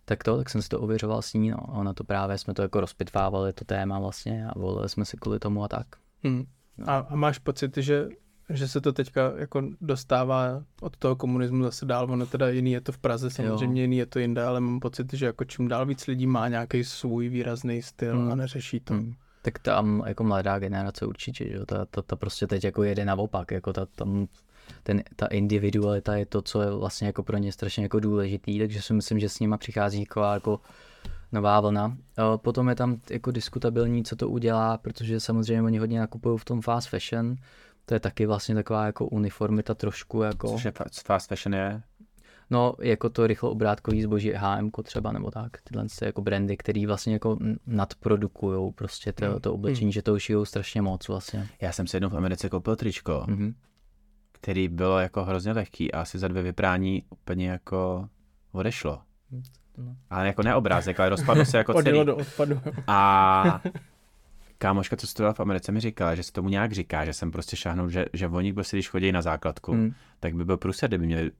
tak 0.08 0.24
to, 0.24 0.36
tak 0.36 0.50
jsem 0.50 0.62
si 0.62 0.68
to 0.68 0.80
ověřoval 0.80 1.22
s 1.22 1.32
ní, 1.32 1.50
no. 1.50 1.58
A 1.60 1.72
ona 1.72 1.92
to 1.92 2.04
právě, 2.04 2.38
jsme 2.38 2.54
to 2.54 2.62
jako 2.62 2.80
rozpitvávali, 2.80 3.52
to 3.52 3.64
téma 3.64 3.98
vlastně 3.98 4.48
a 4.48 4.58
volili 4.58 4.88
jsme 4.88 5.04
si 5.04 5.16
kvůli 5.16 5.38
tomu 5.38 5.64
a 5.64 5.68
tak. 5.68 5.86
Hmm. 6.24 6.44
A, 6.86 6.98
a 6.98 7.16
máš 7.16 7.38
pocit, 7.38 7.76
že 7.76 8.08
že 8.50 8.68
se 8.68 8.80
to 8.80 8.92
teďka 8.92 9.32
jako 9.36 9.62
dostává 9.80 10.62
od 10.80 10.96
toho 10.96 11.16
komunismu 11.16 11.62
zase 11.62 11.86
dál, 11.86 12.10
ono 12.10 12.26
teda 12.26 12.48
jiný 12.48 12.72
je 12.72 12.80
to 12.80 12.92
v 12.92 12.98
Praze, 12.98 13.30
samozřejmě 13.30 13.80
jo. 13.80 13.84
jiný 13.84 13.96
je 13.96 14.06
to 14.06 14.18
jinde, 14.18 14.42
ale 14.42 14.60
mám 14.60 14.80
pocit, 14.80 15.12
že 15.12 15.26
jako 15.26 15.44
čím 15.44 15.68
dál 15.68 15.86
víc 15.86 16.06
lidí 16.06 16.26
má 16.26 16.48
nějaký 16.48 16.84
svůj 16.84 17.28
výrazný 17.28 17.82
styl 17.82 18.18
hmm. 18.18 18.32
a 18.32 18.34
neřeší 18.34 18.80
to. 18.80 18.94
Hmm. 18.94 19.14
Tak 19.42 19.58
tam 19.58 20.02
jako 20.06 20.24
mladá 20.24 20.58
generace 20.58 21.06
určitě, 21.06 21.48
že 21.48 21.54
jo, 21.54 21.66
ta, 21.66 21.84
ta, 21.84 22.02
ta 22.02 22.16
prostě 22.16 22.46
teď 22.46 22.64
jako 22.64 22.82
jede 22.82 23.04
naopak, 23.04 23.50
jako 23.50 23.72
ta, 23.72 23.86
tam 23.86 24.26
ten, 24.82 25.02
ta 25.16 25.26
individualita 25.26 26.16
je 26.16 26.26
to, 26.26 26.42
co 26.42 26.62
je 26.62 26.70
vlastně 26.70 27.06
jako 27.06 27.22
pro 27.22 27.36
ně 27.36 27.52
strašně 27.52 27.82
jako 27.82 28.00
důležitý, 28.00 28.58
takže 28.58 28.82
si 28.82 28.92
myslím, 28.92 29.18
že 29.18 29.28
s 29.28 29.40
nima 29.40 29.56
přichází 29.56 30.00
jako, 30.00 30.22
jako 30.22 30.60
nová 31.32 31.60
vlna. 31.60 31.96
Potom 32.36 32.68
je 32.68 32.74
tam 32.74 33.00
jako 33.10 33.30
diskutabilní, 33.30 34.04
co 34.04 34.16
to 34.16 34.28
udělá, 34.28 34.78
protože 34.78 35.20
samozřejmě 35.20 35.62
oni 35.62 35.78
hodně 35.78 36.00
nakupují 36.00 36.38
v 36.38 36.44
tom 36.44 36.60
fast 36.60 36.88
fashion, 36.88 37.36
to 37.86 37.94
je 37.94 38.00
taky 38.00 38.26
vlastně 38.26 38.54
taková 38.54 38.86
jako 38.86 39.06
uniformita 39.06 39.74
trošku 39.74 40.22
jako... 40.22 40.48
Což 40.48 40.64
je 40.64 40.72
fast 41.04 41.28
fashion 41.28 41.54
je? 41.54 41.82
No, 42.50 42.74
jako 42.80 43.10
to 43.10 43.26
rychlo 43.26 43.50
obrátkový 43.50 44.02
zboží 44.02 44.32
H&M 44.32 44.70
třeba 44.82 45.12
nebo 45.12 45.30
tak, 45.30 45.52
tyhle 45.64 45.86
jako 46.02 46.22
brandy, 46.22 46.56
který 46.56 46.86
vlastně 46.86 47.12
jako 47.12 47.38
nadprodukujou 47.66 48.72
prostě 48.72 49.12
to, 49.12 49.24
mm. 49.24 49.40
to 49.40 49.54
oblečení, 49.54 49.86
mm. 49.86 49.92
že 49.92 50.02
to 50.02 50.18
šijou 50.18 50.44
strašně 50.44 50.82
moc 50.82 51.08
vlastně. 51.08 51.48
Já 51.60 51.72
jsem 51.72 51.86
si 51.86 51.96
jednou 51.96 52.08
v 52.08 52.16
Americe 52.16 52.48
koupil 52.48 52.76
tričko, 52.76 53.24
mm-hmm. 53.28 53.54
Který 54.46 54.68
bylo 54.68 54.98
jako 54.98 55.24
hrozně 55.24 55.52
lehký 55.52 55.92
a 55.92 56.00
asi 56.00 56.18
za 56.18 56.28
dvě 56.28 56.42
vyprání 56.42 57.02
úplně 57.10 57.48
jako 57.50 58.08
odešlo. 58.52 59.00
No. 59.78 59.96
Ale 60.10 60.26
jako 60.26 60.42
ne 60.42 60.54
obrázek, 60.54 61.00
ale 61.00 61.08
rozpadlo 61.08 61.44
se 61.44 61.58
jako 61.58 61.74
celý. 61.82 62.04
do 62.04 62.16
odpadu. 62.16 62.60
A 62.86 63.60
kámoška, 64.58 64.96
co 64.96 65.06
studovala 65.06 65.34
v 65.34 65.40
Americe, 65.40 65.72
mi 65.72 65.80
říkala, 65.80 66.14
že 66.14 66.22
se 66.22 66.32
tomu 66.32 66.48
nějak 66.48 66.72
říká, 66.72 67.04
že 67.04 67.12
jsem 67.12 67.30
prostě 67.30 67.56
šáhnul, 67.56 67.90
že, 67.90 68.04
že 68.12 68.28
oni, 68.28 68.52
prostě, 68.52 68.76
když 68.76 68.88
chodí 68.88 69.12
na 69.12 69.22
základku, 69.22 69.72
hmm. 69.72 69.94
tak 70.20 70.34
by 70.34 70.44
byl 70.44 70.56
průser, 70.56 70.90
kdyby 70.90 71.06
měli 71.06 71.30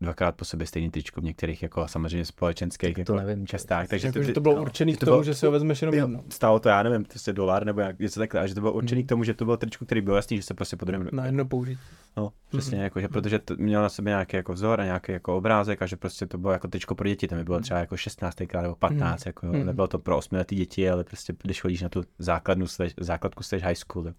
dvakrát 0.00 0.36
po 0.36 0.44
sobě 0.44 0.66
stejný 0.66 0.90
tričko 0.90 1.20
v 1.20 1.24
některých 1.24 1.62
jako 1.62 1.88
samozřejmě 1.88 2.24
společenských 2.24 2.94
to 2.94 3.00
jako 3.00 3.14
nevím, 3.14 3.46
častách. 3.46 3.88
Takže 3.88 4.06
jako, 4.06 4.18
to, 4.18 4.22
že 4.22 4.32
to 4.32 4.40
bylo 4.40 4.62
určený 4.62 4.96
k 4.96 5.00
tomu, 5.00 5.22
že 5.22 5.34
si 5.34 5.46
ho 5.46 5.52
vezmeš 5.52 5.82
jenom 5.82 5.94
jedno. 5.94 6.22
Stalo 6.28 6.60
to, 6.60 6.68
já 6.68 6.82
nevím, 6.82 7.04
prostě 7.04 7.32
dolar 7.32 7.66
nebo 7.66 7.80
jak, 7.80 7.98
něco 7.98 8.20
takhle, 8.20 8.40
a 8.40 8.46
že 8.46 8.54
to 8.54 8.60
bylo 8.60 8.72
určený 8.72 9.00
hmm. 9.00 9.06
k 9.06 9.08
tomu, 9.08 9.24
že 9.24 9.34
to 9.34 9.44
bylo 9.44 9.56
tričko, 9.56 9.84
který 9.84 10.00
byl 10.00 10.14
jasný, 10.14 10.36
že 10.36 10.42
se 10.42 10.54
prostě 10.54 10.76
podrobně. 10.76 11.10
Na 11.12 11.26
jedno 11.26 11.44
použít. 11.44 11.78
No, 12.16 12.32
přesně, 12.48 12.76
hmm. 12.76 12.84
jako, 12.84 13.00
že 13.00 13.08
protože 13.08 13.38
to 13.38 13.54
mělo 13.58 13.82
na 13.82 13.88
sebe 13.88 14.10
nějaký 14.10 14.36
jako 14.36 14.52
vzor 14.52 14.80
a 14.80 14.84
nějaký 14.84 15.12
jako 15.12 15.36
obrázek 15.36 15.82
a 15.82 15.86
že 15.86 15.96
prostě 15.96 16.26
to 16.26 16.38
bylo 16.38 16.52
jako 16.52 16.68
tričko 16.68 16.94
pro 16.94 17.08
děti, 17.08 17.28
tam 17.28 17.38
by 17.38 17.44
bylo 17.44 17.56
hmm. 17.56 17.62
třeba 17.62 17.80
jako 17.80 17.96
16 17.96 18.36
nebo 18.62 18.76
15, 18.76 19.24
hmm. 19.24 19.28
jako, 19.28 19.46
jo. 19.46 19.64
Nebylo 19.64 19.88
to 19.88 19.98
pro 19.98 20.16
8 20.16 20.34
letý 20.34 20.56
děti, 20.56 20.90
ale 20.90 21.04
prostě 21.04 21.34
když 21.42 21.60
chodíš 21.60 21.82
na 21.82 21.88
tu 21.88 22.04
základnu, 22.18 22.66
základku, 23.00 23.42
jsi 23.42 23.58
high 23.58 23.74
school, 23.74 24.06
jo. 24.06 24.12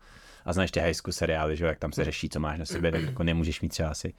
a 0.46 0.54
znáš 0.54 0.72
ty 0.72 0.80
high 0.80 0.94
school 0.94 1.14
seriály, 1.14 1.58
že 1.58 1.66
jak 1.66 1.80
tam 1.80 1.92
se 1.92 2.04
řeší, 2.04 2.30
co 2.30 2.40
máš 2.40 2.60
na 2.60 2.66
sobě, 2.66 2.92
tak 2.92 3.02
jako 3.02 3.24
nemůžeš 3.24 3.62
mít 3.62 3.70
třeba 3.70 3.90
asi 3.90 4.14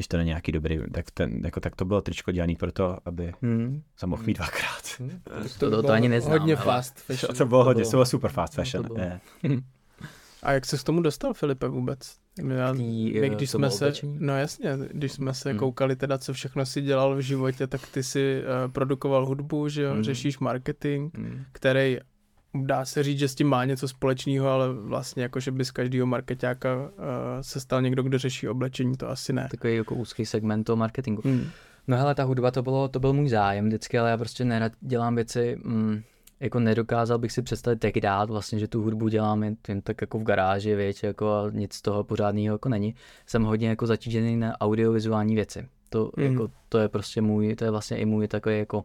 když 0.00 0.08
to 0.08 0.16
není 0.16 0.28
nějaký 0.28 0.52
dobrý, 0.52 0.78
tak, 0.92 1.10
ten, 1.10 1.40
jako, 1.44 1.60
tak 1.60 1.76
to 1.76 1.84
bylo 1.84 2.00
tričko 2.00 2.32
dělané 2.32 2.54
proto, 2.58 2.98
aby 3.04 3.32
hmm. 3.42 3.82
se 3.96 4.06
mohl 4.06 4.22
mít 4.22 4.36
dvakrát. 4.36 4.82
Hmm. 4.98 5.10
To, 5.58 5.70
to, 5.70 5.82
to, 5.82 5.88
ani 5.88 6.08
neznám. 6.08 6.38
Hodně 6.38 6.56
ale... 6.56 6.64
fast 6.64 7.00
fashion. 7.00 7.36
To 7.36 7.46
bylo 7.46 7.64
hodně, 7.64 7.84
to 7.84 7.90
bylo 7.90 8.06
super 8.06 8.30
fast 8.30 8.54
fashion. 8.54 8.84
To 8.84 8.94
bylo. 8.94 9.06
A 10.42 10.52
jak 10.52 10.66
se 10.66 10.78
k 10.78 10.82
tomu 10.82 11.02
dostal, 11.02 11.34
Filipe, 11.34 11.68
vůbec? 11.68 12.16
Já, 12.56 12.74
Tý, 12.74 13.20
my, 13.20 13.30
když 13.30 13.50
jsme 13.50 13.70
se, 13.70 13.92
no 14.02 14.36
jasně, 14.36 14.78
když 14.90 15.12
jsme 15.12 15.34
se 15.34 15.50
hmm. 15.50 15.58
koukali 15.58 15.96
teda, 15.96 16.18
co 16.18 16.32
všechno 16.32 16.66
si 16.66 16.82
dělal 16.82 17.16
v 17.16 17.20
životě, 17.20 17.66
tak 17.66 17.86
ty 17.86 18.02
si 18.02 18.42
uh, 18.42 18.72
produkoval 18.72 19.26
hudbu, 19.26 19.68
že 19.68 19.82
jo, 19.82 19.92
hmm. 19.92 20.02
řešíš 20.04 20.38
marketing, 20.38 21.16
hmm. 21.16 21.44
který 21.52 21.98
dá 22.54 22.84
se 22.84 23.02
říct, 23.02 23.18
že 23.18 23.28
s 23.28 23.34
tím 23.34 23.48
má 23.48 23.64
něco 23.64 23.88
společného, 23.88 24.48
ale 24.48 24.72
vlastně 24.72 25.22
jako, 25.22 25.40
že 25.40 25.50
by 25.50 25.64
z 25.64 25.70
každého 25.70 26.06
marketáka 26.06 26.76
uh, 26.76 26.88
se 27.40 27.60
stal 27.60 27.82
někdo, 27.82 28.02
kdo 28.02 28.18
řeší 28.18 28.48
oblečení, 28.48 28.96
to 28.96 29.08
asi 29.08 29.32
ne. 29.32 29.48
Takový 29.50 29.76
jako 29.76 29.94
úzký 29.94 30.26
segment 30.26 30.64
toho 30.64 30.76
marketingu. 30.76 31.22
Hmm. 31.24 31.46
No 31.88 31.96
hele, 31.96 32.14
ta 32.14 32.24
hudba 32.24 32.50
to, 32.50 32.62
bylo, 32.62 32.88
to 32.88 33.00
byl 33.00 33.12
můj 33.12 33.28
zájem 33.28 33.66
vždycky, 33.66 33.98
ale 33.98 34.10
já 34.10 34.16
prostě 34.16 34.44
nerad 34.44 34.72
dělám 34.80 35.14
věci, 35.14 35.56
mm, 35.64 36.02
jako 36.40 36.60
nedokázal 36.60 37.18
bych 37.18 37.32
si 37.32 37.42
představit 37.42 37.80
tak 37.80 38.00
dát 38.00 38.30
vlastně, 38.30 38.58
že 38.58 38.68
tu 38.68 38.82
hudbu 38.82 39.08
dělám 39.08 39.42
jen, 39.42 39.56
jen 39.68 39.82
tak 39.82 40.00
jako 40.00 40.18
v 40.18 40.22
garáži, 40.22 40.74
věď, 40.74 41.04
jako 41.04 41.34
a 41.34 41.50
nic 41.50 41.74
z 41.74 41.82
toho 41.82 42.04
pořádného 42.04 42.54
jako 42.54 42.68
není. 42.68 42.94
Jsem 43.26 43.42
hodně 43.42 43.68
jako 43.68 43.86
zatížený 43.86 44.36
na 44.36 44.60
audiovizuální 44.60 45.34
věci. 45.34 45.68
To, 45.88 46.10
mm. 46.16 46.24
jako, 46.24 46.48
to 46.68 46.78
je 46.78 46.88
prostě 46.88 47.22
můj, 47.22 47.54
to 47.54 47.64
je 47.64 47.70
vlastně 47.70 47.96
i 47.96 48.04
můj 48.04 48.28
takový 48.28 48.58
jako 48.58 48.84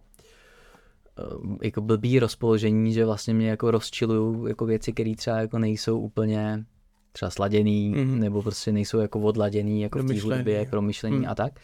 jako 1.63 1.81
blbý 1.81 2.19
rozpoložení, 2.19 2.93
že 2.93 3.05
vlastně 3.05 3.33
mě 3.33 3.49
jako 3.49 3.71
rozčilují 3.71 4.49
jako 4.49 4.65
věci, 4.65 4.93
které 4.93 5.15
třeba 5.15 5.37
jako 5.37 5.59
nejsou 5.59 5.99
úplně 5.99 6.65
třeba 7.11 7.29
sladěný, 7.29 7.95
mm-hmm. 7.95 8.19
nebo 8.19 8.41
prostě 8.41 8.71
nejsou 8.71 8.99
jako 8.99 9.19
odladěný 9.19 9.81
jako 9.81 9.99
v 9.99 10.07
té 10.07 10.21
hudbě, 10.21 10.67
promyšlení 10.69 11.17
mm. 11.17 11.25
a 11.27 11.35
tak. 11.35 11.59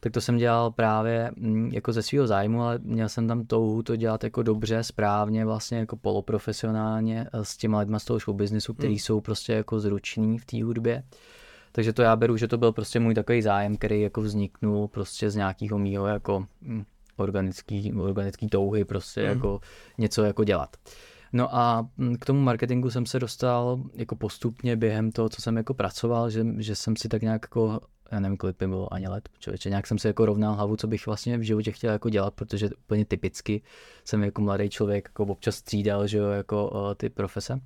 Tak 0.00 0.12
to 0.12 0.20
jsem 0.20 0.36
dělal 0.36 0.70
právě 0.70 1.30
mm, 1.36 1.70
jako 1.72 1.92
ze 1.92 2.02
svého 2.02 2.26
zájmu, 2.26 2.62
ale 2.62 2.78
měl 2.82 3.08
jsem 3.08 3.28
tam 3.28 3.46
touhu 3.46 3.82
to 3.82 3.96
dělat 3.96 4.24
jako 4.24 4.42
dobře, 4.42 4.82
správně, 4.82 5.44
vlastně 5.44 5.78
jako 5.78 5.96
poloprofesionálně 5.96 7.26
eh, 7.32 7.44
s 7.44 7.56
těma 7.56 7.80
lidma 7.80 7.98
z 7.98 8.04
toho 8.04 8.18
show 8.18 8.36
businessu, 8.36 8.74
který 8.74 8.92
mm. 8.92 8.98
jsou 8.98 9.20
prostě 9.20 9.52
jako 9.52 9.80
zruční 9.80 10.38
v 10.38 10.44
té 10.44 10.64
hudbě. 10.64 11.02
Takže 11.72 11.92
to 11.92 12.02
já 12.02 12.16
beru, 12.16 12.36
že 12.36 12.48
to 12.48 12.58
byl 12.58 12.72
prostě 12.72 13.00
můj 13.00 13.14
takový 13.14 13.42
zájem, 13.42 13.76
který 13.76 14.00
jako 14.00 14.20
vzniknul 14.20 14.88
prostě 14.88 15.30
z 15.30 15.36
nějakého 15.36 15.78
mýho 15.78 16.06
jako 16.06 16.46
mm, 16.60 16.84
organický, 17.16 17.92
organický 17.92 18.48
touhy 18.48 18.84
prostě 18.84 19.20
mm. 19.20 19.28
jako 19.28 19.60
něco 19.98 20.24
jako 20.24 20.44
dělat. 20.44 20.76
No 21.32 21.54
a 21.54 21.88
mm, 21.96 22.16
k 22.16 22.24
tomu 22.24 22.40
marketingu 22.40 22.90
jsem 22.90 23.06
se 23.06 23.18
dostal 23.18 23.82
jako 23.94 24.16
postupně 24.16 24.76
během 24.76 25.12
toho, 25.12 25.28
co 25.28 25.42
jsem 25.42 25.56
jako 25.56 25.74
pracoval, 25.74 26.30
že, 26.30 26.46
že 26.58 26.76
jsem 26.76 26.96
si 26.96 27.08
tak 27.08 27.22
nějak 27.22 27.42
jako, 27.44 27.80
já 28.12 28.20
nevím, 28.20 28.36
kolik 28.36 28.58
by 28.58 28.66
bylo 28.66 28.94
ani 28.94 29.08
let, 29.08 29.28
člověče, 29.38 29.68
nějak 29.68 29.86
jsem 29.86 29.98
si 29.98 30.06
jako 30.06 30.26
rovnal 30.26 30.54
hlavu, 30.54 30.76
co 30.76 30.86
bych 30.86 31.06
vlastně 31.06 31.38
v 31.38 31.42
životě 31.42 31.72
chtěl 31.72 31.92
jako 31.92 32.10
dělat, 32.10 32.34
protože 32.34 32.70
úplně 32.70 33.04
typicky 33.04 33.62
jsem 34.04 34.22
jako 34.22 34.42
mladý 34.42 34.68
člověk 34.68 35.04
jako 35.08 35.24
občas 35.24 35.56
střídal, 35.56 36.06
že 36.06 36.18
jo, 36.18 36.28
jako 36.28 36.94
ty 36.94 37.08
profese. 37.08 37.60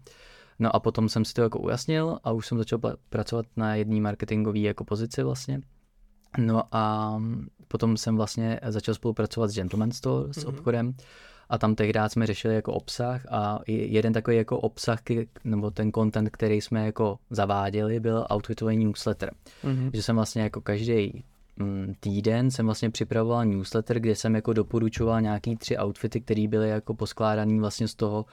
No 0.58 0.76
a 0.76 0.80
potom 0.80 1.08
jsem 1.08 1.24
si 1.24 1.34
to 1.34 1.42
jako 1.42 1.58
ujasnil 1.58 2.18
a 2.24 2.32
už 2.32 2.46
jsem 2.46 2.58
začal 2.58 2.80
pracovat 3.08 3.46
na 3.56 3.74
jedné 3.74 4.00
marketingové 4.00 4.58
jako 4.58 4.84
pozici 4.84 5.22
vlastně. 5.22 5.60
No 6.38 6.62
a 6.72 7.16
potom 7.68 7.96
jsem 7.96 8.16
vlastně 8.16 8.60
začal 8.66 8.94
spolupracovat 8.94 9.48
s 9.48 9.54
Gentleman 9.54 9.90
Store, 9.90 10.32
s 10.32 10.36
mm-hmm. 10.36 10.48
obchodem 10.48 10.94
a 11.48 11.58
tam 11.58 11.74
tehdy 11.74 12.00
jsme 12.08 12.26
řešili 12.26 12.54
jako 12.54 12.72
obsah 12.72 13.26
a 13.30 13.58
jeden 13.66 14.12
takový 14.12 14.36
jako 14.36 14.58
obsah, 14.58 14.98
nebo 15.44 15.70
ten 15.70 15.92
content, 15.92 16.30
který 16.30 16.60
jsme 16.60 16.86
jako 16.86 17.18
zaváděli, 17.30 18.00
byl 18.00 18.26
outfitový 18.34 18.76
newsletter. 18.76 19.30
Mm-hmm. 19.64 19.90
Že 19.94 20.02
jsem 20.02 20.16
vlastně 20.16 20.42
jako 20.42 20.60
každý 20.60 21.24
mm, 21.56 21.94
týden 22.00 22.50
jsem 22.50 22.66
vlastně 22.66 22.90
připravoval 22.90 23.44
newsletter, 23.44 24.00
kde 24.00 24.16
jsem 24.16 24.34
jako 24.34 24.52
doporučoval 24.52 25.20
nějaký 25.20 25.56
tři 25.56 25.78
outfity, 25.78 26.20
které 26.20 26.48
byly 26.48 26.68
jako 26.68 26.94
poskládaný 26.94 27.60
vlastně 27.60 27.88
z 27.88 27.94
toho 27.94 28.26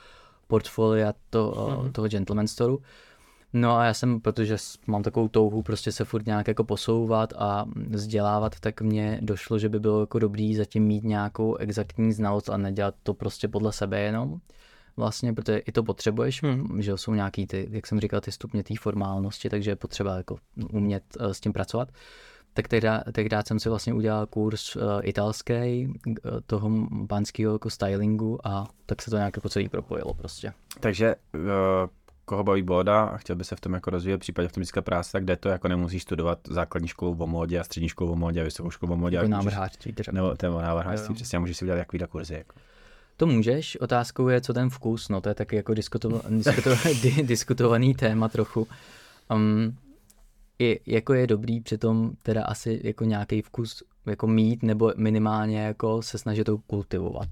portfolia 0.47 1.13
to, 1.29 1.51
mm-hmm. 1.51 1.91
toho 1.91 2.07
Gentleman 2.07 2.47
Store. 2.47 2.73
No 3.53 3.77
a 3.77 3.85
já 3.85 3.93
jsem, 3.93 4.21
protože 4.21 4.57
mám 4.87 5.03
takovou 5.03 5.27
touhu 5.27 5.63
prostě 5.63 5.91
se 5.91 6.05
furt 6.05 6.25
nějak 6.25 6.47
jako 6.47 6.63
posouvat 6.63 7.33
a 7.37 7.65
vzdělávat, 7.75 8.59
tak 8.59 8.81
mně 8.81 9.19
došlo, 9.21 9.59
že 9.59 9.69
by 9.69 9.79
bylo 9.79 9.99
jako 9.99 10.19
dobrý 10.19 10.55
zatím 10.55 10.83
mít 10.83 11.03
nějakou 11.03 11.55
exaktní 11.55 12.13
znalost 12.13 12.49
a 12.49 12.57
nedělat 12.57 12.95
to 13.03 13.13
prostě 13.13 13.47
podle 13.47 13.73
sebe 13.73 13.99
jenom. 13.99 14.39
Vlastně, 14.97 15.33
protože 15.33 15.57
i 15.57 15.71
to 15.71 15.83
potřebuješ, 15.83 16.43
hmm. 16.43 16.81
že 16.81 16.97
jsou 16.97 17.13
nějaký 17.13 17.47
ty, 17.47 17.67
jak 17.71 17.87
jsem 17.87 17.99
říkal, 17.99 18.21
ty 18.21 18.31
stupně 18.31 18.63
té 18.63 18.73
formálnosti, 18.79 19.49
takže 19.49 19.71
je 19.71 19.75
potřeba 19.75 20.17
jako 20.17 20.37
umět 20.73 21.03
uh, 21.19 21.31
s 21.31 21.39
tím 21.39 21.53
pracovat. 21.53 21.89
Tak 22.53 22.67
tehdy, 22.67 22.87
tehdy 23.11 23.35
jsem 23.47 23.59
si 23.59 23.69
vlastně 23.69 23.93
udělal 23.93 24.25
kurz 24.25 24.75
uh, 24.75 24.81
italský, 25.03 25.87
uh, 26.07 26.13
toho 26.45 26.71
pánského 27.07 27.53
jako 27.53 27.69
stylingu 27.69 28.47
a 28.47 28.67
tak 28.85 29.01
se 29.01 29.09
to 29.11 29.17
nějak 29.17 29.37
jako 29.37 29.49
celý 29.49 29.69
propojilo 29.69 30.13
prostě. 30.13 30.53
Takže 30.79 31.15
uh 31.33 31.89
koho 32.27 32.43
baví 32.43 32.61
bóda 32.61 33.03
a 33.03 33.17
chtěl 33.17 33.35
by 33.35 33.43
se 33.43 33.55
v 33.55 33.59
tom 33.59 33.73
jako 33.73 33.89
rozvíjet, 33.89 34.17
případně 34.17 34.49
v 34.49 34.51
tom 34.51 34.63
získat 34.63 34.85
práce, 34.85 35.11
tak 35.11 35.23
kde 35.23 35.35
to 35.35 35.49
jako 35.49 35.67
nemusíš 35.67 36.03
studovat 36.03 36.39
základní 36.49 36.87
školu 36.87 37.17
o 37.19 37.27
módě 37.27 37.59
a 37.59 37.63
střední 37.63 37.89
školu 37.89 38.11
o 38.11 38.15
módě 38.15 38.41
a 38.41 38.43
vysokou 38.43 38.71
školu 38.71 38.93
o 38.93 38.97
módě. 38.97 39.15
Jako 39.15 39.29
návrhářství 39.29 39.93
třeba. 39.93 40.15
Nebo 40.15 40.33
nebo 40.43 40.61
návrhářství, 40.61 41.15
přesně, 41.15 41.39
můžeš 41.39 41.57
si 41.57 41.65
udělat 41.65 41.77
takový 41.77 42.03
kurzy. 42.09 42.33
Jako. 42.33 42.55
To 43.17 43.27
můžeš, 43.27 43.75
otázkou 43.75 44.27
je, 44.27 44.41
co 44.41 44.53
ten 44.53 44.69
vkus, 44.69 45.09
no 45.09 45.21
to 45.21 45.29
je 45.29 45.35
taky 45.35 45.55
jako 45.55 45.73
diskutova, 45.73 46.21
diskutovaný 47.23 47.95
téma 47.95 48.27
trochu. 48.29 48.67
Um, 49.31 49.77
je, 50.59 50.79
jako 50.85 51.13
je 51.13 51.27
dobrý 51.27 51.61
přitom 51.61 52.11
teda 52.23 52.43
asi 52.43 52.81
jako 52.83 53.03
nějaký 53.03 53.41
vkus 53.41 53.83
jako 54.05 54.27
mít 54.27 54.63
nebo 54.63 54.93
minimálně 54.97 55.61
jako 55.61 56.01
se 56.01 56.17
snažit 56.17 56.43
to 56.43 56.57
kultivovat. 56.57 57.29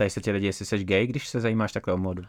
Ptají 0.00 0.10
se 0.10 0.20
ti 0.20 0.30
lidi, 0.30 0.46
jestli 0.46 0.66
jsi 0.66 0.84
gay, 0.84 1.06
když 1.06 1.28
se 1.28 1.40
zajímáš 1.40 1.72
takhle 1.72 1.94
o 1.94 1.96
modu? 1.96 2.22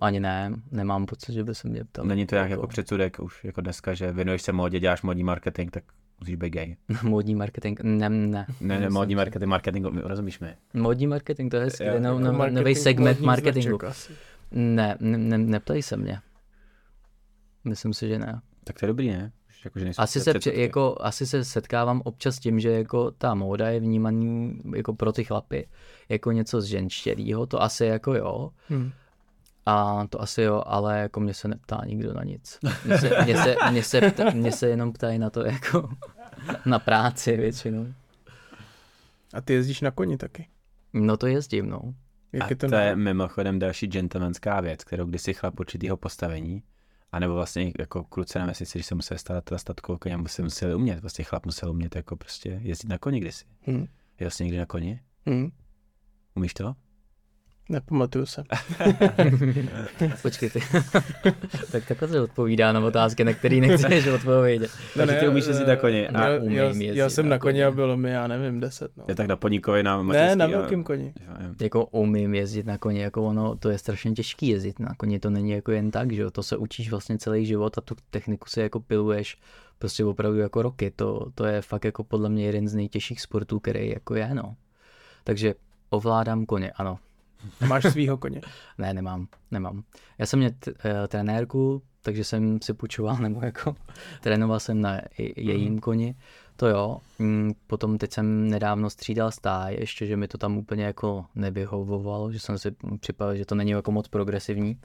Ani 0.00 0.20
ne, 0.20 0.52
nemám 0.70 1.06
pocit, 1.06 1.32
že 1.32 1.44
by 1.44 1.54
se 1.54 1.68
mě 1.68 1.84
ptal. 1.84 2.04
Není 2.04 2.26
to 2.26 2.36
jak 2.36 2.50
jako 2.50 2.66
předsudek 2.66 3.18
už 3.20 3.44
jako 3.44 3.60
dneska, 3.60 3.94
že 3.94 4.12
věnuješ 4.12 4.42
se 4.42 4.52
modě, 4.52 4.80
děláš 4.80 5.02
modní 5.02 5.24
marketing, 5.24 5.70
tak 5.70 5.84
Musíš 6.20 6.34
být 6.34 6.50
gay. 6.50 6.76
Módní 7.02 7.34
marketing, 7.34 7.80
ne, 7.82 8.08
ne. 8.08 8.46
Ne, 8.60 8.80
ne, 8.80 8.90
módní 8.90 9.14
marketing, 9.14 9.48
marketing, 9.48 9.86
rozumíš 9.86 10.40
mi? 10.40 10.54
Módní 10.74 11.06
marketing, 11.06 11.50
to 11.50 11.56
je 11.56 11.64
hezký, 11.64 11.84
no, 11.84 11.92
jako 11.92 12.18
no, 12.18 12.32
Marketing 12.32 12.58
nový 12.58 12.74
segment 12.74 13.20
marketingu. 13.20 13.78
Ne, 14.50 14.96
ne, 15.00 15.18
ne, 15.18 15.38
neptej 15.38 15.82
se 15.82 15.96
mě. 15.96 16.18
Myslím 17.64 17.94
si, 17.94 18.08
že 18.08 18.18
ne. 18.18 18.40
Tak 18.64 18.78
to 18.78 18.86
je 18.86 18.88
dobrý, 18.88 19.08
ne? 19.08 19.32
Už 19.58 19.64
Jako, 19.64 19.78
že 19.78 19.84
nejsou 19.84 20.02
Asi 20.02 20.20
se, 20.20 20.30
při, 20.30 20.38
předsudky. 20.38 20.60
jako, 20.60 20.96
asi 21.00 21.26
se 21.26 21.44
setkávám 21.44 22.02
občas 22.04 22.34
s 22.36 22.38
tím, 22.38 22.60
že 22.60 22.70
jako 22.70 23.10
ta 23.10 23.34
móda 23.34 23.68
je 23.68 23.80
vnímaný 23.80 24.58
jako 24.76 24.94
pro 24.94 25.12
ty 25.12 25.24
chlapy 25.24 25.68
jako 26.08 26.32
něco 26.32 26.60
z 26.60 26.64
ženštěrýho, 26.64 27.46
to 27.46 27.62
asi 27.62 27.84
jako 27.84 28.14
jo. 28.14 28.50
Hm. 28.70 28.90
A 29.66 30.06
to 30.10 30.22
asi 30.22 30.42
jo, 30.42 30.62
ale 30.66 30.98
jako 31.00 31.20
mě 31.20 31.34
se 31.34 31.48
neptá 31.48 31.80
nikdo 31.86 32.12
na 32.14 32.24
nic. 32.24 32.58
Mě 32.84 32.98
se, 32.98 33.10
mě 33.24 33.36
se, 33.42 33.56
mě 33.70 33.82
se, 33.82 34.00
pta, 34.10 34.30
mě 34.30 34.52
se 34.52 34.68
jenom 34.68 34.92
ptají 34.92 35.18
na 35.18 35.30
to 35.30 35.44
jako 35.44 35.88
na 36.66 36.78
práci 36.78 37.36
většinou. 37.36 37.86
A 39.34 39.40
ty 39.40 39.52
jezdíš 39.52 39.80
na 39.80 39.90
koni 39.90 40.16
taky. 40.16 40.48
No 40.92 41.16
to 41.16 41.26
jezdím, 41.26 41.68
no. 41.68 41.80
Jak 42.32 42.42
A 42.44 42.46
je 42.50 42.56
to, 42.56 42.68
to 42.68 42.74
je 42.74 42.96
mimochodem 42.96 43.58
další 43.58 43.86
gentlemanská 43.86 44.60
věc, 44.60 44.84
kterou 44.84 45.04
kdysi 45.06 45.34
chlap 45.34 45.60
určitýho 45.60 45.96
postavení, 45.96 46.62
anebo 47.12 47.34
vlastně 47.34 47.72
jako 47.78 48.04
kluci 48.04 48.38
na 48.38 48.46
vesnici, 48.46 48.78
když 48.78 48.86
se 48.86 48.94
museli 48.94 49.18
starat 49.18 49.44
teda 49.44 49.58
statkou 49.58 49.96
koně, 49.98 50.16
museli, 50.16 50.46
museli 50.46 50.74
umět, 50.74 51.00
vlastně 51.00 51.24
chlap 51.24 51.46
musel 51.46 51.70
umět 51.70 51.96
jako 51.96 52.16
prostě 52.16 52.60
jezdit 52.62 52.88
na 52.88 52.98
koni 52.98 53.20
kdysi. 53.20 53.44
Hm. 53.66 53.86
Jel 54.20 54.30
jsi 54.30 54.44
někdy 54.44 54.58
na 54.58 54.66
koni? 54.66 55.00
Hm. 55.28 55.50
Umíš 56.34 56.54
to? 56.54 56.74
Nepamatuju 57.68 58.26
se. 58.26 58.44
Počkej 60.22 60.50
ty. 60.50 60.60
tak 61.72 61.86
takhle 61.88 62.08
se 62.08 62.20
odpovídá 62.20 62.72
na 62.72 62.80
otázky, 62.80 63.24
na 63.24 63.32
které 63.32 63.56
nechceš 63.56 64.06
odpovědět. 64.14 64.70
Takže 64.96 65.14
ty 65.14 65.28
umíš 65.28 65.46
jezdit 65.46 65.66
na 65.66 65.76
koni. 65.76 66.08
A 66.08 66.28
Já, 66.28 66.38
umím 66.40 66.56
já, 66.56 66.64
jezdit 66.64 66.96
já 66.96 67.10
jsem 67.10 67.28
na 67.28 67.38
koni 67.38 67.64
a 67.64 67.70
bylo 67.70 67.96
mi, 67.96 68.10
já 68.10 68.26
nevím, 68.26 68.60
deset. 68.60 68.96
No. 68.96 69.04
je 69.08 69.14
tak 69.14 69.26
na 69.26 69.36
poníkovi 69.36 69.82
na 69.82 70.02
Ne, 70.02 70.36
na 70.36 70.46
velkém 70.46 70.84
koni. 70.84 71.14
Jo. 71.20 71.54
Jako 71.60 71.86
umím 71.86 72.34
jezdit 72.34 72.66
na 72.66 72.78
koni, 72.78 73.00
jako 73.00 73.22
ono, 73.22 73.56
to 73.56 73.70
je 73.70 73.78
strašně 73.78 74.12
těžký 74.12 74.48
jezdit 74.48 74.78
na 74.78 74.94
koni, 74.96 75.18
to 75.18 75.30
není 75.30 75.50
jako 75.50 75.72
jen 75.72 75.90
tak, 75.90 76.12
že 76.12 76.22
jo, 76.22 76.30
to 76.30 76.42
se 76.42 76.56
učíš 76.56 76.90
vlastně 76.90 77.18
celý 77.18 77.46
život 77.46 77.78
a 77.78 77.80
tu 77.80 77.94
techniku 78.10 78.48
si 78.48 78.60
jako 78.60 78.80
piluješ 78.80 79.38
prostě 79.78 80.04
opravdu 80.04 80.38
jako 80.38 80.62
roky, 80.62 80.92
to, 80.96 81.26
to 81.34 81.44
je 81.44 81.62
fakt 81.62 81.84
jako 81.84 82.04
podle 82.04 82.28
mě 82.28 82.46
jeden 82.46 82.68
z 82.68 82.74
nejtěžších 82.74 83.20
sportů, 83.20 83.60
který 83.60 83.90
jako 83.90 84.14
je, 84.14 84.34
no. 84.34 84.56
Takže 85.24 85.54
ovládám 85.90 86.46
koně, 86.46 86.70
ano. 86.70 86.98
Máš 87.68 87.84
svýho 87.84 88.16
koně. 88.18 88.40
Ne, 88.78 88.94
nemám, 88.94 89.26
nemám. 89.50 89.82
Já 90.18 90.26
jsem 90.26 90.38
měl 90.38 90.50
t- 90.58 90.72
eh, 90.84 91.08
trenérku, 91.08 91.82
takže 92.02 92.24
jsem 92.24 92.58
si 92.62 92.74
půjčoval, 92.74 93.16
nebo 93.20 93.40
jako 93.44 93.74
trénoval 94.20 94.60
jsem 94.60 94.80
na 94.80 94.94
je- 95.18 95.40
jejím 95.40 95.78
koni, 95.78 96.14
to 96.56 96.66
jo. 96.68 96.98
Mm, 97.18 97.52
Potom 97.66 97.98
teď 97.98 98.12
jsem 98.12 98.48
nedávno 98.50 98.90
střídal 98.90 99.30
stáj, 99.30 99.74
ještě, 99.80 100.06
že 100.06 100.16
mi 100.16 100.28
to 100.28 100.38
tam 100.38 100.56
úplně 100.58 100.84
jako 100.84 101.26
nevyhovovalo, 101.34 102.32
že 102.32 102.38
jsem 102.40 102.58
si 102.58 102.70
připadal, 103.00 103.36
že 103.36 103.44
to 103.46 103.54
není 103.54 103.70
jako 103.70 103.92
moc 103.92 104.08
progresivní 104.08 104.80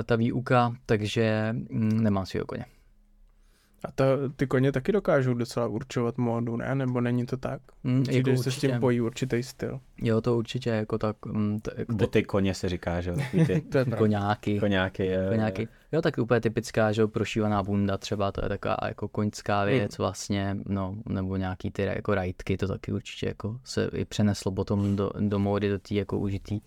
eh, 0.00 0.02
ta 0.02 0.16
výuka, 0.16 0.74
takže 0.86 1.48
mm, 1.52 2.00
nemám 2.02 2.26
svého 2.26 2.46
koně. 2.46 2.64
A 3.84 3.92
ta, 3.92 4.04
ty 4.36 4.46
koně 4.46 4.72
taky 4.72 4.92
dokážou 4.92 5.34
docela 5.34 5.66
určovat 5.66 6.18
módu, 6.18 6.56
ne? 6.56 6.74
Nebo 6.74 7.00
není 7.00 7.26
to 7.26 7.36
tak? 7.36 7.60
Mm, 7.84 8.02
Přijde, 8.02 8.30
jako 8.30 8.30
že 8.30 8.36
se 8.42 8.50
s 8.50 8.58
tím 8.60 8.70
určitě. 8.70 8.80
pojí 8.80 9.00
určitý 9.00 9.42
styl. 9.42 9.80
Jo, 10.02 10.20
to 10.20 10.36
určitě 10.36 10.70
jako 10.70 10.98
tak, 10.98 11.16
mm, 11.26 11.60
t- 11.60 11.70
jako 11.76 11.92
Boty 11.94 12.22
koně 12.22 12.54
se 12.54 12.68
říká, 12.68 13.00
že 13.00 13.10
jo, 13.10 13.16
ty 13.46 13.60
To 13.72 13.78
je 13.78 13.84
koňáky. 13.84 14.60
koňáky. 14.60 15.06
jo. 15.06 15.20
Koňáky. 15.30 15.68
Jo, 15.92 16.02
tak 16.02 16.18
úplně 16.18 16.40
typická, 16.40 16.92
že 16.92 17.02
jo, 17.02 17.08
prošívaná 17.08 17.62
bunda 17.62 17.98
třeba, 17.98 18.32
to 18.32 18.44
je 18.44 18.48
taková 18.48 18.76
jako 18.84 19.08
koňská 19.08 19.64
věc 19.64 19.98
vlastně, 19.98 20.56
no, 20.68 20.96
nebo 21.08 21.36
nějaký 21.36 21.70
ty 21.70 21.82
jako 21.82 22.14
rajtky, 22.14 22.56
to 22.56 22.68
taky 22.68 22.92
určitě 22.92 23.26
jako 23.26 23.60
se 23.64 23.90
i 23.94 24.04
přeneslo 24.04 24.52
potom 24.52 24.96
do, 24.96 25.10
do 25.20 25.38
módy, 25.38 25.68
do 25.68 25.78
té 25.78 25.94
jako 25.94 26.18
užitý. 26.18 26.60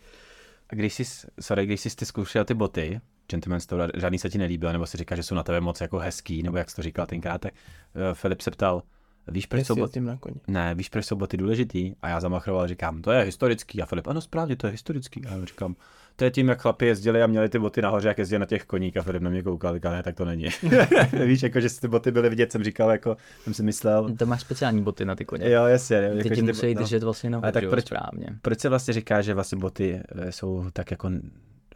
A 0.70 0.76
když 0.76 0.94
jsi, 0.94 1.04
sorry, 1.40 1.66
když 1.66 1.82
jsi 1.82 1.96
ty 1.96 2.06
zkoušel 2.06 2.46
ty 2.46 2.54
boty, 2.54 3.02
Gentleman 3.32 3.60
Store, 3.60 3.88
žádný 3.96 4.20
se 4.20 4.30
ti 4.30 4.38
nelíbil, 4.38 4.72
nebo 4.74 4.86
si 4.86 4.98
říká, 4.98 5.16
že 5.16 5.24
jsou 5.24 5.36
na 5.36 5.44
tebe 5.44 5.62
moc 5.62 5.82
jako 5.82 5.98
hezký, 6.00 6.44
nebo 6.44 6.58
jak 6.58 6.70
jsi 6.70 6.76
to 6.76 6.82
říkal 6.82 7.06
tenkrát, 7.06 7.42
tak 7.42 7.54
uh, 7.54 8.02
Filip 8.14 8.42
se 8.42 8.52
ptal, 8.52 8.84
víš, 9.28 9.46
proč 9.46 9.66
jsou 9.68 9.76
boty, 9.76 10.02
na 10.02 10.18
ne, 10.48 10.76
víš, 10.76 10.90
proč 10.90 11.06
jsou 11.06 11.16
boty 11.16 11.38
důležitý? 11.38 11.94
A 12.02 12.10
já 12.10 12.20
zamachroval, 12.20 12.68
říkám, 12.68 13.02
to 13.02 13.12
je 13.12 13.24
historický. 13.24 13.82
A 13.82 13.86
Filip, 13.86 14.08
ano, 14.08 14.22
správně, 14.22 14.56
to 14.56 14.68
je 14.68 14.72
historický. 14.72 15.26
A 15.26 15.34
já 15.34 15.46
říkám, 15.46 15.76
to 16.16 16.24
je 16.24 16.32
tím, 16.32 16.50
jak 16.50 16.62
chlapi 16.62 16.86
jezdili 16.86 17.24
a 17.24 17.28
měli 17.28 17.50
ty 17.50 17.60
boty 17.60 17.82
nahoře, 17.82 18.08
jak 18.08 18.18
jezdili 18.18 18.40
na 18.40 18.46
těch 18.46 18.66
koních. 18.66 18.98
A 18.98 19.02
Filip 19.02 19.22
na 19.22 19.30
mě 19.30 19.44
koukal, 19.44 19.76
říkal, 19.76 19.92
ne, 19.94 20.04
tak 20.04 20.16
to 20.16 20.26
není. 20.26 20.48
víš, 21.26 21.44
jako, 21.44 21.60
že 21.60 21.70
ty 21.82 21.88
boty 21.88 22.12
byly 22.12 22.30
vidět, 22.30 22.52
jsem 22.52 22.64
říkal, 22.64 22.90
jako, 22.92 23.18
jsem 23.44 23.54
si 23.54 23.64
myslel, 23.64 24.16
To 24.18 24.26
máš 24.26 24.42
speciální 24.42 24.84
boty 24.84 25.06
na 25.06 25.16
ty 25.16 25.26
koně. 25.26 25.52
jo, 25.52 25.66
jasně. 25.66 25.96
Jako, 25.96 26.18
Ty 26.18 26.30
ti 26.30 26.36
ty- 26.36 26.42
musí 26.42 26.74
no. 26.74 26.82
držet 26.82 27.04
vlastně 27.04 27.30
nohu, 27.30 27.44
tak 27.52 27.64
proč- 27.70 27.86
správně. 27.86 28.28
Proč 28.42 28.60
se 28.60 28.70
vlastně 28.70 28.94
říká, 28.94 29.22
že 29.22 29.34
vlastně 29.34 29.58
boty 29.58 30.00
eh, 30.16 30.32
jsou 30.32 30.66
tak 30.74 30.92
jako 30.92 31.10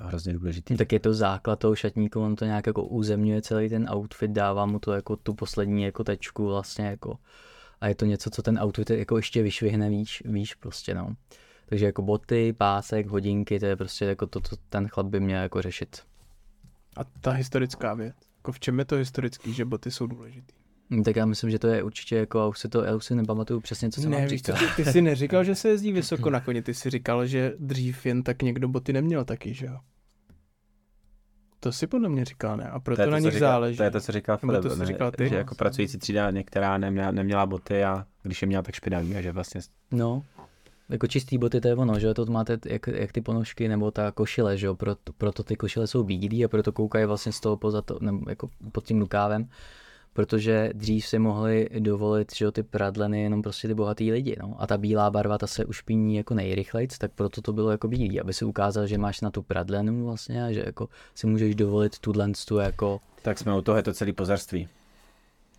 hrozně 0.08 0.34
důležitý? 0.34 0.78
Tak 0.78 0.92
je 0.92 1.00
to 1.00 1.14
základ 1.14 1.60
toho 1.60 1.76
šatníku, 1.76 2.22
on 2.22 2.36
to 2.36 2.46
nějak 2.46 2.68
jako 2.68 2.84
uzemňuje 2.84 3.42
celý 3.42 3.70
ten 3.70 3.90
outfit, 3.96 4.32
dává 4.32 4.66
mu 4.66 4.80
to 4.80 4.94
jako 4.94 5.16
tu 5.16 5.34
poslední 5.34 5.84
jako 5.84 6.04
tečku 6.04 6.46
vlastně 6.46 6.86
jako 6.86 7.18
a 7.82 7.88
je 7.88 7.96
to 7.96 8.06
něco, 8.06 8.30
co 8.30 8.42
ten 8.42 8.60
outfit 8.64 8.90
jako 8.90 9.18
ještě 9.18 9.44
vyšvihne 9.44 9.90
víš, 9.90 10.24
víš 10.26 10.56
prostě 10.56 10.96
no. 10.96 11.16
Takže 11.66 11.86
jako 11.86 12.02
boty, 12.02 12.54
pásek, 12.54 13.08
hodinky, 13.08 13.60
to 13.60 13.66
je 13.66 13.76
prostě 13.76 14.06
jako 14.06 14.28
to, 14.28 14.40
co 14.40 14.56
ten 14.70 14.88
chlap 14.88 15.08
by 15.08 15.20
měl 15.20 15.42
jako 15.42 15.62
řešit. 15.62 16.04
A 16.98 17.04
ta 17.04 17.32
historická 17.32 17.94
věc. 17.94 18.16
Jako 18.38 18.52
v 18.52 18.60
čem 18.60 18.80
je 18.80 18.86
to 18.86 18.96
historický, 18.96 19.54
že 19.54 19.66
boty 19.66 19.92
jsou 19.92 20.08
důležitý? 20.08 20.59
Hm, 20.90 21.04
Tak 21.04 21.16
já 21.16 21.26
myslím, 21.26 21.50
že 21.50 21.60
to 21.60 21.68
je 21.68 21.84
určitě 21.84 22.16
jako, 22.18 22.40
já 22.40 22.46
už 22.48 22.60
si 22.60 22.70
to, 22.70 22.84
já 22.84 22.96
už 22.96 23.06
si 23.06 23.16
nepamatuju 23.16 23.60
přesně, 23.60 23.90
co 23.90 24.02
jsem 24.02 24.12
ne, 24.12 24.24
co, 24.24 24.30
říkal. 24.30 24.58
ty, 24.58 24.84
ty 24.84 24.92
jsi 24.92 25.02
neříkal, 25.02 25.44
že 25.44 25.56
se 25.56 25.70
jezdí 25.70 25.92
vysoko 25.94 26.30
na 26.30 26.40
koni, 26.40 26.62
ty 26.62 26.74
jsi 26.74 26.90
říkal, 26.90 27.26
že 27.26 27.54
dřív 27.60 28.06
jen 28.06 28.24
tak 28.24 28.42
někdo 28.42 28.68
boty 28.68 28.94
neměl 28.94 29.26
taky, 29.26 29.54
že 29.54 29.66
jo? 29.66 29.78
To 31.60 31.72
si 31.72 31.88
podle 31.88 32.10
mě 32.10 32.26
říkal, 32.26 32.58
ne? 32.58 32.70
A 32.70 32.80
proto 32.80 32.96
to 32.96 33.02
je 33.02 33.08
to, 33.08 33.12
na 33.12 33.18
co 33.20 33.24
nich 33.26 33.34
říkal, 33.34 33.50
záleží. 33.52 33.78
To 33.78 33.84
je 33.84 33.92
to, 33.92 34.02
co 34.02 34.12
říkal 34.12 34.38
Filip, 34.38 34.62
to 34.62 34.70
jsi 34.70 34.80
ne? 34.80 34.86
říkal 34.86 35.12
ty? 35.12 35.30
že 35.30 35.36
jako 35.36 35.56
pracující 35.56 35.98
třída 35.98 36.32
některá 36.32 36.78
neměla, 36.78 37.12
neměla 37.12 37.46
boty 37.46 37.84
a 37.84 38.06
když 38.24 38.42
je 38.42 38.48
měla, 38.48 38.64
tak 38.64 38.76
špinavý 38.76 39.16
a 39.16 39.22
že 39.22 39.32
vlastně 39.32 39.62
No, 39.92 40.24
jako 40.90 41.08
čistý 41.08 41.38
boty 41.38 41.62
to 41.62 41.68
je 41.68 41.76
ono, 41.76 42.00
že 42.00 42.14
to 42.14 42.26
máte 42.26 42.58
jak, 42.66 42.88
jak 42.88 43.12
ty 43.12 43.22
ponožky 43.22 43.68
nebo 43.68 43.92
ta 43.92 44.12
košile, 44.12 44.58
že 44.58 44.66
jo, 44.68 44.76
proto, 44.76 45.14
proto 45.18 45.44
ty 45.44 45.56
košile 45.56 45.88
jsou 45.88 46.04
bílý 46.04 46.46
a 46.46 46.48
proto 46.48 46.72
koukají 46.72 47.06
vlastně 47.06 47.32
z 47.32 47.40
toho 47.40 47.58
poza 47.58 47.82
to, 47.82 47.98
nebo 48.02 48.30
jako 48.30 48.50
pod 48.72 48.86
tím 48.86 49.00
rukávem, 49.00 49.50
protože 50.14 50.70
dřív 50.74 51.08
si 51.08 51.20
mohli 51.20 51.70
dovolit, 51.80 52.36
že 52.36 52.46
jo, 52.46 52.52
ty 52.52 52.64
pradleny 52.64 53.22
jenom 53.22 53.42
prostě 53.42 53.68
ty 53.68 53.74
bohatý 53.74 54.12
lidi, 54.12 54.36
no. 54.40 54.56
A 54.60 54.68
ta 54.68 54.78
bílá 54.78 55.10
barva, 55.10 55.38
ta 55.38 55.48
se 55.48 55.66
ušpiní 55.66 56.16
jako 56.16 56.34
nejrychlejc, 56.34 56.98
tak 56.98 57.12
proto 57.12 57.42
to 57.42 57.54
bylo 57.54 57.72
jako 57.72 57.88
bílý, 57.88 58.22
aby 58.22 58.34
si 58.34 58.46
ukázal, 58.46 58.88
že 58.88 58.98
máš 58.98 59.22
na 59.22 59.32
tu 59.32 59.42
pradlenu 59.42 60.06
vlastně 60.06 60.44
a 60.44 60.52
že 60.52 60.64
jako 60.66 60.90
si 61.16 61.28
můžeš 61.28 61.56
dovolit 61.56 62.00
tuhle 62.00 62.32
tu 62.48 62.58
jako 62.58 63.00
Tak 63.22 63.40
jsme 63.40 63.58
u 63.58 63.62
toho, 63.62 63.78
je 63.78 63.84
to 63.84 63.94
celý 63.94 64.14
pozarství. 64.14 64.68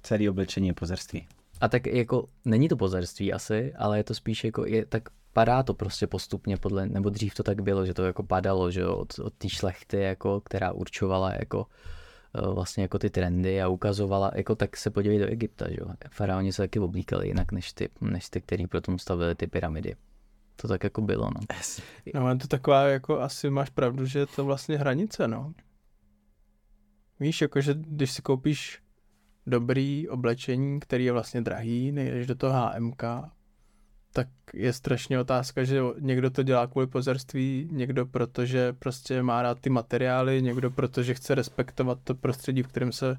Celý 0.02 0.28
oblečení 0.28 0.68
je 0.68 0.74
pozarství. 0.74 1.26
A 1.60 1.68
tak 1.68 1.86
jako 1.86 2.28
není 2.44 2.68
to 2.68 2.76
pozerství 2.76 3.32
asi, 3.32 3.72
ale 3.74 3.98
je 3.98 4.04
to 4.04 4.14
spíš 4.14 4.44
jako, 4.44 4.66
je, 4.66 4.86
tak 4.86 5.08
padá 5.32 5.62
to 5.62 5.74
prostě 5.74 6.06
postupně 6.06 6.56
podle, 6.56 6.86
nebo 6.86 7.10
dřív 7.10 7.34
to 7.34 7.42
tak 7.42 7.62
bylo, 7.62 7.86
že 7.86 7.94
to 7.94 8.04
jako 8.04 8.22
padalo, 8.22 8.70
že 8.70 8.80
jo, 8.80 8.96
od, 8.96 9.18
od 9.18 9.34
té 9.34 9.48
šlechty, 9.48 10.00
jako, 10.00 10.40
která 10.40 10.72
určovala 10.72 11.32
jako 11.32 11.66
vlastně 12.54 12.82
jako 12.82 12.98
ty 12.98 13.10
trendy 13.10 13.62
a 13.62 13.68
ukazovala, 13.68 14.30
jako 14.34 14.54
tak 14.54 14.76
se 14.76 14.90
podívej 14.90 15.18
do 15.18 15.26
Egypta, 15.26 15.70
že 15.70 15.76
jo. 15.80 15.86
Faraoni 16.10 16.52
se 16.52 16.62
taky 16.62 16.78
oblíkali 16.78 17.28
jinak 17.28 17.52
než 17.52 17.72
ty, 17.72 17.88
než 18.00 18.28
ty, 18.28 18.40
který 18.40 18.66
potom 18.66 18.98
stavili 18.98 19.34
ty 19.34 19.46
pyramidy. 19.46 19.96
To 20.56 20.68
tak 20.68 20.84
jako 20.84 21.00
bylo, 21.00 21.30
no. 21.34 21.40
No, 22.14 22.20
ale 22.20 22.36
to 22.36 22.46
taková, 22.46 22.82
jako 22.82 23.20
asi 23.20 23.50
máš 23.50 23.70
pravdu, 23.70 24.06
že 24.06 24.18
je 24.18 24.26
to 24.26 24.44
vlastně 24.44 24.78
hranice, 24.78 25.28
no. 25.28 25.52
Víš, 27.20 27.40
jakože 27.40 27.74
když 27.74 28.10
si 28.10 28.22
koupíš 28.22 28.82
dobrý 29.46 30.08
oblečení, 30.08 30.80
který 30.80 31.04
je 31.04 31.12
vlastně 31.12 31.40
drahý, 31.40 31.92
nejdeš 31.92 32.26
do 32.26 32.34
toho 32.34 32.52
HMK, 32.52 33.02
tak 34.12 34.28
je 34.54 34.72
strašně 34.72 35.20
otázka, 35.20 35.64
že 35.64 35.80
někdo 35.98 36.30
to 36.30 36.42
dělá 36.42 36.66
kvůli 36.66 36.86
pozerství, 36.86 37.68
někdo 37.72 38.06
protože 38.06 38.72
prostě 38.72 39.22
má 39.22 39.42
rád 39.42 39.60
ty 39.60 39.70
materiály, 39.70 40.42
někdo 40.42 40.70
protože 40.70 41.14
chce 41.14 41.34
respektovat 41.34 41.98
to 42.04 42.14
prostředí, 42.14 42.62
v 42.62 42.66
kterém 42.66 42.92
se 42.92 43.16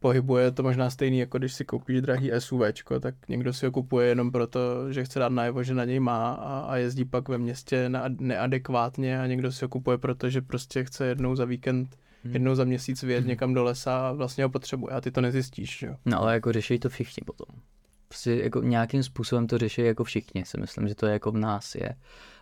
pohybuje. 0.00 0.50
To 0.50 0.62
možná 0.62 0.90
stejný, 0.90 1.18
jako 1.18 1.38
když 1.38 1.52
si 1.54 1.64
koupíš 1.64 2.00
drahý 2.00 2.30
SUVčko, 2.38 3.00
tak 3.00 3.14
někdo 3.28 3.52
si 3.52 3.66
ho 3.66 3.72
kupuje 3.72 4.08
jenom 4.08 4.32
proto, 4.32 4.92
že 4.92 5.04
chce 5.04 5.18
dát 5.18 5.32
najevo, 5.32 5.62
že 5.62 5.74
na 5.74 5.84
něj 5.84 6.00
má 6.00 6.32
a, 6.32 6.58
a 6.58 6.76
jezdí 6.76 7.04
pak 7.04 7.28
ve 7.28 7.38
městě 7.38 7.88
na, 7.88 8.04
neadekvátně 8.08 9.20
a 9.20 9.26
někdo 9.26 9.52
si 9.52 9.64
ho 9.64 9.68
kupuje, 9.68 9.98
protože 9.98 10.40
prostě 10.42 10.84
chce 10.84 11.06
jednou 11.06 11.36
za 11.36 11.44
víkend, 11.44 11.96
Hmm. 12.24 12.34
jednou 12.34 12.54
za 12.54 12.64
měsíc 12.64 13.02
vyjet 13.02 13.26
někam 13.26 13.54
do 13.54 13.64
lesa 13.64 14.08
a 14.08 14.12
vlastně 14.12 14.44
ho 14.44 14.50
potřebuje 14.50 14.94
a 14.94 15.00
ty 15.00 15.10
to 15.10 15.20
nezjistíš, 15.20 15.82
jo. 15.82 15.96
No 16.04 16.20
ale 16.20 16.34
jako 16.34 16.52
řeší 16.52 16.78
to 16.78 16.88
všichni 16.88 17.22
potom. 17.26 17.60
Prostě 18.08 18.34
jako 18.34 18.62
nějakým 18.62 19.02
způsobem 19.02 19.46
to 19.46 19.58
řeší 19.58 19.82
jako 19.82 20.04
všichni, 20.04 20.44
si 20.44 20.60
myslím, 20.60 20.88
že 20.88 20.94
to 20.94 21.06
je 21.06 21.12
jako 21.12 21.30
v 21.30 21.36
nás 21.36 21.74
je. 21.74 21.96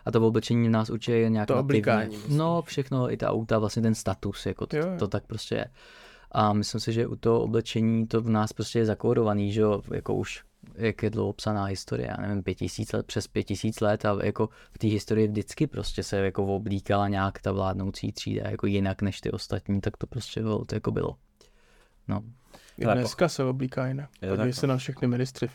A 0.05 0.11
to 0.11 0.27
oblečení 0.27 0.67
v 0.67 0.71
nás 0.71 0.89
určitě 0.89 1.17
je 1.17 1.29
nějak 1.29 1.47
To 1.47 1.59
oblikání? 1.59 2.17
No 2.29 2.61
všechno, 2.61 3.11
i 3.11 3.17
ta 3.17 3.29
auta, 3.29 3.59
vlastně 3.59 3.81
ten 3.81 3.95
status, 3.95 4.45
jako 4.45 4.65
to, 4.65 4.77
Jo, 4.77 4.83
jo. 4.87 4.95
to 4.99 5.07
tak 5.07 5.25
prostě 5.25 5.55
je. 5.55 5.65
A 6.31 6.53
myslím 6.53 6.81
si, 6.81 6.93
že 6.93 7.07
u 7.07 7.15
toho 7.15 7.41
oblečení 7.41 8.07
to 8.07 8.21
v 8.21 8.29
nás 8.29 8.53
prostě 8.53 8.79
je 8.79 8.85
zakódovaný, 8.85 9.51
že 9.51 9.61
jo, 9.61 9.81
jako 9.93 10.15
už 10.15 10.43
jak 10.75 11.03
je 11.03 11.09
dlouho 11.09 11.33
psaná 11.33 11.63
historie, 11.63 12.07
já 12.07 12.27
nevím, 12.27 12.43
pět 12.43 12.55
tisíc 12.55 12.93
let, 12.93 13.05
přes 13.05 13.27
pět 13.27 13.43
tisíc 13.43 13.81
let 13.81 14.05
a 14.05 14.17
jako 14.23 14.49
v 14.71 14.77
té 14.77 14.87
historii 14.87 15.27
vždycky 15.27 15.67
prostě 15.67 16.03
se 16.03 16.17
jako 16.17 16.55
oblíkala 16.55 17.07
nějak 17.07 17.41
ta 17.41 17.51
vládnoucí 17.51 18.11
třída 18.11 18.49
jako 18.49 18.67
jinak 18.67 19.01
než 19.01 19.21
ty 19.21 19.31
ostatní, 19.31 19.81
tak 19.81 19.97
to 19.97 20.07
prostě 20.07 20.41
bylo, 20.41 20.65
to 20.65 20.75
jako 20.75 20.91
bylo. 20.91 21.15
No. 22.07 22.23
I 22.77 22.85
dneska 22.85 23.29
se 23.29 23.43
oblíká 23.43 23.87
jinak. 23.87 24.09
Podívej 24.29 24.53
se 24.53 24.67
na 24.67 24.77
všechny 24.77 25.07
ministry. 25.07 25.49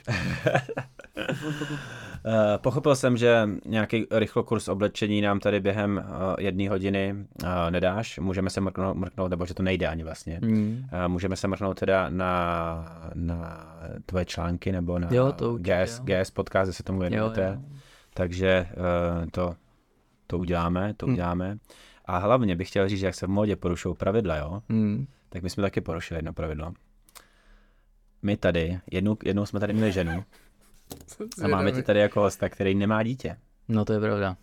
Uh, 1.19 2.33
pochopil 2.57 2.97
jsem, 2.97 3.17
že 3.17 3.49
nějaký 3.67 4.07
rychlokurs 4.11 4.69
oblečení 4.69 5.21
nám 5.21 5.41
tady 5.41 5.61
během 5.61 5.97
uh, 6.09 6.35
jedné 6.39 6.69
hodiny 6.69 7.15
uh, 7.43 7.49
nedáš. 7.71 8.19
Můžeme 8.19 8.51
se 8.51 8.61
mrknout, 8.61 8.97
mrknout, 8.97 9.31
nebo 9.31 9.47
že 9.47 9.55
to 9.55 9.63
nejde 9.63 9.87
ani 9.87 10.05
vlastně. 10.05 10.39
Mm. 10.43 10.87
Můžeme 11.07 11.37
se 11.37 11.49
mrknout 11.49 11.81
teda 11.81 12.09
na, 12.11 13.03
na 13.15 13.67
tvoje 14.07 14.25
články 14.25 14.73
nebo 14.73 14.99
na 14.99 15.09
Jo, 15.11 15.33
to 15.33 15.53
určitě, 15.53 15.85
GS, 15.85 15.99
jo. 15.99 16.05
GS 16.23 16.31
podcast, 16.31 16.73
se 16.73 16.83
tomu 16.83 16.99
věnujete. 17.01 17.53
jo. 17.57 17.63
Takže 18.15 18.67
to, 19.31 19.55
to 20.27 20.39
uděláme, 20.39 20.95
to 20.97 21.07
Hm. 21.07 21.13
uděláme. 21.13 21.57
A 22.05 22.19
hlavně 22.19 22.57
bych 22.57 22.69
chtěl 22.69 22.89
říct, 22.89 22.99
že 23.01 23.07
jak 23.07 23.15
se 23.15 23.27
v 23.27 23.31
modě 23.31 23.57
porušují 23.57 23.95
pravidla, 23.97 24.37
jo, 24.37 24.63
Mm. 24.69 25.07
tak 25.29 25.43
my 25.43 25.51
jsme 25.51 25.61
taky 25.63 25.81
porušili 25.81 26.19
jedno 26.19 26.33
pravidlo. 26.33 26.73
My 28.23 28.37
tady, 28.37 28.79
jednou, 28.91 29.17
jednou 29.25 29.47
jsme 29.47 29.61
tady 29.61 29.73
měli 29.73 29.93
ženu 29.93 30.25
a 31.45 31.49
máme 31.49 31.73
tě 31.73 31.83
tady 31.83 32.01
jako 32.01 32.21
hosta, 32.21 32.49
který 32.49 32.75
nemá 32.75 33.03
dítě. 33.03 33.37
No 33.69 33.85
to 33.85 33.93
je 33.93 34.01
pravda. 34.01 34.37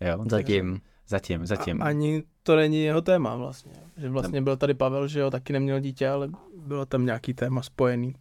Jo? 0.00 0.24
Zatím. 0.30 0.80
Zatím, 1.08 1.46
zatím. 1.46 1.82
A, 1.82 1.84
ani 1.84 2.22
to 2.42 2.56
není 2.56 2.82
jeho 2.82 3.00
téma 3.00 3.36
vlastně. 3.36 3.72
Že 3.96 4.08
vlastně 4.08 4.42
byl 4.42 4.56
tady 4.56 4.74
Pavel, 4.74 5.08
že 5.08 5.20
jo, 5.20 5.30
taky 5.30 5.52
neměl 5.52 5.80
dítě, 5.80 6.08
ale 6.08 6.28
bylo 6.56 6.86
tam 6.86 7.06
nějaký 7.06 7.34
téma 7.34 7.62
spojený. 7.62 8.14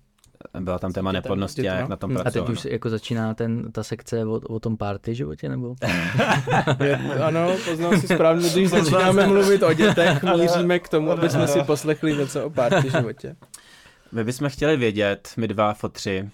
Byla 0.60 0.80
tam 0.80 0.94
téma 0.94 1.12
Dětem, 1.12 1.24
neplodnosti 1.24 1.62
a 1.62 1.64
dětem, 1.64 1.78
jak 1.78 1.86
no. 1.86 1.90
na 1.90 1.98
tom 1.98 2.12
Hm. 2.12 2.18
A 2.18 2.22
pracovat. 2.22 2.46
teď 2.46 2.54
už 2.54 2.66
jako 2.66 2.90
začíná 2.90 3.34
ten, 3.34 3.72
ta 3.72 3.84
sekce 3.84 4.26
o, 4.26 4.32
o 4.32 4.60
tom 4.60 4.78
party 4.78 5.16
životě, 5.16 5.50
nebo? 5.50 5.76
Ano, 7.24 7.56
poznal 7.66 8.00
si 8.00 8.08
správně, 8.08 8.50
když 8.50 8.70
začínáme 8.70 9.28
mluvit 9.28 9.64
o 9.64 9.74
dětech, 9.74 10.24
míříme 10.38 10.80
k 10.80 10.90
tomu, 10.90 11.12
aby 11.12 11.30
jsme 11.30 11.48
si 11.48 11.64
poslechli 11.64 12.18
něco 12.18 12.46
o 12.46 12.50
párty 12.50 12.90
životě. 12.90 13.36
My 14.12 14.24
bychom 14.24 14.50
chtěli 14.50 14.78
vědět, 14.78 15.34
my 15.38 15.48
dva 15.48 15.74
fotři, 15.74 16.30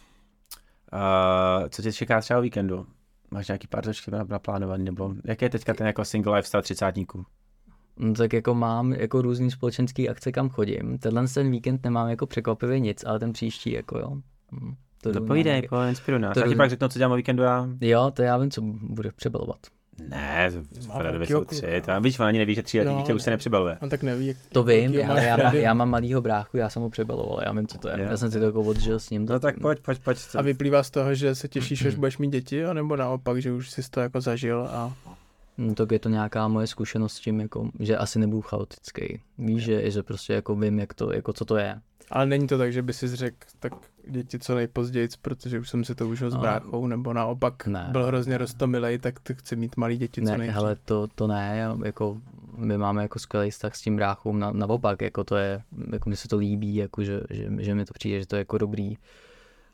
uh, 0.94 1.68
co 1.70 1.82
tě 1.82 1.94
čeká 1.94 2.22
třeba 2.22 2.40
o 2.40 2.42
víkendu? 2.42 2.86
Máš 3.32 3.48
nějaký 3.48 3.68
pár 3.68 3.84
točky 3.84 4.12
naplánovaný, 4.12 4.84
nebo 4.84 5.14
jaký 5.26 5.46
je 5.46 5.50
teďka 5.50 5.74
ten 5.74 5.88
jako 5.88 6.06
single 6.06 6.36
lifestyle 6.36 6.64
třicátníků? 6.64 7.26
No, 7.98 8.14
tak 8.14 8.34
jako 8.34 8.54
mám 8.56 8.94
jako 8.94 9.22
různý 9.22 9.52
společenský 9.52 10.10
akce, 10.10 10.32
kam 10.32 10.50
chodím. 10.50 10.98
Tenhle 10.98 11.28
ten 11.28 11.52
víkend 11.52 11.84
nemám 11.84 12.10
jako 12.10 12.26
překvapivě 12.28 12.80
nic, 12.80 13.04
ale 13.06 13.20
ten 13.20 13.34
příští 13.34 13.72
jako 13.72 14.00
jo. 14.00 14.18
Hm, 14.52 14.76
To 15.02 15.12
Dopovídej, 15.12 15.62
po, 15.70 15.82
inspiruj 15.90 16.20
nás. 16.20 16.34
to 16.34 16.40
Já 16.40 16.48
ti 16.48 16.56
pak 16.56 16.70
řeknu, 16.70 16.88
co 16.88 17.00
dělám 17.00 17.12
o 17.12 17.16
víkendu 17.16 17.44
já. 17.44 17.70
Jo, 17.82 18.12
to 18.12 18.22
já 18.22 18.38
vím, 18.38 18.52
co 18.52 18.62
bude 18.82 19.12
přebalovat. 19.12 19.58
Ne, 20.10 20.52
to 20.52 20.88
Má 20.88 20.94
Fred 20.96 21.08
dvě 21.08 21.18
velkýho 21.20 21.40
jsou 21.40 21.46
tři. 21.46 21.82
To 21.86 22.02
víš, 22.02 22.20
ani 22.20 22.38
neví, 22.40 22.56
že 22.56 22.64
tři 22.64 22.80
letý 22.80 22.92
No, 22.92 22.98
dítě 22.98 23.14
už 23.14 23.22
se 23.22 23.30
ne. 23.30 23.34
nepřibaluje. 23.34 23.78
On 23.82 23.90
tak 23.90 24.04
neví, 24.04 24.28
jak... 24.28 24.38
To 24.52 24.64
vím, 24.64 25.10
ale 25.10 25.24
já, 25.26 25.54
já 25.56 25.74
mám 25.74 25.90
malýho 25.90 26.22
bráchu, 26.22 26.58
já 26.58 26.70
jsem 26.70 26.82
ho 26.82 26.90
přebaloval, 26.90 27.40
já 27.46 27.52
vím, 27.52 27.68
co 27.68 27.78
to 27.78 27.90
je. 27.90 27.96
Jo. 28.00 28.08
Já 28.10 28.18
jsem 28.18 28.32
si 28.32 28.40
to 28.40 28.46
jako 28.46 28.62
odžil 28.62 29.00
s 29.00 29.10
ním. 29.10 29.26
No 29.26 29.40
tak 29.40 29.60
pojď, 29.60 29.80
pojď, 29.80 30.00
pojď. 30.00 30.18
Co? 30.18 30.40
A 30.40 30.42
vyplývá 30.42 30.84
z 30.84 30.90
toho, 30.90 31.16
že 31.16 31.36
se 31.36 31.48
těšíš, 31.48 31.86
až 31.86 31.96
budeš 32.02 32.18
mít 32.18 32.32
děti, 32.32 32.66
anebo 32.66 32.96
naopak, 32.96 33.42
že 33.42 33.52
už 33.52 33.70
jsi 33.70 33.82
to 33.90 34.00
jako 34.00 34.22
zažil 34.22 34.68
a 34.72 34.94
No, 35.58 35.76
tak 35.76 35.92
je 35.92 36.00
to 36.00 36.10
nějaká 36.10 36.48
moje 36.48 36.68
zkušenost 36.68 37.14
s 37.14 37.20
tím, 37.20 37.40
jako, 37.40 37.70
že 37.80 37.98
asi 37.98 38.20
nebudu 38.20 38.42
chaotický. 38.42 39.22
Víš, 39.38 39.64
že, 39.64 39.92
že 39.92 40.04
prostě 40.04 40.34
jako 40.34 40.56
vím, 40.56 40.80
jak 40.80 40.94
to, 40.94 41.14
jako 41.14 41.34
co 41.34 41.46
to 41.46 41.58
je. 41.58 41.76
Ale 42.12 42.26
není 42.26 42.48
to 42.48 42.58
tak, 42.58 42.74
že 42.74 42.82
by 42.82 42.94
si 42.94 43.16
řekl, 43.16 43.38
tak 43.60 43.74
děti 44.08 44.40
co 44.40 44.56
nejpozději, 44.56 45.08
protože 45.22 45.60
už 45.60 45.70
jsem 45.70 45.84
si 45.84 45.96
to 45.96 46.08
užil 46.08 46.32
s 46.32 46.34
No. 46.34 46.40
bráchou, 46.40 46.88
nebo 46.88 47.14
naopak 47.14 47.68
Ne. 47.68 47.88
byl 47.92 48.06
hrozně 48.06 48.38
rostomilej, 48.38 49.00
tak 49.00 49.20
ty 49.20 49.34
chci 49.36 49.56
mít 49.56 49.78
malý 49.78 49.98
děti 49.98 50.22
co 50.22 50.32
Ne, 50.32 50.38
nejdřív. 50.38 50.56
hele, 50.56 50.76
to, 50.86 51.08
to 51.16 51.28
ne, 51.28 51.68
jako 51.86 52.18
my 52.58 52.78
máme 52.78 53.02
jako 53.02 53.20
skvělý 53.20 53.52
vztah 53.52 53.76
s 53.76 53.82
tím 53.82 53.96
bráchou, 53.96 54.34
na, 54.34 54.52
naopak, 54.52 55.02
jako 55.02 55.24
to 55.24 55.36
je, 55.36 55.62
jako 55.94 56.10
mi 56.10 56.16
se 56.16 56.28
to 56.28 56.38
líbí, 56.38 56.76
jako 56.76 57.04
že, 57.04 57.22
že, 57.30 57.50
že 57.60 57.76
mi 57.76 57.86
to 57.86 57.94
přijde, 57.94 58.20
že 58.20 58.28
to 58.28 58.36
je 58.36 58.40
jako 58.40 58.58
dobrý. 58.58 58.98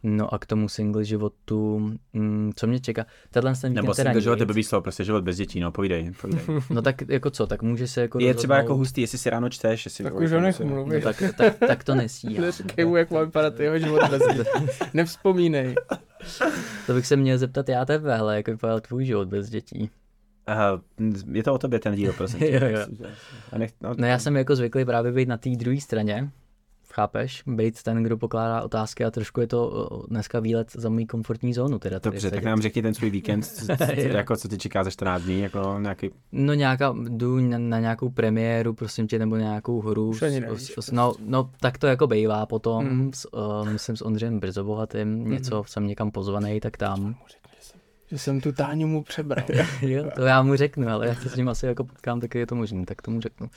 No 0.04 0.34
a 0.34 0.39
k 0.39 0.45
tomu 0.45 0.70
single 0.70 1.04
životu, 1.06 1.91
mm, 2.14 2.52
co 2.56 2.68
mě 2.68 2.80
čeká, 2.80 3.06
tenhle 3.32 3.54
ten 3.56 3.74
Nebo 3.74 3.93
single 3.93 4.22
život 4.22 4.39
je 4.39 4.45
blbý 4.45 4.64
slovo, 4.64 4.82
prostě 4.82 5.04
život 5.04 5.24
bez 5.24 5.38
dětí, 5.38 5.60
no 5.60 5.72
povídej. 5.72 6.12
povídej. 6.22 6.41
No 6.70 6.82
tak 6.82 6.95
jako 7.08 7.30
co, 7.30 7.47
tak 7.47 7.62
může 7.62 7.88
se 7.88 8.02
jako 8.02 8.20
Je 8.20 8.34
třeba 8.34 8.56
jako 8.56 8.64
rozhodnout- 8.68 8.78
hustý, 8.80 9.02
jestli 9.02 9.18
si 9.18 9.30
ráno 9.30 9.49
čteš, 9.49 9.86
jestli... 9.86 10.04
Tak 10.04 10.16
už 10.16 10.32
ho 10.32 10.41
nech 10.41 10.60
no, 10.60 10.86
tak, 11.04 11.24
tak, 11.38 11.58
tak 11.68 11.84
to 11.84 11.95
nesí. 11.95 12.39
Neříkej 12.39 12.86
mu, 12.86 12.95
jak 12.95 13.12
má 13.12 13.22
vypadat 13.24 13.60
jeho 13.60 13.80
život 13.80 14.02
bez 14.10 14.22
dětí. 14.36 14.68
Nevzpomínej. 14.93 15.76
To 16.88 16.93
bych 16.93 17.08
se 17.08 17.16
měl 17.16 17.38
zeptat 17.38 17.70
já 17.70 17.86
tebe, 17.86 18.18
ale 18.18 18.36
jak 18.36 18.47
vypadal 18.47 18.80
tvůj 18.80 19.06
život 19.06 19.28
bez 19.28 19.49
dětí. 19.49 19.89
Aha, 20.47 20.82
je 21.32 21.43
to 21.43 21.54
o 21.54 21.58
tobě 21.58 21.80
ten 21.80 21.95
díl, 21.95 22.14
prosím. 22.14 22.39
Jo, 22.43 22.60
jo. 22.68 23.08
A 23.52 23.58
nech, 23.58 23.72
no, 23.82 23.93
No 23.97 24.08
já 24.08 24.20
jsem 24.20 24.38
jako 24.38 24.56
zvyklý 24.56 24.86
právě 24.86 25.12
být 25.12 25.28
na 25.28 25.38
té 25.38 25.49
druhé 25.49 25.82
straně, 25.82 26.30
chápeš? 26.92 27.44
Být 27.48 27.84
ten, 27.84 28.04
kdo 28.04 28.18
pokládá 28.18 28.62
otázky 28.62 29.06
a 29.06 29.12
trošku 29.12 29.42
je 29.42 29.48
to 29.48 29.89
dneska 30.10 30.39
výlet 30.39 30.72
za 30.76 30.89
můj 30.89 31.06
komfortní 31.06 31.54
zónu. 31.54 31.80
Teda 31.80 32.00
tady 32.00 32.14
Dobře, 32.16 32.32
tak 32.32 32.44
nám 32.44 32.62
řekni 32.62 32.82
ten 32.82 32.94
svůj 32.94 33.10
víkend, 33.10 33.44
co, 33.44 33.66
co, 33.66 33.76
co, 33.78 33.92
jako 33.96 34.36
co 34.38 34.48
ti 34.48 34.58
čeká 34.58 34.84
za 34.84 34.89
14 34.92 35.22
dní, 35.24 35.39
jako 35.39 35.76
nějaký... 35.80 36.10
No 36.32 36.54
nějaká, 36.54 36.96
jdu 37.10 37.39
na, 37.39 37.58
na 37.58 37.80
nějakou 37.80 38.10
premiéru, 38.10 38.74
prosím 38.74 39.08
tě, 39.08 39.20
nebo 39.20 39.36
nějakou 39.36 39.82
hru. 39.82 40.10
Už 40.10 40.22
ani 40.22 40.38
s- 40.38 40.42
nevíš, 40.42 40.62
s, 40.62 40.78
s, 40.78 40.92
no, 40.92 41.14
no, 41.26 41.50
tak 41.60 41.78
to 41.78 41.88
jako 41.88 42.08
bývá 42.08 42.46
potom, 42.46 42.86
Mhm. 42.86 42.96
mm. 42.96 43.14
s, 43.14 43.34
uh, 43.34 43.70
myslím 43.70 43.96
s 43.98 44.02
Ondřejem 44.06 44.39
Brzobohatým, 44.39 45.30
něco 45.30 45.64
jsem 45.68 45.88
někam 45.88 46.12
pozvaný, 46.12 46.60
tak 46.60 46.78
tam. 46.78 47.16
Že 48.12 48.18
jsem 48.18 48.42
tu 48.42 48.52
Táňu 48.52 48.88
mu 48.88 49.04
přebral. 49.04 49.46
jo, 49.82 50.04
to 50.16 50.22
já 50.22 50.42
mu 50.42 50.56
řeknu, 50.56 50.88
ale 50.89 51.08
já 51.08 51.16
se 51.16 51.30
s 51.30 51.36
ním 51.36 51.50
asi 51.50 51.66
jako 51.66 51.84
potkám, 51.84 52.20
tak 52.20 52.36
je 52.36 52.48
to 52.48 52.56
možný, 52.56 52.86
tak 52.86 53.02
tomu 53.02 53.22
řeknu. 53.22 53.50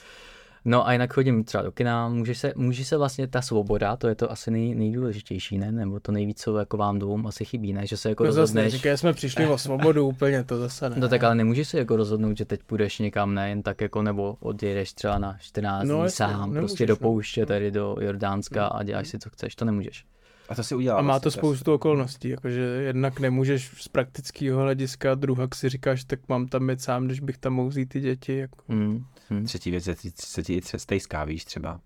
No 0.67 0.87
a 0.87 0.93
jinak 0.93 1.13
chodím 1.13 1.43
třeba 1.43 1.63
do 1.63 1.71
kina, 1.71 2.09
může 2.09 2.35
se, 2.35 2.53
může 2.55 2.85
se 2.85 2.97
vlastně 2.97 3.27
ta 3.27 3.41
svoboda, 3.41 3.95
to 3.95 4.07
je 4.07 4.15
to 4.15 4.31
asi 4.31 4.51
nej, 4.51 4.75
nejdůležitější, 4.75 5.57
ne? 5.57 5.71
Nebo 5.71 5.99
to 5.99 6.11
nejvíc, 6.11 6.41
co 6.41 6.57
jako 6.57 6.77
vám 6.77 6.99
dvou 6.99 7.27
asi 7.27 7.45
chybí, 7.45 7.73
ne? 7.73 7.87
Že 7.87 7.97
se 7.97 8.09
jako 8.09 8.25
zase 8.25 8.39
rozhodneš. 8.39 8.63
neříkej, 8.73 8.97
jsme 8.97 9.13
přišli 9.13 9.47
o 9.47 9.57
svobodu 9.57 10.07
úplně, 10.15 10.43
to 10.43 10.57
zase 10.57 10.89
ne. 10.89 10.95
No 10.99 11.07
tak 11.09 11.23
ale 11.23 11.35
nemůžeš 11.35 11.67
si 11.67 11.77
jako 11.77 11.95
rozhodnout, 11.95 12.37
že 12.37 12.45
teď 12.45 12.63
půjdeš 12.63 12.99
někam, 12.99 13.33
ne 13.33 13.49
jen 13.49 13.63
tak 13.63 13.81
jako, 13.81 14.01
nebo 14.01 14.37
odjedeš 14.39 14.93
třeba 14.93 15.17
na 15.17 15.37
14 15.39 15.87
No 15.87 16.01
dní 16.01 16.09
sám, 16.09 16.39
nemůžeš, 16.39 16.59
prostě 16.59 16.85
do 16.85 16.93
no. 16.93 16.97
pouště 16.97 17.45
tady 17.45 17.71
do 17.71 17.95
Jordánska 18.01 18.65
a 18.65 18.83
děláš 18.83 19.07
si, 19.07 19.19
co 19.19 19.29
chceš, 19.29 19.55
to 19.55 19.65
nemůžeš. 19.65 20.05
A 20.49 20.55
to 20.55 20.63
si 20.63 20.75
udělal. 20.75 20.99
A 20.99 21.01
má 21.01 21.19
to 21.19 21.23
vlastně, 21.23 21.39
spoustu 21.39 21.73
okolností, 21.73 22.29
jakože 22.29 22.59
jednak 22.61 23.19
nemůžeš 23.19 23.71
z 23.81 23.87
praktického 23.87 24.61
hlediska, 24.61 25.15
druhak 25.15 25.55
si 25.55 25.69
říkáš, 25.69 26.03
tak 26.03 26.19
mám 26.29 26.47
tam 26.47 26.69
jet 26.69 26.81
sám, 26.81 27.05
když 27.05 27.19
bych 27.19 27.37
tam 27.37 27.53
mohl 27.53 27.69
vzít 27.69 27.85
ty 27.89 27.99
děti. 27.99 28.37
Jako. 28.37 28.63
Hmm. 28.69 29.05
Hmm. 29.29 29.45
Třetí 29.45 29.71
věc 29.71 29.87
je, 29.87 29.95
se 30.15 30.43
ti 30.43 30.53
i 30.53 30.61
stejská, 30.77 31.23
víš 31.23 31.45
třeba. 31.45 31.79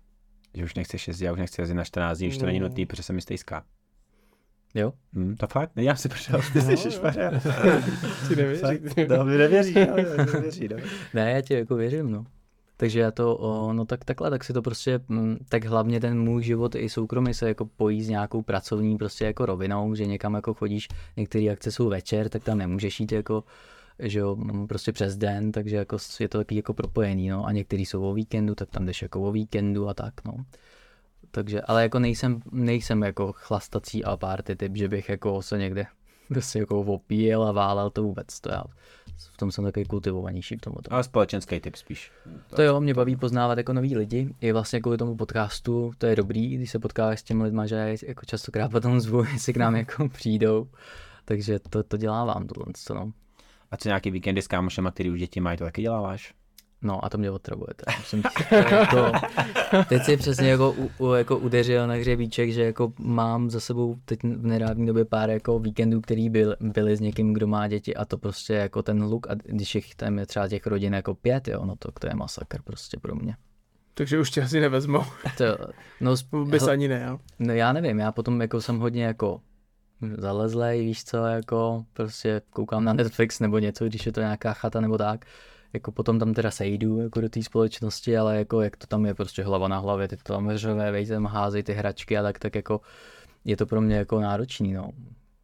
Že 0.54 0.64
už 0.64 0.74
nechceš 0.74 1.08
jezdit, 1.08 1.24
já 1.24 1.32
už 1.32 1.38
nechci 1.38 1.60
jezdit 1.60 1.74
na 1.74 1.84
14 1.84 2.18
dní, 2.18 2.28
už 2.28 2.38
to 2.38 2.46
není 2.46 2.60
No. 2.60 2.68
nutný, 2.68 2.86
protože 2.86 3.02
se 3.02 3.12
mi 3.12 3.20
stejská. 3.20 3.64
Jo? 4.74 4.92
Hm, 5.14 5.36
to 5.36 5.46
fakt? 5.46 5.76
Ne, 5.76 5.82
já 5.84 5.96
si 5.96 6.08
prdel, 6.08 6.40
ty 6.52 6.60
jsi 6.76 6.90
špaře. 6.90 7.40
Ti 8.28 8.36
nevěří. 8.36 8.80
No, 9.08 9.24
mi 9.24 9.36
nevěří, 9.38 9.74
no, 9.74 9.96
nevěří, 10.32 10.68
no. 10.68 10.76
Ne, 11.14 11.30
já 11.32 11.40
ti 11.40 11.54
jako 11.54 11.74
věřím, 11.76 12.10
no. 12.10 12.24
Takže 12.80 13.00
já 13.00 13.10
to, 13.10 13.36
o, 13.36 13.72
no 13.72 13.84
tak 13.84 14.04
takhle, 14.04 14.30
tak 14.30 14.44
si 14.44 14.52
to 14.52 14.62
prostě, 14.62 15.00
mm, 15.08 15.36
tak 15.48 15.64
hlavně 15.64 16.00
ten 16.00 16.20
můj 16.20 16.42
život 16.42 16.74
i 16.74 16.88
soukromý 16.88 17.34
se 17.34 17.48
jako 17.48 17.66
pojí 17.66 18.02
s 18.02 18.08
nějakou 18.08 18.42
pracovní 18.42 18.98
prostě 18.98 19.24
jako 19.24 19.46
rovinou, 19.46 19.94
že 19.94 20.06
někam 20.06 20.34
jako 20.34 20.54
chodíš, 20.54 20.88
některé 21.16 21.44
akce 21.52 21.72
jsou 21.72 21.88
večer, 21.88 22.28
tak 22.28 22.44
tam 22.44 22.58
nemůžeš 22.58 23.00
jít 23.00 23.12
jako, 23.12 23.44
že 23.98 24.18
jo, 24.18 24.36
mm, 24.36 24.66
prostě 24.66 24.92
přes 24.92 25.16
den, 25.16 25.52
takže 25.52 25.76
jako 25.76 25.96
je 26.20 26.28
to 26.28 26.38
taky 26.38 26.56
jako 26.56 26.74
propojený, 26.74 27.28
no, 27.28 27.46
a 27.46 27.52
některý 27.52 27.86
jsou 27.86 28.02
o 28.02 28.14
víkendu, 28.14 28.54
tak 28.54 28.70
tam 28.70 28.86
jdeš 28.86 29.02
jako 29.02 29.22
o 29.22 29.32
víkendu 29.32 29.88
a 29.88 29.94
tak, 29.94 30.14
no. 30.24 30.44
Takže, 31.30 31.60
ale 31.60 31.82
jako 31.82 31.98
nejsem, 31.98 32.40
nejsem 32.52 33.02
jako 33.02 33.32
chlastací 33.32 34.04
a 34.04 34.16
party 34.16 34.56
typ, 34.56 34.76
že 34.76 34.88
bych 34.88 35.08
jako 35.08 35.42
se 35.42 35.58
někde 35.58 35.86
prostě 36.28 36.58
jako 36.58 36.80
opíjel 36.80 37.42
a 37.42 37.52
válel 37.52 37.90
to 37.90 38.02
vůbec, 38.02 38.40
to 38.40 38.50
já 38.50 38.64
v 39.32 39.36
tom 39.36 39.52
jsem 39.52 39.64
takový 39.64 39.86
kultivovanější 39.86 40.56
v 40.56 40.60
tom. 40.60 40.74
Ale 40.90 41.04
společenský 41.04 41.60
typ 41.60 41.76
spíš. 41.76 42.12
To 42.56 42.62
jo, 42.62 42.80
mě 42.80 42.94
baví 42.94 43.16
poznávat 43.16 43.58
jako 43.58 43.72
nový 43.72 43.96
lidi. 43.96 44.34
I 44.40 44.52
vlastně 44.52 44.80
kvůli 44.80 44.98
tomu 44.98 45.16
podcastu 45.16 45.92
to 45.98 46.06
je 46.06 46.16
dobrý, 46.16 46.56
když 46.56 46.70
se 46.70 46.78
potkáváš 46.78 47.20
s 47.20 47.22
těmi 47.22 47.42
lidmi, 47.44 47.62
že 47.64 47.96
jako 48.06 48.26
častokrát 48.26 48.70
potom 48.70 49.00
zvu, 49.00 49.24
jestli 49.32 49.52
k 49.52 49.56
nám 49.56 49.76
jako 49.76 50.08
přijdou. 50.08 50.68
Takže 51.24 51.58
to, 51.58 51.82
to 51.82 51.96
dělávám 51.96 52.46
tohle, 52.46 52.64
co 52.74 52.94
no. 52.94 53.12
A 53.70 53.76
co 53.76 53.88
nějaký 53.88 54.10
víkendy 54.10 54.42
s 54.42 54.46
kámošema, 54.46 54.90
který 54.90 55.10
už 55.10 55.20
děti 55.20 55.40
mají, 55.40 55.58
to 55.58 55.64
taky 55.64 55.82
děláváš? 55.82 56.34
No 56.82 57.04
a 57.04 57.08
to 57.08 57.18
mě 57.18 57.30
otravujete. 57.30 57.84
Musím 57.98 58.22
říct, 58.22 58.48
to, 58.90 59.12
teď 59.88 60.02
si 60.02 60.16
přesně 60.16 60.48
jako, 60.48 60.72
u, 60.72 60.90
u, 60.98 61.12
jako 61.12 61.38
udeřil 61.38 61.86
na 61.86 61.94
hřebíček, 61.94 62.52
že 62.52 62.62
jako 62.62 62.92
mám 62.98 63.50
za 63.50 63.60
sebou 63.60 63.96
teď 64.04 64.22
v 64.22 64.46
nedávné 64.46 64.86
době 64.86 65.04
pár 65.04 65.30
jako 65.30 65.58
víkendů, 65.58 66.00
který 66.00 66.30
byl, 66.30 66.56
byly 66.60 66.96
s 66.96 67.00
někým, 67.00 67.32
kdo 67.32 67.46
má 67.46 67.68
děti 67.68 67.96
a 67.96 68.04
to 68.04 68.18
prostě 68.18 68.54
jako 68.54 68.82
ten 68.82 69.02
luk 69.02 69.30
a 69.30 69.34
když 69.34 69.74
jich 69.74 69.94
tam 69.94 70.18
je 70.18 70.26
třeba 70.26 70.48
těch 70.48 70.66
rodin 70.66 70.94
jako 70.94 71.14
pět, 71.14 71.48
jo, 71.48 71.64
no 71.64 71.76
to, 71.76 71.92
to 71.92 72.06
je 72.06 72.14
masakr 72.14 72.62
prostě 72.62 72.98
pro 73.00 73.14
mě. 73.14 73.36
Takže 73.94 74.18
už 74.18 74.30
tě 74.30 74.42
asi 74.42 74.60
nevezmou. 74.60 75.02
To, 75.36 75.44
no, 76.00 76.14
Vůbec 76.32 76.62
hele, 76.62 76.72
ani 76.72 76.88
ne, 76.88 77.04
jo. 77.08 77.18
No 77.38 77.54
já 77.54 77.72
nevím, 77.72 77.98
já 77.98 78.12
potom 78.12 78.40
jako 78.40 78.60
jsem 78.60 78.78
hodně 78.78 79.04
jako 79.04 79.40
zalezlej, 80.18 80.84
víš 80.84 81.04
co, 81.04 81.16
jako 81.16 81.84
prostě 81.92 82.42
koukám 82.50 82.84
na 82.84 82.92
Netflix 82.92 83.40
nebo 83.40 83.58
něco, 83.58 83.84
když 83.84 84.06
je 84.06 84.12
to 84.12 84.20
nějaká 84.20 84.52
chata 84.52 84.80
nebo 84.80 84.98
tak. 84.98 85.24
Jako 85.72 85.92
potom 85.92 86.18
tam 86.18 86.34
teda 86.34 86.50
sejdu 86.50 87.00
jako 87.00 87.20
do 87.20 87.28
té 87.28 87.42
společnosti, 87.42 88.16
ale 88.18 88.36
jako 88.38 88.60
jak 88.60 88.76
to 88.76 88.86
tam 88.86 89.06
je 89.06 89.14
prostě 89.14 89.42
hlava 89.44 89.68
na 89.68 89.78
hlavě, 89.78 90.08
ty 90.08 90.16
to 90.16 90.32
tam 90.32 90.50
řové, 90.56 90.90
vejte 90.92 91.12
tam 91.12 91.26
házej 91.26 91.62
ty 91.62 91.72
hračky 91.72 92.18
a 92.18 92.22
tak, 92.22 92.38
tak 92.38 92.54
jako 92.54 92.80
je 93.44 93.56
to 93.56 93.66
pro 93.66 93.80
mě 93.80 93.96
jako 93.96 94.20
náročný, 94.20 94.72
no. 94.72 94.90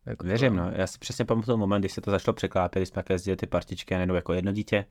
Jako 0.07 0.25
to- 0.25 0.29
Věřím, 0.29 0.57
no. 0.57 0.71
Já 0.77 0.87
si 0.87 0.99
přesně 0.99 1.25
pamatuju 1.25 1.57
moment, 1.57 1.83
když 1.83 1.93
se 1.93 2.01
to 2.01 2.11
začalo 2.11 2.35
překlápět, 2.35 2.81
když 2.81 2.89
jsme 2.89 2.95
takhle 2.95 3.15
jezdili 3.15 3.37
ty 3.37 3.47
partičky 3.47 3.95
a 3.95 3.99
jako 4.15 4.33
jedno 4.33 4.53
dítě, 4.53 4.85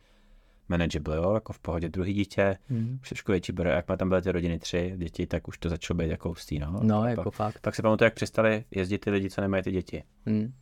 manageable, 0.70 1.16
jo, 1.18 1.34
jako 1.34 1.54
v 1.54 1.60
pohodě, 1.60 1.90
druhý 1.90 2.14
dítě, 2.14 2.58
Hmm. 2.70 3.00
už 3.02 3.10
trošku 3.10 3.32
větší 3.32 3.52
bere, 3.52 3.72
jak 3.72 3.88
má 3.88 3.98
tam 3.98 4.10
byly 4.10 4.22
ty 4.22 4.32
rodiny 4.32 4.60
tři 4.60 4.94
děti, 4.98 5.28
tak 5.28 5.48
už 5.48 5.58
to 5.58 5.70
začalo 5.70 5.98
být 5.98 6.10
jako 6.10 6.30
hustý, 6.30 6.60
no. 6.60 6.80
No, 6.84 7.02
A 7.02 7.10
jako 7.10 7.24
pak, 7.24 7.34
fakt. 7.34 7.60
pak 7.62 7.76
se 7.76 7.82
pamatuju, 7.82 8.06
jak 8.06 8.14
přestali 8.14 8.64
jezdit 8.72 8.98
ty 8.98 9.10
lidi, 9.10 9.30
co 9.30 9.42
nemají 9.42 9.64
ty 9.64 9.72
děti. 9.72 10.04
Hmm. 10.26 10.54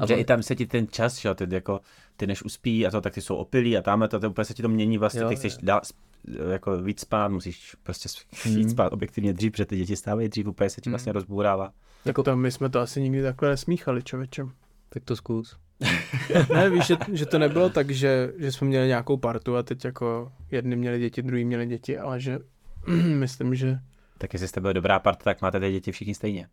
A 0.00 0.06
že 0.06 0.14
i 0.14 0.24
tam 0.24 0.42
se 0.42 0.56
ti 0.56 0.66
ten 0.66 0.86
čas, 0.88 1.18
že 1.18 1.34
ty 1.34 1.46
jako, 1.50 1.80
ty 2.16 2.26
než 2.26 2.42
uspí 2.42 2.86
a 2.86 2.90
to, 2.90 3.00
tak 3.00 3.14
ty 3.14 3.20
jsou 3.20 3.36
opilí 3.36 3.78
a 3.78 3.82
tam 3.82 4.08
to, 4.08 4.20
to 4.20 4.30
úplně 4.30 4.44
se 4.44 4.54
ti 4.54 4.62
to 4.62 4.68
mění 4.68 4.98
vlastně, 4.98 5.22
Jo, 5.22 5.28
ty 5.28 5.36
chceš 5.36 5.56
dál, 5.62 5.80
jako 6.52 6.82
víc 6.82 7.00
spát, 7.00 7.28
musíš 7.28 7.76
prostě 7.82 8.08
Hmm. 8.44 8.56
víc 8.56 8.70
spát 8.70 8.92
objektivně 8.92 9.32
dřív, 9.32 9.52
protože 9.52 9.64
ty 9.66 9.76
děti 9.76 9.96
stávají 9.96 10.28
dřív, 10.28 10.46
úplně 10.46 10.70
se 10.70 10.80
ti 10.80 10.90
vlastně 10.90 11.12
rozbourává. 11.12 11.72
Jako 12.04 12.22
to 12.22 12.36
my 12.36 12.50
jsme 12.50 12.68
to 12.68 12.80
asi 12.80 13.00
nikdy 13.02 13.22
takhle 13.22 13.48
nesmíchali, 13.48 14.02
člověče. 14.02 14.44
Tak 14.88 15.04
to 15.04 15.16
zkus. 15.16 15.56
Ne, 16.54 16.70
víš, 16.70 16.86
že, 16.86 16.96
že 17.12 17.26
to 17.26 17.38
nebylo 17.38 17.70
tak, 17.70 17.90
že, 17.90 18.32
že 18.36 18.52
jsme 18.52 18.66
měli 18.66 18.86
nějakou 18.88 19.16
partu 19.16 19.56
a 19.56 19.62
teď 19.62 19.84
jako 19.84 20.32
jedni 20.50 20.76
měli 20.76 20.98
děti, 20.98 21.22
druhý 21.22 21.44
měli 21.44 21.66
děti, 21.66 21.98
ale 21.98 22.20
že 22.20 22.38
myslím, 23.18 23.54
že 23.54 23.78
Tak 24.18 24.32
jestli 24.32 24.48
jste 24.48 24.60
byli 24.60 24.74
dobrá 24.74 24.98
parta, 24.98 25.24
tak 25.24 25.42
máte 25.42 25.60
ty 25.60 25.72
děti 25.72 25.92
všichni 25.92 26.14
stejně. 26.14 26.48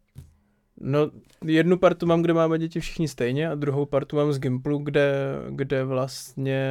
No, 0.84 1.12
jednu 1.46 1.78
partu 1.78 2.06
mám, 2.06 2.22
kde 2.22 2.34
máme 2.34 2.60
děti 2.60 2.80
všichni 2.80 3.08
stejně 3.08 3.50
a 3.50 3.56
druhou 3.56 3.86
partu 3.86 4.16
mám 4.16 4.34
z 4.34 4.40
Gimplu, 4.40 4.78
kde, 4.78 5.14
kde 5.50 5.84
vlastně 5.84 6.62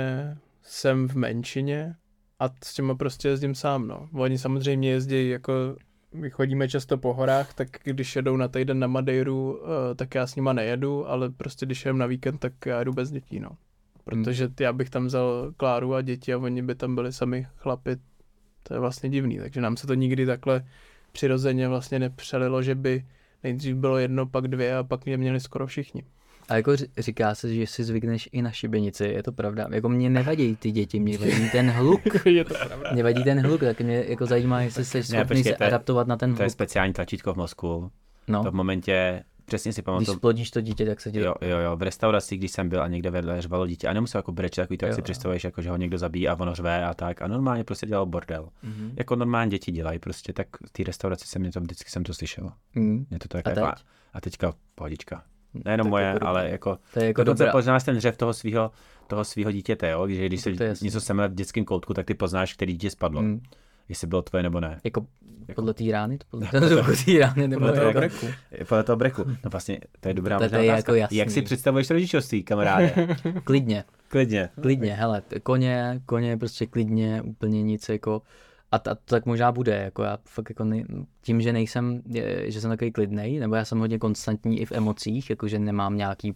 jsem 0.63 1.09
v 1.09 1.15
menšině 1.15 1.95
a 2.39 2.51
s 2.65 2.75
těma 2.75 2.95
prostě 2.95 3.29
jezdím 3.29 3.55
sám, 3.55 3.89
no. 3.89 4.09
Oni 4.13 4.39
samozřejmě 4.39 4.91
jezdí 4.91 5.29
jako, 5.29 5.53
my 6.15 6.31
chodíme 6.31 6.69
často 6.69 6.99
po 6.99 7.15
horách, 7.15 7.55
tak 7.55 7.69
když 7.85 8.17
jedou 8.17 8.37
na 8.37 8.49
týden 8.49 8.79
na 8.79 8.87
Madeiru, 8.87 9.61
eh, 9.63 9.95
tak 9.95 10.15
já 10.15 10.27
s 10.27 10.37
nima 10.37 10.53
nejedu, 10.53 11.09
ale 11.09 11.31
prostě 11.31 11.67
když 11.67 11.85
jdem 11.85 11.99
na 11.99 12.07
víkend, 12.07 12.39
tak 12.39 12.53
já 12.67 12.79
jedu 12.79 12.93
bez 12.93 13.11
dětí, 13.11 13.41
no. 13.41 13.51
Protože 14.05 14.49
já 14.61 14.73
bych 14.73 14.91
tam 14.91 15.07
vzal 15.07 15.53
Kláru 15.57 15.95
a 15.95 16.03
děti 16.03 16.35
a 16.35 16.39
oni 16.39 16.63
by 16.63 16.75
tam 16.75 16.95
byli 16.95 17.13
sami 17.13 17.47
chlapi, 17.57 17.97
to 18.63 18.75
je 18.75 18.81
vlastně 18.81 19.11
divný, 19.11 19.39
takže 19.39 19.61
nám 19.61 19.77
se 19.77 19.87
to 19.87 19.95
nikdy 19.95 20.27
takhle 20.27 20.65
přirozeně 21.13 21.69
vlastně 21.69 21.99
nepřelilo, 21.99 22.63
že 22.63 22.75
by 22.75 23.05
nejdřív 23.45 23.77
bylo 23.77 23.99
jedno, 23.99 24.27
pak 24.27 24.49
dvě 24.49 24.77
a 24.77 24.83
pak 24.85 25.07
je 25.07 25.17
měli 25.17 25.41
skoro 25.41 25.67
všichni. 25.67 26.03
A 26.49 26.57
jako 26.57 26.73
říká 26.99 27.35
se, 27.35 27.55
že 27.55 27.67
si 27.67 27.85
zvykneš 27.85 28.29
i 28.33 28.43
na 28.43 28.51
šibenici, 28.51 29.05
je 29.05 29.23
to 29.23 29.33
pravda. 29.33 29.67
Jako 29.71 29.89
mě 29.89 30.11
nevadí 30.11 30.57
ty 30.57 30.71
děti, 30.71 31.01
mě 31.01 31.19
vadí 31.19 31.51
ten 31.53 31.71
hluk. 31.71 32.01
je 32.27 32.45
to 32.45 32.55
pravda. 32.67 32.91
Mě 32.93 33.03
vadí 33.03 33.25
ten 33.25 33.41
hluk, 33.47 33.61
tak 33.61 33.81
mě 33.81 34.05
jako 34.09 34.27
zajímá, 34.27 34.61
jestli 34.63 34.85
jsi 34.85 35.03
schopný 35.03 35.25
počkej, 35.25 35.43
se 35.43 35.57
adaptovat 35.57 36.07
na 36.07 36.17
ten 36.17 36.35
To 36.35 36.43
je 36.43 36.45
hluk. 36.47 36.53
speciální 36.53 36.93
tlačítko 36.93 37.35
v 37.35 37.37
mozku. 37.37 37.91
No, 38.29 38.45
To 38.45 38.51
v 38.51 38.55
momentě, 38.55 39.23
přesně 39.51 39.73
si 39.73 39.81
když 39.81 39.85
pamatuju, 39.85 40.17
splodíš 40.17 40.51
to 40.51 40.61
dítě, 40.61 40.87
tak 40.87 41.01
se 41.01 41.11
ti... 41.13 41.19
Jo, 41.21 41.35
jo, 41.41 41.59
jo, 41.59 41.77
v 41.77 41.83
restauraci, 41.83 42.37
když 42.37 42.51
jsem 42.53 42.69
byl 42.69 42.83
a 42.83 42.89
někde 42.89 43.11
vedle 43.11 43.43
řvalo 43.43 43.67
dítě 43.67 43.89
a 43.89 43.93
nemusel 43.93 44.19
jako 44.19 44.33
brečet, 44.33 44.63
takový 44.63 44.79
to, 44.79 44.85
jak 44.87 44.91
Jo, 44.93 44.97
si 44.97 45.03
představuješ, 45.03 45.45
jako, 45.45 45.63
že 45.63 45.71
ho 45.71 45.77
někdo 45.77 45.99
zabíjí 45.99 46.29
a 46.29 46.35
ono 46.41 46.55
řve 46.55 46.85
a 46.85 46.95
tak. 46.95 47.23
A 47.23 47.27
normálně 47.29 47.65
prostě 47.65 47.87
dělal 47.87 48.07
bordel. 48.07 48.49
Mhm. 48.63 48.93
Jako 48.97 49.17
normálně 49.17 49.51
děti 49.51 49.73
dělají 49.73 49.99
prostě, 49.99 50.33
tak 50.33 50.47
v 50.67 50.71
té 50.73 50.83
restauraci 50.85 51.27
jsem 51.27 51.43
mě 51.43 51.53
to 51.53 51.61
vždycky 51.61 51.91
jsem 51.91 52.03
to 52.05 52.15
slyšel. 52.15 52.51
Mm. 52.75 53.07
Mě 53.11 53.19
to 53.19 53.29
tak 53.29 53.47
A 53.47 53.51
jako, 53.51 53.61
teď? 53.67 53.85
a 54.13 54.21
teďka 54.21 54.53
pohodička. 54.75 55.23
Nejenom 55.65 55.85
Tak 55.85 55.91
moje, 55.91 56.05
jako 56.05 56.19
dobrý. 56.19 56.29
ale 56.29 56.51
jako, 56.51 56.79
To 56.95 57.01
je 57.01 57.07
jako 57.07 57.25
dokonce 57.25 57.43
dobrá. 57.43 57.53
poznáš 57.53 57.85
ten 57.85 57.97
dřev 57.97 58.17
toho 58.17 58.33
svého 58.35 58.71
toho 59.07 59.25
svého 59.25 59.51
dítěte, 59.53 59.91
jo? 59.91 60.09
že 60.09 60.27
když 60.27 60.41
se 60.41 60.51
něco 60.83 61.01
semele 61.01 61.29
v 61.29 61.35
dětském 61.35 61.65
koutku, 61.65 61.95
tak 61.95 62.07
ty 62.07 62.15
poznáš, 62.15 62.55
který 62.55 62.73
dítě 62.73 62.91
spadlo, 62.91 63.23
Mm. 63.23 63.43
jestli 63.89 64.07
bylo 64.07 64.23
tvoje 64.23 64.43
nebo 64.43 64.61
ne. 64.61 64.81
Jako 64.85 65.07
Jako- 65.49 65.55
podle 65.55 65.75
té 65.75 65.85
rány? 65.93 66.19
To 66.19 66.25
podle 66.31 66.47
podle 66.83 66.97
té 67.05 67.19
rány 67.19 67.49
nebo 67.49 67.61
Podle 67.61 67.73
toho 67.73 67.87
jako, 67.87 67.99
breku. 67.99 68.27
Podle 68.69 68.83
toho 68.85 68.97
breku. 68.97 69.25
No 69.45 69.51
vlastně, 69.51 69.81
to 70.01 70.09
je 70.09 70.15
dobrá 70.15 70.39
To- 70.39 70.45
to 70.45 70.45
možná 70.45 70.59
je 70.59 70.67
jako 70.67 70.95
jasný. 70.95 71.17
Jak 71.17 71.31
si 71.31 71.43
představuješ 71.43 71.91
rodičovství, 71.91 72.43
kamaráde? 72.43 73.17
klidně, 73.45 73.85
Klidně. 74.09 74.49
klidně, 74.61 74.95
hele, 74.95 75.23
koně, 75.43 76.01
koně 76.07 76.37
prostě 76.37 76.67
klidně, 76.67 77.23
úplně 77.23 77.63
nic 77.63 77.89
jako, 77.89 78.23
a, 78.73 78.79
t- 78.79 78.91
a 78.91 78.95
to 78.95 79.01
tak 79.07 79.27
možná 79.27 79.53
bude, 79.53 79.77
jako 79.77 80.03
já 80.03 80.19
fakt 80.25 80.51
jako 80.51 80.65
nej, 80.65 80.85
tím, 81.23 81.41
že 81.41 81.53
nejsem, 81.53 82.03
je, 82.07 82.51
že 82.51 82.61
jsem 82.61 82.71
takový 82.71 82.93
klidnej, 82.93 83.39
nebo 83.39 83.55
já 83.55 83.65
jsem 83.65 83.79
hodně 83.79 83.99
konstantní 83.99 84.61
i 84.61 84.65
v 84.67 84.73
emocích, 84.73 85.31
jako 85.31 85.49
že 85.49 85.59
nemám 85.59 85.97
nějaký. 85.97 86.35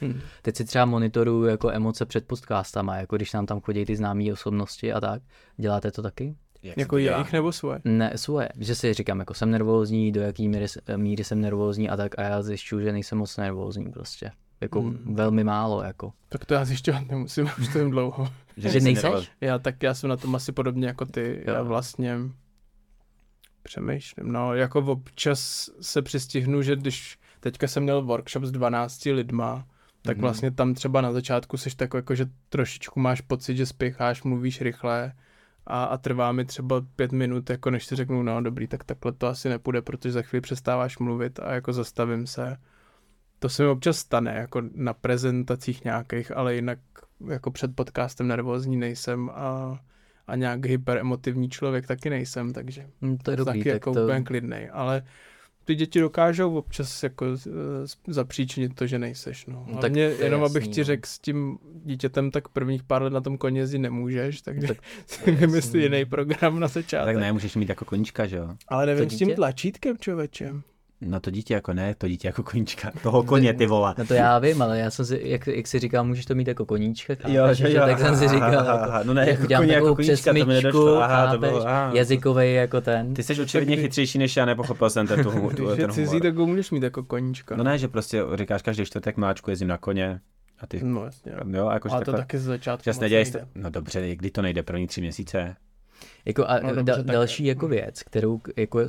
Hmm. 0.00 0.20
teď 0.42 0.56
si 0.56 0.64
třeba 0.64 0.84
monitoruju 0.84 1.44
jako 1.44 1.70
emoce 1.70 2.06
před 2.06 2.26
podcastama, 2.26 2.96
jako 2.96 3.16
když 3.16 3.32
nám 3.32 3.46
tam 3.46 3.60
chodí 3.60 3.84
ty 3.84 3.96
známé 3.96 4.32
osobnosti 4.32 4.92
a 4.92 5.00
tak, 5.00 5.22
děláte 5.56 5.90
to 5.90 6.02
taky? 6.02 6.34
Jak 6.62 6.76
Jako 6.78 6.98
jejich 6.98 7.32
nebo 7.32 7.52
svoje. 7.52 7.80
Ne, 7.84 8.12
svoje, 8.16 8.48
že 8.58 8.74
si 8.74 8.94
říkám, 8.94 9.18
jako 9.18 9.34
jsem 9.34 9.50
nervózní, 9.50 10.12
do 10.12 10.20
jaký 10.20 10.48
míry, 10.48 10.66
míry 10.96 11.24
jsem 11.24 11.40
nervózní 11.40 11.88
a 11.90 11.96
tak 11.96 12.18
a 12.18 12.22
já 12.22 12.42
zjišťuju, 12.42 12.82
že 12.82 12.92
nejsem 12.92 13.18
moc 13.18 13.36
nervózní 13.36 13.92
prostě. 13.92 14.30
Jako 14.60 14.80
Hmm. 14.82 15.14
velmi 15.14 15.44
málo, 15.44 15.82
jako. 15.82 16.12
Tak 16.28 16.44
to 16.44 16.54
já 16.54 16.64
zjišťovat 16.64 17.02
nemusím, 17.08 17.44
už 17.60 17.68
to 17.72 17.78
jim 17.78 17.90
dlouho. 17.90 18.28
Že 18.56 18.70
jsi 18.70 18.80
nejseš? 18.80 19.30
Já 19.40 19.58
tak 19.58 19.82
já 19.82 19.94
jsem 19.94 20.10
na 20.10 20.16
tom 20.16 20.34
asi 20.34 20.52
podobně 20.52 20.86
jako 20.86 21.04
ty. 21.06 21.42
Jo. 21.46 21.54
Já 21.54 21.62
vlastně 21.62 22.16
přemýšlím. 23.62 24.32
No, 24.32 24.54
jako 24.54 24.78
občas 24.78 25.70
se 25.80 26.02
přistihnu, 26.02 26.62
že 26.62 26.76
když 26.76 27.18
teďka 27.40 27.68
jsem 27.68 27.82
měl 27.82 28.02
workshop 28.02 28.44
s 28.44 28.50
12 28.52 29.12
lidma, 29.12 29.66
tak 30.02 30.16
Mhm. 30.16 30.22
vlastně 30.22 30.50
tam 30.50 30.74
třeba 30.74 31.00
na 31.00 31.12
začátku 31.12 31.56
seš 31.56 31.74
tak 31.74 31.94
jako, 31.94 32.14
že 32.14 32.26
trošičku 32.48 33.00
máš 33.00 33.20
pocit, 33.20 33.56
že 33.56 33.66
spěcháš, 33.66 34.22
mluvíš 34.22 34.60
rychle 34.60 35.12
a, 35.68 35.84
a 35.84 35.98
trvá 35.98 36.32
mi 36.32 36.44
třeba 36.44 36.80
pět 36.96 37.12
minut, 37.12 37.50
jako 37.50 37.70
než 37.70 37.86
si 37.86 37.96
řeknu, 37.96 38.22
no 38.22 38.42
dobrý, 38.42 38.66
tak 38.66 38.84
takhle 38.84 39.12
to 39.12 39.26
asi 39.26 39.48
nepůjde, 39.48 39.82
protože 39.82 40.12
za 40.12 40.22
chvíli 40.22 40.40
přestáváš 40.40 40.98
mluvit 40.98 41.40
a 41.40 41.54
jako 41.54 41.72
zastavím 41.72 42.26
se. 42.26 42.56
To 43.38 43.48
se 43.48 43.62
mi 43.62 43.68
občas 43.68 43.98
stane, 43.98 44.34
jako 44.34 44.62
na 44.74 44.94
prezentacích 44.94 45.84
nějakých, 45.84 46.36
ale 46.36 46.54
jinak 46.54 46.78
jako 47.28 47.50
před 47.50 47.76
podcastem 47.76 48.28
nervózní 48.28 48.76
nejsem 48.76 49.30
a, 49.34 49.78
a 50.26 50.36
nějak 50.36 50.66
hyperemotivní 50.66 51.48
člověk 51.48 51.86
taky 51.86 52.10
nejsem, 52.10 52.52
takže 52.52 52.86
Hm, 53.02 53.16
to 53.22 53.30
je 53.30 53.36
dobrý, 53.36 53.58
taky 53.58 53.64
tak 53.64 53.74
jako 53.74 53.92
to... 53.92 54.04
úplně 54.04 54.22
klidnej, 54.22 54.70
ale 54.72 55.02
ty 55.68 55.74
děti 55.74 56.00
dokážou 56.00 56.56
občas 56.58 57.02
jako 57.02 57.26
uh, 57.26 57.34
zapříčinit 58.06 58.74
to, 58.74 58.86
že 58.86 58.98
nejseš, 58.98 59.46
no. 59.46 59.66
No, 59.68 59.78
tak 59.78 59.92
to 59.92 59.98
je 59.98 60.16
jenom 60.22 60.42
jasný, 60.42 60.56
abych 60.56 60.68
ti 60.68 60.80
no. 60.80 60.84
řekl, 60.84 61.02
s 61.08 61.18
tím 61.18 61.58
dítětem 61.84 62.30
tak 62.30 62.48
prvních 62.48 62.82
pár 62.82 63.02
let 63.02 63.12
na 63.12 63.20
tom 63.20 63.38
koni 63.38 63.58
jezdit 63.58 63.78
nemůžeš, 63.78 64.42
takže 64.42 64.66
Tak 64.66 64.78
si 65.06 65.32
vymyslí 65.32 65.82
jiný 65.82 66.04
program 66.04 66.60
na 66.60 66.64
A 66.64 66.68
začátek. 66.68 67.14
tak 67.14 67.22
ne, 67.22 67.32
můžeš 67.32 67.56
mít 67.56 67.68
jako 67.68 67.84
koníčka, 67.84 68.26
že 68.26 68.36
jo? 68.36 68.48
Ale 68.68 68.86
nevím 68.86 69.10
s 69.10 69.18
tím 69.18 69.34
tlačítkem, 69.34 69.98
člověče. 69.98 70.52
No 71.00 71.20
to 71.20 71.30
dítě 71.30 71.54
jako 71.54 71.72
ne, 71.72 71.94
to 71.98 72.08
dítě 72.08 72.28
jako 72.28 72.42
koníčka. 72.42 72.90
Toho 73.02 73.22
koně, 73.22 73.54
ty 73.54 73.66
vole. 73.66 73.94
No 73.98 74.06
to 74.06 74.14
já 74.14 74.38
vím, 74.38 74.62
ale 74.62 74.78
já 74.78 74.90
jsem 74.90 75.04
si, 75.04 75.20
jak, 75.24 75.46
jak 75.46 75.66
si 75.66 75.78
říkal, 75.78 76.04
můžeš 76.04 76.24
to 76.26 76.34
mít 76.34 76.48
jako 76.48 76.66
koníčka, 76.66 77.14
chápeš, 77.14 77.34
Jo, 77.34 77.54
že- 77.54 77.72
jo, 77.72 77.80
tak 77.86 77.98
jsem 77.98 78.16
si 78.16 78.28
říkal, 78.28 78.42
aha, 78.58 78.72
jako, 78.72 78.84
aha, 78.90 79.02
no 79.04 79.14
ne, 79.14 79.20
jak 79.20 79.28
jako 79.28 79.44
udělám 79.44 79.62
koně, 79.62 79.72
jako 79.72 79.84
takovou 79.86 79.96
koníčka, 79.96 80.30
to 80.32 80.34
mi 80.46 80.54
nedošlo, 80.54 81.02
aha, 81.02 81.32
to 81.32 81.38
bylo, 81.38 81.66
aha. 81.68 81.90
jazykovej 81.94 82.54
jako 82.54 82.80
ten. 82.80 83.14
Ty 83.14 83.22
jsi 83.22 83.42
očividně 83.42 83.76
chytřejší 83.76 84.18
než 84.18 84.36
já, 84.36 84.44
nepochopil 84.44 84.90
jsem 84.90 85.06
ten, 85.06 85.22
tu, 85.22 85.30
tu, 85.30 85.48
Když 85.48 85.76
ten 85.76 85.80
je 85.80 85.88
cizí, 85.88 86.06
humor. 86.06 86.22
tak 86.22 86.36
ho 86.36 86.46
můžeš 86.46 86.70
mít 86.70 86.82
jako 86.82 87.02
koníčka. 87.02 87.56
No 87.56 87.64
ne, 87.64 87.78
že 87.78 87.88
prostě 87.88 88.22
říkáš 88.34 88.62
každý 88.62 88.84
čtvrtek 88.84 89.16
máčku 89.16 89.50
jezdím 89.50 89.68
na 89.68 89.78
koně 89.78 90.20
a 90.60 90.66
ty, 90.66 90.80
No 90.84 91.04
jasně. 91.04 91.32
Jo. 91.32 91.38
jo, 91.58 91.68
a 91.68 91.78
to 91.78 91.88
takhle, 91.88 92.14
taky 92.14 92.38
z 92.38 92.42
začátku 92.44 92.90
nedělej, 93.00 93.24
nejde. 93.24 93.46
no 93.54 93.70
dobře, 93.70 94.16
kdy 94.16 94.30
to 94.30 94.42
nejde, 94.42 94.62
první 94.62 94.86
tři 94.86 95.00
měsíce. 95.00 95.56
Jako 96.24 96.44
a 96.46 96.58
No 96.60 96.68
no, 96.68 96.74
dobře, 96.74 97.02
da, 97.02 97.12
další 97.12 97.44
jako 97.44 97.68
věc, 97.68 98.02
kterou 98.02 98.40
jako 98.56 98.80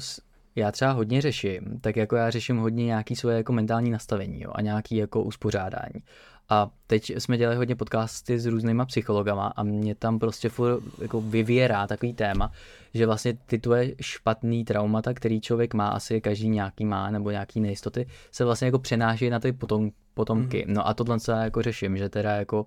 já 0.56 0.72
třeba 0.72 0.92
hodně 0.92 1.22
řeším, 1.22 1.80
tak 1.82 1.96
jako 1.96 2.16
já 2.16 2.30
řeším 2.30 2.58
hodně 2.58 2.86
nějaký 2.86 3.16
svoje 3.16 3.38
jako 3.38 3.54
mentální 3.54 3.92
nastavení 3.92 4.42
jo, 4.42 4.52
a 4.56 4.62
nějaký 4.62 4.96
jako 4.96 5.24
uspořádání. 5.24 6.04
A 6.50 6.70
teď 6.88 7.14
jsme 7.18 7.38
dělali 7.38 7.58
hodně 7.58 7.76
podcasty 7.76 8.40
s 8.40 8.46
různýma 8.46 8.86
psychologama 8.86 9.48
a 9.56 9.64
mě 9.64 9.96
tam 9.96 10.20
prostě 10.20 10.50
furt 10.50 10.84
jako 11.02 11.22
vyvěrá 11.22 11.88
takový 11.88 12.14
téma, 12.14 12.52
že 12.94 13.06
vlastně 13.06 13.34
ty 13.46 13.60
tvoje 13.60 13.96
špatný 14.02 14.66
traumata, 14.66 15.14
který 15.14 15.42
člověk 15.42 15.74
má, 15.74 15.90
asi 15.90 16.22
každý 16.22 16.50
nějaký 16.50 16.86
má, 16.86 17.12
nebo 17.12 17.32
nějaký 17.32 17.60
nejistoty, 17.60 18.08
se 18.32 18.46
vlastně 18.46 18.66
jako 18.66 18.80
přenáší 18.80 19.30
na 19.30 19.40
ty 19.40 19.52
potom, 19.52 19.92
potomky. 20.14 20.64
Mhm. 20.68 20.74
No 20.74 20.88
a 20.88 20.94
tohle 20.94 21.20
se 21.20 21.32
jako 21.32 21.62
řeším, 21.62 21.98
že 21.98 22.10
teda 22.10 22.36
jako 22.36 22.66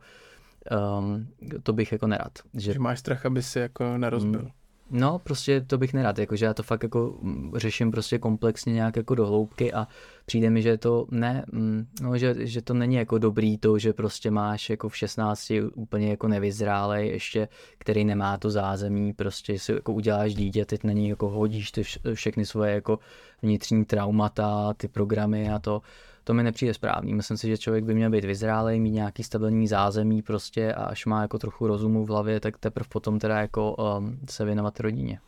um, 0.98 1.28
to 1.62 1.72
bych 1.72 1.92
jako 1.92 2.06
nerad. 2.06 2.32
Že 2.54 2.72
Že 2.72 2.78
máš 2.78 2.98
strach, 2.98 3.26
aby 3.26 3.42
si 3.42 3.58
jako 3.58 3.98
nerozbil. 3.98 4.42
Mm. 4.42 4.48
No, 4.90 5.18
prostě 5.18 5.60
to 5.60 5.78
bych 5.78 5.94
nerad, 5.94 6.18
jakože 6.18 6.44
já 6.44 6.54
to 6.54 6.62
fakt 6.62 6.82
jako 6.82 7.18
mm, 7.22 7.52
řeším 7.56 7.90
prostě 7.90 8.18
komplexně 8.18 8.72
nějak 8.72 8.96
jako 8.96 9.14
do 9.14 9.26
hloubky 9.26 9.72
a 9.72 9.88
přijde 10.26 10.50
mi, 10.50 10.62
že 10.62 10.78
to 10.78 11.06
ne, 11.10 11.44
mm, 11.52 11.86
no, 12.02 12.18
že, 12.18 12.34
že 12.38 12.62
to 12.62 12.74
není 12.74 12.94
jako 12.94 13.18
dobrý 13.18 13.58
to, 13.58 13.78
že 13.78 13.92
prostě 13.92 14.30
máš 14.30 14.70
jako 14.70 14.88
v 14.88 14.96
16 14.96 15.52
úplně 15.74 16.10
jako 16.10 16.28
nevyzrálej 16.28 17.08
ještě, 17.08 17.48
který 17.78 18.04
nemá 18.04 18.36
to 18.36 18.50
zázemí, 18.50 19.12
prostě 19.12 19.58
si 19.58 19.72
jako 19.72 19.92
uděláš 19.92 20.34
dítě, 20.34 20.64
teď 20.64 20.84
na 20.84 20.92
něj 20.92 21.08
jako 21.08 21.28
hodíš 21.28 21.72
ty 21.72 21.82
vš- 21.82 22.14
všechny 22.14 22.46
svoje 22.46 22.74
jako 22.74 22.98
vnitřní 23.42 23.84
traumata, 23.84 24.74
ty 24.74 24.88
programy 24.88 25.50
a 25.50 25.58
to, 25.58 25.82
to 26.24 26.34
mi 26.34 26.42
nepřijde 26.42 26.74
správný. 26.74 27.14
Myslím 27.14 27.36
si, 27.36 27.48
že 27.48 27.58
člověk 27.58 27.84
by 27.84 27.94
měl 27.94 28.10
být 28.10 28.24
vyzrálej, 28.24 28.80
mít 28.80 28.90
nějaký 28.90 29.22
stabilní 29.22 29.68
zázemí 29.68 30.22
prostě 30.22 30.74
a 30.74 30.84
až 30.84 31.06
má 31.06 31.22
jako 31.22 31.38
trochu 31.38 31.66
rozumu 31.66 32.04
v 32.04 32.08
hlavě, 32.08 32.40
tak 32.40 32.58
teprve 32.58 32.86
potom 32.88 33.18
teda 33.18 33.40
jako 33.40 33.74
um, 33.74 34.18
se 34.30 34.44
věnovat 34.44 34.80
rodině. 34.80 35.18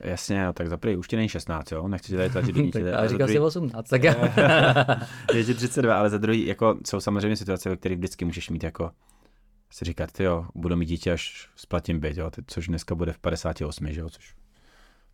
Jasně, 0.00 0.44
no, 0.44 0.52
tak 0.52 0.68
za 0.68 0.76
prvý 0.76 0.96
už 0.96 1.08
ti 1.08 1.16
není 1.16 1.28
16, 1.28 1.72
jo, 1.72 1.88
nechci 1.88 2.16
tady 2.16 2.30
tlačit 2.30 2.52
do 2.52 2.62
dítě. 2.62 2.92
a 2.92 3.08
říkal 3.08 3.26
druhý, 3.26 3.32
si 3.32 3.40
18, 3.40 3.88
tak 3.88 4.04
já. 4.04 4.14
je 5.34 5.44
ti 5.44 5.54
32, 5.54 5.98
ale 5.98 6.10
za 6.10 6.18
druhý, 6.18 6.46
jako 6.46 6.78
jsou 6.86 7.00
samozřejmě 7.00 7.36
situace, 7.36 7.68
ve 7.68 7.76
kterých 7.76 7.98
vždycky 7.98 8.24
můžeš 8.24 8.50
mít 8.50 8.64
jako 8.64 8.90
si 9.72 9.84
říkat, 9.84 10.12
ty 10.12 10.24
jo, 10.24 10.46
budu 10.54 10.76
mít 10.76 10.86
dítě, 10.86 11.12
až 11.12 11.48
splatím 11.56 12.00
byt, 12.00 12.16
jo, 12.16 12.30
což 12.46 12.68
dneska 12.68 12.94
bude 12.94 13.12
v 13.12 13.18
58, 13.18 13.92
že 13.92 14.00
jo, 14.00 14.10
což 14.10 14.34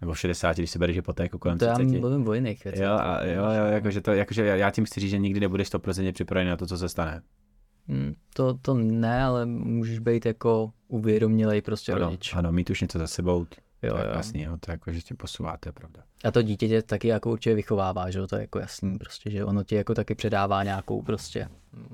nebo 0.01 0.13
v 0.13 0.19
60, 0.19 0.57
když 0.57 0.71
si 0.71 0.79
bereš 0.79 0.97
hypotéku 0.97 1.39
kolem 1.39 1.59
to 1.59 1.67
30. 1.75 1.95
já 1.95 2.01
mluvím 2.01 2.29
o 2.29 2.33
jiných 2.33 2.65
věcech. 2.65 2.83
Jo, 2.83 2.93
a, 2.93 3.25
jo, 3.25 3.45
jo, 3.45 3.65
jakože, 3.65 4.01
to, 4.01 4.13
jakože 4.13 4.47
já 4.47 4.71
tím 4.71 4.85
chci 4.85 5.01
říct, 5.01 5.11
že 5.11 5.19
nikdy 5.19 5.41
nebudeš 5.41 5.73
100% 5.73 6.13
připravený 6.13 6.51
na 6.51 6.57
to, 6.57 6.67
co 6.67 6.79
se 6.79 6.89
stane. 6.89 7.23
Hmm, 7.89 8.15
to, 8.35 8.55
to 8.55 8.75
ne, 8.75 9.23
ale 9.23 9.47
můžeš 9.47 9.99
být 9.99 10.27
jako 10.27 10.71
uvědomělej 10.89 11.63
prostě 11.63 11.93
ano, 11.93 12.05
rodič. 12.05 12.35
Ano, 12.35 12.53
mít 12.53 12.71
už 12.71 12.81
něco 12.81 12.99
za 12.99 13.07
sebou, 13.07 13.47
Jo, 13.87 13.97
jo. 13.97 14.13
jasný, 14.15 14.43
jo, 14.43 14.57
to 14.61 14.71
je 14.71 14.73
jako, 14.73 14.93
že 14.93 15.01
tě 15.01 15.15
posuvá, 15.15 15.57
to 15.57 15.69
je 15.69 15.73
pravda. 15.73 16.03
A 16.25 16.31
to 16.31 16.43
dítě 16.43 16.69
tě 16.69 16.83
taky 16.83 17.09
jako 17.09 17.31
určitě 17.31 17.55
vychovává, 17.55 18.11
že 18.11 18.19
jo, 18.19 18.27
to 18.27 18.37
je 18.37 18.41
jako 18.41 18.59
jasný 18.59 18.99
prostě, 18.99 19.31
že 19.31 19.45
ono 19.45 19.65
ti 19.65 19.75
jako 19.75 19.95
taky 19.95 20.15
předává 20.15 20.63
nějakou 20.63 21.03
prostě, 21.03 21.49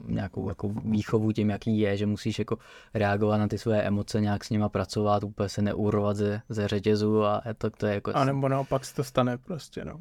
nějakou 0.07 0.49
jako 0.49 0.69
výchovu 0.69 1.33
tím, 1.33 1.51
jaký 1.51 1.79
je, 1.79 1.97
že 1.97 2.07
musíš 2.07 2.39
jako 2.39 2.59
reagovat 2.95 3.37
na 3.37 3.49
ty 3.49 3.59
své 3.59 3.83
emoce, 3.83 4.21
nějak 4.21 4.45
s 4.45 4.51
nima 4.51 4.69
pracovat, 4.69 5.25
úplně 5.25 5.49
se 5.49 5.63
neurovat 5.63 6.17
ze, 6.17 6.41
ze 6.49 6.69
řetězu 6.69 7.25
a 7.25 7.43
to, 7.59 7.71
to 7.71 7.87
je 7.87 7.95
jako... 7.95 8.13
A 8.15 8.25
nebo 8.25 8.49
naopak 8.49 8.85
se 8.85 8.95
to 8.95 9.05
stane 9.05 9.39
prostě, 9.39 9.85
no. 9.85 10.01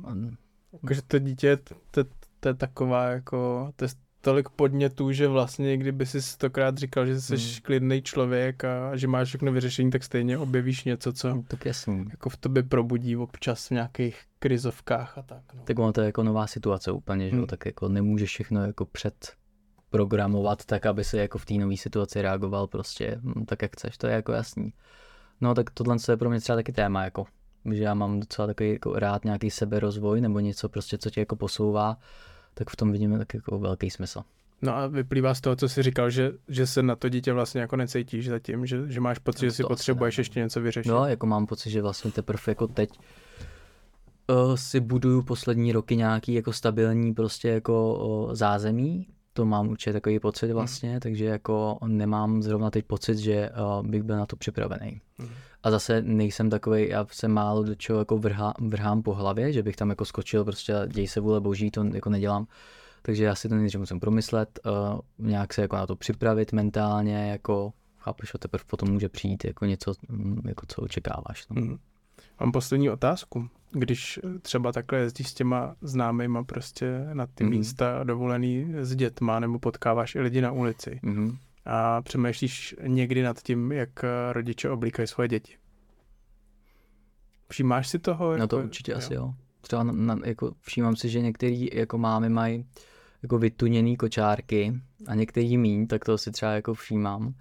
Jakože 0.73 1.01
to 1.01 1.19
dítě, 1.19 1.57
to, 1.57 1.75
to, 1.91 2.03
to 2.39 2.47
je 2.47 2.53
taková 2.53 3.05
jako, 3.05 3.71
to 3.75 3.85
je 3.85 3.89
tolik 4.21 4.49
podnětů, 4.49 5.11
že 5.11 5.27
vlastně, 5.27 5.77
kdyby 5.77 6.05
si 6.05 6.21
stokrát 6.21 6.77
říkal, 6.77 7.05
že 7.05 7.21
jsi 7.21 7.35
Hmm. 7.37 7.45
klidný 7.61 8.01
člověk 8.01 8.63
a 8.63 8.95
že 8.95 9.07
máš 9.07 9.27
všechno 9.27 9.51
vyřešení, 9.51 9.91
tak 9.91 10.03
stejně 10.03 10.37
objevíš 10.37 10.83
něco, 10.83 11.13
co 11.13 11.43
tak 11.47 11.65
jasný. 11.65 12.05
jako 12.09 12.29
v 12.29 12.37
tobě 12.37 12.63
probudí 12.63 13.15
občas 13.17 13.67
v 13.67 13.71
nějakých 13.71 14.21
krizovkách 14.39 15.17
a 15.17 15.21
tak. 15.21 15.41
No. 15.53 15.61
Tak 15.63 15.79
ono 15.79 15.93
to 15.93 16.01
je 16.01 16.05
jako 16.05 16.23
nová 16.23 16.47
situace 16.47 16.91
úplně, 16.91 17.29
že 17.29 17.35
jo, 17.35 17.39
Hmm. 17.39 17.47
tak 17.47 17.65
jako 17.65 17.89
nemůžeš 17.89 18.29
všechno 18.29 18.65
jako 18.65 18.85
před 18.85 19.33
programovat 19.89 20.65
tak, 20.65 20.85
aby 20.85 21.03
se 21.03 21.17
jako 21.17 21.37
v 21.37 21.45
té 21.45 21.53
nové 21.53 21.77
situaci 21.77 22.21
reagoval 22.21 22.67
prostě 22.67 23.19
hm, 23.23 23.45
tak, 23.45 23.61
jak 23.61 23.71
chceš, 23.73 23.97
to 23.97 24.07
je 24.07 24.13
jako 24.13 24.31
jasný. 24.31 24.73
No 25.41 25.53
tak 25.55 25.69
tohle 25.69 25.95
je 26.09 26.17
pro 26.17 26.29
mě 26.29 26.39
třeba 26.39 26.55
taky 26.55 26.71
téma, 26.71 27.03
jako, 27.03 27.25
že 27.73 27.83
já 27.83 27.93
mám 27.93 28.19
docela 28.19 28.47
takový 28.47 28.69
jako 28.69 28.99
rád 28.99 29.25
nějaký 29.25 29.49
seberozvoj 29.51 30.21
nebo 30.21 30.39
něco 30.39 30.69
prostě, 30.69 30.97
co 30.97 31.09
tě 31.09 31.19
jako 31.19 31.35
posouvá, 31.35 31.97
tak 32.53 32.69
v 32.69 32.75
tom 32.75 32.91
vidíme 32.91 33.17
tak 33.17 33.33
jako 33.33 33.59
velký 33.59 33.89
smysl. 33.89 34.21
no 34.61 34.75
a 34.75 34.87
vyplývá 34.87 35.33
z 35.33 35.41
toho, 35.41 35.55
co 35.55 35.69
jsi 35.69 35.83
říkal, 35.83 36.09
že, 36.09 36.31
že 36.47 36.67
se 36.67 36.83
na 36.83 36.95
to 36.95 37.09
dítě 37.09 37.33
vlastně 37.33 37.61
jako 37.61 37.75
necítíš 37.75 38.27
zatím, 38.29 38.65
že, 38.65 38.91
že 38.91 39.01
máš 39.01 39.19
pocit, 39.19 39.45
No 39.45 39.49
že 39.49 39.51
si 39.51 39.61
to 39.61 39.67
asi 39.67 39.69
potřebuješ 39.75 40.17
ne. 40.17 40.21
ještě 40.21 40.39
něco 40.39 40.61
vyřešit. 40.61 40.89
No, 40.89 41.05
jako 41.07 41.25
mám 41.25 41.45
pocit, 41.45 41.69
že 41.69 41.81
vlastně 41.81 42.11
teprve 42.11 42.41
jako 42.47 42.67
teď 42.67 42.89
uh, 44.29 44.55
si 44.55 44.79
buduju 44.79 45.21
poslední 45.21 45.71
roky 45.71 45.95
nějaký 45.95 46.33
jako 46.33 46.53
stabilní 46.53 47.13
prostě 47.13 47.49
jako 47.49 47.93
uh, 48.27 48.33
zázemí. 48.35 49.07
To 49.33 49.45
mám 49.45 49.67
určitě 49.69 49.93
takový 49.93 50.19
pocit 50.19 50.51
vlastně, 50.53 50.99
takže 50.99 51.25
jako 51.25 51.77
nemám 51.87 52.41
zrovna 52.41 52.69
teď 52.71 52.85
pocit, 52.85 53.17
že 53.17 53.49
uh, 53.49 53.87
bych 53.87 54.03
byl 54.03 54.17
na 54.17 54.25
to 54.25 54.35
připravený. 54.35 55.01
A 55.63 55.71
zase 55.71 56.01
nejsem 56.01 56.49
takový, 56.49 56.89
já 56.89 57.05
se 57.11 57.27
málo 57.27 57.63
do 57.63 57.75
čeho 57.75 57.99
jako 57.99 58.17
vrhá, 58.17 58.53
vrhám 58.59 59.03
po 59.03 59.13
hlavě, 59.13 59.53
že 59.53 59.63
bych 59.63 59.75
tam 59.75 59.89
jako 59.89 60.05
skočil, 60.05 60.43
prostě 60.43 60.73
děj 60.87 61.07
se 61.07 61.19
vůle 61.19 61.39
boží, 61.41 61.71
to 61.71 61.83
jako 61.83 62.09
nedělám. 62.09 62.47
Takže 63.01 63.23
já 63.23 63.35
si 63.35 63.49
to 63.49 63.55
nejdřív 63.55 63.79
musím 63.79 63.99
promyslet, 63.99 64.59
uh, 64.65 64.99
nějak 65.27 65.53
se 65.53 65.61
jako 65.61 65.75
na 65.75 65.87
to 65.87 65.95
připravit 65.95 66.53
mentálně, 66.53 67.29
jako 67.31 67.73
chápeš, 67.97 68.35
a 68.35 68.37
teprve 68.37 68.63
potom 68.67 68.89
může 68.91 69.09
přijít 69.09 69.45
jako 69.45 69.65
něco, 69.65 69.93
mm, 70.09 70.41
jako 70.47 70.65
co 70.67 70.81
očekáváš. 70.81 71.47
No. 71.49 71.61
Mhm. 71.61 71.77
Mám 72.39 72.51
poslední 72.51 72.89
otázku. 72.89 73.49
Když 73.71 74.19
třeba 74.41 74.71
takhle 74.71 74.99
jezdíš 74.99 75.27
s 75.27 75.33
těma 75.33 75.75
známýma 75.81 76.43
prostě 76.43 77.05
na 77.13 77.27
ty 77.27 77.43
Mhm. 77.43 77.51
místa 77.53 78.03
dovolený 78.03 78.73
s 78.81 78.95
dětma 78.95 79.39
nebo 79.39 79.59
potkáváš 79.59 80.15
i 80.15 80.19
lidi 80.19 80.41
na 80.41 80.51
ulici 80.51 80.99
Mm-hmm. 81.03 81.37
A 81.65 82.01
přemýšlíš 82.01 82.75
někdy 82.87 83.23
nad 83.23 83.41
tím, 83.43 83.71
jak 83.71 84.03
eh, 84.03 84.33
rodiče 84.33 84.69
oblíkají 84.69 85.07
svoje 85.07 85.27
děti. 85.29 85.53
Všímáš 87.51 87.87
si 87.87 87.99
toho? 87.99 88.37
No 88.37 88.47
to 88.47 88.55
jako- 88.57 88.65
určitě 88.67 88.93
asi 88.93 89.13
jo. 89.13 89.33
Třeba 89.61 89.83
na, 89.83 89.91
na, 89.93 90.17
jako 90.25 90.51
všímám 90.61 90.95
si, 90.95 91.09
že 91.09 91.21
některý 91.21 91.69
jako 91.73 91.97
mámy 91.97 92.29
mají 92.29 92.65
jako 93.23 93.37
vytuněný 93.37 93.97
kočárky 93.97 94.73
a 95.07 95.15
některý 95.15 95.57
míň, 95.57 95.87
tak 95.87 96.05
to 96.05 96.17
si 96.17 96.31
třeba 96.31 96.51
jako 96.51 96.73
všímám. 96.73 97.33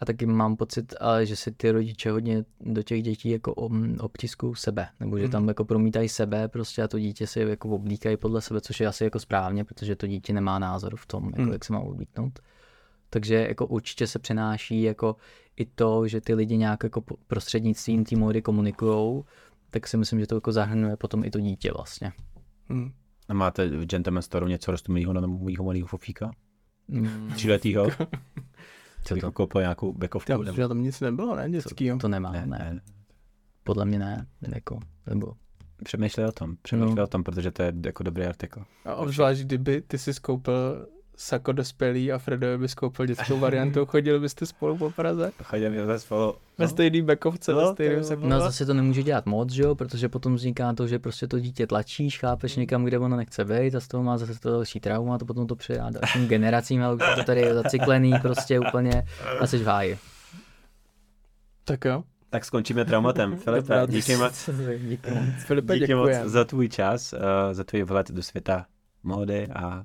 A 0.00 0.04
taky 0.04 0.26
mám 0.26 0.56
pocit, 0.56 0.94
ale 1.00 1.26
že 1.26 1.36
si 1.36 1.52
ty 1.52 1.70
rodiče 1.70 2.10
hodně 2.10 2.44
do 2.60 2.82
těch 2.82 3.02
dětí 3.02 3.30
jako 3.30 3.54
obtiskují 4.00 4.54
sebe, 4.56 4.88
nebo 5.00 5.18
že 5.18 5.24
Mhm. 5.24 5.32
tam 5.32 5.48
jako 5.48 5.64
promítají 5.64 6.08
sebe 6.08 6.48
prostě 6.48 6.82
a 6.82 6.88
to 6.88 6.98
dítě 6.98 7.26
si 7.26 7.40
jako 7.40 7.68
oblíkají 7.68 8.16
podle 8.16 8.40
sebe, 8.40 8.60
což 8.60 8.80
je 8.80 8.86
asi 8.86 9.04
jako 9.04 9.18
správně, 9.20 9.64
protože 9.64 9.96
to 9.96 10.06
dítě 10.06 10.32
nemá 10.32 10.58
názor 10.58 10.96
v 10.96 11.06
tom, 11.06 11.24
jako 11.26 11.42
Mhm. 11.42 11.52
jak 11.52 11.64
se 11.64 11.72
má 11.72 11.78
oblíknout. 11.80 12.38
Takže 13.10 13.34
jako 13.48 13.66
určitě 13.66 14.06
se 14.06 14.18
přenáší 14.18 14.82
jako 14.82 15.16
i 15.56 15.64
to, 15.66 16.08
že 16.08 16.20
ty 16.20 16.34
lidi 16.34 16.56
nějak 16.56 16.82
jako 16.84 17.02
prostřednictvím 17.26 18.04
té 18.04 18.16
módy 18.16 18.42
komunikujou, 18.42 19.24
tak 19.70 19.86
si 19.88 19.96
myslím, 19.96 20.20
že 20.20 20.26
to 20.26 20.34
jako 20.34 20.52
zahrnuje 20.52 20.96
potom 20.96 21.24
i 21.24 21.30
to 21.30 21.40
dítě 21.40 21.72
vlastně. 21.76 22.12
Hm. 22.72 22.90
A 23.28 23.34
máte 23.34 23.68
v 23.68 23.84
Gentleman 23.86 24.22
Store 24.22 24.48
něco 24.48 24.70
rostomilého 24.70 25.12
na 25.12 25.26
mýho 25.26 25.64
malého 25.64 25.86
fofíka? 25.86 26.30
Mm, 26.88 27.28
Tříletýho? 27.34 27.86
Co 29.04 29.16
to? 29.16 29.32
koupil 29.32 29.60
nějakou 29.60 29.92
bekovku? 29.92 30.32
Já 30.32 30.38
nebo- 30.38 30.68
tam 30.68 30.82
nic 30.82 31.00
nebylo, 31.00 31.36
ne, 31.36 31.50
dětskýho. 31.50 31.98
to 31.98 32.08
nemá, 32.08 32.32
Ne, 32.32 32.46
ne, 32.46 32.58
ne. 32.74 32.80
Podle 33.64 33.84
mě 33.84 33.98
ne, 33.98 34.26
jako, 34.54 34.78
nebo 35.06 35.32
Přemýšlej 35.84 36.26
o 36.26 36.32
tom, 36.32 36.56
přemýšlej 36.62 36.94
No. 36.94 37.02
o 37.02 37.06
tom, 37.06 37.24
protože 37.24 37.50
to 37.50 37.62
je 37.62 37.72
jako 37.86 38.02
dobrý 38.02 38.24
artikl. 38.24 38.64
A 38.84 38.94
obzvlášť, 38.94 39.40
kdyby 39.40 39.80
ty 39.82 39.98
si 39.98 40.14
skoupil 40.14 40.86
sako 41.16 41.52
dospělý 41.52 42.12
a 42.12 42.18
Fredovi 42.18 42.58
by 42.58 42.68
skoupil 42.68 43.06
dětskou 43.06 43.38
variantu, 43.40 43.86
chodili 43.86 44.20
byste 44.20 44.46
spolu 44.46 44.76
po 44.78 44.90
Praze? 44.90 45.32
Chodím 45.44 45.74
jo 45.74 45.98
spolu. 45.98 46.34
Ve 46.58 46.68
stejný 46.68 47.02
bekovce, 47.02 47.52
No, 47.52 47.74
ve 47.78 48.04
saku. 48.04 48.26
No 48.26 48.40
zase 48.40 48.66
to 48.66 48.74
nemůže 48.74 49.02
dělat 49.02 49.26
moc, 49.26 49.50
že 49.52 49.62
jo, 49.62 49.74
protože 49.74 50.08
potom 50.08 50.34
vzniká 50.34 50.72
to, 50.72 50.86
že 50.86 50.98
prostě 50.98 51.28
to 51.28 51.38
dítě 51.40 51.66
tlačíš, 51.66 52.18
chápeš 52.18 52.56
někam, 52.56 52.84
kde 52.84 52.98
ono 52.98 53.16
nechce 53.16 53.44
být 53.44 53.74
a 53.74 53.80
z 53.80 53.88
toho 53.88 54.02
má 54.02 54.18
zase 54.18 54.40
to 54.40 54.50
další 54.50 54.80
trauma, 54.80 55.18
to 55.18 55.24
potom 55.24 55.46
to 55.46 55.56
předá 55.56 55.90
dalším 55.90 56.28
generacím, 56.28 56.82
ale 56.82 56.94
už 56.94 57.02
je 57.10 57.14
to 57.16 57.24
tady 57.24 57.40
je 57.40 57.54
zacyklený 57.54 58.12
prostě 58.22 58.60
úplně 58.60 59.02
a 59.40 59.46
jsi 59.46 59.58
v 59.58 59.66
háji. 59.66 59.98
Tak 61.64 61.84
jo. 61.84 62.02
Tak 62.30 62.44
skončíme 62.44 62.84
traumatem. 62.84 63.36
Filipe, 63.44 63.62
Dobrá, 63.62 63.86
díky 63.86 64.16
moc, 64.16 64.50
Díky 64.88 65.10
moc. 65.10 65.44
Filipe, 65.46 65.78
díky 65.78 65.94
moc 65.94 66.10
za 66.24 66.44
tvůj 66.44 66.68
čas, 66.68 67.12
uh, 67.12 67.18
za 67.52 67.64
tvůj 67.64 67.82
vlet 67.82 68.10
do 68.10 68.22
světa 68.22 68.66
módy 69.02 69.48
a 69.48 69.84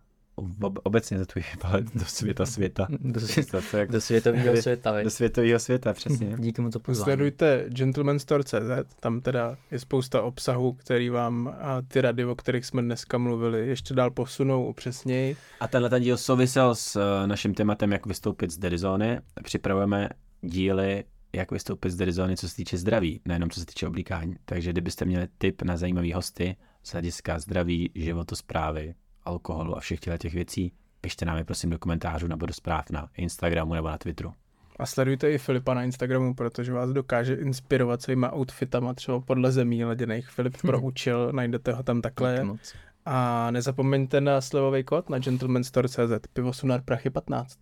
ob- 0.62 0.80
obecně 0.84 1.18
za 1.18 1.26
tvůj 1.26 1.44
vlet 1.70 1.86
do 1.96 2.06
světa 2.06 2.46
světa. 2.46 2.88
Do, 2.90 3.20
To, 3.20 3.28
svět, 3.28 3.48
to, 3.72 3.78
jak, 3.78 3.92
do 3.92 4.02
světového 4.02 4.62
světa, 4.62 5.04
do 5.04 5.10
světového 5.10 5.60
světa, 5.60 5.94
přesně. 5.94 6.36
Díky 6.40 6.62
moc 6.62 6.74
za 6.74 6.80
pozvání. 6.80 7.06
Sledujte 7.06 7.66
gentlemanstore.cz, 7.68 8.96
tam 9.00 9.22
teda 9.22 9.58
je 9.72 9.80
spousta 9.80 10.22
obsahu, 10.22 10.74
který 10.74 11.10
vám 11.10 11.56
a 11.62 11.82
ty 11.88 12.02
rady, 12.02 12.26
o 12.26 12.36
kterých 12.36 12.66
jsme 12.66 12.82
dneska 12.82 13.18
mluvili, 13.18 13.68
ještě 13.68 13.94
dál 13.94 14.12
posunou 14.12 14.66
upřesněji. 14.66 15.36
A 15.60 15.68
tenhle 15.68 15.90
ten 15.90 16.04
díl 16.04 16.18
souvisel 16.18 16.76
s 16.76 16.96
uh, 16.96 17.28
naším 17.28 17.54
tématem, 17.54 17.92
jak 17.92 18.06
vystoupit 18.06 18.52
z 18.52 18.58
derizóny. 18.58 19.20
Připravujeme 19.44 20.10
díly, 20.42 21.04
jak 21.34 21.52
vystoupit 21.52 21.90
z 21.90 21.96
derizóny, 21.96 22.38
co 22.38 22.50
se 22.50 22.56
týče 22.56 22.78
zdraví, 22.78 23.22
nejenom 23.26 23.50
co 23.50 23.60
se 23.60 23.66
týče 23.66 23.88
oblíkání. 23.88 24.36
Takže 24.46 24.72
kdybyste 24.72 25.06
měli 25.06 25.28
tip 25.38 25.62
na 25.62 25.78
zajímavý 25.78 26.14
hosty 26.14 26.56
z 26.84 26.92
hlediska 26.92 27.40
zdraví, 27.40 27.92
životosprávy, 27.96 28.94
alkoholu 29.24 29.78
a 29.78 29.80
všech 29.80 30.00
těchto 30.00 30.18
těch 30.18 30.34
věcí, 30.34 30.72
pište 31.02 31.26
nám 31.26 31.38
je 31.38 31.44
prosím 31.44 31.70
do 31.70 31.80
komentářů 31.80 32.28
nebo 32.28 32.46
do 32.46 32.54
zpráv 32.54 32.90
na 32.90 33.08
Instagramu 33.18 33.74
nebo 33.74 33.88
na 33.88 33.98
Twitteru. 33.98 34.34
A 34.80 34.86
sledujte 34.86 35.32
i 35.32 35.38
Filipa 35.38 35.74
na 35.74 35.84
Instagramu, 35.84 36.36
protože 36.36 36.74
vás 36.74 36.90
dokáže 36.90 37.34
inspirovat 37.34 38.02
svýma 38.02 38.34
outfitama, 38.36 38.94
třeba 38.94 39.20
podle 39.20 39.52
zemí 39.52 39.86
leděných. 39.86 40.30
Filip 40.30 40.58
proučil, 40.62 41.32
najdete 41.32 41.74
ho 41.74 41.84
tam 41.84 42.02
takhle. 42.02 42.44
moc. 42.44 42.74
A 43.06 43.52
nezapomeňte 43.52 44.22
na 44.22 44.42
slevový 44.42 44.84
kód 44.84 45.10
na 45.10 45.20
gentlemanstore.cz, 45.20 46.28
pivo 46.34 46.54
Sunar 46.54 46.82
Prachy 46.82 47.10
15. 47.10 47.60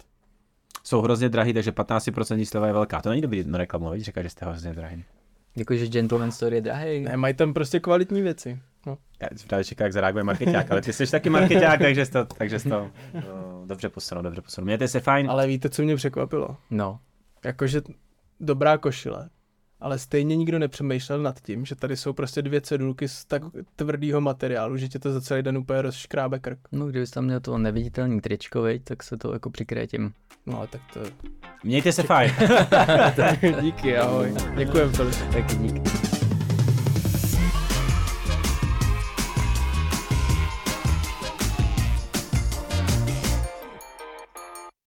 Jsou 0.83 1.01
hrozně 1.01 1.29
drahý, 1.29 1.53
takže 1.53 1.71
15% 1.71 2.45
sleva 2.45 2.67
je 2.67 2.73
velká. 2.73 3.01
To 3.01 3.09
není 3.09 3.21
dobrý 3.21 3.43
na 3.43 3.57
reklamu, 3.57 3.91
říká, 3.95 4.23
že 4.23 4.29
jste 4.29 4.45
hrozně 4.45 4.73
drahý. 4.73 5.03
Jakože 5.59 5.87
Gentleman 5.87 6.31
Store 6.31 6.55
je 6.55 6.61
drahý. 6.61 6.99
Ne, 7.01 7.17
mají 7.17 7.33
tam 7.33 7.53
prostě 7.53 7.79
kvalitní 7.79 8.21
věci. 8.21 8.59
No. 8.85 8.97
Já 9.21 9.27
právě 9.47 9.63
čekám, 9.63 9.85
jak 9.85 9.93
zareaguje 9.93 10.23
marketák, 10.23 10.71
ale 10.71 10.81
ty 10.81 10.93
jsi 10.93 11.11
taky 11.11 11.29
marketák, 11.29 11.79
takže 11.79 12.05
jsi 12.05 12.11
to, 12.11 12.25
takže 12.25 12.59
jsi 12.59 12.69
to 12.69 12.91
no, 13.13 13.63
dobře 13.65 13.89
posunul, 13.89 14.23
dobře 14.23 14.41
posunul. 14.41 14.65
Mějte 14.65 14.87
se 14.87 14.99
fajn. 14.99 15.29
Ale 15.29 15.47
víte, 15.47 15.69
co 15.69 15.81
mě 15.81 15.95
překvapilo? 15.95 16.57
No. 16.69 16.99
Jakože 17.45 17.81
dobrá 18.39 18.77
košile, 18.77 19.29
ale 19.79 19.99
stejně 19.99 20.35
nikdo 20.35 20.59
nepřemýšlel 20.59 21.21
nad 21.21 21.41
tím, 21.41 21.65
že 21.65 21.75
tady 21.75 21.97
jsou 21.97 22.13
prostě 22.13 22.41
dvě 22.41 22.61
cedulky 22.61 23.07
z 23.07 23.25
tak 23.25 23.41
tvrdého 23.75 24.21
materiálu, 24.21 24.77
že 24.77 24.87
tě 24.87 24.99
to 24.99 25.13
za 25.13 25.21
celý 25.21 25.43
den 25.43 25.57
úplně 25.57 25.81
rozškrábe 25.81 26.39
krk. 26.39 26.59
No, 26.71 26.87
kdybys 26.87 27.11
tam 27.11 27.25
měl 27.25 27.39
to 27.39 27.57
neviditelný 27.57 28.21
tričko, 28.21 28.61
veď, 28.61 28.83
tak 28.83 29.03
se 29.03 29.17
to 29.17 29.33
jako 29.33 29.49
přikryje 29.49 29.87
tím. 29.87 30.13
No 30.45 30.57
ale 30.57 30.67
tak 30.67 30.81
to... 30.93 30.99
Mějte 31.63 31.91
se 31.91 32.03
fajn. 32.03 32.31
Díky, 33.61 33.97
ahoj. 33.97 34.33
Děkujem, 34.57 34.91
Filip. 34.91 35.15
Tak 35.33 35.57
díky. 35.57 36.08